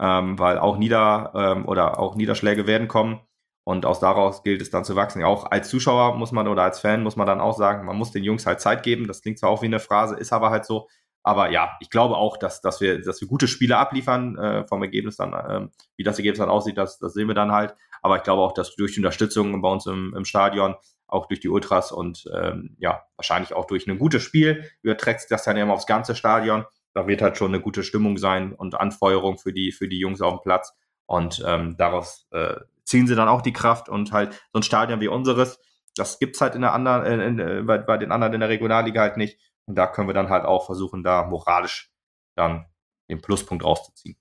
ähm, 0.00 0.38
weil 0.38 0.58
auch 0.58 0.76
Nieder- 0.76 1.32
ähm, 1.34 1.66
oder 1.66 2.00
auch 2.00 2.16
Niederschläge 2.16 2.66
werden 2.66 2.88
kommen 2.88 3.20
und 3.64 3.86
aus 3.86 4.00
daraus 4.00 4.42
gilt 4.42 4.60
es 4.62 4.70
dann 4.70 4.84
zu 4.84 4.96
wachsen. 4.96 5.22
Auch 5.22 5.50
als 5.50 5.68
Zuschauer 5.68 6.16
muss 6.16 6.32
man 6.32 6.48
oder 6.48 6.64
als 6.64 6.80
Fan 6.80 7.04
muss 7.04 7.16
man 7.16 7.26
dann 7.26 7.40
auch 7.40 7.56
sagen, 7.56 7.86
man 7.86 7.96
muss 7.96 8.10
den 8.10 8.24
Jungs 8.24 8.46
halt 8.46 8.60
Zeit 8.60 8.82
geben. 8.82 9.06
Das 9.06 9.22
klingt 9.22 9.38
zwar 9.38 9.50
auch 9.50 9.62
wie 9.62 9.66
eine 9.66 9.80
Phrase, 9.80 10.16
ist 10.16 10.32
aber 10.32 10.50
halt 10.50 10.64
so. 10.64 10.88
Aber 11.22 11.50
ja, 11.50 11.76
ich 11.80 11.90
glaube 11.90 12.16
auch, 12.16 12.36
dass, 12.36 12.60
dass, 12.60 12.80
wir, 12.80 13.00
dass 13.02 13.20
wir 13.20 13.28
gute 13.28 13.46
Spiele 13.46 13.76
abliefern 13.76 14.38
äh, 14.38 14.66
vom 14.66 14.82
Ergebnis 14.82 15.16
dann. 15.16 15.32
Äh, 15.32 15.68
wie 15.96 16.02
das 16.02 16.18
Ergebnis 16.18 16.38
dann 16.38 16.48
aussieht, 16.48 16.78
das, 16.78 16.98
das 16.98 17.12
sehen 17.12 17.28
wir 17.28 17.34
dann 17.34 17.52
halt. 17.52 17.74
Aber 18.02 18.16
ich 18.16 18.22
glaube 18.22 18.42
auch, 18.42 18.52
dass 18.52 18.74
durch 18.76 18.94
die 18.94 19.00
Unterstützung 19.00 19.60
bei 19.60 19.68
uns 19.68 19.86
im, 19.86 20.14
im 20.16 20.24
Stadion, 20.24 20.76
auch 21.06 21.26
durch 21.26 21.40
die 21.40 21.48
Ultras 21.48 21.92
und 21.92 22.24
ähm, 22.32 22.76
ja, 22.78 23.02
wahrscheinlich 23.16 23.52
auch 23.52 23.66
durch 23.66 23.86
ein 23.86 23.98
gutes 23.98 24.22
Spiel, 24.22 24.64
überträgt 24.82 25.20
sich 25.20 25.28
das 25.28 25.44
dann 25.44 25.56
immer 25.56 25.74
aufs 25.74 25.86
ganze 25.86 26.14
Stadion. 26.14 26.64
Da 26.94 27.06
wird 27.06 27.20
halt 27.20 27.36
schon 27.36 27.52
eine 27.52 27.60
gute 27.60 27.82
Stimmung 27.82 28.16
sein 28.16 28.52
und 28.52 28.80
Anfeuerung 28.80 29.36
für 29.36 29.52
die, 29.52 29.72
für 29.72 29.88
die 29.88 29.98
Jungs 29.98 30.22
auf 30.22 30.34
dem 30.34 30.42
Platz. 30.42 30.72
Und 31.06 31.42
ähm, 31.46 31.76
daraus 31.76 32.26
äh, 32.30 32.56
ziehen 32.84 33.06
sie 33.06 33.16
dann 33.16 33.28
auch 33.28 33.42
die 33.42 33.52
Kraft 33.52 33.88
und 33.88 34.12
halt 34.12 34.34
so 34.52 34.60
ein 34.60 34.62
Stadion 34.62 35.00
wie 35.00 35.08
unseres, 35.08 35.60
das 35.96 36.18
gibt's 36.18 36.40
halt 36.40 36.54
in 36.54 36.62
der 36.62 36.72
anderen, 36.72 37.04
äh, 37.04 37.26
in, 37.26 37.38
äh, 37.38 37.62
bei, 37.62 37.78
bei 37.78 37.98
den 37.98 38.12
anderen 38.12 38.34
in 38.34 38.40
der 38.40 38.48
Regionalliga 38.48 39.00
halt 39.00 39.16
nicht. 39.16 39.38
Und 39.70 39.76
da 39.76 39.86
können 39.86 40.08
wir 40.08 40.14
dann 40.14 40.30
halt 40.30 40.44
auch 40.44 40.66
versuchen, 40.66 41.04
da 41.04 41.24
moralisch 41.24 41.92
dann 42.34 42.66
den 43.08 43.22
Pluspunkt 43.22 43.64
rauszuziehen. 43.64 44.16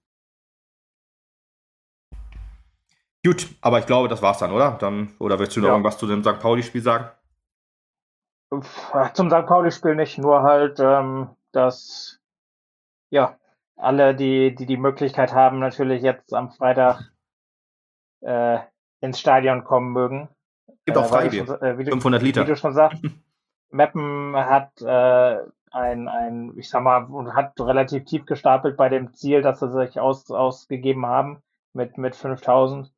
Gut, 3.25 3.49
aber 3.61 3.79
ich 3.79 3.87
glaube, 3.87 4.09
das 4.09 4.21
war's 4.21 4.37
dann, 4.37 4.51
oder? 4.51 4.77
Dann, 4.79 5.15
oder 5.17 5.39
willst 5.39 5.57
du 5.57 5.61
noch 5.61 5.69
ja. 5.69 5.73
irgendwas 5.73 5.97
zu 5.97 6.05
dem 6.05 6.23
St. 6.23 6.39
Pauli-Spiel 6.39 6.83
sagen? 6.83 7.09
Zum 8.51 9.31
St. 9.31 9.47
Pauli-Spiel 9.47 9.95
nicht, 9.95 10.19
nur 10.19 10.43
halt, 10.43 10.79
ähm, 10.79 11.29
dass 11.51 12.19
ja 13.09 13.35
alle, 13.75 14.13
die, 14.13 14.53
die 14.53 14.67
die 14.67 14.77
Möglichkeit 14.77 15.33
haben, 15.33 15.57
natürlich 15.57 16.03
jetzt 16.03 16.31
am 16.31 16.51
Freitag 16.51 17.11
äh, 18.21 18.59
ins 19.01 19.19
Stadion 19.19 19.63
kommen 19.63 19.93
mögen. 19.93 20.29
Gibt 20.85 20.95
äh, 20.95 21.01
auch 21.01 21.07
Freibier. 21.07 21.59
Äh, 21.63 21.85
500 21.85 22.21
Liter. 22.21 22.43
Wie 22.43 22.51
du 22.51 22.55
schon 22.55 22.75
sagst. 22.75 23.01
Meppen 23.71 24.35
hat 24.35 24.81
äh, 24.81 25.37
ein, 25.71 26.07
ein, 26.07 26.57
ich 26.57 26.69
sag 26.69 26.83
mal, 26.83 27.07
hat 27.33 27.59
relativ 27.59 28.05
tief 28.05 28.25
gestapelt 28.25 28.77
bei 28.77 28.89
dem 28.89 29.13
Ziel, 29.13 29.41
das 29.41 29.59
sie 29.59 29.71
sich 29.71 29.99
aus, 29.99 30.29
ausgegeben 30.31 31.05
haben 31.05 31.41
mit, 31.73 31.97
mit 31.97 32.15
5000. 32.15 32.91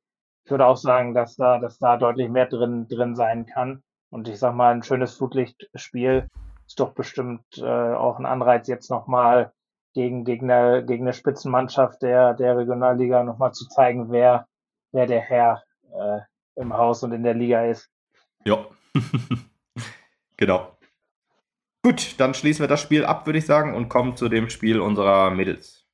Ich 0.46 0.52
würde 0.52 0.66
auch 0.66 0.78
sagen, 0.78 1.14
dass 1.14 1.36
da, 1.36 1.60
dass 1.60 1.78
da 1.78 1.98
deutlich 1.98 2.30
mehr 2.30 2.48
drin, 2.48 2.88
drin 2.88 3.16
sein 3.16 3.46
kann. 3.46 3.84
Und 4.10 4.28
ich 4.28 4.40
sag 4.40 4.56
mal, 4.56 4.74
ein 4.74 4.84
schönes 4.84 5.16
Flutlichtspiel 5.18 6.28
ist 6.66 6.80
doch 6.80 6.94
bestimmt 6.94 7.44
äh, 7.58 7.94
auch 7.94 8.18
ein 8.20 8.26
Anreiz, 8.26 8.68
jetzt 8.68 8.90
nochmal 8.90 9.52
gegen, 9.94 10.24
gegen, 10.24 10.50
eine, 10.50 10.86
gegen 10.86 11.04
eine 11.04 11.14
Spitzenmannschaft 11.14 12.02
der, 12.02 12.34
der 12.34 12.58
Regionalliga 12.58 13.24
nochmal 13.24 13.54
zu 13.54 13.68
zeigen, 13.68 14.12
wer, 14.12 14.48
wer 14.92 15.06
der 15.06 15.20
Herr 15.20 15.64
äh, 15.94 16.20
im 16.56 16.74
Haus 16.74 17.04
und 17.04 17.12
in 17.12 17.24
der 17.24 17.34
Liga 17.34 17.66
ist. 17.66 17.90
Ja. 18.46 18.66
Genau. 20.42 20.76
Gut, 21.84 22.20
dann 22.20 22.34
schließen 22.34 22.64
wir 22.64 22.68
das 22.68 22.82
Spiel 22.82 23.06
ab, 23.06 23.28
würde 23.28 23.38
ich 23.38 23.46
sagen, 23.46 23.76
und 23.76 23.90
kommen 23.90 24.18
zu 24.18 24.28
dem 24.28 24.50
Spiel 24.50 24.80
unserer 24.80 25.30
Mädels. 25.30 25.86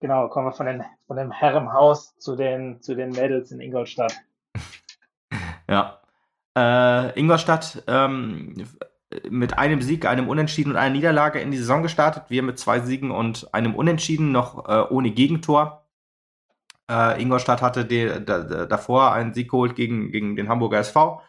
Genau, 0.00 0.28
kommen 0.28 0.46
wir 0.46 0.52
von, 0.52 0.64
den, 0.64 0.82
von 1.06 1.18
dem 1.18 1.30
Herrenhaus 1.30 2.16
zu 2.16 2.34
den, 2.34 2.80
zu 2.80 2.94
den 2.94 3.10
Mädels 3.10 3.52
in 3.52 3.60
Ingolstadt. 3.60 4.14
ja. 5.68 6.00
Äh, 6.56 7.20
Ingolstadt 7.20 7.84
ähm, 7.86 8.66
mit 9.28 9.58
einem 9.58 9.82
Sieg, 9.82 10.06
einem 10.06 10.30
Unentschieden 10.30 10.70
und 10.70 10.78
einer 10.78 10.94
Niederlage 10.94 11.40
in 11.40 11.50
die 11.50 11.58
Saison 11.58 11.82
gestartet. 11.82 12.24
Wir 12.28 12.42
mit 12.42 12.58
zwei 12.58 12.80
Siegen 12.80 13.10
und 13.10 13.52
einem 13.52 13.74
Unentschieden, 13.74 14.32
noch 14.32 14.66
äh, 14.66 14.80
ohne 14.88 15.10
Gegentor. 15.10 15.84
Äh, 16.90 17.20
Ingolstadt 17.20 17.60
hatte 17.60 17.84
die, 17.84 18.24
da, 18.24 18.64
davor 18.64 19.12
einen 19.12 19.34
Sieg 19.34 19.50
geholt 19.50 19.76
gegen, 19.76 20.10
gegen 20.10 20.36
den 20.36 20.48
Hamburger 20.48 20.78
SV. 20.78 21.20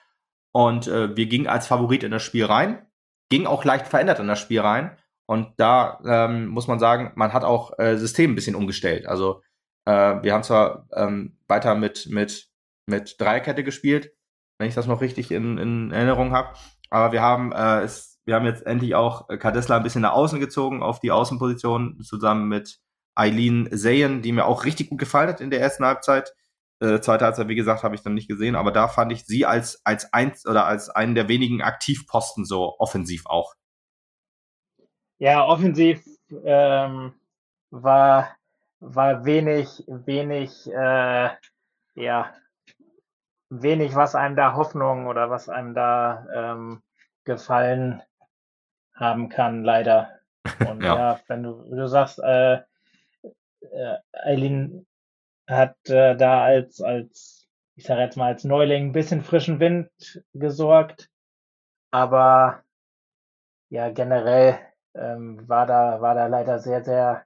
Und 0.56 0.88
äh, 0.88 1.18
wir 1.18 1.26
gingen 1.26 1.47
als 1.47 1.68
Favorit 1.68 2.01
in 2.01 2.12
das 2.12 2.24
Spiel 2.24 2.45
rein, 2.45 2.88
ging 3.30 3.45
auch 3.45 3.66
leicht 3.66 3.89
verändert 3.89 4.20
in 4.20 4.28
das 4.30 4.39
Spiel 4.39 4.62
rein. 4.62 4.97
Und 5.28 5.49
da 5.58 5.99
ähm, 6.06 6.47
muss 6.47 6.70
man 6.70 6.80
sagen, 6.80 7.12
man 7.16 7.34
hat 7.34 7.43
auch 7.43 7.78
äh, 7.78 7.97
System 7.97 8.32
ein 8.32 8.36
bisschen 8.36 8.56
umgestellt. 8.56 9.06
Also 9.06 9.41
äh, 9.84 9.91
wir 10.24 10.34
haben 10.34 10.43
zwar 10.43 10.88
ähm, 10.93 11.38
weiter 11.49 11.76
mit, 11.76 12.08
mit, 12.10 12.47
mit 12.86 13.20
Dreierkette 13.20 13.66
gespielt, 13.66 14.14
wenn 14.58 14.70
ich 14.70 14.76
das 14.76 14.88
noch 14.88 15.01
richtig 15.01 15.30
in, 15.30 15.58
in 15.58 15.91
Erinnerung 15.91 16.32
habe, 16.32 16.53
aber 16.89 17.12
wir 17.12 17.22
haben 17.22 17.51
äh, 17.51 17.82
es, 17.82 18.22
wir 18.24 18.36
haben 18.36 18.45
jetzt 18.45 18.66
endlich 18.66 18.95
auch 18.95 19.28
Kadesla 19.28 19.76
ein 19.76 19.84
bisschen 19.84 20.03
nach 20.03 20.14
außen 20.14 20.39
gezogen 20.39 20.82
auf 20.82 21.01
die 21.01 21.12
Außenposition 21.12 21.99
zusammen 22.01 22.47
mit 22.47 22.80
Eileen 23.14 23.70
Zayen, 23.76 24.22
die 24.22 24.32
mir 24.32 24.45
auch 24.45 24.64
richtig 24.64 24.89
gut 24.89 24.99
gefallen 24.99 25.28
hat 25.28 25.41
in 25.41 25.49
der 25.49 25.60
ersten 25.60 25.84
Halbzeit. 25.84 26.34
Äh, 26.86 27.02
zweite 27.02 27.26
Halbzeit, 27.26 27.48
wie 27.48 27.56
gesagt, 27.56 27.84
habe 27.84 27.96
ich 27.96 28.04
dann 28.04 28.14
nicht 28.14 28.28
gesehen, 28.28 28.56
aber 28.56 28.72
da 28.72 28.88
fand 28.88 29.12
ich 29.12 29.26
sie 29.26 29.46
als, 29.46 29.82
als 29.86 30.14
eins 30.14 30.46
oder 30.46 30.66
als 30.66 30.90
einen 30.90 31.16
der 31.16 31.28
wenigen 31.28 31.62
Aktivposten 31.64 32.46
so 32.46 32.78
offensiv 32.78 33.26
auch. 33.26 33.56
Ja, 35.18 35.46
offensiv 35.46 36.04
ähm, 36.44 37.14
war, 37.72 38.36
war 38.80 39.26
wenig, 39.26 39.84
wenig, 39.88 40.68
äh, 40.68 41.30
ja, 41.96 42.34
wenig, 43.50 43.96
was 43.96 44.14
einem 44.14 44.36
da 44.36 44.54
Hoffnung 44.54 45.08
oder 45.08 45.30
was 45.32 45.50
einem 45.50 45.74
da 45.74 46.28
ähm, 46.36 46.84
gefallen 47.24 48.04
haben 48.94 49.30
kann, 49.30 49.64
leider. 49.64 50.20
Und 50.70 50.84
ja, 50.84 50.96
ja 50.96 51.20
wenn 51.28 51.42
du, 51.42 51.64
du 51.64 51.88
sagst, 51.88 52.20
äh, 52.20 52.56
äh, 53.72 53.98
Eileen 54.24 54.86
hat 55.48 55.76
äh, 55.89 56.16
da 56.16 56.43
als, 56.43 56.82
als, 56.82 57.48
ich 57.76 57.86
sage 57.86 58.02
jetzt 58.02 58.18
mal, 58.18 58.28
als 58.28 58.43
Neuling 58.43 58.88
ein 58.88 58.91
bisschen 58.91 59.22
frischen 59.22 59.60
Wind 59.60 59.89
gesorgt. 60.34 61.10
Aber 61.91 62.64
ja, 63.70 63.89
generell 63.89 64.60
ähm, 64.93 65.48
war 65.48 65.66
da, 65.66 66.02
war 66.02 66.16
da 66.16 66.28
leider 66.28 66.60
sehr, 66.60 66.84
sehr, 66.84 67.26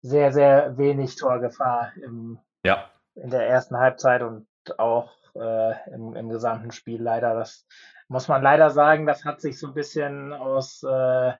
sehr, 0.00 0.32
sehr 0.32 0.76
wenig 0.78 1.16
Torgefahr 1.16 1.92
im, 1.96 2.38
ja. 2.64 2.90
in 3.14 3.30
der 3.30 3.46
ersten 3.48 3.76
Halbzeit 3.78 4.22
und 4.22 4.46
auch 4.78 5.12
äh, 5.34 5.90
im, 5.90 6.14
im 6.14 6.28
gesamten 6.28 6.72
Spiel 6.72 7.02
leider. 7.02 7.34
Das 7.34 7.66
muss 8.08 8.28
man 8.28 8.42
leider 8.42 8.70
sagen, 8.70 9.06
das 9.06 9.24
hat 9.24 9.40
sich 9.40 9.58
so 9.58 9.68
ein 9.68 9.74
bisschen 9.74 10.32
aus 10.32 10.82
äh, 10.82 11.32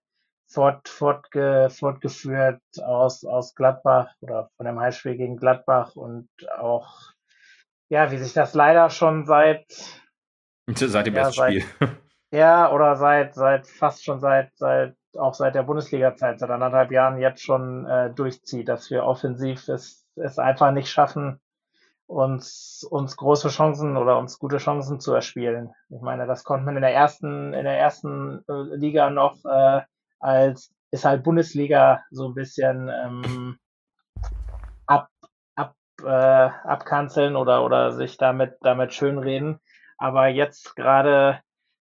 fort, 0.53 0.89
fortge, 0.89 1.69
fortgeführt 1.71 2.61
aus, 2.85 3.25
aus 3.25 3.55
Gladbach 3.55 4.15
oder 4.21 4.51
von 4.57 4.67
dem 4.67 4.79
Heimspiel 4.79 5.17
gegen 5.17 5.37
Gladbach 5.37 5.97
und 5.97 6.29
auch, 6.59 7.13
ja, 7.89 8.11
wie 8.11 8.19
sich 8.19 8.33
das 8.33 8.55
leider 8.55 8.91
schon 8.91 9.25
seit 9.25 9.67
seit 10.75 11.07
dem 11.07 11.15
ja, 11.15 11.23
ersten 11.23 11.43
Spiel. 11.43 11.65
ja, 12.33 12.71
oder 12.73 12.97
seit, 12.97 13.35
seit 13.35 13.67
fast 13.67 14.05
schon 14.05 14.21
seit, 14.21 14.51
seit 14.57 14.95
auch 15.19 15.35
seit 15.35 15.55
der 15.55 15.63
Bundesliga-Zeit, 15.63 16.39
seit 16.39 16.51
anderthalb 16.51 16.91
Jahren 16.91 17.19
jetzt 17.19 17.43
schon 17.43 17.87
äh, 17.87 18.11
durchzieht, 18.13 18.69
dass 18.69 18.91
wir 18.91 19.05
offensiv 19.05 19.69
es, 19.69 20.07
es 20.17 20.39
einfach 20.39 20.73
nicht 20.73 20.89
schaffen, 20.89 21.39
uns, 22.07 22.87
uns 22.91 23.17
große 23.17 23.49
Chancen 23.49 23.97
oder 23.97 24.19
uns 24.19 24.39
gute 24.39 24.59
Chancen 24.59 25.01
zu 25.01 25.13
erspielen. 25.15 25.75
Ich 25.91 26.01
meine, 26.01 26.27
das 26.27 26.45
konnte 26.45 26.65
man 26.65 26.77
in 26.77 26.83
der 26.83 26.95
ersten, 26.95 27.53
in 27.53 27.65
der 27.65 27.79
ersten 27.79 28.45
äh, 28.49 28.77
Liga 28.77 29.11
noch 29.11 29.45
äh, 29.45 29.83
als 30.23 30.73
ist 30.91 31.05
halt 31.05 31.25
Bundesliga 31.25 32.03
so 32.11 32.29
ein 32.29 32.35
bisschen 32.35 32.89
ähm, 32.89 33.59
ab, 34.87 35.09
ab, 35.55 35.75
äh, 36.03 36.07
abkanzeln 36.09 37.35
oder, 37.35 37.65
oder 37.65 37.93
sich 37.93 38.17
damit, 38.19 38.57
damit 38.61 38.93
schönreden. 38.93 39.59
Aber 39.97 40.29
jetzt 40.29 40.77
gerade 40.77 41.41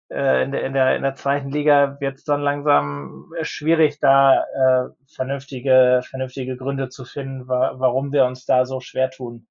äh, 0.09 0.43
in, 0.43 0.51
der, 0.51 0.63
in, 0.63 0.73
der, 0.73 0.95
in 0.95 1.03
der 1.03 1.15
zweiten 1.15 1.51
Liga 1.51 1.99
wird 1.99 2.17
es 2.17 2.23
dann 2.25 2.41
langsam 2.41 3.31
schwierig, 3.41 3.99
da 3.99 4.43
äh, 4.43 4.89
vernünftige, 5.07 6.01
vernünftige 6.07 6.57
Gründe 6.57 6.89
zu 6.89 7.05
finden, 7.05 7.47
wa 7.47 7.73
warum 7.77 8.11
wir 8.11 8.25
uns 8.25 8.45
da 8.45 8.65
so 8.65 8.79
schwer 8.81 9.09
tun. 9.09 9.47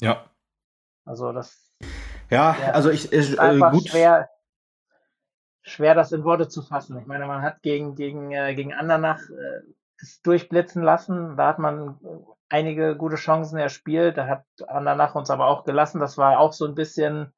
Ja. 0.00 0.24
Also 1.04 1.32
das. 1.32 1.72
Ja, 2.30 2.56
ja 2.60 2.72
also 2.72 2.90
ich, 2.90 3.12
ich 3.12 3.38
äh, 3.38 3.58
gut. 3.58 3.88
Schwer, 3.88 4.28
schwer, 5.62 5.94
das 5.94 6.12
in 6.12 6.24
Worte 6.24 6.48
zu 6.48 6.62
fassen. 6.62 6.98
Ich 6.98 7.06
meine, 7.06 7.26
man 7.26 7.42
hat 7.42 7.62
gegen, 7.62 7.94
gegen, 7.94 8.32
äh, 8.32 8.54
gegen 8.54 8.72
Andernach 8.72 9.20
äh, 9.30 9.60
durchblitzen 10.22 10.82
lassen. 10.82 11.36
Da 11.36 11.48
hat 11.48 11.58
man 11.58 11.98
einige 12.48 12.96
gute 12.96 13.16
Chancen 13.16 13.58
erspielt. 13.58 14.16
Da 14.16 14.26
hat 14.26 14.44
Andernach 14.66 15.14
uns 15.14 15.30
aber 15.30 15.46
auch 15.46 15.64
gelassen. 15.64 16.00
Das 16.00 16.18
war 16.18 16.38
auch 16.38 16.52
so 16.52 16.66
ein 16.66 16.74
bisschen 16.74 17.32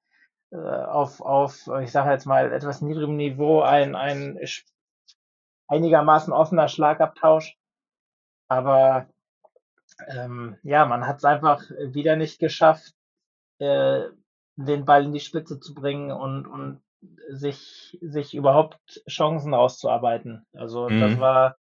äh, 0.50 0.56
auf, 0.56 1.20
auf, 1.20 1.68
ich 1.80 1.90
sage 1.90 2.10
jetzt 2.10 2.26
mal, 2.26 2.52
etwas 2.52 2.82
niedrigem 2.82 3.16
Niveau 3.16 3.62
ein, 3.62 3.94
ein 3.96 4.38
einigermaßen 5.68 6.32
offener 6.32 6.68
Schlagabtausch. 6.68 7.56
Aber 8.48 9.06
ähm, 10.08 10.58
ja, 10.62 10.84
man 10.86 11.06
hat 11.06 11.18
es 11.18 11.24
einfach 11.24 11.62
wieder 11.86 12.16
nicht 12.16 12.38
geschafft, 12.38 12.94
äh, 13.58 14.04
den 14.56 14.84
Ball 14.84 15.04
in 15.04 15.12
die 15.12 15.20
Spitze 15.20 15.58
zu 15.58 15.74
bringen 15.74 16.12
und, 16.12 16.46
und 16.46 16.82
sich, 17.28 17.98
sich 18.00 18.34
überhaupt 18.34 19.02
Chancen 19.08 19.54
auszuarbeiten. 19.54 20.46
Also 20.52 20.88
mhm. 20.88 21.00
das 21.00 21.18
war, 21.18 21.56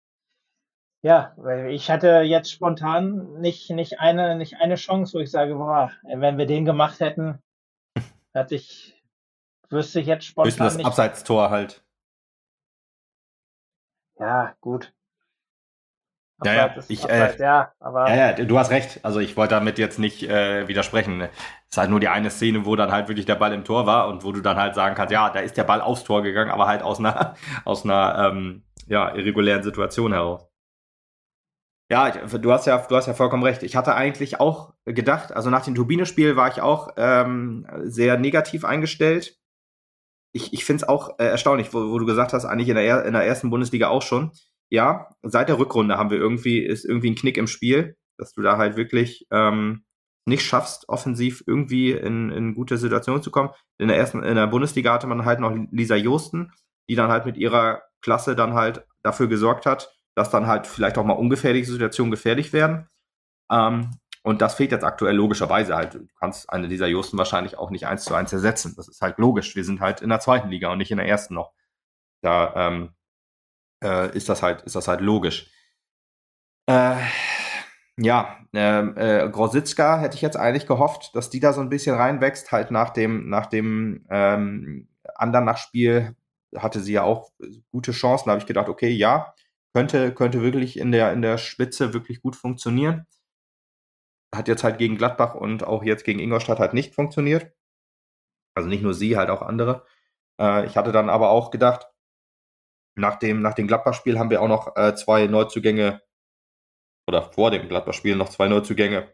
ja, 1.02 1.36
ich 1.70 1.90
hatte 1.90 2.22
jetzt 2.22 2.52
spontan 2.52 3.40
nicht, 3.40 3.70
nicht 3.72 4.00
eine, 4.00 4.36
nicht 4.36 4.58
eine 4.58 4.76
Chance, 4.76 5.18
wo 5.18 5.20
ich 5.20 5.32
sage, 5.32 5.56
boah, 5.56 5.92
wenn 6.04 6.38
wir 6.38 6.46
den 6.46 6.66
gemacht 6.66 7.00
hätten, 7.00 7.40
hatte 8.34 8.56
ich, 8.56 9.02
wüsste 9.70 10.00
ich 10.00 10.08
jetzt 10.08 10.26
spontan 10.26 10.52
Höchstens 10.52 10.78
das. 10.78 10.86
Abseitstor 10.86 11.50
halt. 11.50 11.84
Ja, 14.20 14.56
gut. 14.62 14.94
Ja, 16.44 16.54
ja, 16.54 16.76
ich, 16.88 17.04
Abseits, 17.04 17.40
äh, 17.40 17.44
ja, 17.44 17.72
aber 17.80 18.10
ja, 18.10 18.32
ja, 18.32 18.46
du 18.46 18.58
hast 18.58 18.72
recht. 18.72 19.00
Also 19.04 19.20
ich 19.20 19.38
wollte 19.38 19.54
damit 19.54 19.78
jetzt 19.78 20.00
nicht 20.00 20.24
äh, 20.24 20.68
widersprechen. 20.68 21.22
Es 21.22 21.30
ist 21.70 21.78
halt 21.78 21.92
nur 21.92 22.00
die 22.00 22.08
eine 22.08 22.32
Szene, 22.32 22.66
wo 22.66 22.76
dann 22.76 22.92
halt 22.92 23.10
wirklich 23.10 23.28
der 23.28 23.36
Ball 23.36 23.54
im 23.54 23.64
Tor 23.64 23.86
war 23.86 24.08
und 24.08 24.24
wo 24.24 24.32
du 24.32 24.42
dann 24.42 24.58
halt 24.58 24.74
sagen 24.74 24.96
kannst, 24.96 25.12
ja, 25.12 25.30
da 25.30 25.40
ist 25.40 25.56
der 25.58 25.66
Ball 25.66 25.82
aufs 25.82 26.04
Tor 26.04 26.24
gegangen, 26.24 26.50
aber 26.50 26.66
halt 26.66 26.82
aus 26.82 26.98
einer, 26.98 27.36
aus 27.66 27.86
einer 27.86 28.32
ähm, 28.32 28.64
ja, 28.88 29.14
irregulären 29.14 29.62
Situation 29.62 30.14
heraus. 30.14 30.48
Ja, 31.92 32.10
du 32.10 32.52
hast 32.52 32.66
ja, 32.66 32.78
du 32.78 32.96
hast 32.96 33.08
ja 33.08 33.14
vollkommen 33.14 33.44
recht. 33.44 33.62
Ich 33.64 33.76
hatte 33.76 33.94
eigentlich 33.94 34.40
auch 34.40 34.74
gedacht, 34.86 35.34
also 35.34 35.50
nach 35.50 35.66
dem 35.66 35.76
Turbine-Spiel 35.76 36.38
war 36.38 36.48
ich 36.50 36.62
auch 36.62 36.90
ähm, 36.98 37.68
sehr 37.84 38.18
negativ 38.18 38.66
eingestellt. 38.66 39.38
Ich, 40.34 40.54
ich 40.54 40.66
finde 40.66 40.84
es 40.84 40.90
auch 40.90 41.20
äh, 41.20 41.26
erstaunlich, 41.26 41.74
wo, 41.74 41.92
wo 41.92 42.00
du 42.00 42.06
gesagt 42.06 42.34
hast, 42.34 42.46
eigentlich 42.46 42.70
in 42.70 42.76
der, 42.76 43.06
in 43.06 43.14
der 43.14 43.26
ersten 43.26 43.50
Bundesliga 43.50 43.90
auch 43.90 44.02
schon 44.02 44.32
ja, 44.72 45.10
seit 45.22 45.50
der 45.50 45.60
Rückrunde 45.60 45.98
haben 45.98 46.10
wir 46.10 46.18
irgendwie, 46.18 46.60
ist 46.60 46.86
irgendwie 46.86 47.12
ein 47.12 47.16
Knick 47.16 47.38
im 47.38 47.48
Spiel, 47.48 47.98
dass 48.18 48.34
du 48.34 48.42
da 48.42 48.58
halt 48.58 48.78
wirklich 48.78 49.28
ähm, 49.30 49.84
nicht 50.26 50.46
schaffst, 50.46 50.88
offensiv 50.88 51.44
irgendwie 51.46 51.92
in, 51.92 52.32
in 52.32 52.56
gute 52.56 52.78
Situationen 52.78 53.22
zu 53.22 53.32
kommen. 53.32 53.50
In 53.78 53.90
der 53.90 53.98
ersten, 53.98 54.24
in 54.24 54.36
der 54.36 54.48
Bundesliga 54.48 54.94
hatte 54.94 55.08
man 55.08 55.26
halt 55.26 55.42
noch 55.42 55.54
Lisa 55.72 55.96
Josten, 55.96 56.54
die 56.90 56.96
dann 56.96 57.12
halt 57.12 57.26
mit 57.26 57.38
ihrer 57.38 57.82
Klasse 58.02 58.36
dann 58.36 58.54
halt 58.54 58.86
dafür 59.04 59.28
gesorgt 59.28 59.66
hat, 59.66 59.94
dass 60.16 60.30
dann 60.30 60.48
halt 60.48 60.68
vielleicht 60.68 60.98
auch 60.98 61.06
mal 61.06 61.14
ungefährliche 61.14 61.70
Situationen 61.70 62.12
gefährlich 62.12 62.54
werden. 62.54 62.88
Ähm, 63.52 63.92
und 64.24 64.42
das 64.42 64.56
fehlt 64.56 64.72
jetzt 64.72 64.86
aktuell 64.86 65.16
logischerweise 65.16 65.76
halt. 65.76 65.96
Du 65.96 66.08
kannst 66.20 66.50
eine 66.50 66.68
Lisa 66.68 66.86
Josten 66.86 67.18
wahrscheinlich 67.18 67.58
auch 67.58 67.72
nicht 67.72 67.88
eins 67.88 68.06
zu 68.06 68.14
eins 68.14 68.32
ersetzen. 68.32 68.74
Das 68.78 68.88
ist 68.88 69.02
halt 69.02 69.18
logisch. 69.18 69.56
Wir 69.56 69.66
sind 69.66 69.82
halt 69.82 70.02
in 70.02 70.10
der 70.10 70.20
zweiten 70.20 70.50
Liga 70.50 70.72
und 70.72 70.78
nicht 70.78 70.92
in 70.92 70.98
der 70.98 71.08
ersten 71.08 71.34
noch. 71.34 71.52
Da 72.22 72.54
ähm, 72.56 72.94
äh, 73.84 74.16
ist 74.16 74.30
das 74.30 74.42
halt, 74.44 74.62
ist 74.64 74.76
das 74.76 74.88
halt 74.88 75.02
logisch. 75.02 75.52
Äh, 76.68 76.98
ja, 77.98 78.38
ähm, 78.54 78.96
äh, 78.98 79.30
Grositzka 79.30 80.00
hätte 80.00 80.16
ich 80.16 80.22
jetzt 80.22 80.38
eigentlich 80.38 80.68
gehofft, 80.68 81.16
dass 81.16 81.30
die 81.30 81.40
da 81.40 81.54
so 81.54 81.62
ein 81.62 81.70
bisschen 81.70 81.96
reinwächst, 81.96 82.52
halt 82.52 82.72
nach 82.72 82.92
dem, 82.92 83.30
nach 83.30 83.48
dem 83.48 84.06
ähm, 84.10 84.88
Andernach-Spiel 85.16 86.16
hatte 86.58 86.80
sie 86.82 86.94
ja 86.94 87.04
auch 87.04 87.32
gute 87.72 87.92
Chancen. 87.92 88.26
Da 88.28 88.32
habe 88.32 88.42
ich 88.42 88.48
gedacht, 88.48 88.70
okay, 88.70 88.90
ja, 88.90 89.34
könnte, 89.74 90.14
könnte 90.14 90.42
wirklich 90.42 90.78
in 90.80 90.92
der, 90.92 91.14
in 91.14 91.22
der 91.22 91.38
Spitze 91.38 91.94
wirklich 91.94 92.22
gut 92.22 92.36
funktionieren. 92.36 93.06
Hat 94.34 94.48
jetzt 94.48 94.64
halt 94.64 94.78
gegen 94.78 94.98
Gladbach 94.98 95.36
und 95.36 95.64
auch 95.64 95.84
jetzt 95.84 96.04
gegen 96.06 96.20
Ingolstadt 96.20 96.60
halt 96.60 96.74
nicht 96.74 96.96
funktioniert. 96.96 97.52
Also 98.56 98.70
nicht 98.70 98.84
nur 98.84 98.94
sie, 98.94 99.18
halt 99.18 99.30
auch 99.30 99.42
andere. 99.42 99.86
Äh, 100.40 100.66
ich 100.66 100.78
hatte 100.78 100.92
dann 100.92 101.10
aber 101.10 101.30
auch 101.30 101.52
gedacht, 101.52 101.91
nach 102.96 103.18
dem, 103.18 103.42
nach 103.42 103.54
dem 103.54 103.68
Gladbach-Spiel 103.68 104.20
haben 104.20 104.30
wir 104.30 104.42
auch 104.42 104.48
noch 104.48 104.76
äh, 104.76 104.96
zwei 104.96 105.28
Neuzugänge 105.28 106.02
oder 107.08 107.24
vor 107.32 107.52
dem 107.52 107.68
Gladbach-Spiel 107.68 108.16
noch 108.16 108.30
zwei 108.30 108.48
Neuzugänge 108.48 109.14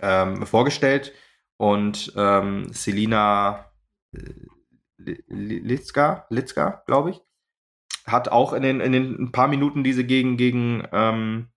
ähm, 0.00 0.46
vorgestellt. 0.46 1.12
Und 1.58 2.12
ähm, 2.16 2.72
Selina 2.72 3.72
äh, 4.12 5.16
Litzka, 5.28 6.26
Litzka 6.30 6.82
glaube 6.86 7.10
ich, 7.10 7.20
hat 8.06 8.28
auch 8.28 8.52
in 8.52 8.62
den, 8.62 8.80
in 8.80 8.92
den 8.92 9.32
paar 9.32 9.48
Minuten, 9.48 9.84
die 9.84 9.92
sie 9.92 10.06
gegen, 10.06 10.36
gegen 10.36 10.86
ähm, 10.92 11.48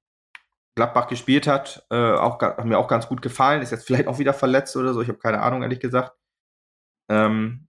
Gladbach 0.75 1.07
gespielt 1.07 1.47
hat, 1.47 1.85
äh, 1.89 2.13
auch, 2.13 2.41
hat 2.41 2.65
mir 2.65 2.77
auch 2.77 2.87
ganz 2.87 3.07
gut 3.07 3.21
gefallen. 3.21 3.61
Ist 3.61 3.71
jetzt 3.71 3.85
vielleicht 3.85 4.07
auch 4.07 4.19
wieder 4.19 4.33
verletzt 4.33 4.75
oder 4.77 4.93
so, 4.93 5.01
ich 5.01 5.09
habe 5.09 5.19
keine 5.19 5.41
Ahnung, 5.41 5.61
ehrlich 5.61 5.79
gesagt. 5.79 6.13
Ähm, 7.09 7.68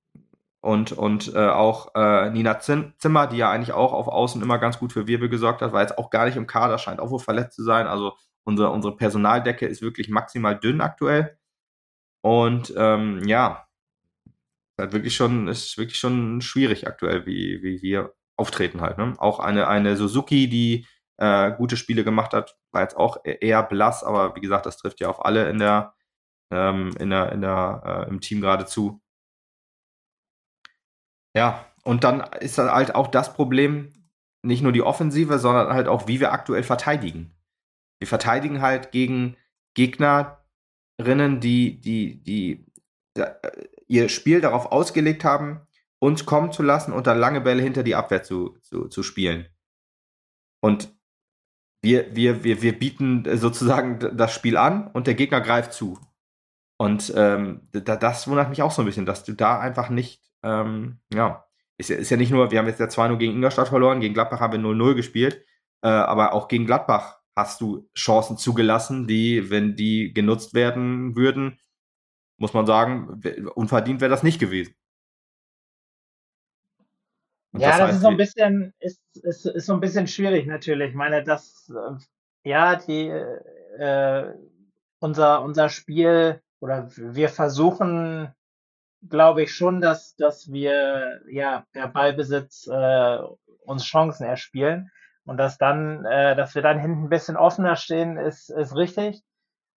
und, 0.62 0.92
und 0.92 1.34
äh, 1.34 1.48
auch 1.48 1.94
äh, 1.94 2.30
Nina 2.30 2.58
Zimmer, 2.60 3.26
die 3.26 3.38
ja 3.38 3.50
eigentlich 3.50 3.72
auch 3.72 3.92
auf 3.92 4.08
Außen 4.08 4.42
immer 4.42 4.58
ganz 4.58 4.78
gut 4.78 4.92
für 4.92 5.06
Wirbel 5.06 5.28
gesorgt 5.28 5.62
hat, 5.62 5.72
war 5.72 5.80
jetzt 5.80 5.96
auch 5.96 6.10
gar 6.10 6.26
nicht 6.26 6.36
im 6.36 6.46
Kader, 6.46 6.78
scheint 6.78 7.00
auch 7.00 7.10
wohl 7.10 7.18
verletzt 7.18 7.56
zu 7.56 7.64
sein. 7.64 7.86
Also 7.86 8.16
unsere, 8.44 8.70
unsere 8.70 8.96
Personaldecke 8.96 9.66
ist 9.66 9.80
wirklich 9.82 10.08
maximal 10.08 10.58
dünn 10.58 10.80
aktuell. 10.80 11.38
Und 12.22 12.74
ähm, 12.76 13.22
ja, 13.24 13.66
halt 14.78 14.92
wirklich 14.92 15.16
schon, 15.16 15.48
ist 15.48 15.78
wirklich 15.78 15.98
schon 15.98 16.40
schwierig 16.40 16.86
aktuell, 16.86 17.26
wie, 17.26 17.62
wie 17.62 17.80
wir 17.82 18.14
auftreten 18.36 18.80
halt. 18.80 18.98
Ne? 18.98 19.14
Auch 19.18 19.40
eine, 19.40 19.68
eine 19.68 19.96
Suzuki, 19.96 20.48
die 20.48 20.86
äh, 21.18 21.52
gute 21.52 21.76
Spiele 21.76 22.04
gemacht 22.04 22.32
hat, 22.34 22.56
war 22.72 22.82
jetzt 22.82 22.96
auch 22.96 23.18
e-, 23.24 23.38
eher 23.40 23.62
blass, 23.62 24.04
aber 24.04 24.34
wie 24.36 24.40
gesagt, 24.40 24.66
das 24.66 24.78
trifft 24.78 25.00
ja 25.00 25.08
auf 25.08 25.24
alle 25.24 25.48
in 25.48 25.58
der, 25.58 25.94
ähm, 26.50 26.90
in 26.98 27.10
der, 27.10 27.32
in 27.32 27.42
der, 27.42 27.82
äh, 28.06 28.10
im 28.10 28.20
Team 28.20 28.40
geradezu. 28.40 29.00
Ja, 31.36 31.66
und 31.84 32.04
dann 32.04 32.20
ist 32.40 32.58
halt 32.58 32.94
auch 32.94 33.08
das 33.08 33.34
Problem, 33.34 33.92
nicht 34.42 34.62
nur 34.62 34.72
die 34.72 34.82
Offensive, 34.82 35.38
sondern 35.38 35.72
halt 35.72 35.88
auch, 35.88 36.08
wie 36.08 36.20
wir 36.20 36.32
aktuell 36.32 36.62
verteidigen. 36.62 37.34
Wir 37.98 38.08
verteidigen 38.08 38.62
halt 38.62 38.92
gegen 38.92 39.36
Gegnerinnen, 39.74 41.40
die, 41.40 41.80
die, 41.80 42.22
die 42.22 42.66
äh, 43.14 43.30
ihr 43.86 44.08
Spiel 44.08 44.40
darauf 44.40 44.72
ausgelegt 44.72 45.24
haben, 45.24 45.66
uns 45.98 46.24
kommen 46.24 46.52
zu 46.52 46.62
lassen 46.62 46.92
und 46.92 47.06
dann 47.06 47.18
lange 47.18 47.40
Bälle 47.40 47.62
hinter 47.62 47.82
die 47.82 47.94
Abwehr 47.94 48.22
zu, 48.22 48.56
zu, 48.62 48.88
zu 48.88 49.02
spielen. 49.02 49.46
Und 50.62 50.94
wir, 51.82 52.14
wir, 52.14 52.44
wir, 52.44 52.62
wir 52.62 52.78
bieten 52.78 53.24
sozusagen 53.36 54.16
das 54.16 54.34
Spiel 54.34 54.56
an 54.56 54.88
und 54.88 55.06
der 55.06 55.14
Gegner 55.14 55.40
greift 55.40 55.72
zu. 55.72 55.98
Und 56.78 57.12
ähm, 57.16 57.68
da, 57.72 57.96
das 57.96 58.28
wundert 58.28 58.48
mich 58.48 58.62
auch 58.62 58.70
so 58.70 58.82
ein 58.82 58.86
bisschen, 58.86 59.06
dass 59.06 59.24
du 59.24 59.32
da 59.32 59.60
einfach 59.60 59.90
nicht, 59.90 60.29
ähm, 60.42 61.00
ja, 61.12 61.44
ist 61.78 61.90
ja, 61.90 61.96
ist 61.96 62.10
ja 62.10 62.16
nicht 62.16 62.30
nur, 62.30 62.50
wir 62.50 62.58
haben 62.58 62.66
jetzt 62.66 62.80
ja 62.80 62.86
2-0 62.86 63.16
gegen 63.16 63.34
Ingolstadt 63.34 63.68
verloren, 63.68 64.00
gegen 64.00 64.14
Gladbach 64.14 64.40
haben 64.40 64.52
wir 64.52 64.60
0-0 64.60 64.94
gespielt, 64.94 65.44
äh, 65.82 65.88
aber 65.88 66.32
auch 66.34 66.48
gegen 66.48 66.66
Gladbach 66.66 67.20
hast 67.36 67.60
du 67.60 67.88
Chancen 67.96 68.36
zugelassen, 68.36 69.06
die, 69.06 69.50
wenn 69.50 69.76
die 69.76 70.12
genutzt 70.12 70.54
werden 70.54 71.16
würden, 71.16 71.58
muss 72.38 72.54
man 72.54 72.66
sagen, 72.66 73.20
unverdient 73.54 74.00
wäre 74.00 74.10
das 74.10 74.22
nicht 74.22 74.38
gewesen. 74.38 74.74
Und 77.52 77.60
ja, 77.60 77.70
das, 77.70 77.78
das 77.78 77.96
ist 77.96 78.02
so 78.02 78.08
ein 78.08 78.16
bisschen, 78.16 78.74
ist, 78.78 79.00
ist, 79.16 79.46
ist 79.46 79.66
so 79.66 79.74
ein 79.74 79.80
bisschen 79.80 80.06
schwierig 80.06 80.46
natürlich. 80.46 80.90
Ich 80.90 80.94
meine, 80.94 81.24
das, 81.24 81.70
äh, 81.70 82.48
ja, 82.48 82.76
die, 82.76 83.08
äh, 83.08 84.34
unser, 85.00 85.42
unser 85.42 85.68
Spiel 85.68 86.40
oder 86.60 86.88
wir 86.94 87.28
versuchen, 87.28 88.32
glaube 89.08 89.42
ich 89.42 89.54
schon, 89.54 89.80
dass, 89.80 90.14
dass 90.16 90.50
wir, 90.52 91.20
ja, 91.28 91.64
per 91.72 91.88
Ballbesitz, 91.88 92.66
äh, 92.66 93.18
uns 93.64 93.84
Chancen 93.84 94.26
erspielen. 94.26 94.90
Und 95.24 95.36
dass 95.36 95.58
dann, 95.58 96.04
äh, 96.04 96.34
dass 96.34 96.54
wir 96.54 96.62
dann 96.62 96.78
hinten 96.78 97.04
ein 97.04 97.08
bisschen 97.08 97.36
offener 97.36 97.76
stehen, 97.76 98.16
ist, 98.16 98.50
ist 98.50 98.74
richtig. 98.74 99.22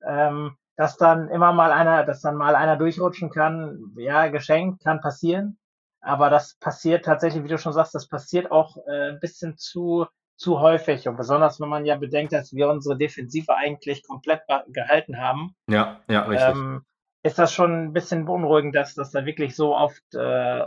Ähm, 0.06 0.58
dass 0.76 0.98
dann 0.98 1.30
immer 1.30 1.54
mal 1.54 1.72
einer, 1.72 2.04
dass 2.04 2.22
dann 2.22 2.36
mal 2.36 2.56
einer 2.56 2.78
durchrutschen 2.78 3.30
kann, 3.30 3.94
ja, 3.96 4.28
geschenkt, 4.28 4.84
kann 4.84 5.02
passieren. 5.02 5.60
Aber 6.02 6.30
das 6.30 6.56
passiert 6.56 7.06
tatsächlich, 7.06 7.44
wie 7.44 7.50
du 7.50 7.58
schon 7.58 7.74
sagst, 7.74 7.96
das 7.96 8.08
passiert 8.08 8.52
auch 8.52 8.78
äh, 8.88 9.12
ein 9.12 9.20
bisschen 9.20 9.58
zu, 9.58 10.08
zu 10.36 10.60
häufig. 10.60 11.08
Und 11.08 11.16
besonders, 11.16 11.62
wenn 11.62 11.70
man 11.70 11.86
ja 11.86 11.96
bedenkt, 11.96 12.34
dass 12.34 12.54
wir 12.54 12.70
unsere 12.70 12.98
Defensive 12.98 13.56
eigentlich 13.56 14.06
komplett 14.06 14.42
gehalten 14.68 15.20
haben. 15.20 15.56
Ja, 15.70 16.02
ja, 16.10 16.24
richtig. 16.24 16.50
Ähm, 16.50 16.86
ist 17.24 17.40
das 17.40 17.54
schon 17.54 17.86
ein 17.86 17.94
bisschen 17.94 18.26
beunruhigend, 18.26 18.76
dass, 18.76 18.96
dass 18.96 19.12
da 19.12 19.26
wirklich 19.26 19.56
so 19.56 19.76
oft 19.76 20.04
äh, 20.14 20.66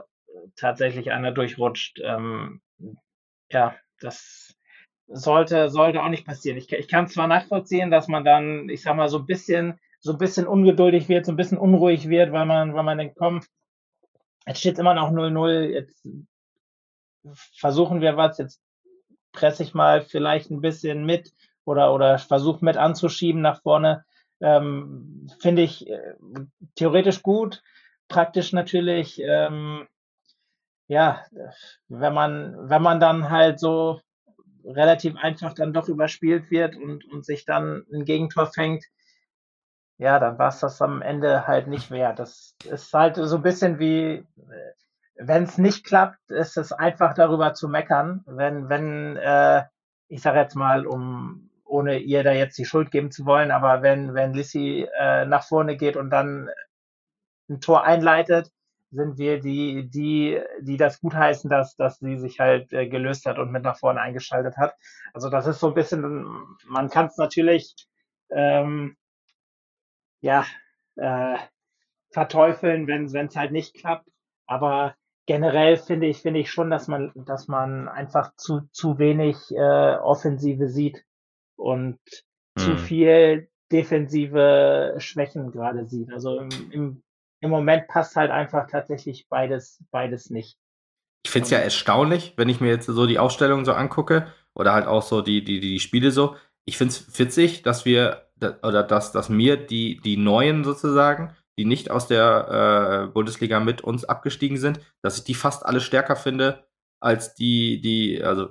tatsächlich 0.56 1.12
einer 1.12 1.32
durchrutscht. 1.32 2.00
Ähm, 2.02 2.60
ja, 3.50 3.74
das 4.00 4.54
sollte, 5.06 5.68
sollte 5.70 6.02
auch 6.02 6.08
nicht 6.08 6.26
passieren. 6.26 6.58
Ich, 6.58 6.72
ich 6.72 6.88
kann 6.88 7.08
zwar 7.08 7.28
nachvollziehen, 7.28 7.90
dass 7.90 8.08
man 8.08 8.24
dann, 8.24 8.68
ich 8.68 8.82
sag 8.82 8.96
mal, 8.96 9.08
so 9.08 9.18
ein 9.18 9.26
bisschen, 9.26 9.78
so 10.00 10.12
ein 10.12 10.18
bisschen 10.18 10.46
ungeduldig 10.46 11.08
wird, 11.08 11.26
so 11.26 11.32
ein 11.32 11.36
bisschen 11.36 11.58
unruhig 11.58 12.08
wird, 12.08 12.32
weil 12.32 12.46
man, 12.46 12.74
weil 12.74 12.82
man 12.82 12.98
denkt, 12.98 13.16
komm, 13.16 13.40
Jetzt 14.46 14.60
steht 14.60 14.78
immer 14.78 14.94
noch 14.94 15.10
0-0. 15.10 15.64
Jetzt 15.64 16.08
versuchen 17.58 18.00
wir 18.00 18.16
was. 18.16 18.38
Jetzt 18.38 18.62
presse 19.32 19.64
ich 19.64 19.74
mal 19.74 20.02
vielleicht 20.02 20.50
ein 20.50 20.60
bisschen 20.60 21.04
mit 21.04 21.32
oder, 21.64 21.92
oder 21.92 22.18
versuche 22.18 22.64
mit 22.64 22.76
anzuschieben 22.76 23.42
nach 23.42 23.60
vorne. 23.62 24.04
Ähm, 24.40 25.28
Finde 25.40 25.62
ich 25.62 25.88
äh, 25.88 26.14
theoretisch 26.74 27.22
gut, 27.22 27.62
praktisch 28.08 28.52
natürlich. 28.52 29.20
Ähm, 29.22 29.86
ja, 30.88 31.24
wenn 31.88 32.14
man, 32.14 32.68
wenn 32.68 32.82
man 32.82 33.00
dann 33.00 33.30
halt 33.30 33.58
so 33.58 34.00
relativ 34.64 35.16
einfach 35.16 35.52
dann 35.54 35.72
doch 35.72 35.88
überspielt 35.88 36.50
wird 36.50 36.76
und, 36.76 37.04
und 37.12 37.24
sich 37.24 37.44
dann 37.44 37.84
ein 37.92 38.04
Gegentor 38.04 38.46
fängt, 38.46 38.84
ja, 39.98 40.18
dann 40.18 40.38
war 40.38 40.48
es 40.48 40.60
das 40.60 40.82
am 40.82 41.02
Ende 41.02 41.46
halt 41.46 41.68
nicht 41.68 41.90
wert. 41.90 42.18
Das 42.18 42.54
ist 42.64 42.92
halt 42.92 43.16
so 43.16 43.36
ein 43.36 43.42
bisschen 43.42 43.78
wie, 43.78 44.26
wenn 45.16 45.44
es 45.44 45.58
nicht 45.58 45.84
klappt, 45.86 46.30
ist 46.30 46.56
es 46.56 46.72
einfach 46.72 47.14
darüber 47.14 47.54
zu 47.54 47.68
meckern. 47.68 48.22
Wenn, 48.26 48.68
wenn, 48.68 49.16
äh, 49.16 49.64
ich 50.08 50.20
sage 50.20 50.38
jetzt 50.38 50.54
mal, 50.54 50.86
um 50.86 51.45
ohne 51.66 51.98
ihr 51.98 52.22
da 52.22 52.32
jetzt 52.32 52.58
die 52.58 52.64
Schuld 52.64 52.90
geben 52.90 53.10
zu 53.10 53.26
wollen, 53.26 53.50
aber 53.50 53.82
wenn, 53.82 54.14
wenn 54.14 54.32
Lissy 54.34 54.86
äh, 54.98 55.26
nach 55.26 55.44
vorne 55.44 55.76
geht 55.76 55.96
und 55.96 56.10
dann 56.10 56.48
ein 57.48 57.60
Tor 57.60 57.84
einleitet, 57.84 58.50
sind 58.90 59.18
wir 59.18 59.40
die, 59.40 59.88
die, 59.90 60.40
die 60.60 60.76
das 60.76 61.00
gutheißen, 61.00 61.50
dass, 61.50 61.76
dass 61.76 61.98
sie 61.98 62.18
sich 62.18 62.40
halt 62.40 62.72
äh, 62.72 62.88
gelöst 62.88 63.26
hat 63.26 63.38
und 63.38 63.50
mit 63.50 63.62
nach 63.62 63.78
vorne 63.78 64.00
eingeschaltet 64.00 64.56
hat. 64.56 64.74
Also 65.12 65.28
das 65.28 65.46
ist 65.46 65.60
so 65.60 65.68
ein 65.68 65.74
bisschen, 65.74 66.30
man 66.66 66.88
kann 66.88 67.06
es 67.06 67.16
natürlich 67.16 67.74
ähm, 68.30 68.96
ja, 70.20 70.46
äh, 70.96 71.36
verteufeln, 72.10 72.86
wenn 72.86 73.26
es 73.26 73.36
halt 73.36 73.52
nicht 73.52 73.74
klappt. 73.74 74.08
Aber 74.46 74.94
generell 75.26 75.76
finde 75.76 76.06
ich, 76.06 76.22
finde 76.22 76.40
ich 76.40 76.50
schon, 76.50 76.70
dass 76.70 76.88
man, 76.88 77.12
dass 77.14 77.48
man 77.48 77.88
einfach 77.88 78.34
zu, 78.36 78.62
zu 78.72 78.98
wenig 78.98 79.36
äh, 79.50 79.96
Offensive 79.96 80.68
sieht 80.68 81.04
und 81.56 81.98
hm. 82.58 82.64
zu 82.64 82.76
viel 82.76 83.48
defensive 83.72 84.94
Schwächen 84.98 85.50
gerade 85.50 85.86
sieht. 85.86 86.12
Also 86.12 86.38
im, 86.38 86.48
im, 86.70 87.02
im 87.40 87.50
Moment 87.50 87.88
passt 87.88 88.16
halt 88.16 88.30
einfach 88.30 88.68
tatsächlich 88.70 89.28
beides, 89.28 89.82
beides 89.90 90.30
nicht. 90.30 90.58
Ich 91.24 91.30
finde 91.30 91.46
es 91.46 91.50
ja 91.50 91.58
erstaunlich, 91.58 92.34
wenn 92.36 92.48
ich 92.48 92.60
mir 92.60 92.68
jetzt 92.68 92.86
so 92.86 93.06
die 93.06 93.18
Aufstellung 93.18 93.64
so 93.64 93.72
angucke 93.72 94.32
oder 94.54 94.72
halt 94.72 94.86
auch 94.86 95.02
so 95.02 95.22
die, 95.22 95.42
die, 95.42 95.60
die 95.60 95.80
Spiele 95.80 96.12
so. 96.12 96.36
Ich 96.64 96.78
finde 96.78 96.92
es 96.92 97.18
witzig, 97.18 97.62
dass 97.62 97.84
wir 97.84 98.26
oder 98.62 98.82
dass, 98.82 99.12
dass 99.12 99.28
mir 99.28 99.56
die, 99.56 100.00
die 100.00 100.16
Neuen 100.16 100.62
sozusagen, 100.62 101.34
die 101.58 101.64
nicht 101.64 101.90
aus 101.90 102.06
der 102.06 103.06
äh, 103.08 103.12
Bundesliga 103.12 103.60
mit 103.60 103.80
uns 103.80 104.04
abgestiegen 104.04 104.58
sind, 104.58 104.80
dass 105.02 105.18
ich 105.18 105.24
die 105.24 105.34
fast 105.34 105.64
alle 105.64 105.80
stärker 105.80 106.16
finde, 106.16 106.66
als 107.00 107.34
die, 107.34 107.80
die, 107.80 108.22
also 108.22 108.50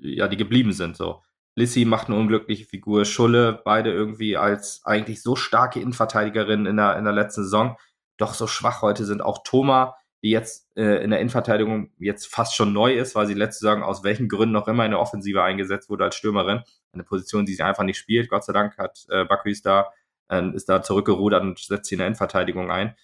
ja, 0.00 0.28
die 0.28 0.36
geblieben 0.36 0.72
sind. 0.72 0.96
So. 0.96 1.22
Lissy 1.56 1.86
macht 1.86 2.08
eine 2.08 2.16
unglückliche 2.16 2.66
Figur, 2.66 3.04
Schulle, 3.06 3.60
beide 3.64 3.90
irgendwie 3.90 4.36
als 4.36 4.82
eigentlich 4.84 5.22
so 5.22 5.36
starke 5.36 5.80
Innenverteidigerin 5.80 6.66
in 6.66 6.76
der, 6.76 6.96
in 6.98 7.04
der 7.04 7.14
letzten 7.14 7.44
Saison, 7.44 7.76
doch 8.18 8.34
so 8.34 8.46
schwach 8.46 8.82
heute 8.82 9.04
sind. 9.06 9.22
Auch 9.22 9.42
Thoma, 9.42 9.96
die 10.22 10.30
jetzt 10.30 10.68
äh, 10.76 11.02
in 11.02 11.10
der 11.10 11.20
Innenverteidigung 11.20 11.92
jetzt 11.98 12.26
fast 12.26 12.54
schon 12.54 12.74
neu 12.74 12.94
ist, 12.94 13.14
weil 13.14 13.26
sie 13.26 13.34
letzte 13.34 13.66
Saison 13.66 13.82
aus 13.82 14.04
welchen 14.04 14.28
Gründen 14.28 14.52
noch 14.52 14.68
immer 14.68 14.84
in 14.84 14.90
der 14.90 15.00
Offensive 15.00 15.42
eingesetzt 15.42 15.88
wurde 15.88 16.04
als 16.04 16.16
Stürmerin 16.16 16.62
eine 16.92 17.04
Position, 17.04 17.46
die 17.46 17.54
sie 17.54 17.62
einfach 17.62 17.84
nicht 17.84 17.98
spielt. 17.98 18.28
Gott 18.28 18.44
sei 18.44 18.52
Dank 18.52 18.76
hat 18.76 19.06
äh, 19.08 19.24
Bakris 19.24 19.62
da, 19.62 19.92
äh, 20.28 20.50
ist 20.54 20.68
da 20.68 20.82
zurückgerudert 20.82 21.42
und 21.42 21.58
setzt 21.58 21.88
sie 21.88 21.94
in 21.94 22.00
der 22.00 22.08
Endverteidigung 22.08 22.70
ein. 22.70 22.96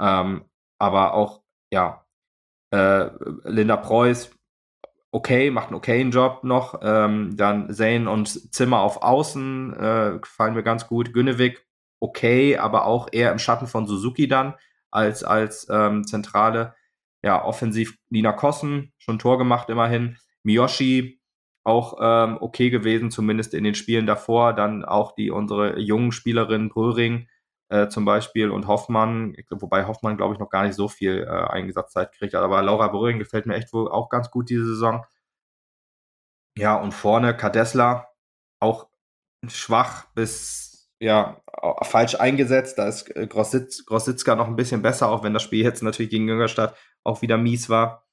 Ähm, 0.00 0.44
aber 0.78 1.14
auch, 1.14 1.42
ja, 1.70 2.06
äh, 2.70 3.10
Linda 3.44 3.76
Preuß, 3.76 4.30
okay, 5.12 5.50
macht 5.50 5.68
einen 5.68 5.76
okayen 5.76 6.10
Job 6.10 6.44
noch. 6.44 6.80
Ähm, 6.82 7.36
dann 7.36 7.72
Zane 7.72 8.10
und 8.10 8.28
Zimmer 8.54 8.80
auf 8.80 9.02
Außen 9.02 9.74
äh, 9.74 10.18
fallen 10.24 10.54
mir 10.54 10.62
ganz 10.62 10.86
gut. 10.86 11.12
Günnewig, 11.12 11.64
okay, 12.00 12.56
aber 12.56 12.86
auch 12.86 13.08
eher 13.12 13.32
im 13.32 13.38
Schatten 13.38 13.66
von 13.66 13.86
Suzuki 13.86 14.28
dann 14.28 14.54
als, 14.90 15.24
als 15.24 15.68
ähm, 15.70 16.06
Zentrale. 16.06 16.74
Ja, 17.22 17.44
offensiv 17.44 17.98
Nina 18.08 18.32
Kossen, 18.32 18.92
schon 18.98 19.18
Tor 19.18 19.36
gemacht 19.38 19.68
immerhin. 19.68 20.16
Miyoshi, 20.42 21.20
auch 21.64 21.98
ähm, 22.00 22.38
okay 22.40 22.70
gewesen, 22.70 23.10
zumindest 23.10 23.52
in 23.52 23.64
den 23.64 23.74
Spielen 23.74 24.06
davor. 24.06 24.54
Dann 24.54 24.84
auch 24.84 25.14
die 25.14 25.30
unsere 25.30 25.78
jungen 25.78 26.12
Spielerinnen 26.12 26.70
Bröhring 26.70 27.28
äh, 27.70 27.88
zum 27.88 28.04
Beispiel 28.04 28.50
und 28.50 28.66
Hoffmann, 28.66 29.34
wobei 29.50 29.86
Hoffmann, 29.86 30.16
glaube 30.16 30.34
ich, 30.34 30.40
noch 30.40 30.50
gar 30.50 30.64
nicht 30.64 30.74
so 30.74 30.88
viel 30.88 31.22
äh, 31.22 31.28
Eingesatzzeit 31.28 32.12
kriegt, 32.12 32.34
aber 32.34 32.62
Laura 32.62 32.88
Bröhring 32.88 33.18
gefällt 33.18 33.46
mir 33.46 33.54
echt 33.54 33.72
wohl 33.72 33.90
auch 33.90 34.08
ganz 34.08 34.30
gut 34.30 34.50
diese 34.50 34.66
Saison. 34.66 35.06
Ja, 36.58 36.76
und 36.76 36.92
vorne 36.92 37.36
Kadesla 37.36 38.08
auch 38.60 38.88
schwach 39.48 40.06
bis 40.14 40.90
ja 41.00 41.40
falsch 41.82 42.16
eingesetzt. 42.16 42.78
Da 42.78 42.88
ist 42.88 43.14
äh, 43.16 43.26
Grossitz, 43.26 43.86
Grossitzka 43.86 44.34
noch 44.34 44.48
ein 44.48 44.56
bisschen 44.56 44.82
besser, 44.82 45.08
auch 45.08 45.22
wenn 45.22 45.32
das 45.32 45.42
Spiel 45.42 45.64
jetzt 45.64 45.82
natürlich 45.82 46.10
gegen 46.10 46.28
Jüngerstadt 46.28 46.76
auch 47.04 47.22
wieder 47.22 47.38
mies 47.38 47.70
war. 47.70 48.06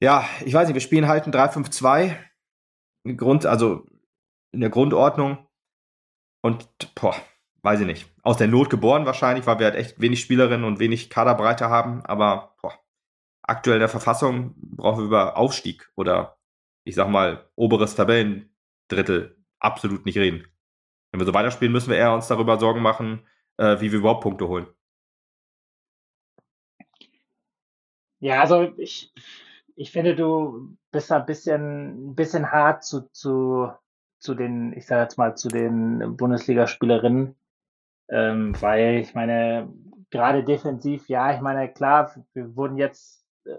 Ja, 0.00 0.28
ich 0.44 0.54
weiß 0.54 0.68
nicht, 0.68 0.74
wir 0.74 0.80
spielen 0.80 1.08
halt 1.08 1.26
ein 1.26 1.32
3-5-2 1.32 2.16
Grund, 3.16 3.46
also 3.46 3.86
in 4.52 4.60
der 4.60 4.70
Grundordnung. 4.70 5.46
Und, 6.42 6.68
boah, 6.94 7.14
weiß 7.62 7.80
ich 7.80 7.86
nicht. 7.86 8.10
Aus 8.22 8.36
der 8.36 8.48
Not 8.48 8.70
geboren 8.70 9.06
wahrscheinlich, 9.06 9.46
weil 9.46 9.58
wir 9.58 9.66
halt 9.66 9.76
echt 9.76 10.00
wenig 10.00 10.20
Spielerinnen 10.20 10.64
und 10.64 10.78
wenig 10.78 11.10
Kaderbreite 11.10 11.68
haben. 11.68 12.04
Aber, 12.04 12.54
boah, 12.62 12.74
aktuell 13.42 13.76
in 13.76 13.80
der 13.80 13.88
Verfassung 13.88 14.54
brauchen 14.56 15.00
wir 15.00 15.06
über 15.06 15.36
Aufstieg 15.36 15.90
oder, 15.96 16.38
ich 16.84 16.94
sag 16.94 17.08
mal, 17.08 17.48
oberes 17.56 17.94
Tabellendrittel 17.94 19.36
absolut 19.58 20.06
nicht 20.06 20.18
reden. 20.18 20.46
Wenn 21.10 21.20
wir 21.20 21.26
so 21.26 21.34
weiterspielen, 21.34 21.72
müssen 21.72 21.90
wir 21.90 21.96
eher 21.96 22.14
uns 22.14 22.28
darüber 22.28 22.58
Sorgen 22.58 22.82
machen, 22.82 23.26
äh, 23.56 23.80
wie 23.80 23.92
wir 23.92 23.98
überhaupt 23.98 24.22
Punkte 24.22 24.48
holen. 24.48 24.66
Ja, 28.20 28.40
also 28.40 28.72
ich, 28.76 29.12
ich 29.76 29.90
finde, 29.90 30.14
du 30.14 30.76
bist 30.92 31.10
ein 31.10 31.26
bisschen, 31.26 32.10
ein 32.10 32.14
bisschen 32.14 32.52
hart 32.52 32.84
zu, 32.84 33.10
zu, 33.12 33.70
zu 34.18 34.34
den, 34.34 34.74
ich 34.74 34.86
sage 34.86 35.02
jetzt 35.02 35.16
mal, 35.16 35.36
zu 35.36 35.48
den 35.48 36.16
Bundesligaspielerinnen, 36.16 37.34
ähm, 38.10 38.54
weil 38.60 38.98
ich 38.98 39.14
meine, 39.14 39.72
gerade 40.10 40.44
defensiv, 40.44 41.08
ja, 41.08 41.34
ich 41.34 41.40
meine, 41.40 41.72
klar, 41.72 42.14
wir 42.34 42.56
wurden 42.56 42.76
jetzt 42.76 43.24
äh, 43.44 43.56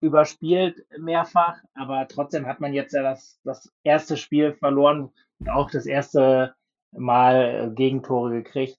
überspielt 0.00 0.86
mehrfach, 0.98 1.58
aber 1.74 2.06
trotzdem 2.08 2.46
hat 2.46 2.60
man 2.60 2.74
jetzt 2.74 2.92
ja 2.92 3.02
das, 3.02 3.40
das 3.44 3.72
erste 3.82 4.16
Spiel 4.16 4.52
verloren 4.52 5.10
und 5.40 5.48
auch 5.48 5.70
das 5.70 5.86
erste 5.86 6.54
Mal 6.92 7.72
Gegentore 7.74 8.30
gekriegt. 8.42 8.78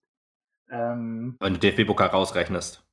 Ähm, 0.70 1.38
Wenn 1.40 1.54
du 1.54 1.60
DFB-Pokal 1.60 2.10
rausrechnest. 2.10 2.87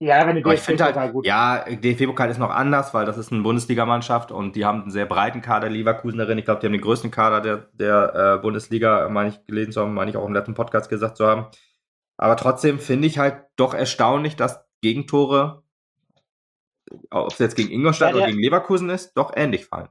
Ja, 0.00 0.24
wenn 0.26 0.36
du 0.36 0.42
DFB-Pokal 0.42 0.94
halt, 0.94 1.12
gut. 1.12 1.26
Ja, 1.26 1.64
DFB-Pokal 1.68 2.30
ist 2.30 2.38
noch 2.38 2.50
anders, 2.50 2.94
weil 2.94 3.04
das 3.04 3.18
ist 3.18 3.32
eine 3.32 3.42
Bundesligamannschaft 3.42 4.30
und 4.30 4.54
die 4.54 4.64
haben 4.64 4.82
einen 4.82 4.90
sehr 4.92 5.06
breiten 5.06 5.42
Kader, 5.42 5.68
Leverkusen 5.68 6.18
darin. 6.18 6.38
Ich 6.38 6.44
glaube, 6.44 6.60
die 6.60 6.66
haben 6.66 6.72
den 6.72 6.82
größten 6.82 7.10
Kader 7.10 7.40
der, 7.40 7.68
der 7.72 8.36
äh, 8.36 8.40
Bundesliga, 8.40 9.08
meine 9.08 9.30
ich 9.30 9.44
gelesen 9.46 9.72
zu 9.72 9.80
haben, 9.80 9.94
meine 9.94 10.10
ich 10.10 10.16
auch 10.16 10.26
im 10.26 10.32
letzten 10.32 10.54
Podcast 10.54 10.88
gesagt 10.88 11.16
zu 11.16 11.26
haben. 11.26 11.46
Aber 12.16 12.36
trotzdem 12.36 12.78
finde 12.78 13.08
ich 13.08 13.18
halt 13.18 13.44
doch 13.56 13.74
erstaunlich, 13.74 14.36
dass 14.36 14.64
Gegentore, 14.82 15.64
ob 17.10 17.32
es 17.32 17.38
jetzt 17.38 17.56
gegen 17.56 17.70
Ingolstadt 17.70 18.10
ja, 18.10 18.16
oder 18.16 18.26
gegen 18.26 18.40
Leverkusen 18.40 18.90
ist, 18.90 19.14
doch 19.14 19.32
ähnlich 19.34 19.66
fallen. 19.66 19.88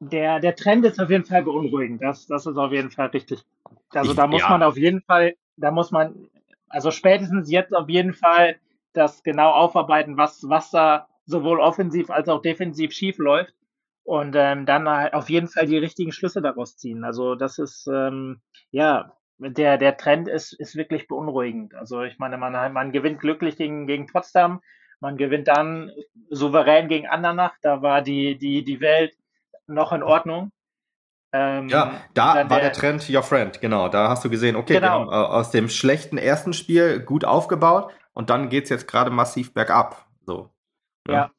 Der, 0.00 0.40
der 0.40 0.56
Trend 0.56 0.84
ist 0.84 1.00
auf 1.00 1.10
jeden 1.10 1.24
Fall 1.24 1.44
beunruhigend. 1.44 2.02
Das, 2.02 2.26
das 2.26 2.46
ist 2.46 2.56
auf 2.56 2.72
jeden 2.72 2.90
Fall 2.90 3.08
richtig. 3.08 3.44
Also 3.90 4.10
ich, 4.10 4.16
da 4.16 4.26
muss 4.26 4.40
ja. 4.40 4.48
man 4.48 4.62
auf 4.64 4.76
jeden 4.76 5.02
Fall, 5.02 5.34
da 5.56 5.70
muss 5.70 5.92
man, 5.92 6.28
also 6.68 6.90
spätestens 6.90 7.48
jetzt 7.48 7.74
auf 7.74 7.88
jeden 7.88 8.14
Fall 8.14 8.56
das 8.92 9.22
genau 9.22 9.50
aufarbeiten, 9.50 10.16
was, 10.16 10.42
was 10.48 10.70
da 10.70 11.08
sowohl 11.26 11.60
offensiv 11.60 12.10
als 12.10 12.28
auch 12.28 12.42
defensiv 12.42 12.92
schief 12.92 13.18
läuft 13.18 13.54
und 14.04 14.34
ähm, 14.36 14.66
dann 14.66 14.88
halt 14.88 15.14
auf 15.14 15.30
jeden 15.30 15.48
Fall 15.48 15.66
die 15.66 15.78
richtigen 15.78 16.12
Schlüsse 16.12 16.42
daraus 16.42 16.76
ziehen. 16.76 17.04
Also 17.04 17.34
das 17.34 17.58
ist 17.58 17.86
ähm, 17.86 18.40
ja 18.70 19.12
der 19.38 19.78
der 19.78 19.96
Trend 19.96 20.28
ist 20.28 20.52
ist 20.52 20.76
wirklich 20.76 21.08
beunruhigend. 21.08 21.74
Also 21.74 22.02
ich 22.02 22.18
meine, 22.18 22.36
man 22.36 22.72
man 22.72 22.92
gewinnt 22.92 23.20
glücklich 23.20 23.56
gegen 23.56 23.86
gegen 23.86 24.06
Potsdam, 24.06 24.60
man 25.00 25.16
gewinnt 25.16 25.48
dann 25.48 25.92
souverän 26.28 26.88
gegen 26.88 27.06
Andernach. 27.06 27.54
Da 27.62 27.82
war 27.82 28.02
die 28.02 28.36
die 28.36 28.64
die 28.64 28.80
Welt 28.80 29.14
noch 29.66 29.92
in 29.92 30.02
Ordnung. 30.02 30.50
Ähm, 31.32 31.68
ja, 31.68 32.00
da 32.12 32.34
war 32.34 32.44
der, 32.44 32.58
der, 32.58 32.72
Trend 32.72 33.08
your 33.08 33.22
friend, 33.22 33.60
genau. 33.60 33.88
Da 33.88 34.08
hast 34.08 34.24
du 34.24 34.30
gesehen, 34.30 34.56
okay, 34.56 34.74
genau. 34.74 34.86
wir 34.86 34.90
haben 34.90 35.08
äh, 35.08 35.36
aus 35.36 35.52
dem 35.52 35.68
schlechten 35.68 36.18
ersten 36.18 36.52
Spiel 36.52 36.98
gut 36.98 37.24
aufgebaut 37.24 37.92
und 38.20 38.28
dann 38.28 38.50
geht 38.50 38.64
es 38.64 38.70
jetzt 38.70 38.86
gerade 38.86 39.10
massiv 39.10 39.54
bergab. 39.54 40.06
So. 40.26 40.50
Ja. 41.08 41.14
ja. 41.14 41.30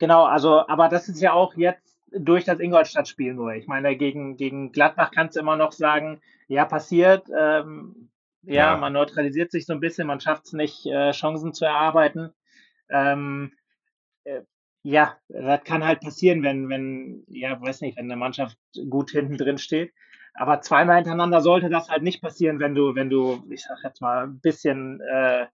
genau, 0.00 0.24
also, 0.24 0.66
aber 0.66 0.88
das 0.88 1.08
ist 1.08 1.20
ja 1.20 1.32
auch 1.32 1.54
jetzt 1.54 1.96
durch 2.10 2.44
das 2.44 2.58
Ingolstadt-Spiel 2.58 3.34
nur. 3.34 3.52
Ich 3.54 3.68
meine, 3.68 3.96
gegen, 3.96 4.36
gegen 4.36 4.72
Gladbach 4.72 5.12
kannst 5.14 5.36
du 5.36 5.40
immer 5.40 5.54
noch 5.54 5.70
sagen, 5.70 6.20
ja, 6.48 6.64
passiert, 6.64 7.28
ähm, 7.38 8.10
ja, 8.42 8.72
ja, 8.72 8.76
man 8.76 8.94
neutralisiert 8.94 9.52
sich 9.52 9.64
so 9.64 9.74
ein 9.74 9.80
bisschen, 9.80 10.08
man 10.08 10.18
schafft 10.18 10.46
es 10.46 10.52
nicht, 10.54 10.84
äh, 10.86 11.12
Chancen 11.12 11.54
zu 11.54 11.66
erarbeiten. 11.66 12.32
Ähm, 12.90 13.52
äh, 14.24 14.40
ja, 14.82 15.16
das 15.28 15.62
kann 15.62 15.86
halt 15.86 16.00
passieren, 16.00 16.42
wenn, 16.42 16.68
wenn, 16.68 17.22
ja, 17.28 17.62
weiß 17.62 17.80
nicht, 17.82 17.96
wenn 17.96 18.06
eine 18.06 18.16
Mannschaft 18.16 18.58
gut 18.90 19.12
hinten 19.12 19.36
drin 19.36 19.58
steht. 19.58 19.94
Aber 20.34 20.62
zweimal 20.62 20.96
hintereinander 20.96 21.42
sollte 21.42 21.70
das 21.70 21.90
halt 21.90 22.02
nicht 22.02 22.20
passieren, 22.20 22.58
wenn 22.58 22.74
du, 22.74 22.96
wenn 22.96 23.08
du, 23.08 23.44
ich 23.50 23.62
sag 23.62 23.84
jetzt 23.84 24.00
mal, 24.00 24.24
ein 24.24 24.40
bisschen 24.40 25.00
äh, 25.00 25.46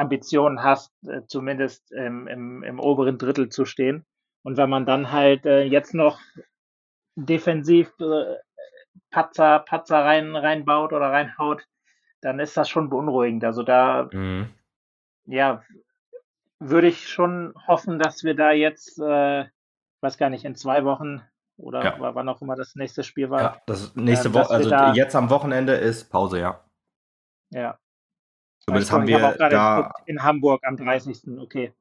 Ambitionen 0.00 0.62
hast, 0.62 0.92
äh, 1.06 1.22
zumindest 1.26 1.92
im, 1.92 2.26
im, 2.26 2.62
im 2.62 2.80
oberen 2.80 3.18
Drittel 3.18 3.50
zu 3.50 3.66
stehen. 3.66 4.06
Und 4.42 4.56
wenn 4.56 4.70
man 4.70 4.86
dann 4.86 5.12
halt 5.12 5.44
äh, 5.44 5.62
jetzt 5.62 5.94
noch 5.94 6.18
defensiv 7.14 7.92
äh, 8.00 8.36
Patzer, 9.10 9.58
Patzer 9.58 10.02
rein, 10.02 10.34
reinbaut 10.34 10.94
oder 10.94 11.10
reinhaut, 11.10 11.66
dann 12.22 12.40
ist 12.40 12.56
das 12.56 12.68
schon 12.68 12.88
beunruhigend. 12.88 13.44
Also 13.44 13.62
da, 13.62 14.08
mhm. 14.10 14.48
ja, 15.26 15.62
würde 16.58 16.88
ich 16.88 17.08
schon 17.08 17.54
hoffen, 17.66 17.98
dass 17.98 18.24
wir 18.24 18.34
da 18.34 18.52
jetzt, 18.52 18.98
äh, 18.98 19.44
weiß 20.00 20.16
gar 20.16 20.30
nicht, 20.30 20.44
in 20.44 20.54
zwei 20.54 20.84
Wochen 20.84 21.22
oder 21.58 21.84
ja. 21.84 22.14
wann 22.14 22.28
auch 22.30 22.40
immer 22.40 22.56
das 22.56 22.74
nächste 22.74 23.02
Spiel 23.02 23.28
war. 23.28 23.40
Ja, 23.40 23.62
das 23.66 23.94
nächste 23.96 24.28
äh, 24.28 24.34
Woche, 24.34 24.50
also 24.50 24.70
da, 24.70 24.94
jetzt 24.94 25.14
am 25.14 25.28
Wochenende 25.28 25.74
ist 25.74 26.08
Pause, 26.08 26.40
ja. 26.40 26.64
Ja, 27.50 27.78
Zumindest 28.60 28.92
haben 28.92 29.06
wir 29.06 29.36
da 29.38 29.92
in 30.06 30.22
Hamburg 30.22 30.62
am 30.64 30.76
30. 30.76 31.38
Okay. 31.38 31.72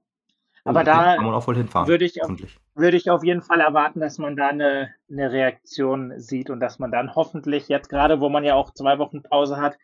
Aber 0.66 0.84
da 0.84 1.18
würde 1.18 2.06
ich, 2.06 2.22
auf, 2.22 2.32
würde 2.76 2.98
ich 2.98 3.10
auf 3.10 3.24
jeden 3.24 3.42
Fall 3.42 3.62
erwarten, 3.62 4.02
dass 4.02 4.18
man 4.18 4.36
da 4.36 4.50
eine, 4.50 4.94
eine 5.10 5.32
Reaktion 5.32 6.20
sieht 6.20 6.50
und 6.50 6.60
dass 6.60 6.80
man 6.80 6.92
dann 6.92 7.16
hoffentlich 7.16 7.70
jetzt 7.70 7.90
gerade, 7.90 8.20
wo 8.20 8.30
man 8.30 8.44
ja 8.44 8.56
auch 8.56 8.72
zwei 8.74 9.00
Wochen 9.00 9.24
Pause 9.24 9.58
hat, 9.58 9.78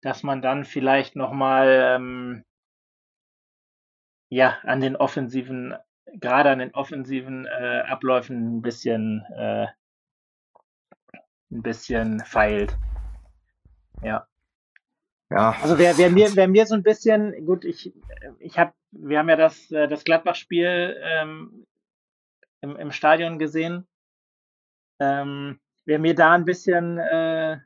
dass 0.00 0.22
man 0.22 0.42
dann 0.42 0.64
vielleicht 0.64 1.14
nochmal 1.14 1.96
ähm, 1.96 2.44
ja 4.28 4.56
an 4.62 4.80
den 4.80 4.96
offensiven, 4.96 5.74
gerade 6.06 6.50
an 6.50 6.58
den 6.58 6.74
offensiven 6.74 7.46
äh, 7.46 7.82
Abläufen 7.86 8.56
ein 8.58 8.62
bisschen 8.62 9.24
äh, 9.36 9.66
ein 11.50 11.62
bisschen 11.62 12.20
feilt. 12.20 12.76
Ja. 14.02 14.26
Ja. 15.30 15.56
Also 15.62 15.78
wer, 15.78 15.96
wer 15.98 16.10
mir, 16.10 16.34
wer 16.34 16.48
mir 16.48 16.66
so 16.66 16.74
ein 16.74 16.82
bisschen, 16.82 17.46
gut, 17.46 17.64
ich, 17.64 17.92
ich 18.38 18.58
habe, 18.58 18.72
wir 18.90 19.18
haben 19.18 19.28
ja 19.28 19.36
das, 19.36 19.70
äh, 19.72 19.88
das 19.88 20.04
Gladbach-Spiel 20.04 20.96
ähm, 21.02 21.66
im, 22.60 22.76
im 22.76 22.92
Stadion 22.92 23.38
gesehen. 23.38 23.86
Ähm, 25.00 25.58
wer 25.86 25.98
mir 25.98 26.14
da 26.14 26.32
ein 26.32 26.44
bisschen 26.44 26.98
äh, 26.98 27.58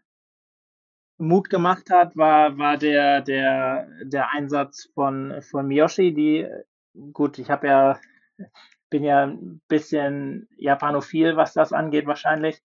Mut 1.18 1.50
gemacht 1.50 1.90
hat, 1.90 2.16
war, 2.16 2.56
war 2.58 2.78
der, 2.78 3.20
der, 3.22 3.88
der 4.02 4.30
Einsatz 4.30 4.88
von, 4.94 5.42
von 5.42 5.66
Miyoshi, 5.66 6.14
die, 6.14 6.48
gut, 7.12 7.38
ich 7.38 7.50
habe 7.50 7.66
ja, 7.66 8.00
bin 8.88 9.04
ja 9.04 9.24
ein 9.26 9.60
bisschen 9.68 10.48
japanophil, 10.56 11.36
was 11.36 11.52
das 11.52 11.72
angeht 11.72 12.06
wahrscheinlich. 12.06 12.62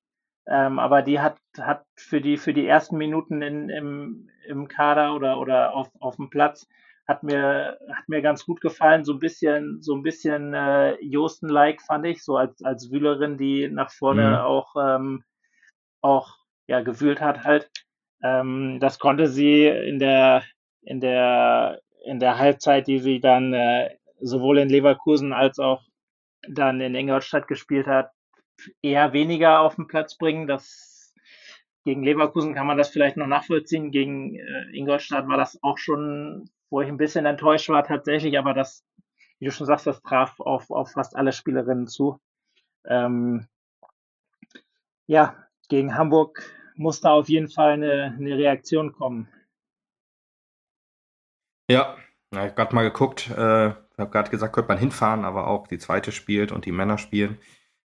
Ähm, 0.49 0.79
aber 0.79 1.03
die 1.03 1.21
hat, 1.21 1.39
hat 1.59 1.85
für 1.97 2.21
die, 2.21 2.37
für 2.37 2.53
die 2.53 2.67
ersten 2.67 2.97
Minuten 2.97 3.43
in, 3.43 3.69
im, 3.69 4.31
im 4.47 4.69
Kader 4.69 5.15
oder, 5.15 5.39
oder 5.39 5.75
auf, 5.75 5.91
auf 6.01 6.17
dem 6.17 6.31
Platz 6.31 6.67
hat 7.07 7.23
mir, 7.23 7.79
hat 7.93 8.09
mir 8.09 8.23
ganz 8.23 8.45
gut 8.45 8.61
gefallen. 8.61 9.05
So 9.05 9.13
ein 9.13 9.19
bisschen, 9.19 9.83
so 9.83 9.95
ein 9.95 10.03
bisschen 10.03 10.55
äh, 10.55 10.97
Josten-like 11.01 11.83
fand 11.83 12.07
ich, 12.07 12.25
so 12.25 12.37
als, 12.37 12.63
als 12.63 12.91
Wühlerin, 12.91 13.39
die 13.39 13.69
nach 13.69 13.91
vorne 13.91 14.31
mhm. 14.31 14.37
auch, 14.37 14.75
ähm, 14.77 15.25
auch 16.01 16.37
ja, 16.67 16.81
gewühlt 16.81 17.21
hat 17.21 17.45
halt. 17.45 17.71
Ähm, 18.23 18.79
das 18.81 18.99
konnte 18.99 19.29
sie 19.29 19.67
in 19.67 19.99
der, 19.99 20.43
in 20.83 21.01
der, 21.01 21.81
in 22.05 22.19
der 22.19 22.39
Halbzeit, 22.39 22.87
die 22.87 22.99
sie 22.99 23.21
dann 23.21 23.53
äh, 23.53 23.91
sowohl 24.21 24.59
in 24.59 24.69
Leverkusen 24.69 25.33
als 25.33 25.59
auch 25.59 25.83
dann 26.49 26.81
in 26.81 26.95
Ingolstadt 26.95 27.47
gespielt 27.47 27.87
hat, 27.87 28.11
eher 28.83 29.13
weniger 29.13 29.61
auf 29.61 29.77
den 29.77 29.87
Platz 29.87 30.17
bringen. 30.17 30.47
Das 30.47 31.15
gegen 31.85 32.03
Leverkusen 32.03 32.55
kann 32.55 32.67
man 32.67 32.79
das 32.79 32.91
vielleicht 32.91 33.17
noch 33.17 33.27
nachvollziehen. 33.27 33.91
Gegen 33.91 34.37
äh, 34.37 34.71
Ingolstadt 34.73 35.27
war 35.29 35.37
das 35.37 35.63
auch 35.63 35.79
schon, 35.79 36.49
wo 36.71 36.81
ich 36.81 36.89
ein 36.89 36.97
bisschen 36.97 37.27
enttäuscht 37.27 37.69
war 37.69 37.85
tatsächlich, 37.85 38.39
aber 38.39 38.55
das, 38.55 38.85
wie 39.39 39.47
du 39.47 39.51
schon 39.51 39.67
sagst, 39.67 39.87
das 39.87 40.03
traf 40.03 40.39
auf, 40.39 40.71
auf 40.71 40.93
fast 40.93 41.17
alle 41.17 41.33
Spielerinnen 41.33 41.89
zu. 41.89 42.21
Ähm, 42.85 43.47
ja, 45.07 45.37
gegen 45.69 45.97
Hamburg 45.97 46.43
muss 46.77 47.01
da 47.01 47.11
auf 47.11 47.29
jeden 47.29 47.49
Fall 47.49 47.73
eine, 47.73 48.17
eine 48.17 48.37
Reaktion 48.37 48.93
kommen. 48.93 49.29
Ja, 51.69 51.97
ich 52.31 52.39
habe 52.39 52.53
gerade 52.53 52.75
mal 52.75 52.83
geguckt, 52.83 53.31
äh, 53.31 53.35
habe 53.35 54.11
gerade 54.11 54.31
gesagt, 54.31 54.55
könnte 54.55 54.69
man 54.69 54.79
hinfahren, 54.79 55.25
aber 55.25 55.49
auch 55.49 55.67
die 55.67 55.79
zweite 55.79 56.13
spielt 56.13 56.53
und 56.53 56.65
die 56.65 56.73
Männer 56.73 56.99
spielen. 56.99 57.39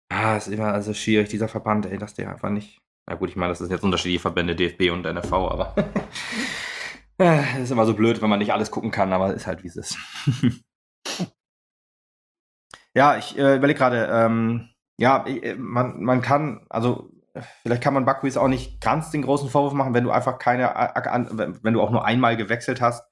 Ah, 0.09 0.37
ist 0.37 0.47
immer 0.47 0.73
also 0.73 0.93
schwierig, 0.93 1.29
dieser 1.29 1.47
Verband, 1.47 1.85
ey, 1.85 1.97
dass 1.97 2.13
der 2.13 2.29
einfach 2.29 2.49
nicht. 2.49 2.79
Na 3.07 3.15
gut, 3.15 3.29
ich 3.29 3.35
meine, 3.35 3.51
das 3.51 3.59
sind 3.59 3.71
jetzt 3.71 3.83
unterschiedliche 3.83 4.21
Verbände, 4.21 4.55
DFB 4.55 4.91
und 4.91 5.05
NFV, 5.05 5.33
aber 5.33 5.75
ist 7.61 7.71
immer 7.71 7.85
so 7.85 7.93
blöd, 7.93 8.21
wenn 8.21 8.29
man 8.29 8.39
nicht 8.39 8.53
alles 8.53 8.71
gucken 8.71 8.91
kann, 8.91 9.11
aber 9.11 9.33
ist 9.33 9.47
halt 9.47 9.63
wie 9.63 9.67
es 9.67 9.75
ist. 9.75 9.97
ja, 12.95 13.17
ich 13.17 13.37
äh, 13.37 13.57
überlege 13.57 13.77
gerade, 13.77 14.07
ähm, 14.11 14.69
ja, 14.97 15.25
äh, 15.25 15.55
man, 15.55 16.01
man 16.03 16.21
kann, 16.21 16.65
also 16.69 17.11
vielleicht 17.63 17.83
kann 17.83 17.93
man 17.93 18.05
Bakuis 18.05 18.37
auch 18.37 18.47
nicht 18.47 18.79
ganz 18.81 19.11
den 19.11 19.23
großen 19.23 19.49
Vorwurf 19.49 19.73
machen, 19.73 19.93
wenn 19.93 20.03
du 20.03 20.11
einfach 20.11 20.37
keine, 20.37 20.73
wenn 21.61 21.73
du 21.73 21.81
auch 21.81 21.91
nur 21.91 22.05
einmal 22.05 22.37
gewechselt 22.37 22.81
hast 22.81 23.03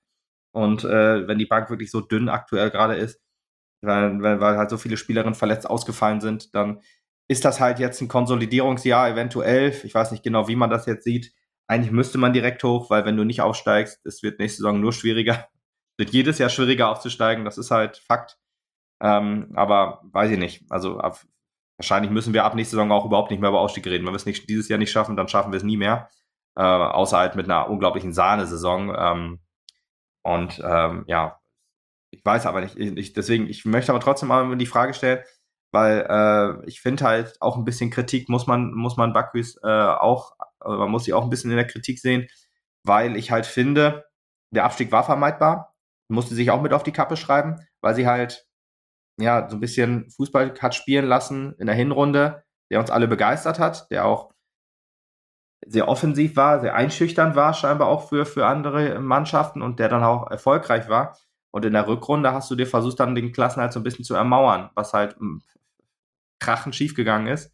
und 0.54 0.84
äh, 0.84 1.28
wenn 1.28 1.40
die 1.40 1.46
Bank 1.46 1.70
wirklich 1.70 1.92
so 1.92 2.02
dünn 2.02 2.30
aktuell 2.30 2.70
gerade 2.70 2.96
ist, 2.96 3.20
weil, 3.82 4.22
weil, 4.22 4.40
weil 4.40 4.58
halt 4.58 4.70
so 4.70 4.78
viele 4.78 4.98
Spielerinnen 4.98 5.36
verletzt 5.36 5.70
ausgefallen 5.70 6.22
sind, 6.22 6.54
dann 6.56 6.82
ist 7.28 7.46
das 7.46 7.60
halt 7.60 7.80
jetzt 7.80 8.02
ein 8.02 8.08
Konsolidierungsjahr 8.08 9.10
eventuell. 9.10 9.70
Ich 9.84 9.94
weiß 9.96 10.12
nicht 10.12 10.24
genau, 10.24 10.48
wie 10.48 10.56
man 10.56 10.70
das 10.70 10.86
jetzt 10.86 11.04
sieht. 11.06 11.34
Eigentlich 11.68 11.92
müsste 11.92 12.18
man 12.18 12.34
direkt 12.34 12.64
hoch, 12.64 12.90
weil 12.90 13.06
wenn 13.06 13.18
du 13.18 13.24
nicht 13.24 13.42
aufsteigst, 13.42 14.06
es 14.06 14.24
wird 14.24 14.40
nächste 14.40 14.58
Saison 14.64 14.80
nur 14.80 14.94
schwieriger. 14.94 15.48
Es 15.94 15.98
wird 16.00 16.10
jedes 16.12 16.38
Jahr 16.40 16.50
schwieriger 16.50 16.90
aufzusteigen, 16.90 17.46
das 17.46 17.58
ist 17.58 17.72
halt 17.72 17.98
Fakt. 17.98 18.38
Ähm, 19.02 19.52
aber 19.56 20.02
weiß 20.06 20.32
ich 20.32 20.40
nicht. 20.40 20.64
Also 20.70 21.00
ab, 21.00 21.22
wahrscheinlich 21.78 22.12
müssen 22.12 22.34
wir 22.34 22.46
ab 22.46 22.56
nächste 22.56 22.76
Saison 22.76 22.92
auch 22.92 23.06
überhaupt 23.06 23.32
nicht 23.32 23.40
mehr 23.42 23.50
über 23.50 23.62
Aufstieg 23.62 23.86
reden. 23.88 24.06
Wenn 24.06 24.14
wir 24.14 24.18
es 24.18 24.26
nicht, 24.26 24.50
dieses 24.50 24.70
Jahr 24.70 24.80
nicht 24.80 24.92
schaffen, 24.92 25.16
dann 25.18 25.28
schaffen 25.28 25.52
wir 25.52 25.58
es 25.58 25.64
nie 25.64 25.78
mehr. 25.78 26.10
Äh, 26.56 26.64
außer 26.64 27.18
halt 27.18 27.36
mit 27.36 27.46
einer 27.46 27.70
unglaublichen 27.70 28.14
Sahnesaison. 28.14 28.94
Ähm, 28.98 29.40
Und 30.24 30.62
ähm, 30.64 31.04
ja, 31.08 31.41
ich 32.12 32.24
weiß 32.24 32.46
aber 32.46 32.62
nicht, 32.62 32.78
ich, 32.78 33.14
deswegen, 33.14 33.48
ich 33.48 33.66
möchte 33.66 33.92
aber 33.92 34.02
trotzdem 34.02 34.30
mal 34.30 34.56
die 34.58 34.66
Frage 34.66 34.94
stellen, 34.94 35.24
weil 35.72 36.06
äh, 36.10 36.68
ich 36.68 36.82
finde 36.82 37.06
halt 37.06 37.42
auch 37.42 37.58
ein 37.58 37.64
bisschen 37.64 37.90
Kritik 37.90 38.30
muss 38.30 38.48
man, 38.48 38.74
muss 38.74 38.98
man 38.98 39.14
Baküs 39.14 39.58
äh, 39.64 39.68
auch, 39.68 40.34
also 40.60 40.78
man 40.78 40.92
muss 40.92 41.06
sie 41.06 41.14
auch 41.14 41.24
ein 41.24 41.30
bisschen 41.30 41.52
in 41.52 41.58
der 41.58 41.68
Kritik 41.68 42.00
sehen, 42.00 42.28
weil 42.84 43.16
ich 43.16 43.32
halt 43.32 43.46
finde, 43.46 44.06
der 44.54 44.66
Abstieg 44.66 44.92
war 44.92 45.04
vermeidbar, 45.04 45.74
musste 46.10 46.36
sich 46.36 46.52
auch 46.52 46.62
mit 46.62 46.74
auf 46.74 46.84
die 46.84 46.92
Kappe 46.92 47.16
schreiben, 47.16 47.66
weil 47.82 47.96
sie 47.96 48.08
halt 48.08 48.46
ja 49.18 49.50
so 49.50 49.56
ein 49.56 49.62
bisschen 49.62 50.10
Fußball 50.12 50.54
hat 50.60 50.76
spielen 50.76 51.06
lassen 51.06 51.56
in 51.60 51.68
der 51.68 51.76
Hinrunde, 51.76 52.44
der 52.70 52.80
uns 52.80 52.92
alle 52.92 53.08
begeistert 53.08 53.60
hat, 53.60 53.90
der 53.92 54.06
auch 54.06 54.32
sehr 55.66 55.88
offensiv 55.88 56.36
war, 56.36 56.60
sehr 56.60 56.76
einschüchternd 56.76 57.36
war, 57.36 57.54
scheinbar 57.54 57.88
auch 57.88 58.10
für, 58.10 58.26
für 58.26 58.48
andere 58.48 59.00
Mannschaften 59.00 59.62
und 59.62 59.80
der 59.80 59.90
dann 59.90 60.04
auch 60.04 60.30
erfolgreich 60.30 60.90
war. 60.90 61.18
Und 61.52 61.66
in 61.66 61.74
der 61.74 61.88
Rückrunde 61.88 62.34
hast 62.34 62.50
du 62.50 62.56
dir 62.56 62.68
versucht, 62.68 63.00
dann 63.00 63.16
den 63.16 63.32
Klassen 63.32 63.62
halt 63.62 63.74
so 63.74 63.80
ein 63.80 63.84
bisschen 63.84 64.06
zu 64.06 64.16
ermauern, 64.16 64.70
was 64.74 64.94
halt 64.94 65.18
hm, 65.18 65.42
krachend 66.40 66.76
schiefgegangen 66.76 67.28
ist. 67.28 67.54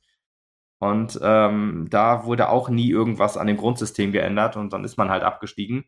Und 0.80 1.20
ähm, 1.24 1.88
da 1.90 2.26
wurde 2.26 2.50
auch 2.50 2.70
nie 2.70 2.90
irgendwas 2.90 3.36
an 3.36 3.48
dem 3.48 3.58
Grundsystem 3.58 4.12
geändert 4.12 4.56
und 4.56 4.72
dann 4.74 4.84
ist 4.84 4.98
man 4.98 5.10
halt 5.10 5.24
abgestiegen. 5.24 5.86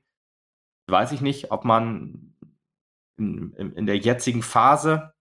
Weiß 0.87 1.11
ich 1.11 1.21
nicht, 1.21 1.51
ob 1.51 1.63
man 1.63 2.35
in, 3.17 3.53
in, 3.53 3.73
in 3.73 3.85
der 3.85 3.97
jetzigen 3.97 4.41
Phase 4.41 5.13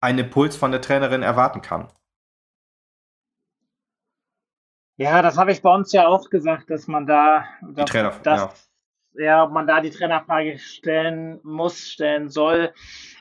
einen 0.00 0.18
Impuls 0.18 0.56
von 0.56 0.72
der 0.72 0.80
Trainerin 0.80 1.22
erwarten 1.22 1.62
kann. 1.62 1.88
Ja, 4.96 5.22
das 5.22 5.38
habe 5.38 5.52
ich 5.52 5.62
bei 5.62 5.74
uns 5.74 5.92
ja 5.92 6.06
auch 6.06 6.30
gesagt, 6.30 6.70
dass 6.70 6.86
man 6.86 7.06
da, 7.06 7.44
dass, 7.62 7.90
Trainer, 7.90 8.10
dass, 8.22 8.40
ja. 8.40 8.52
Ja, 9.14 9.46
man 9.46 9.66
da 9.66 9.80
die 9.80 9.90
Trainerfrage 9.90 10.58
stellen 10.58 11.40
muss, 11.42 11.90
stellen 11.90 12.28
soll. 12.28 12.72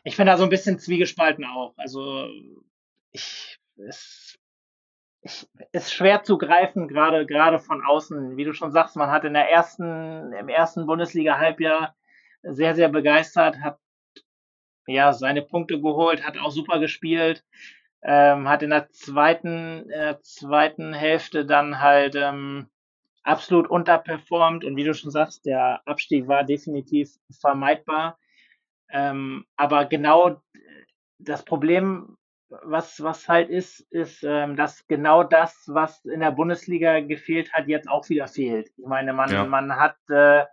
Ich 0.03 0.17
bin 0.17 0.27
da 0.27 0.37
so 0.37 0.43
ein 0.43 0.49
bisschen 0.49 0.79
zwiegespalten 0.79 1.45
auch. 1.45 1.73
Also 1.77 2.27
ich, 3.11 3.59
es, 3.77 4.39
ich, 5.21 5.47
ist 5.71 5.93
schwer 5.93 6.23
zu 6.23 6.37
greifen, 6.37 6.87
gerade 6.87 7.25
gerade 7.25 7.59
von 7.59 7.83
außen. 7.83 8.37
Wie 8.37 8.45
du 8.45 8.53
schon 8.53 8.71
sagst, 8.71 8.95
man 8.95 9.11
hat 9.11 9.23
in 9.23 9.33
der 9.33 9.49
ersten, 9.49 10.33
im 10.33 10.49
ersten 10.49 10.85
Bundesliga-Halbjahr 10.85 11.95
sehr, 12.43 12.75
sehr 12.75 12.89
begeistert, 12.89 13.57
hat 13.61 13.79
ja 14.85 15.13
seine 15.13 15.41
Punkte 15.41 15.79
geholt, 15.79 16.25
hat 16.25 16.37
auch 16.37 16.51
super 16.51 16.79
gespielt 16.79 17.43
ähm, 18.03 18.49
hat 18.49 18.63
in 18.63 18.69
der 18.69 18.89
zweiten, 18.89 19.89
äh, 19.89 20.17
zweiten 20.21 20.93
Hälfte 20.93 21.45
dann 21.45 21.79
halt 21.79 22.15
ähm, 22.15 22.69
absolut 23.23 23.69
unterperformt 23.69 24.63
und 24.63 24.75
wie 24.75 24.83
du 24.83 24.93
schon 24.93 25.11
sagst, 25.11 25.45
der 25.45 25.81
Abstieg 25.85 26.27
war 26.27 26.43
definitiv 26.43 27.09
vermeidbar. 27.39 28.17
Ähm, 28.91 29.45
aber 29.55 29.85
genau 29.85 30.41
das 31.19 31.43
Problem, 31.43 32.17
was, 32.63 33.01
was 33.01 33.27
halt 33.27 33.49
ist, 33.49 33.79
ist, 33.91 34.23
ähm, 34.23 34.55
dass 34.55 34.85
genau 34.87 35.23
das, 35.23 35.63
was 35.67 36.03
in 36.05 36.19
der 36.19 36.31
Bundesliga 36.31 36.99
gefehlt 36.99 37.51
hat, 37.53 37.67
jetzt 37.67 37.89
auch 37.89 38.07
wieder 38.09 38.27
fehlt. 38.27 38.69
Ich 38.77 38.85
meine, 38.85 39.13
man, 39.13 39.31
ja. 39.31 39.45
man 39.45 39.75
hat 39.77 39.95
äh, 40.09 40.43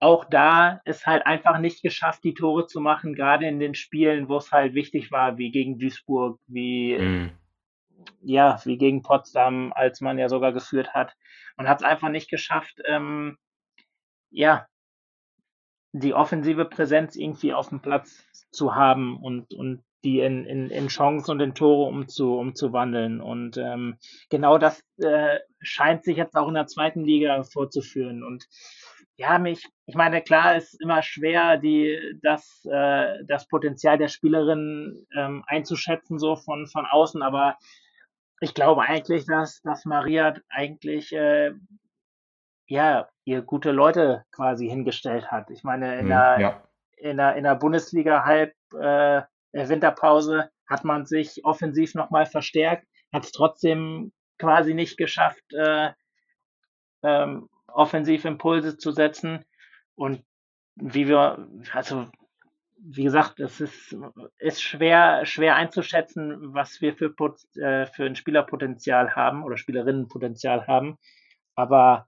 auch 0.00 0.24
da 0.24 0.80
es 0.84 1.06
halt 1.06 1.26
einfach 1.26 1.58
nicht 1.58 1.82
geschafft, 1.82 2.24
die 2.24 2.34
Tore 2.34 2.66
zu 2.66 2.80
machen, 2.80 3.14
gerade 3.14 3.46
in 3.46 3.60
den 3.60 3.74
Spielen, 3.74 4.28
wo 4.28 4.36
es 4.36 4.50
halt 4.50 4.74
wichtig 4.74 5.12
war, 5.12 5.38
wie 5.38 5.50
gegen 5.50 5.78
Duisburg, 5.78 6.40
wie 6.46 6.98
mhm. 6.98 7.30
Ja, 8.20 8.60
wie 8.64 8.78
gegen 8.78 9.02
Potsdam, 9.02 9.72
als 9.74 10.00
man 10.00 10.18
ja 10.18 10.28
sogar 10.28 10.52
geführt 10.52 10.94
hat. 10.94 11.14
Man 11.56 11.68
hat 11.68 11.80
es 11.80 11.86
einfach 11.86 12.08
nicht 12.08 12.30
geschafft, 12.30 12.80
ähm, 12.86 13.38
ja, 14.30 14.66
die 15.92 16.14
offensive 16.14 16.64
Präsenz 16.64 17.14
irgendwie 17.14 17.54
auf 17.54 17.68
dem 17.68 17.80
Platz 17.80 18.24
zu 18.50 18.74
haben 18.74 19.16
und, 19.16 19.54
und 19.54 19.84
die 20.02 20.20
in, 20.20 20.44
in, 20.44 20.70
in 20.70 20.88
Chancen 20.88 21.30
und 21.30 21.40
in 21.40 21.54
Tore 21.54 21.88
umzu, 21.88 22.36
umzuwandeln. 22.36 23.20
Und 23.20 23.56
ähm, 23.56 23.96
genau 24.28 24.58
das 24.58 24.82
äh, 24.98 25.38
scheint 25.60 26.04
sich 26.04 26.16
jetzt 26.16 26.36
auch 26.36 26.48
in 26.48 26.54
der 26.54 26.66
zweiten 26.66 27.04
Liga 27.04 27.42
vorzuführen. 27.44 28.22
Und 28.22 28.46
ja, 29.16 29.38
mich, 29.38 29.66
ich 29.86 29.94
meine, 29.94 30.20
klar 30.20 30.56
ist 30.56 30.80
immer 30.82 31.02
schwer, 31.02 31.56
die, 31.56 31.98
das, 32.22 32.66
äh, 32.70 33.24
das 33.26 33.48
Potenzial 33.48 33.96
der 33.96 34.08
Spielerin 34.08 35.06
ähm, 35.16 35.44
einzuschätzen, 35.46 36.18
so 36.18 36.36
von, 36.36 36.66
von 36.66 36.86
außen, 36.86 37.22
aber 37.22 37.56
ich 38.40 38.54
glaube 38.54 38.82
eigentlich, 38.82 39.26
dass, 39.26 39.60
dass 39.62 39.84
Maria 39.84 40.34
eigentlich 40.50 41.12
äh, 41.12 41.52
ja, 42.66 43.08
ihr 43.24 43.42
gute 43.42 43.72
Leute 43.72 44.24
quasi 44.32 44.68
hingestellt 44.68 45.30
hat. 45.30 45.50
Ich 45.50 45.64
meine, 45.64 45.98
in, 45.98 46.06
mhm, 46.06 46.08
der, 46.08 46.40
ja. 46.40 46.68
in, 46.96 47.16
der, 47.16 47.36
in 47.36 47.44
der 47.44 47.54
Bundesliga 47.54 48.24
halb 48.24 48.54
äh, 48.72 49.22
Winterpause 49.52 50.50
hat 50.68 50.84
man 50.84 51.06
sich 51.06 51.44
offensiv 51.44 51.94
nochmal 51.94 52.26
verstärkt, 52.26 52.86
hat 53.12 53.24
es 53.24 53.32
trotzdem 53.32 54.12
quasi 54.38 54.74
nicht 54.74 54.96
geschafft, 54.96 55.44
äh, 55.52 55.92
ähm, 57.02 57.48
Offensivimpulse 57.68 58.76
zu 58.78 58.92
setzen. 58.92 59.44
Und 59.94 60.24
wie 60.76 61.06
wir, 61.06 61.48
also 61.72 62.08
wie 62.86 63.04
gesagt, 63.04 63.40
es 63.40 63.60
ist, 63.60 63.96
ist 64.38 64.62
schwer, 64.62 65.24
schwer 65.24 65.56
einzuschätzen, 65.56 66.54
was 66.54 66.80
wir 66.80 66.94
für, 66.94 67.14
äh, 67.56 67.86
für 67.86 68.04
ein 68.04 68.16
Spielerpotenzial 68.16 69.16
haben 69.16 69.42
oder 69.42 69.56
Spielerinnenpotenzial 69.56 70.66
haben. 70.66 70.98
Aber 71.54 72.06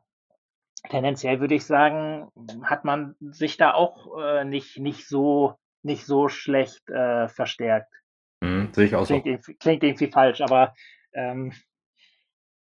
tendenziell 0.90 1.40
würde 1.40 1.54
ich 1.54 1.64
sagen, 1.64 2.28
hat 2.62 2.84
man 2.84 3.14
sich 3.20 3.56
da 3.56 3.72
auch 3.72 4.18
äh, 4.20 4.44
nicht, 4.44 4.78
nicht, 4.78 5.08
so, 5.08 5.54
nicht 5.82 6.04
so 6.04 6.28
schlecht 6.28 6.88
äh, 6.90 7.28
verstärkt. 7.28 7.92
Mhm, 8.42 8.68
sehe 8.72 8.84
ich 8.84 8.94
auch 8.94 9.06
klingt, 9.06 9.24
so. 9.24 9.30
Irgendwie, 9.30 9.54
klingt 9.54 9.82
irgendwie 9.82 10.10
falsch, 10.10 10.42
aber 10.42 10.74
ähm, 11.14 11.52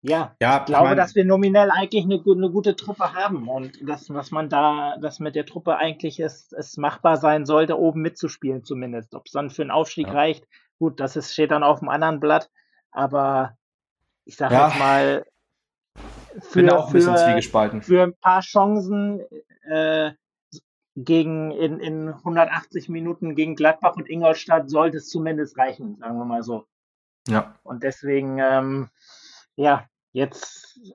ja, 0.03 0.35
ja 0.41 0.59
ich 0.59 0.65
glaube, 0.66 0.85
ich 0.85 0.91
mein, 0.91 0.97
dass 0.97 1.15
wir 1.15 1.24
nominell 1.24 1.70
eigentlich 1.70 2.05
eine, 2.05 2.20
eine, 2.20 2.51
gute 2.51 2.74
Truppe 2.74 3.12
haben 3.15 3.49
und 3.49 3.89
dass, 3.89 4.07
dass 4.07 4.31
man 4.33 4.49
da, 4.49 4.97
dass 4.99 5.20
mit 5.20 5.37
der 5.37 5.47
Truppe 5.47 5.77
eigentlich 5.77 6.19
es, 6.19 6.53
es 6.53 6.77
machbar 6.77 7.16
sein 7.16 7.47
sollte, 7.47 7.79
oben 7.79 8.03
mitzuspielen 8.03 8.65
zumindest. 8.65 9.15
Ob 9.15 9.27
es 9.27 9.33
dann 9.33 9.51
für 9.51 9.62
einen 9.62 9.70
Aufstieg 9.70 10.09
ja. 10.09 10.12
reicht, 10.12 10.47
gut, 10.79 10.99
das 10.99 11.15
ist, 11.16 11.33
steht 11.33 11.53
dann 11.53 11.62
auf 11.62 11.79
dem 11.79 11.89
anderen 11.89 12.19
Blatt, 12.19 12.51
aber 12.91 13.57
ich 14.24 14.37
sage 14.37 14.55
ja. 14.55 14.69
jetzt 14.69 14.79
mal, 14.79 15.24
für, 16.41 16.89
für, 16.91 17.83
für 17.83 18.03
ein 18.03 18.15
paar 18.15 18.41
Chancen 18.41 19.20
äh, 19.69 20.12
gegen 20.97 21.51
in, 21.53 21.79
in 21.79 22.09
180 22.09 22.89
Minuten 22.89 23.35
gegen 23.35 23.55
Gladbach 23.55 23.97
und 23.97 24.09
Ingolstadt 24.09 24.69
sollte 24.69 24.99
es 24.99 25.09
zumindest 25.09 25.57
reichen, 25.59 25.97
sagen 25.97 26.19
wir 26.19 26.24
mal 26.24 26.43
so. 26.43 26.66
Ja. 27.29 27.55
Und 27.62 27.83
deswegen, 27.83 28.39
ähm, 28.39 28.91
ja, 29.57 29.87
Jetzt 30.13 30.95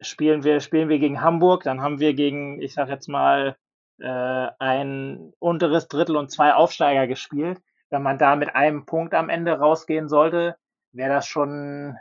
spielen 0.00 0.44
wir, 0.44 0.60
spielen 0.60 0.88
wir 0.88 0.98
gegen 0.98 1.20
Hamburg, 1.20 1.64
dann 1.64 1.80
haben 1.80 2.00
wir 2.00 2.14
gegen, 2.14 2.60
ich 2.60 2.74
sag 2.74 2.88
jetzt 2.88 3.08
mal, 3.08 3.56
äh, 3.98 4.48
ein 4.58 5.32
unteres 5.38 5.88
Drittel 5.88 6.16
und 6.16 6.30
zwei 6.30 6.54
Aufsteiger 6.54 7.06
gespielt. 7.06 7.60
Wenn 7.90 8.02
man 8.02 8.18
da 8.18 8.36
mit 8.36 8.54
einem 8.54 8.86
Punkt 8.86 9.14
am 9.14 9.28
Ende 9.28 9.58
rausgehen 9.58 10.08
sollte, 10.08 10.56
wäre 10.92 11.12
das 11.12 11.26
schon, 11.26 11.96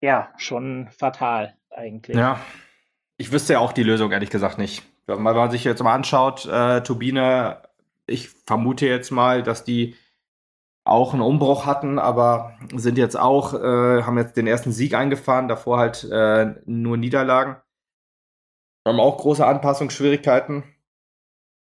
ja, 0.00 0.32
schon 0.36 0.88
fatal 0.90 1.56
eigentlich. 1.70 2.16
Ja, 2.16 2.40
ich 3.16 3.32
wüsste 3.32 3.54
ja 3.54 3.58
auch 3.60 3.72
die 3.72 3.82
Lösung 3.82 4.12
ehrlich 4.12 4.30
gesagt 4.30 4.58
nicht. 4.58 4.82
Wenn 5.06 5.22
man 5.22 5.50
sich 5.50 5.64
jetzt 5.64 5.82
mal 5.82 5.94
anschaut, 5.94 6.46
äh, 6.46 6.82
Turbine, 6.82 7.62
ich 8.06 8.28
vermute 8.28 8.86
jetzt 8.86 9.10
mal, 9.10 9.42
dass 9.42 9.64
die 9.64 9.96
auch 10.84 11.14
einen 11.14 11.22
Umbruch 11.22 11.64
hatten, 11.64 11.98
aber 11.98 12.58
sind 12.74 12.98
jetzt 12.98 13.18
auch, 13.18 13.54
äh, 13.54 14.02
haben 14.02 14.18
jetzt 14.18 14.36
den 14.36 14.46
ersten 14.46 14.70
Sieg 14.70 14.94
eingefahren, 14.94 15.48
davor 15.48 15.78
halt 15.78 16.04
äh, 16.04 16.54
nur 16.66 16.98
Niederlagen. 16.98 17.56
Haben 18.86 19.00
auch 19.00 19.16
große 19.16 19.46
Anpassungsschwierigkeiten. 19.46 20.62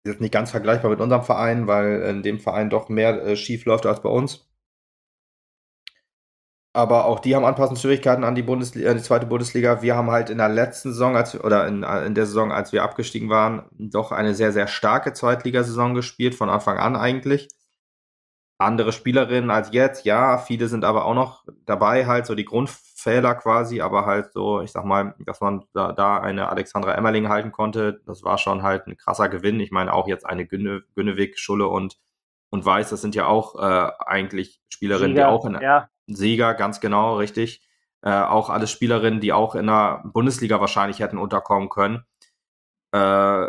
Ist 0.05 0.20
nicht 0.20 0.32
ganz 0.32 0.51
vergleichbar 0.51 0.90
mit 0.90 1.01
unserem 1.01 1.22
Verein, 1.22 1.66
weil 1.66 2.02
in 2.02 2.22
dem 2.22 2.40
Verein 2.40 2.70
doch 2.70 2.89
mehr 2.89 3.22
äh, 3.22 3.36
schief 3.36 3.66
läuft 3.66 3.84
als 3.86 4.01
bei 4.01 4.09
uns. 4.09 4.48
Aber 6.74 7.05
auch 7.05 7.20
die 7.20 7.36
haben 7.36 7.44
Anpassungsschwierigkeiten 7.44 8.24
an 8.24 8.34
die, 8.34 8.43
Bundesliga, 8.43 8.94
die 8.94 9.02
zweite 9.02 9.26
Bundesliga. 9.26 9.82
Wir 9.82 9.94
haben 9.94 10.10
halt 10.10 10.30
in 10.30 10.39
der 10.39 10.48
letzten 10.48 10.93
Saison, 10.93 11.16
als 11.16 11.39
oder 11.39 11.68
in, 11.68 11.82
in 11.82 12.14
der 12.14 12.24
Saison, 12.24 12.51
als 12.51 12.72
wir 12.72 12.82
abgestiegen 12.82 13.28
waren, 13.28 13.66
doch 13.72 14.10
eine 14.10 14.34
sehr, 14.34 14.52
sehr 14.52 14.68
starke 14.68 15.12
Zweitligasaison 15.12 15.93
gespielt, 15.93 16.34
von 16.34 16.48
Anfang 16.48 16.78
an 16.78 16.97
eigentlich 16.97 17.48
andere 18.64 18.93
Spielerinnen 18.93 19.51
als 19.51 19.72
jetzt, 19.72 20.05
ja, 20.05 20.39
viele 20.39 20.68
sind 20.68 20.84
aber 20.84 21.05
auch 21.05 21.14
noch 21.14 21.44
dabei, 21.66 22.06
halt 22.06 22.26
so 22.26 22.34
die 22.34 22.44
Grundfehler 22.44 23.34
quasi, 23.34 23.80
aber 23.80 24.06
halt 24.06 24.32
so, 24.32 24.60
ich 24.60 24.72
sag 24.72 24.84
mal, 24.84 25.14
dass 25.20 25.40
man 25.40 25.64
da, 25.72 25.93
da 25.93 26.18
eine 26.18 26.48
Alexandra 26.48 26.94
Emmerling 26.94 27.28
halten 27.28 27.52
konnte, 27.52 28.01
das 28.06 28.22
war 28.22 28.39
schon 28.39 28.62
halt 28.62 28.86
ein 28.86 28.97
krasser 28.97 29.28
Gewinn. 29.28 29.60
Ich 29.60 29.70
meine 29.70 29.93
auch 29.93 30.09
jetzt 30.09 30.26
eine 30.26 30.47
Günne, 30.47 30.82
Günnewig, 30.94 31.39
Schulle 31.39 31.68
und, 31.68 31.98
und 32.51 32.64
Weiß, 32.64 32.90
das 32.90 33.01
sind 33.01 33.14
ja 33.14 33.26
auch 33.26 33.56
äh, 33.56 33.93
eigentlich 34.05 34.60
Spielerinnen, 34.68 35.16
Sieger, 35.16 35.28
die 35.28 35.32
auch 35.32 35.44
in 35.44 35.59
ja. 35.60 35.89
Sieger, 36.06 36.55
ganz 36.55 36.80
genau, 36.80 37.16
richtig. 37.16 37.66
Äh, 38.02 38.10
auch 38.10 38.51
alles 38.51 38.70
Spielerinnen, 38.70 39.20
die 39.20 39.32
auch 39.32 39.55
in 39.55 39.66
der 39.66 40.02
Bundesliga 40.05 40.60
wahrscheinlich 40.60 41.01
hätten 41.01 41.18
unterkommen 41.18 41.68
können. 41.68 42.05
Äh, 42.93 43.47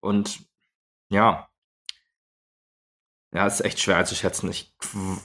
und 0.00 0.40
ja, 1.10 1.48
ja, 3.34 3.46
ist 3.46 3.64
echt 3.64 3.80
schwer 3.80 3.96
einzuschätzen. 3.96 4.48
Ich, 4.48 4.72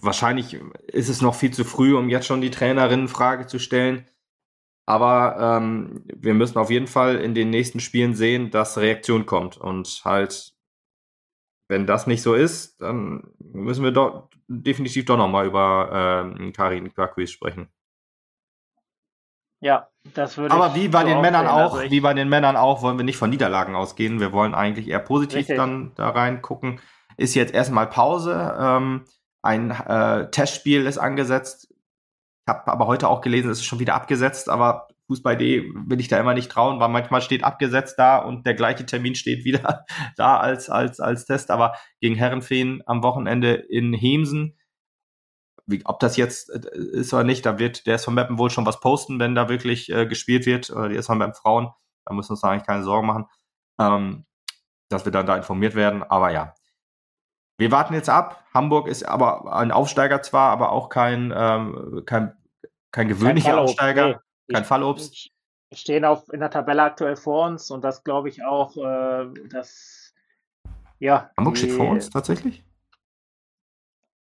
wahrscheinlich 0.02 0.60
ist 0.88 1.10
es 1.10 1.22
noch 1.22 1.36
viel 1.36 1.52
zu 1.52 1.64
früh, 1.64 1.95
um 1.95 2.10
jetzt 2.10 2.26
schon 2.26 2.41
die 2.41 2.49
Trainerinnen-Frage 2.49 3.45
zu 3.45 3.60
stellen. 3.60 4.10
Aber 4.88 5.38
ähm, 5.40 6.03
wir 6.15 6.34
müssen 6.34 6.57
auf 6.57 6.72
jeden 6.72 6.88
Fall 6.88 7.18
in 7.18 7.36
den 7.36 7.52
nächsten 7.52 7.80
Spielen 7.80 8.15
sehen, 8.15 8.49
dass 8.49 8.80
Reaktion 8.80 9.27
kommt. 9.27 9.57
Und 9.57 10.02
halt, 10.03 10.56
wenn 11.68 11.86
das 11.86 12.07
nicht 12.07 12.23
so 12.23 12.34
ist, 12.34 12.81
dann 12.81 13.31
müssen 13.38 13.84
wir 13.84 13.91
doch 13.91 14.30
definitiv 14.48 15.06
doch 15.06 15.18
nochmal 15.18 15.45
über 15.45 16.34
ähm, 16.36 16.52
Karin 16.52 16.91
Quaquis 16.91 17.30
sprechen. 17.30 17.69
Ja, 19.61 19.90
das 20.15 20.36
würde 20.38 20.56
Aber 20.56 20.73
wie 20.73 20.88
bei 20.88 21.03
den 21.03 21.22
Männern 21.22 21.45
auch, 21.45 21.76
also 21.76 21.91
wie 21.91 21.99
bei 21.99 22.15
den 22.15 22.30
Männern 22.30 22.56
auch, 22.56 22.81
wollen 22.81 22.98
wir 22.98 23.06
nicht 23.06 23.18
von 23.18 23.30
Niederlagen 23.30 23.76
ausgehen. 23.76 24.19
Wir 24.19 24.31
wollen 24.31 24.56
eigentlich 24.56 24.88
eher 24.88 24.99
positiv 24.99 25.38
Richtig. 25.38 25.57
dann 25.57 25.91
da 25.95 26.10
reingucken. 26.10 26.80
Ist 27.20 27.36
jetzt 27.36 27.54
erstmal 27.54 27.88
Pause. 27.88 28.58
Ähm, 28.60 29.06
ein 29.41 29.72
äh, 29.72 30.30
Testspiel 30.32 30.86
ist 30.86 30.98
angesetzt. 30.98 31.68
Ich 31.70 32.54
habe 32.54 32.72
aber 32.72 32.88
heute 32.88 33.08
auch 33.08 33.22
gelesen, 33.22 33.50
es 33.50 33.60
ist 33.60 33.66
schon 33.66 33.80
wieder 33.80 33.96
abgesetzt, 33.96 34.50
aber 34.50 34.88
Fußball.de 35.08 35.72
will 35.88 36.00
ich 36.00 36.08
da 36.08 36.20
immer 36.20 36.34
nicht 36.34 36.52
trauen, 36.52 36.80
weil 36.80 36.90
manchmal 36.90 37.22
steht 37.22 37.44
abgesetzt 37.44 37.96
da 37.98 38.18
und 38.18 38.46
der 38.46 38.54
gleiche 38.54 38.86
Termin 38.86 39.16
steht 39.16 39.44
wieder 39.44 39.86
da 40.18 40.38
als, 40.38 40.70
als, 40.70 41.00
als 41.00 41.26
Test. 41.26 41.52
Aber 41.52 41.76
gegen 42.00 42.16
Herrenfeen 42.16 42.84
am 42.86 43.04
Wochenende 43.04 43.54
in 43.54 43.94
Hemsen 43.94 44.56
wie, 45.70 45.86
ob 45.86 46.00
das 46.00 46.18
jetzt 46.18 46.50
äh, 46.50 46.78
ist 46.78 47.14
oder 47.14 47.24
nicht, 47.24 47.46
da 47.46 47.60
wird 47.60 47.86
der 47.86 47.96
SV 47.96 48.12
Mappen 48.12 48.38
wohl 48.38 48.50
schon 48.50 48.66
was 48.66 48.80
posten, 48.80 49.20
wenn 49.20 49.36
da 49.36 49.50
wirklich 49.50 49.90
äh, 49.90 50.06
gespielt 50.08 50.46
wird, 50.46 50.70
oder 50.72 50.90
die 50.90 50.96
SV 50.96 51.16
Mappen 51.16 51.36
Frauen. 51.36 51.70
Da 52.06 52.14
müssen 52.14 52.30
wir 52.30 52.34
uns 52.34 52.44
eigentlich 52.44 52.66
keine 52.66 52.84
Sorgen 52.84 53.08
machen, 53.08 53.26
ähm, 53.80 54.26
dass 54.90 55.06
wir 55.06 55.12
dann 55.12 55.28
da 55.28 55.38
informiert 55.38 55.76
werden. 55.76 56.04
Aber 56.04 56.32
ja, 56.32 56.56
wir 57.60 57.72
warten 57.72 57.94
jetzt 57.94 58.10
ab. 58.10 58.44
Hamburg 58.53 58.88
ist 58.88 59.03
aber 59.03 59.53
ein 59.53 59.72
Aufsteiger 59.72 60.22
zwar, 60.22 60.49
aber 60.52 60.72
auch 60.72 60.90
kein, 60.90 61.34
ähm, 61.36 62.03
kein, 62.06 62.36
kein 62.91 63.10
gewöhnlicher 63.10 63.52
kein 63.52 63.60
Aufsteiger, 63.60 64.22
nee. 64.48 64.53
kein 64.53 64.65
Fallobst. 64.65 65.30
Stehen 65.73 66.06
auf, 66.06 66.30
in 66.34 66.40
der 66.40 66.49
Tabelle 66.49 66.81
aktuell 66.81 67.15
vor 67.15 67.48
uns 67.48 67.69
und 67.69 67.84
das 67.84 68.03
glaube 68.03 68.30
ich 68.30 68.44
auch, 68.44 68.76
äh, 68.77 69.27
dass 69.49 70.14
ja. 70.99 71.30
Hamburg 71.38 71.56
die, 71.56 71.60
steht 71.60 71.73
vor 71.73 71.90
uns 71.90 72.10
tatsächlich? 72.10 72.64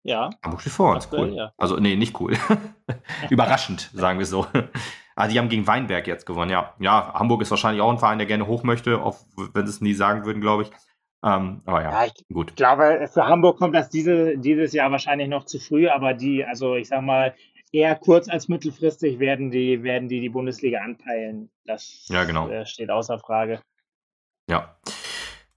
Ja. 0.03 0.31
Hamburg 0.43 0.61
steht 0.61 0.73
vor 0.73 0.93
uns, 0.95 1.07
cool. 1.11 1.34
Ja. 1.35 1.53
Also, 1.57 1.77
nee, 1.77 1.95
nicht 1.95 2.19
cool. 2.19 2.35
Überraschend, 3.30 3.91
sagen 3.93 4.18
wir 4.18 4.26
so. 4.26 4.48
Ah, 5.15 5.27
die 5.27 5.38
haben 5.38 5.49
gegen 5.49 5.68
Weinberg 5.68 6.07
jetzt 6.07 6.26
gewonnen, 6.26 6.49
ja. 6.49 6.73
Ja, 6.80 7.14
Hamburg 7.14 7.41
ist 7.41 7.52
wahrscheinlich 7.52 7.81
auch 7.81 7.91
ein 7.91 7.99
Verein, 7.99 8.18
der 8.18 8.26
gerne 8.26 8.48
hoch 8.48 8.64
möchte, 8.64 9.02
auch 9.02 9.18
wenn 9.53 9.68
sie 9.68 9.73
es 9.73 9.81
nie 9.81 9.93
sagen 9.93 10.26
würden, 10.26 10.41
glaube 10.41 10.64
ich. 10.64 10.72
Ähm, 11.23 11.61
aber 11.65 11.84
ja, 11.84 11.91
ja 11.91 12.06
ich 12.06 12.27
gut. 12.34 12.56
glaube, 12.56 13.07
für 13.11 13.27
Hamburg 13.27 13.57
kommt 13.57 13.76
das 13.76 13.89
diese, 13.89 14.38
dieses 14.38 14.73
Jahr 14.73 14.91
wahrscheinlich 14.91 15.27
noch 15.27 15.45
zu 15.45 15.60
früh, 15.60 15.88
aber 15.88 16.14
die, 16.14 16.43
also 16.43 16.76
ich 16.76 16.88
sag 16.88 17.02
mal, 17.03 17.35
eher 17.72 17.95
kurz 17.95 18.27
als 18.27 18.48
mittelfristig 18.48 19.19
werden 19.19 19.52
die, 19.52 19.84
werden 19.84 20.10
die 20.10 20.19
die 20.19 20.30
Bundesliga 20.30 20.80
anpeilen. 20.80 21.49
Das 21.65 22.07
ja, 22.10 22.23
genau. 22.23 22.49
äh, 22.49 22.65
steht 22.65 22.89
außer 22.89 23.19
Frage. 23.19 23.61
Ja. 24.49 24.76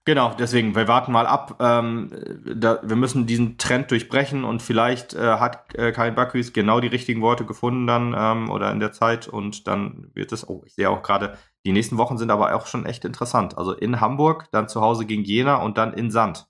Genau, 0.07 0.35
deswegen, 0.39 0.77
wir 0.77 0.87
warten 0.87 1.13
mal 1.13 1.27
ab. 1.27 1.57
Ähm, 1.61 2.11
da, 2.57 2.81
wir 2.83 2.97
müssen 2.97 3.27
diesen 3.27 3.57
Trend 3.57 3.91
durchbrechen 3.91 4.45
und 4.45 4.61
vielleicht 4.61 5.15
äh, 5.15 5.39
hat 5.39 5.75
äh, 5.77 5.93
Karin 5.93 6.15
Baküs 6.15 6.53
genau 6.53 6.81
die 6.81 6.89
richtigen 6.89 7.23
Worte 7.23 7.47
gefunden 7.47 7.87
dann 7.87 8.15
ähm, 8.17 8.51
oder 8.51 8.71
in 8.71 8.81
der 8.81 8.93
Zeit 8.93 9.29
und 9.29 9.67
dann 9.67 10.11
wird 10.13 10.31
es, 10.33 10.47
oh, 10.47 10.63
ich 10.67 10.75
sehe 10.75 10.91
auch 10.91 11.03
gerade, 11.03 11.39
die 11.65 11.73
nächsten 11.73 11.97
Wochen 11.99 12.19
sind 12.19 12.31
aber 12.31 12.55
auch 12.55 12.67
schon 12.67 12.87
echt 12.87 13.05
interessant. 13.05 13.57
Also 13.57 13.73
in 13.73 14.01
Hamburg, 14.01 14.49
dann 14.53 14.69
zu 14.69 14.81
Hause 14.81 15.07
gegen 15.07 15.25
Jena 15.25 15.57
und 15.57 15.79
dann 15.79 15.95
in 15.95 16.11
Sand. 16.11 16.47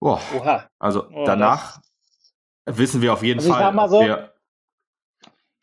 Boah. 0.00 0.20
Oha. 0.36 0.68
Also 0.78 1.08
oh, 1.08 1.24
danach 1.24 1.80
wissen 2.66 3.02
wir 3.02 3.12
auf 3.12 3.22
jeden 3.22 3.40
also 3.40 3.52
Fall, 3.52 3.88
so, 3.88 4.00
wir, 4.00 4.32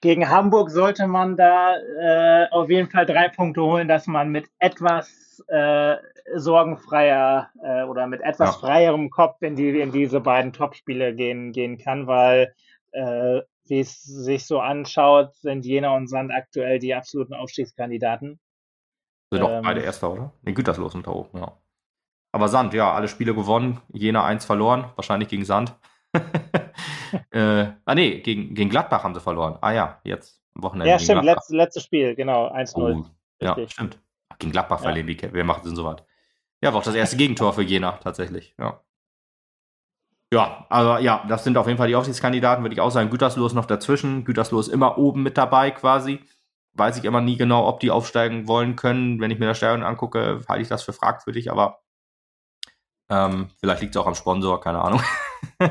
gegen 0.02 0.30
Hamburg 0.30 0.70
sollte 0.70 1.08
man 1.08 1.38
da 1.38 1.76
äh, 1.78 2.50
auf 2.52 2.70
jeden 2.70 2.90
Fall 2.90 3.06
drei 3.06 3.30
Punkte 3.30 3.62
holen, 3.62 3.88
dass 3.88 4.08
man 4.08 4.30
mit 4.30 4.48
etwas 4.60 5.44
äh, 5.48 5.96
sorgenfreier 6.36 7.50
äh, 7.64 7.84
oder 7.84 8.08
mit 8.08 8.22
etwas 8.22 8.50
ja. 8.50 8.60
freierem 8.60 9.10
Kopf 9.10 9.42
in, 9.42 9.56
die, 9.56 9.80
in 9.80 9.92
diese 9.92 10.20
beiden 10.20 10.54
Topspiele 10.54 11.16
gehen, 11.16 11.52
gehen 11.52 11.78
kann, 11.78 12.06
weil 12.06 12.54
äh, 12.92 13.42
wie 13.70 13.80
es 13.80 14.04
sich 14.04 14.46
so 14.46 14.60
anschaut, 14.60 15.36
sind 15.36 15.66
Jena 15.66 15.96
und 15.96 16.08
Sand 16.08 16.32
aktuell 16.32 16.80
die 16.80 16.94
absoluten 16.94 17.34
Aufstiegskandidaten. 17.34 18.40
Sind 19.32 19.42
doch 19.42 19.50
ähm, 19.50 19.62
beide 19.64 19.82
Erster, 19.82 20.12
oder? 20.12 20.34
Ne, 20.42 20.54
Gütersloh 20.54 20.90
sind 20.90 21.08
da 21.08 21.12
oben, 21.12 21.38
ja. 21.38 21.58
Aber 22.32 22.50
Sand, 22.50 22.74
ja, 22.74 22.94
alle 22.94 23.08
Spiele 23.08 23.34
gewonnen, 23.34 23.82
Jena 23.92 24.26
eins 24.26 24.46
verloren, 24.46 24.86
wahrscheinlich 24.96 25.30
gegen 25.30 25.46
Sand. 25.46 25.76
äh, 27.32 27.68
ah 27.86 27.96
nee, 27.96 28.20
gegen, 28.22 28.54
gegen 28.54 28.70
Gladbach 28.70 29.04
haben 29.04 29.14
sie 29.14 29.22
verloren. 29.22 29.58
Ah 29.62 29.72
ja, 29.72 30.02
jetzt 30.04 30.42
am 30.56 30.64
Wochenende. 30.64 30.90
Ja, 30.90 31.00
stimmt, 31.00 31.24
letztes, 31.24 31.56
letztes 31.56 31.84
Spiel, 31.84 32.16
genau, 32.16 32.48
1-0. 32.48 32.76
Oh, 32.76 33.06
ja, 33.42 33.58
stimmt. 33.68 34.00
Gegen 34.40 34.52
Gladbach 34.52 34.80
ja. 34.80 34.84
verlieren 34.84 35.08
die, 35.08 35.34
wer 35.34 35.44
macht 35.44 35.66
denn 35.66 35.76
so 35.76 35.86
was? 35.86 36.04
Ja, 36.62 36.74
war 36.74 36.80
auch 36.80 36.86
das 36.86 36.96
erste 36.96 37.18
Gegentor 37.18 37.54
für 37.54 37.64
Jena 37.64 37.94
tatsächlich, 37.94 38.56
ja. 38.60 38.82
Ja, 40.34 40.66
aber 40.70 41.00
ja, 41.00 41.24
das 41.30 41.44
sind 41.46 41.58
auf 41.58 41.68
jeden 41.68 41.78
Fall 41.78 41.88
die 41.88 41.96
Aufsichtskandidaten, 41.96 42.64
würde 42.64 42.74
ich 42.74 42.82
auch 42.82 42.90
sagen. 42.92 43.10
Gütersloh 43.10 43.46
ist 43.46 43.54
noch 43.54 43.66
dazwischen. 43.66 44.26
Gütersloh 44.26 44.60
ist 44.60 44.68
immer 44.68 44.98
oben 44.98 45.24
mit 45.24 45.38
dabei 45.38 45.72
quasi. 45.72 46.20
Weiß 46.74 46.98
ich 46.98 47.06
immer 47.06 47.22
nie 47.22 47.38
genau, 47.38 47.68
ob 47.68 47.80
die 47.80 47.92
aufsteigen 47.92 48.48
wollen 48.48 48.76
können. 48.76 49.22
Wenn 49.22 49.32
ich 49.32 49.40
mir 49.40 49.48
das 49.48 49.58
Stadion 49.58 49.84
angucke, 49.84 50.42
halte 50.50 50.62
ich 50.62 50.68
das 50.68 50.84
für 50.84 50.94
fragwürdig, 50.94 51.50
aber 51.50 51.80
ähm, 53.10 53.50
vielleicht 53.60 53.82
liegt 53.82 53.96
es 53.96 54.02
auch 54.02 54.08
am 54.08 54.16
Sponsor, 54.16 54.60
keine 54.60 54.82
Ahnung. 54.82 55.02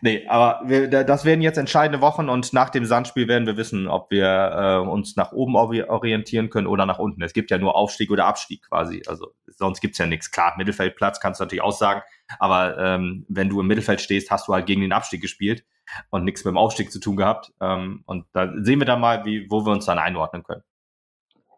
nee, 0.00 0.26
aber 0.26 0.62
wir, 0.64 0.88
das 0.88 1.24
werden 1.24 1.42
jetzt 1.42 1.58
entscheidende 1.58 2.00
Wochen 2.00 2.30
und 2.30 2.52
nach 2.52 2.70
dem 2.70 2.86
Sandspiel 2.86 3.28
werden 3.28 3.46
wir 3.46 3.58
wissen, 3.58 3.88
ob 3.88 4.10
wir 4.10 4.26
äh, 4.26 4.88
uns 4.88 5.16
nach 5.16 5.32
oben 5.32 5.54
orientieren 5.54 6.48
können 6.48 6.66
oder 6.66 6.86
nach 6.86 6.98
unten. 6.98 7.22
Es 7.22 7.34
gibt 7.34 7.50
ja 7.50 7.58
nur 7.58 7.76
Aufstieg 7.76 8.10
oder 8.10 8.24
Abstieg 8.24 8.62
quasi. 8.68 9.02
Also 9.06 9.34
sonst 9.46 9.80
gibt's 9.80 9.98
ja 9.98 10.06
nichts. 10.06 10.30
Klar, 10.30 10.54
Mittelfeldplatz 10.56 11.20
kannst 11.20 11.40
du 11.40 11.44
natürlich 11.44 11.62
auch 11.62 11.72
sagen, 11.72 12.02
aber 12.38 12.78
ähm, 12.78 13.26
wenn 13.28 13.50
du 13.50 13.60
im 13.60 13.66
Mittelfeld 13.66 14.00
stehst, 14.00 14.30
hast 14.30 14.48
du 14.48 14.54
halt 14.54 14.66
gegen 14.66 14.80
den 14.80 14.92
Abstieg 14.92 15.20
gespielt 15.20 15.64
und 16.08 16.24
nichts 16.24 16.44
mit 16.44 16.52
dem 16.52 16.58
Aufstieg 16.58 16.90
zu 16.90 17.00
tun 17.00 17.16
gehabt. 17.16 17.52
Ähm, 17.60 18.02
und 18.06 18.24
da 18.32 18.50
sehen 18.60 18.80
wir 18.80 18.86
dann 18.86 19.00
mal, 19.00 19.26
wie, 19.26 19.46
wo 19.50 19.66
wir 19.66 19.72
uns 19.72 19.84
dann 19.84 19.98
einordnen 19.98 20.42
können. 20.42 20.62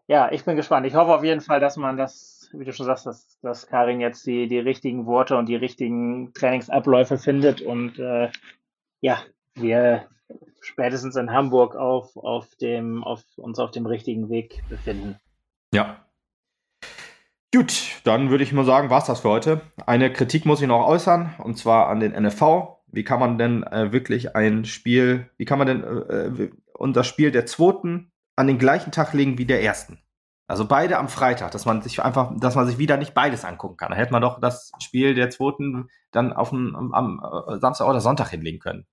Ja, 0.07 0.29
ich 0.31 0.43
bin 0.43 0.57
gespannt. 0.57 0.85
Ich 0.85 0.95
hoffe 0.95 1.13
auf 1.13 1.23
jeden 1.23 1.41
Fall, 1.41 1.61
dass 1.61 1.77
man 1.77 1.95
das 1.95 2.32
wie 2.53 2.65
du 2.65 2.73
schon 2.73 2.85
sagst, 2.85 3.05
dass, 3.05 3.39
dass 3.41 3.67
Karin 3.67 3.99
jetzt 3.99 4.25
die, 4.25 4.47
die 4.47 4.59
richtigen 4.59 5.05
Worte 5.05 5.37
und 5.37 5.47
die 5.47 5.55
richtigen 5.55 6.33
Trainingsabläufe 6.33 7.17
findet 7.17 7.61
und 7.61 7.99
äh, 7.99 8.29
ja, 9.01 9.21
wir 9.55 10.07
spätestens 10.61 11.15
in 11.15 11.31
Hamburg 11.31 11.75
auf, 11.75 12.15
auf 12.15 12.55
dem, 12.55 13.03
auf 13.03 13.23
uns 13.37 13.59
auf 13.59 13.71
dem 13.71 13.85
richtigen 13.85 14.29
Weg 14.29 14.63
befinden. 14.69 15.17
Ja. 15.73 16.05
Gut, 17.53 18.01
dann 18.03 18.29
würde 18.29 18.43
ich 18.43 18.53
mal 18.53 18.65
sagen, 18.65 18.89
war 18.89 18.99
es 18.99 19.05
das 19.05 19.19
für 19.19 19.29
heute. 19.29 19.61
Eine 19.85 20.11
Kritik 20.11 20.45
muss 20.45 20.61
ich 20.61 20.67
noch 20.67 20.87
äußern, 20.87 21.35
und 21.37 21.57
zwar 21.57 21.87
an 21.87 21.99
den 21.99 22.13
NFV. 22.13 22.79
Wie 22.87 23.03
kann 23.03 23.19
man 23.19 23.37
denn 23.37 23.63
äh, 23.63 23.91
wirklich 23.91 24.35
ein 24.35 24.65
Spiel, 24.65 25.29
wie 25.37 25.45
kann 25.45 25.59
man 25.59 25.67
denn 25.67 25.83
äh, 25.83 26.49
unser 26.73 27.03
Spiel 27.03 27.31
der 27.31 27.45
zweiten 27.45 28.11
an 28.35 28.47
den 28.47 28.57
gleichen 28.57 28.91
Tag 28.91 29.13
legen 29.13 29.37
wie 29.37 29.45
der 29.45 29.61
ersten? 29.61 29.99
Also 30.47 30.67
beide 30.67 30.97
am 30.97 31.07
Freitag, 31.07 31.51
dass 31.51 31.65
man 31.65 31.81
sich 31.81 32.03
einfach, 32.03 32.31
dass 32.37 32.55
man 32.55 32.67
sich 32.67 32.77
wieder 32.77 32.97
nicht 32.97 33.13
beides 33.13 33.45
angucken 33.45 33.77
kann. 33.77 33.91
Da 33.91 33.97
hätte 33.97 34.11
man 34.11 34.21
doch 34.21 34.39
das 34.39 34.71
Spiel 34.79 35.15
der 35.15 35.29
zweiten 35.29 35.89
dann 36.11 36.33
auf 36.33 36.49
dem, 36.49 36.75
am, 36.75 36.93
am 36.93 37.21
äh, 37.47 37.59
Samstag 37.59 37.87
oder 37.87 38.01
Sonntag 38.01 38.29
hinlegen 38.29 38.59
können. 38.59 38.85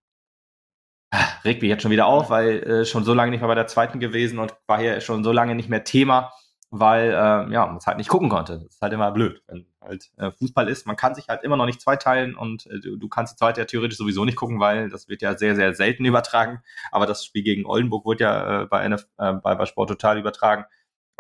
Regt 1.45 1.61
mich 1.61 1.69
jetzt 1.69 1.83
schon 1.83 1.91
wieder 1.91 2.07
auf, 2.07 2.31
weil 2.31 2.63
äh, 2.63 2.85
schon 2.85 3.03
so 3.03 3.15
lange 3.15 3.33
nicht 3.33 3.41
mehr 3.41 3.49
bei 3.49 3.57
der 3.57 3.67
zweiten 3.67 3.99
gewesen 3.99 4.39
und 4.39 4.55
war 4.69 4.79
hier 4.79 5.01
schon 5.01 5.25
so 5.25 5.33
lange 5.33 5.57
nicht 5.57 5.69
mehr 5.69 5.83
Thema, 5.83 6.33
weil 6.71 7.11
äh, 7.11 7.53
ja, 7.53 7.67
man 7.67 7.79
es 7.79 7.87
halt 7.87 7.99
nicht 7.99 8.09
gucken 8.09 8.29
konnte. 8.29 8.61
Das 8.61 8.75
ist 8.75 8.83
halt 8.83 8.93
immer 8.93 9.11
blöd, 9.11 9.43
wenn 9.49 9.67
halt 9.81 10.11
äh, 10.19 10.31
Fußball 10.31 10.69
ist. 10.69 10.87
Man 10.87 10.97
kann 10.97 11.17
sich 11.17 11.29
halt 11.29 11.43
immer 11.43 11.57
noch 11.57 11.67
nicht 11.67 11.81
zweiteilen 11.81 12.37
und 12.37 12.67
äh, 12.67 12.79
du, 12.79 12.97
du 12.97 13.09
kannst 13.09 13.35
die 13.35 13.39
zweite 13.39 13.61
ja 13.61 13.65
theoretisch 13.65 13.99
sowieso 13.99 14.25
nicht 14.25 14.37
gucken, 14.37 14.61
weil 14.61 14.89
das 14.89 15.09
wird 15.09 15.21
ja 15.23 15.37
sehr, 15.37 15.57
sehr 15.57 15.75
selten 15.75 16.05
übertragen. 16.05 16.63
Aber 16.93 17.07
das 17.07 17.25
Spiel 17.25 17.43
gegen 17.43 17.67
Oldenburg 17.67 18.05
wurde 18.05 18.25
ja 18.25 18.63
äh, 18.63 18.67
bei, 18.67 18.85
NF, 18.85 19.07
äh, 19.19 19.33
bei, 19.33 19.57
bei 19.57 19.67
Sport 19.67 19.89
Total 19.89 20.19
übertragen. 20.19 20.65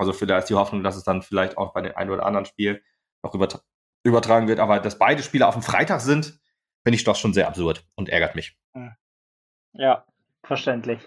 Also 0.01 0.14
vielleicht 0.14 0.48
die 0.48 0.55
Hoffnung, 0.55 0.82
dass 0.82 0.97
es 0.97 1.05
dann 1.05 1.20
vielleicht 1.20 1.59
auch 1.59 1.74
bei 1.74 1.82
dem 1.82 1.94
einen 1.94 2.10
oder 2.10 2.24
anderen 2.24 2.47
Spiel 2.47 2.82
noch 3.22 3.35
übertra 3.35 3.60
übertragen 4.02 4.48
wird. 4.48 4.60
Aber 4.60 4.81
dass 4.81 4.98
beide 4.98 5.22
Spiele 5.22 5.47
auf 5.47 5.55
dem 5.55 5.62
Freitag 5.62 6.01
sind, 6.01 6.40
finde 6.82 6.97
ich 6.97 7.05
doch 7.05 7.16
schon 7.16 7.35
sehr 7.35 7.48
absurd 7.48 7.85
und 7.97 8.09
ärgert 8.09 8.35
mich. 8.35 8.59
Ja, 9.74 10.06
verständlich. 10.43 11.01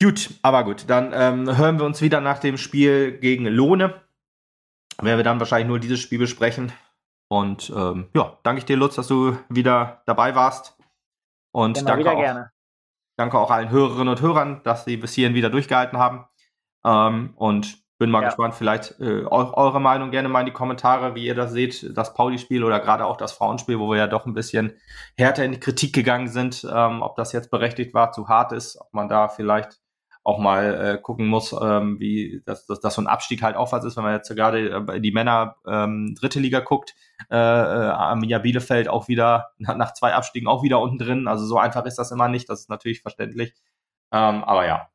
Gut, 0.00 0.30
aber 0.40 0.64
gut, 0.64 0.84
dann 0.88 1.12
ähm, 1.12 1.58
hören 1.58 1.78
wir 1.78 1.84
uns 1.84 2.00
wieder 2.00 2.22
nach 2.22 2.38
dem 2.38 2.56
Spiel 2.56 3.18
gegen 3.18 3.44
Lohne. 3.44 4.00
Werden 5.00 5.18
wir 5.18 5.24
dann 5.24 5.38
wahrscheinlich 5.38 5.68
nur 5.68 5.80
dieses 5.80 6.00
Spiel 6.00 6.18
besprechen. 6.18 6.72
Und 7.28 7.70
ähm, 7.76 8.08
ja, 8.14 8.38
danke 8.42 8.60
ich 8.60 8.64
dir, 8.64 8.76
Lutz, 8.76 8.94
dass 8.94 9.08
du 9.08 9.36
wieder 9.50 10.02
dabei 10.06 10.34
warst. 10.34 10.78
Und 11.52 11.76
genau, 11.76 11.88
danke, 11.88 12.10
auch, 12.10 12.46
danke 13.16 13.38
auch 13.38 13.50
allen 13.50 13.70
Hörerinnen 13.70 14.08
und 14.08 14.22
Hörern, 14.22 14.62
dass 14.64 14.86
sie 14.86 14.96
bis 14.96 15.12
hierhin 15.12 15.34
wieder 15.34 15.50
durchgehalten 15.50 15.98
haben. 15.98 16.24
Ähm, 16.84 17.34
und 17.36 17.78
bin 17.98 18.10
mal 18.10 18.22
ja. 18.22 18.28
gespannt, 18.28 18.54
vielleicht 18.54 19.00
äh, 19.00 19.24
eure 19.24 19.80
Meinung 19.80 20.12
gerne 20.12 20.28
mal 20.28 20.40
in 20.40 20.46
die 20.46 20.52
Kommentare, 20.52 21.14
wie 21.16 21.26
ihr 21.26 21.34
das 21.34 21.52
seht, 21.52 21.96
das 21.96 22.14
Pauli-Spiel 22.14 22.62
oder 22.62 22.78
gerade 22.78 23.04
auch 23.04 23.16
das 23.16 23.32
Frauenspiel, 23.32 23.78
wo 23.80 23.90
wir 23.90 23.96
ja 23.98 24.06
doch 24.06 24.24
ein 24.24 24.34
bisschen 24.34 24.72
härter 25.16 25.44
in 25.44 25.52
die 25.52 25.60
Kritik 25.60 25.92
gegangen 25.94 26.28
sind, 26.28 26.66
ähm, 26.72 27.02
ob 27.02 27.16
das 27.16 27.32
jetzt 27.32 27.50
berechtigt 27.50 27.94
war, 27.94 28.12
zu 28.12 28.28
hart 28.28 28.52
ist, 28.52 28.80
ob 28.80 28.94
man 28.94 29.08
da 29.08 29.28
vielleicht 29.28 29.80
auch 30.22 30.38
mal 30.38 30.74
äh, 30.74 30.98
gucken 31.00 31.26
muss, 31.26 31.52
ähm, 31.58 31.98
wie 31.98 32.42
dass, 32.44 32.66
dass, 32.66 32.80
dass 32.80 32.94
so 32.94 33.02
ein 33.02 33.06
Abstieg 33.06 33.42
halt 33.42 33.56
auch 33.56 33.72
was 33.72 33.84
ist, 33.84 33.96
wenn 33.96 34.04
man 34.04 34.12
jetzt 34.12 34.28
gerade 34.28 34.68
äh, 34.68 35.00
die 35.00 35.10
Männer 35.10 35.56
ähm, 35.66 36.14
dritte 36.20 36.38
Liga 36.38 36.60
guckt, 36.60 36.94
äh, 37.30 37.34
äh, 37.34 37.38
Arminia 37.38 38.38
Bielefeld 38.38 38.88
auch 38.88 39.08
wieder 39.08 39.52
nach 39.58 39.94
zwei 39.94 40.14
Abstiegen 40.14 40.46
auch 40.46 40.62
wieder 40.62 40.80
unten 40.80 40.98
drin. 40.98 41.28
Also 41.28 41.46
so 41.46 41.58
einfach 41.58 41.84
ist 41.86 41.98
das 41.98 42.12
immer 42.12 42.28
nicht, 42.28 42.48
das 42.48 42.60
ist 42.60 42.70
natürlich 42.70 43.00
verständlich. 43.00 43.54
Ähm, 44.12 44.44
aber 44.44 44.66
ja, 44.66 44.88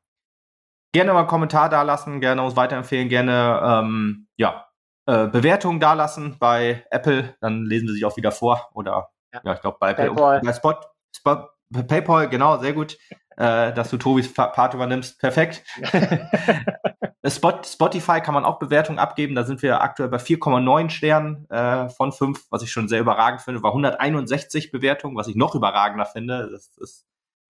gerne 0.94 1.12
mal 1.12 1.18
einen 1.20 1.28
Kommentar 1.28 1.68
da 1.68 1.82
lassen, 1.82 2.20
gerne 2.20 2.42
uns 2.42 2.56
weiterempfehlen, 2.56 3.08
gerne 3.08 3.60
ähm, 3.62 4.28
ja, 4.36 4.66
äh, 5.06 5.26
Bewertungen 5.26 5.80
da 5.80 5.92
lassen 5.92 6.36
bei 6.38 6.86
Apple, 6.90 7.34
dann 7.40 7.66
lesen 7.66 7.88
wir 7.88 7.94
sich 7.94 8.04
auch 8.04 8.16
wieder 8.16 8.32
vor. 8.32 8.70
Oder 8.72 9.10
ja, 9.34 9.40
ja 9.44 9.54
ich 9.54 9.60
glaube 9.60 9.76
bei, 9.80 9.92
Paypal. 9.92 10.40
bei 10.40 10.52
Spot, 10.52 10.76
Spot, 11.14 11.48
PayPal, 11.86 12.28
genau, 12.28 12.58
sehr 12.58 12.72
gut, 12.72 12.96
äh, 13.36 13.72
dass 13.72 13.90
du 13.90 13.98
Tobis 13.98 14.32
Part 14.32 14.72
übernimmst. 14.72 15.18
Perfekt. 15.18 15.64
Spot, 17.26 17.60
Spotify 17.64 18.20
kann 18.20 18.34
man 18.34 18.44
auch 18.44 18.60
Bewertungen 18.60 19.00
abgeben. 19.00 19.34
Da 19.34 19.42
sind 19.42 19.62
wir 19.62 19.82
aktuell 19.82 20.08
bei 20.08 20.18
4,9 20.18 20.90
Sternen 20.90 21.50
äh, 21.50 21.88
von 21.88 22.12
5, 22.12 22.46
was 22.50 22.62
ich 22.62 22.70
schon 22.70 22.88
sehr 22.88 23.00
überragend 23.00 23.40
finde. 23.40 23.62
War 23.62 23.70
161 23.72 24.70
Bewertungen, 24.70 25.16
was 25.16 25.26
ich 25.26 25.34
noch 25.34 25.56
überragender 25.56 26.06
finde. 26.06 26.50
Das 26.52 26.68
ist 26.76 27.04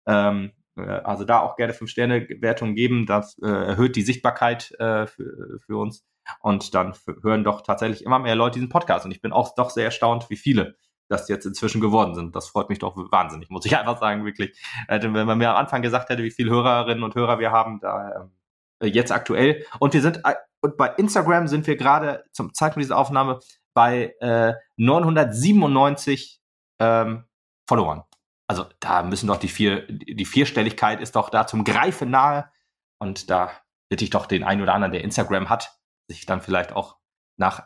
ähm, 0.05 0.51
äh, 0.51 0.60
also 0.75 1.25
da 1.25 1.39
auch 1.39 1.55
gerne 1.55 1.73
5-Sterne-Wertungen 1.73 2.75
geben. 2.75 3.05
Das 3.05 3.37
äh, 3.39 3.47
erhöht 3.47 3.95
die 3.95 4.01
Sichtbarkeit 4.03 4.71
äh, 4.79 5.07
für, 5.07 5.59
für 5.59 5.77
uns. 5.77 6.05
Und 6.39 6.73
dann 6.75 6.93
hören 7.23 7.43
doch 7.43 7.61
tatsächlich 7.61 8.05
immer 8.05 8.19
mehr 8.19 8.35
Leute 8.35 8.55
diesen 8.55 8.69
Podcast. 8.69 9.05
Und 9.05 9.11
ich 9.11 9.21
bin 9.21 9.33
auch 9.33 9.55
doch 9.55 9.69
sehr 9.69 9.85
erstaunt, 9.85 10.29
wie 10.29 10.37
viele 10.37 10.75
das 11.09 11.27
jetzt 11.27 11.45
inzwischen 11.45 11.81
geworden 11.81 12.15
sind. 12.15 12.35
Das 12.35 12.47
freut 12.47 12.69
mich 12.69 12.79
doch 12.79 12.95
wahnsinnig, 13.11 13.49
muss 13.49 13.65
ich 13.65 13.77
einfach 13.79 13.99
sagen, 13.99 14.25
wirklich. 14.25 14.57
Also, 14.87 15.13
wenn 15.13 15.27
man 15.27 15.37
mir 15.37 15.51
am 15.51 15.57
Anfang 15.57 15.81
gesagt 15.81 16.09
hätte, 16.09 16.23
wie 16.23 16.31
viele 16.31 16.51
Hörerinnen 16.51 17.03
und 17.03 17.15
Hörer 17.15 17.39
wir 17.39 17.51
haben, 17.51 17.79
da 17.81 18.29
äh, 18.79 18.87
jetzt 18.87 19.11
aktuell. 19.11 19.65
Und 19.79 19.93
wir 19.93 20.01
sind, 20.01 20.21
äh, 20.23 20.35
und 20.61 20.77
bei 20.77 20.87
Instagram 20.87 21.47
sind 21.47 21.67
wir 21.67 21.75
gerade 21.75 22.23
zum 22.31 22.53
Zeitpunkt 22.53 22.85
dieser 22.85 22.97
Aufnahme 22.97 23.39
bei 23.73 24.15
äh, 24.19 24.53
997 24.77 26.41
ähm, 26.79 27.25
Followern. 27.67 28.03
Also 28.51 28.65
da 28.81 29.01
müssen 29.01 29.27
doch 29.27 29.37
die 29.37 29.47
vier, 29.47 29.87
die 29.87 30.25
Vierstelligkeit 30.25 30.99
ist 30.99 31.15
doch 31.15 31.29
da 31.29 31.47
zum 31.47 31.63
Greifen 31.63 32.09
nahe. 32.09 32.51
Und 32.99 33.29
da 33.29 33.49
bitte 33.87 34.03
ich 34.03 34.09
doch 34.09 34.25
den 34.25 34.43
einen 34.43 34.61
oder 34.61 34.73
anderen, 34.73 34.91
der 34.91 35.05
Instagram 35.05 35.49
hat, 35.49 35.79
sich 36.09 36.25
dann 36.25 36.41
vielleicht 36.41 36.73
auch 36.73 36.97
nach 37.37 37.63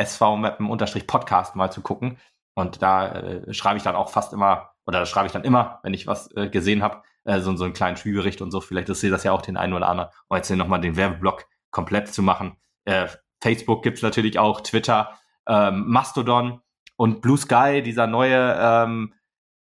svmappen-podcast 0.00 1.56
mal 1.56 1.72
zu 1.72 1.80
gucken. 1.80 2.18
Und 2.54 2.80
da 2.80 3.08
äh, 3.08 3.52
schreibe 3.52 3.76
ich 3.76 3.82
dann 3.82 3.96
auch 3.96 4.08
fast 4.08 4.32
immer, 4.32 4.70
oder 4.86 5.00
da 5.00 5.06
schreibe 5.06 5.26
ich 5.26 5.32
dann 5.32 5.42
immer, 5.42 5.80
wenn 5.82 5.94
ich 5.94 6.06
was 6.06 6.30
äh, 6.36 6.48
gesehen 6.48 6.84
habe, 6.84 7.02
äh, 7.24 7.40
so, 7.40 7.56
so 7.56 7.64
einen 7.64 7.74
kleinen 7.74 7.96
Spielbericht 7.96 8.40
und 8.40 8.52
so. 8.52 8.60
Vielleicht 8.60 8.90
ist 8.90 9.02
das 9.02 9.24
ja 9.24 9.32
auch 9.32 9.42
den 9.42 9.56
einen 9.56 9.72
oder 9.72 9.88
anderen. 9.88 10.10
Und 10.28 10.36
jetzt 10.36 10.48
nochmal 10.50 10.80
den 10.80 10.94
Werbeblock 10.94 11.44
komplett 11.72 12.06
zu 12.14 12.22
machen. 12.22 12.56
Äh, 12.84 13.08
Facebook 13.42 13.82
gibt's 13.82 14.02
natürlich 14.02 14.38
auch, 14.38 14.60
Twitter, 14.60 15.18
ähm, 15.48 15.88
Mastodon 15.88 16.60
und 16.94 17.20
Blue 17.20 17.36
Sky, 17.36 17.82
dieser 17.82 18.06
neue 18.06 18.56
ähm, 18.60 19.12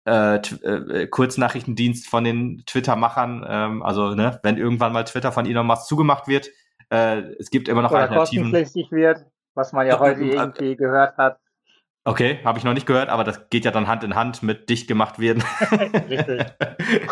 äh, 0.05 0.35
äh, 0.35 1.07
Kurznachrichtendienst 1.07 2.07
von 2.07 2.23
den 2.23 2.63
Twitter-Machern. 2.65 3.45
Ähm, 3.47 3.83
also, 3.83 4.15
ne, 4.15 4.39
wenn 4.43 4.57
irgendwann 4.57 4.93
mal 4.93 5.03
Twitter 5.03 5.31
von 5.31 5.45
Elon 5.45 5.67
Musk 5.67 5.87
zugemacht 5.87 6.27
wird, 6.27 6.49
äh, 6.89 7.19
es 7.39 7.49
gibt 7.49 7.67
immer 7.67 7.81
noch 7.81 7.91
Oder 7.91 8.01
Alternativen. 8.01 8.51
kostenpflichtig 8.51 8.91
wird, 8.91 9.25
was 9.53 9.73
man 9.73 9.87
ja 9.87 9.99
heute 9.99 10.21
äh, 10.21 10.33
irgendwie 10.33 10.75
gehört 10.75 11.17
hat. 11.17 11.39
Okay, 12.03 12.39
habe 12.43 12.57
ich 12.57 12.65
noch 12.65 12.73
nicht 12.73 12.87
gehört, 12.87 13.09
aber 13.09 13.23
das 13.23 13.49
geht 13.51 13.63
ja 13.63 13.69
dann 13.69 13.87
Hand 13.87 14.03
in 14.03 14.15
Hand 14.15 14.41
mit 14.41 14.69
dicht 14.69 14.87
gemacht 14.87 15.19
werden. 15.19 15.43
Richtig. 16.09 16.45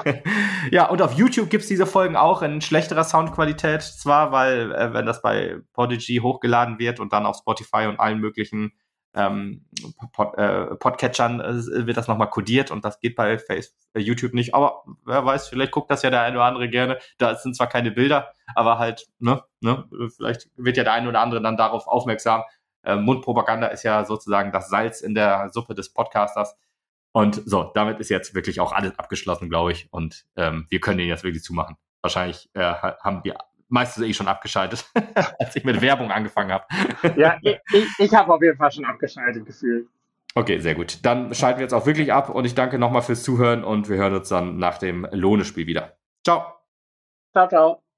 ja, 0.71 0.89
und 0.89 1.03
auf 1.03 1.13
YouTube 1.13 1.51
gibt's 1.51 1.67
diese 1.67 1.85
Folgen 1.85 2.15
auch 2.15 2.41
in 2.41 2.59
schlechterer 2.59 3.03
Soundqualität, 3.03 3.83
zwar, 3.83 4.31
weil 4.31 4.71
äh, 4.71 4.91
wenn 4.91 5.05
das 5.05 5.21
bei 5.21 5.57
Podigy 5.73 6.21
hochgeladen 6.23 6.79
wird 6.79 6.99
und 6.99 7.13
dann 7.13 7.27
auf 7.27 7.37
Spotify 7.37 7.85
und 7.85 7.99
allen 7.99 8.19
möglichen 8.19 8.73
ähm, 9.13 9.65
Pod, 10.13 10.37
äh, 10.37 10.75
Podcatchern 10.75 11.39
äh, 11.39 11.87
wird 11.87 11.97
das 11.97 12.07
nochmal 12.07 12.29
kodiert 12.29 12.71
und 12.71 12.85
das 12.85 12.99
geht 12.99 13.15
bei 13.15 13.37
Facebook, 13.39 13.79
äh, 13.93 13.99
YouTube 13.99 14.33
nicht. 14.33 14.53
Aber 14.53 14.83
wer 15.05 15.25
weiß, 15.25 15.47
vielleicht 15.47 15.71
guckt 15.71 15.89
das 15.89 16.03
ja 16.03 16.09
der 16.09 16.21
eine 16.21 16.37
oder 16.37 16.45
andere 16.45 16.69
gerne. 16.69 16.99
Da 17.17 17.35
sind 17.35 17.55
zwar 17.55 17.67
keine 17.67 17.91
Bilder, 17.91 18.33
aber 18.55 18.77
halt, 18.77 19.07
ne, 19.19 19.43
ne, 19.61 19.85
vielleicht 20.15 20.49
wird 20.55 20.77
ja 20.77 20.83
der 20.83 20.93
eine 20.93 21.09
oder 21.09 21.21
andere 21.21 21.41
dann 21.41 21.57
darauf 21.57 21.87
aufmerksam. 21.87 22.43
Äh, 22.83 22.95
Mundpropaganda 22.95 23.67
ist 23.67 23.83
ja 23.83 24.05
sozusagen 24.05 24.51
das 24.51 24.69
Salz 24.69 25.01
in 25.01 25.15
der 25.15 25.49
Suppe 25.49 25.75
des 25.75 25.91
Podcasters. 25.91 26.55
Und 27.11 27.41
so, 27.45 27.71
damit 27.73 27.99
ist 27.99 28.09
jetzt 28.09 28.35
wirklich 28.35 28.59
auch 28.59 28.71
alles 28.71 28.97
abgeschlossen, 28.99 29.49
glaube 29.49 29.71
ich. 29.71 29.91
Und 29.91 30.25
ähm, 30.35 30.67
wir 30.69 30.79
können 30.79 30.99
den 30.99 31.07
jetzt 31.07 31.23
wirklich 31.23 31.43
zumachen. 31.43 31.75
Wahrscheinlich 32.01 32.49
äh, 32.53 32.61
haben 32.61 33.23
wir 33.23 33.37
meistens 33.69 34.05
eh 34.05 34.13
schon 34.13 34.27
abgeschaltet, 34.27 34.85
als 35.39 35.55
ich 35.55 35.63
mit 35.63 35.81
Werbung 35.81 36.11
angefangen 36.11 36.51
habe. 36.51 36.65
ja, 37.15 37.37
ich, 37.41 37.59
ich 37.97 38.13
habe 38.13 38.33
auf 38.33 38.41
jeden 38.41 38.57
Fall 38.57 38.71
schon 38.71 38.85
abgeschaltet 38.85 39.45
gefühlt. 39.45 39.87
Okay, 40.35 40.59
sehr 40.59 40.75
gut. 40.75 41.03
Dann 41.03 41.33
schalten 41.33 41.59
wir 41.59 41.63
jetzt 41.63 41.73
auch 41.73 41.85
wirklich 41.85 42.13
ab 42.13 42.29
und 42.29 42.45
ich 42.45 42.55
danke 42.55 42.77
nochmal 42.77 43.01
fürs 43.01 43.23
Zuhören 43.23 43.63
und 43.63 43.89
wir 43.89 43.97
hören 43.97 44.15
uns 44.15 44.29
dann 44.29 44.57
nach 44.57 44.77
dem 44.77 45.07
Lohnespiel 45.11 45.65
wieder. 45.65 45.97
Ciao. 46.23 46.53
Ciao, 47.33 47.47
ciao. 47.47 47.88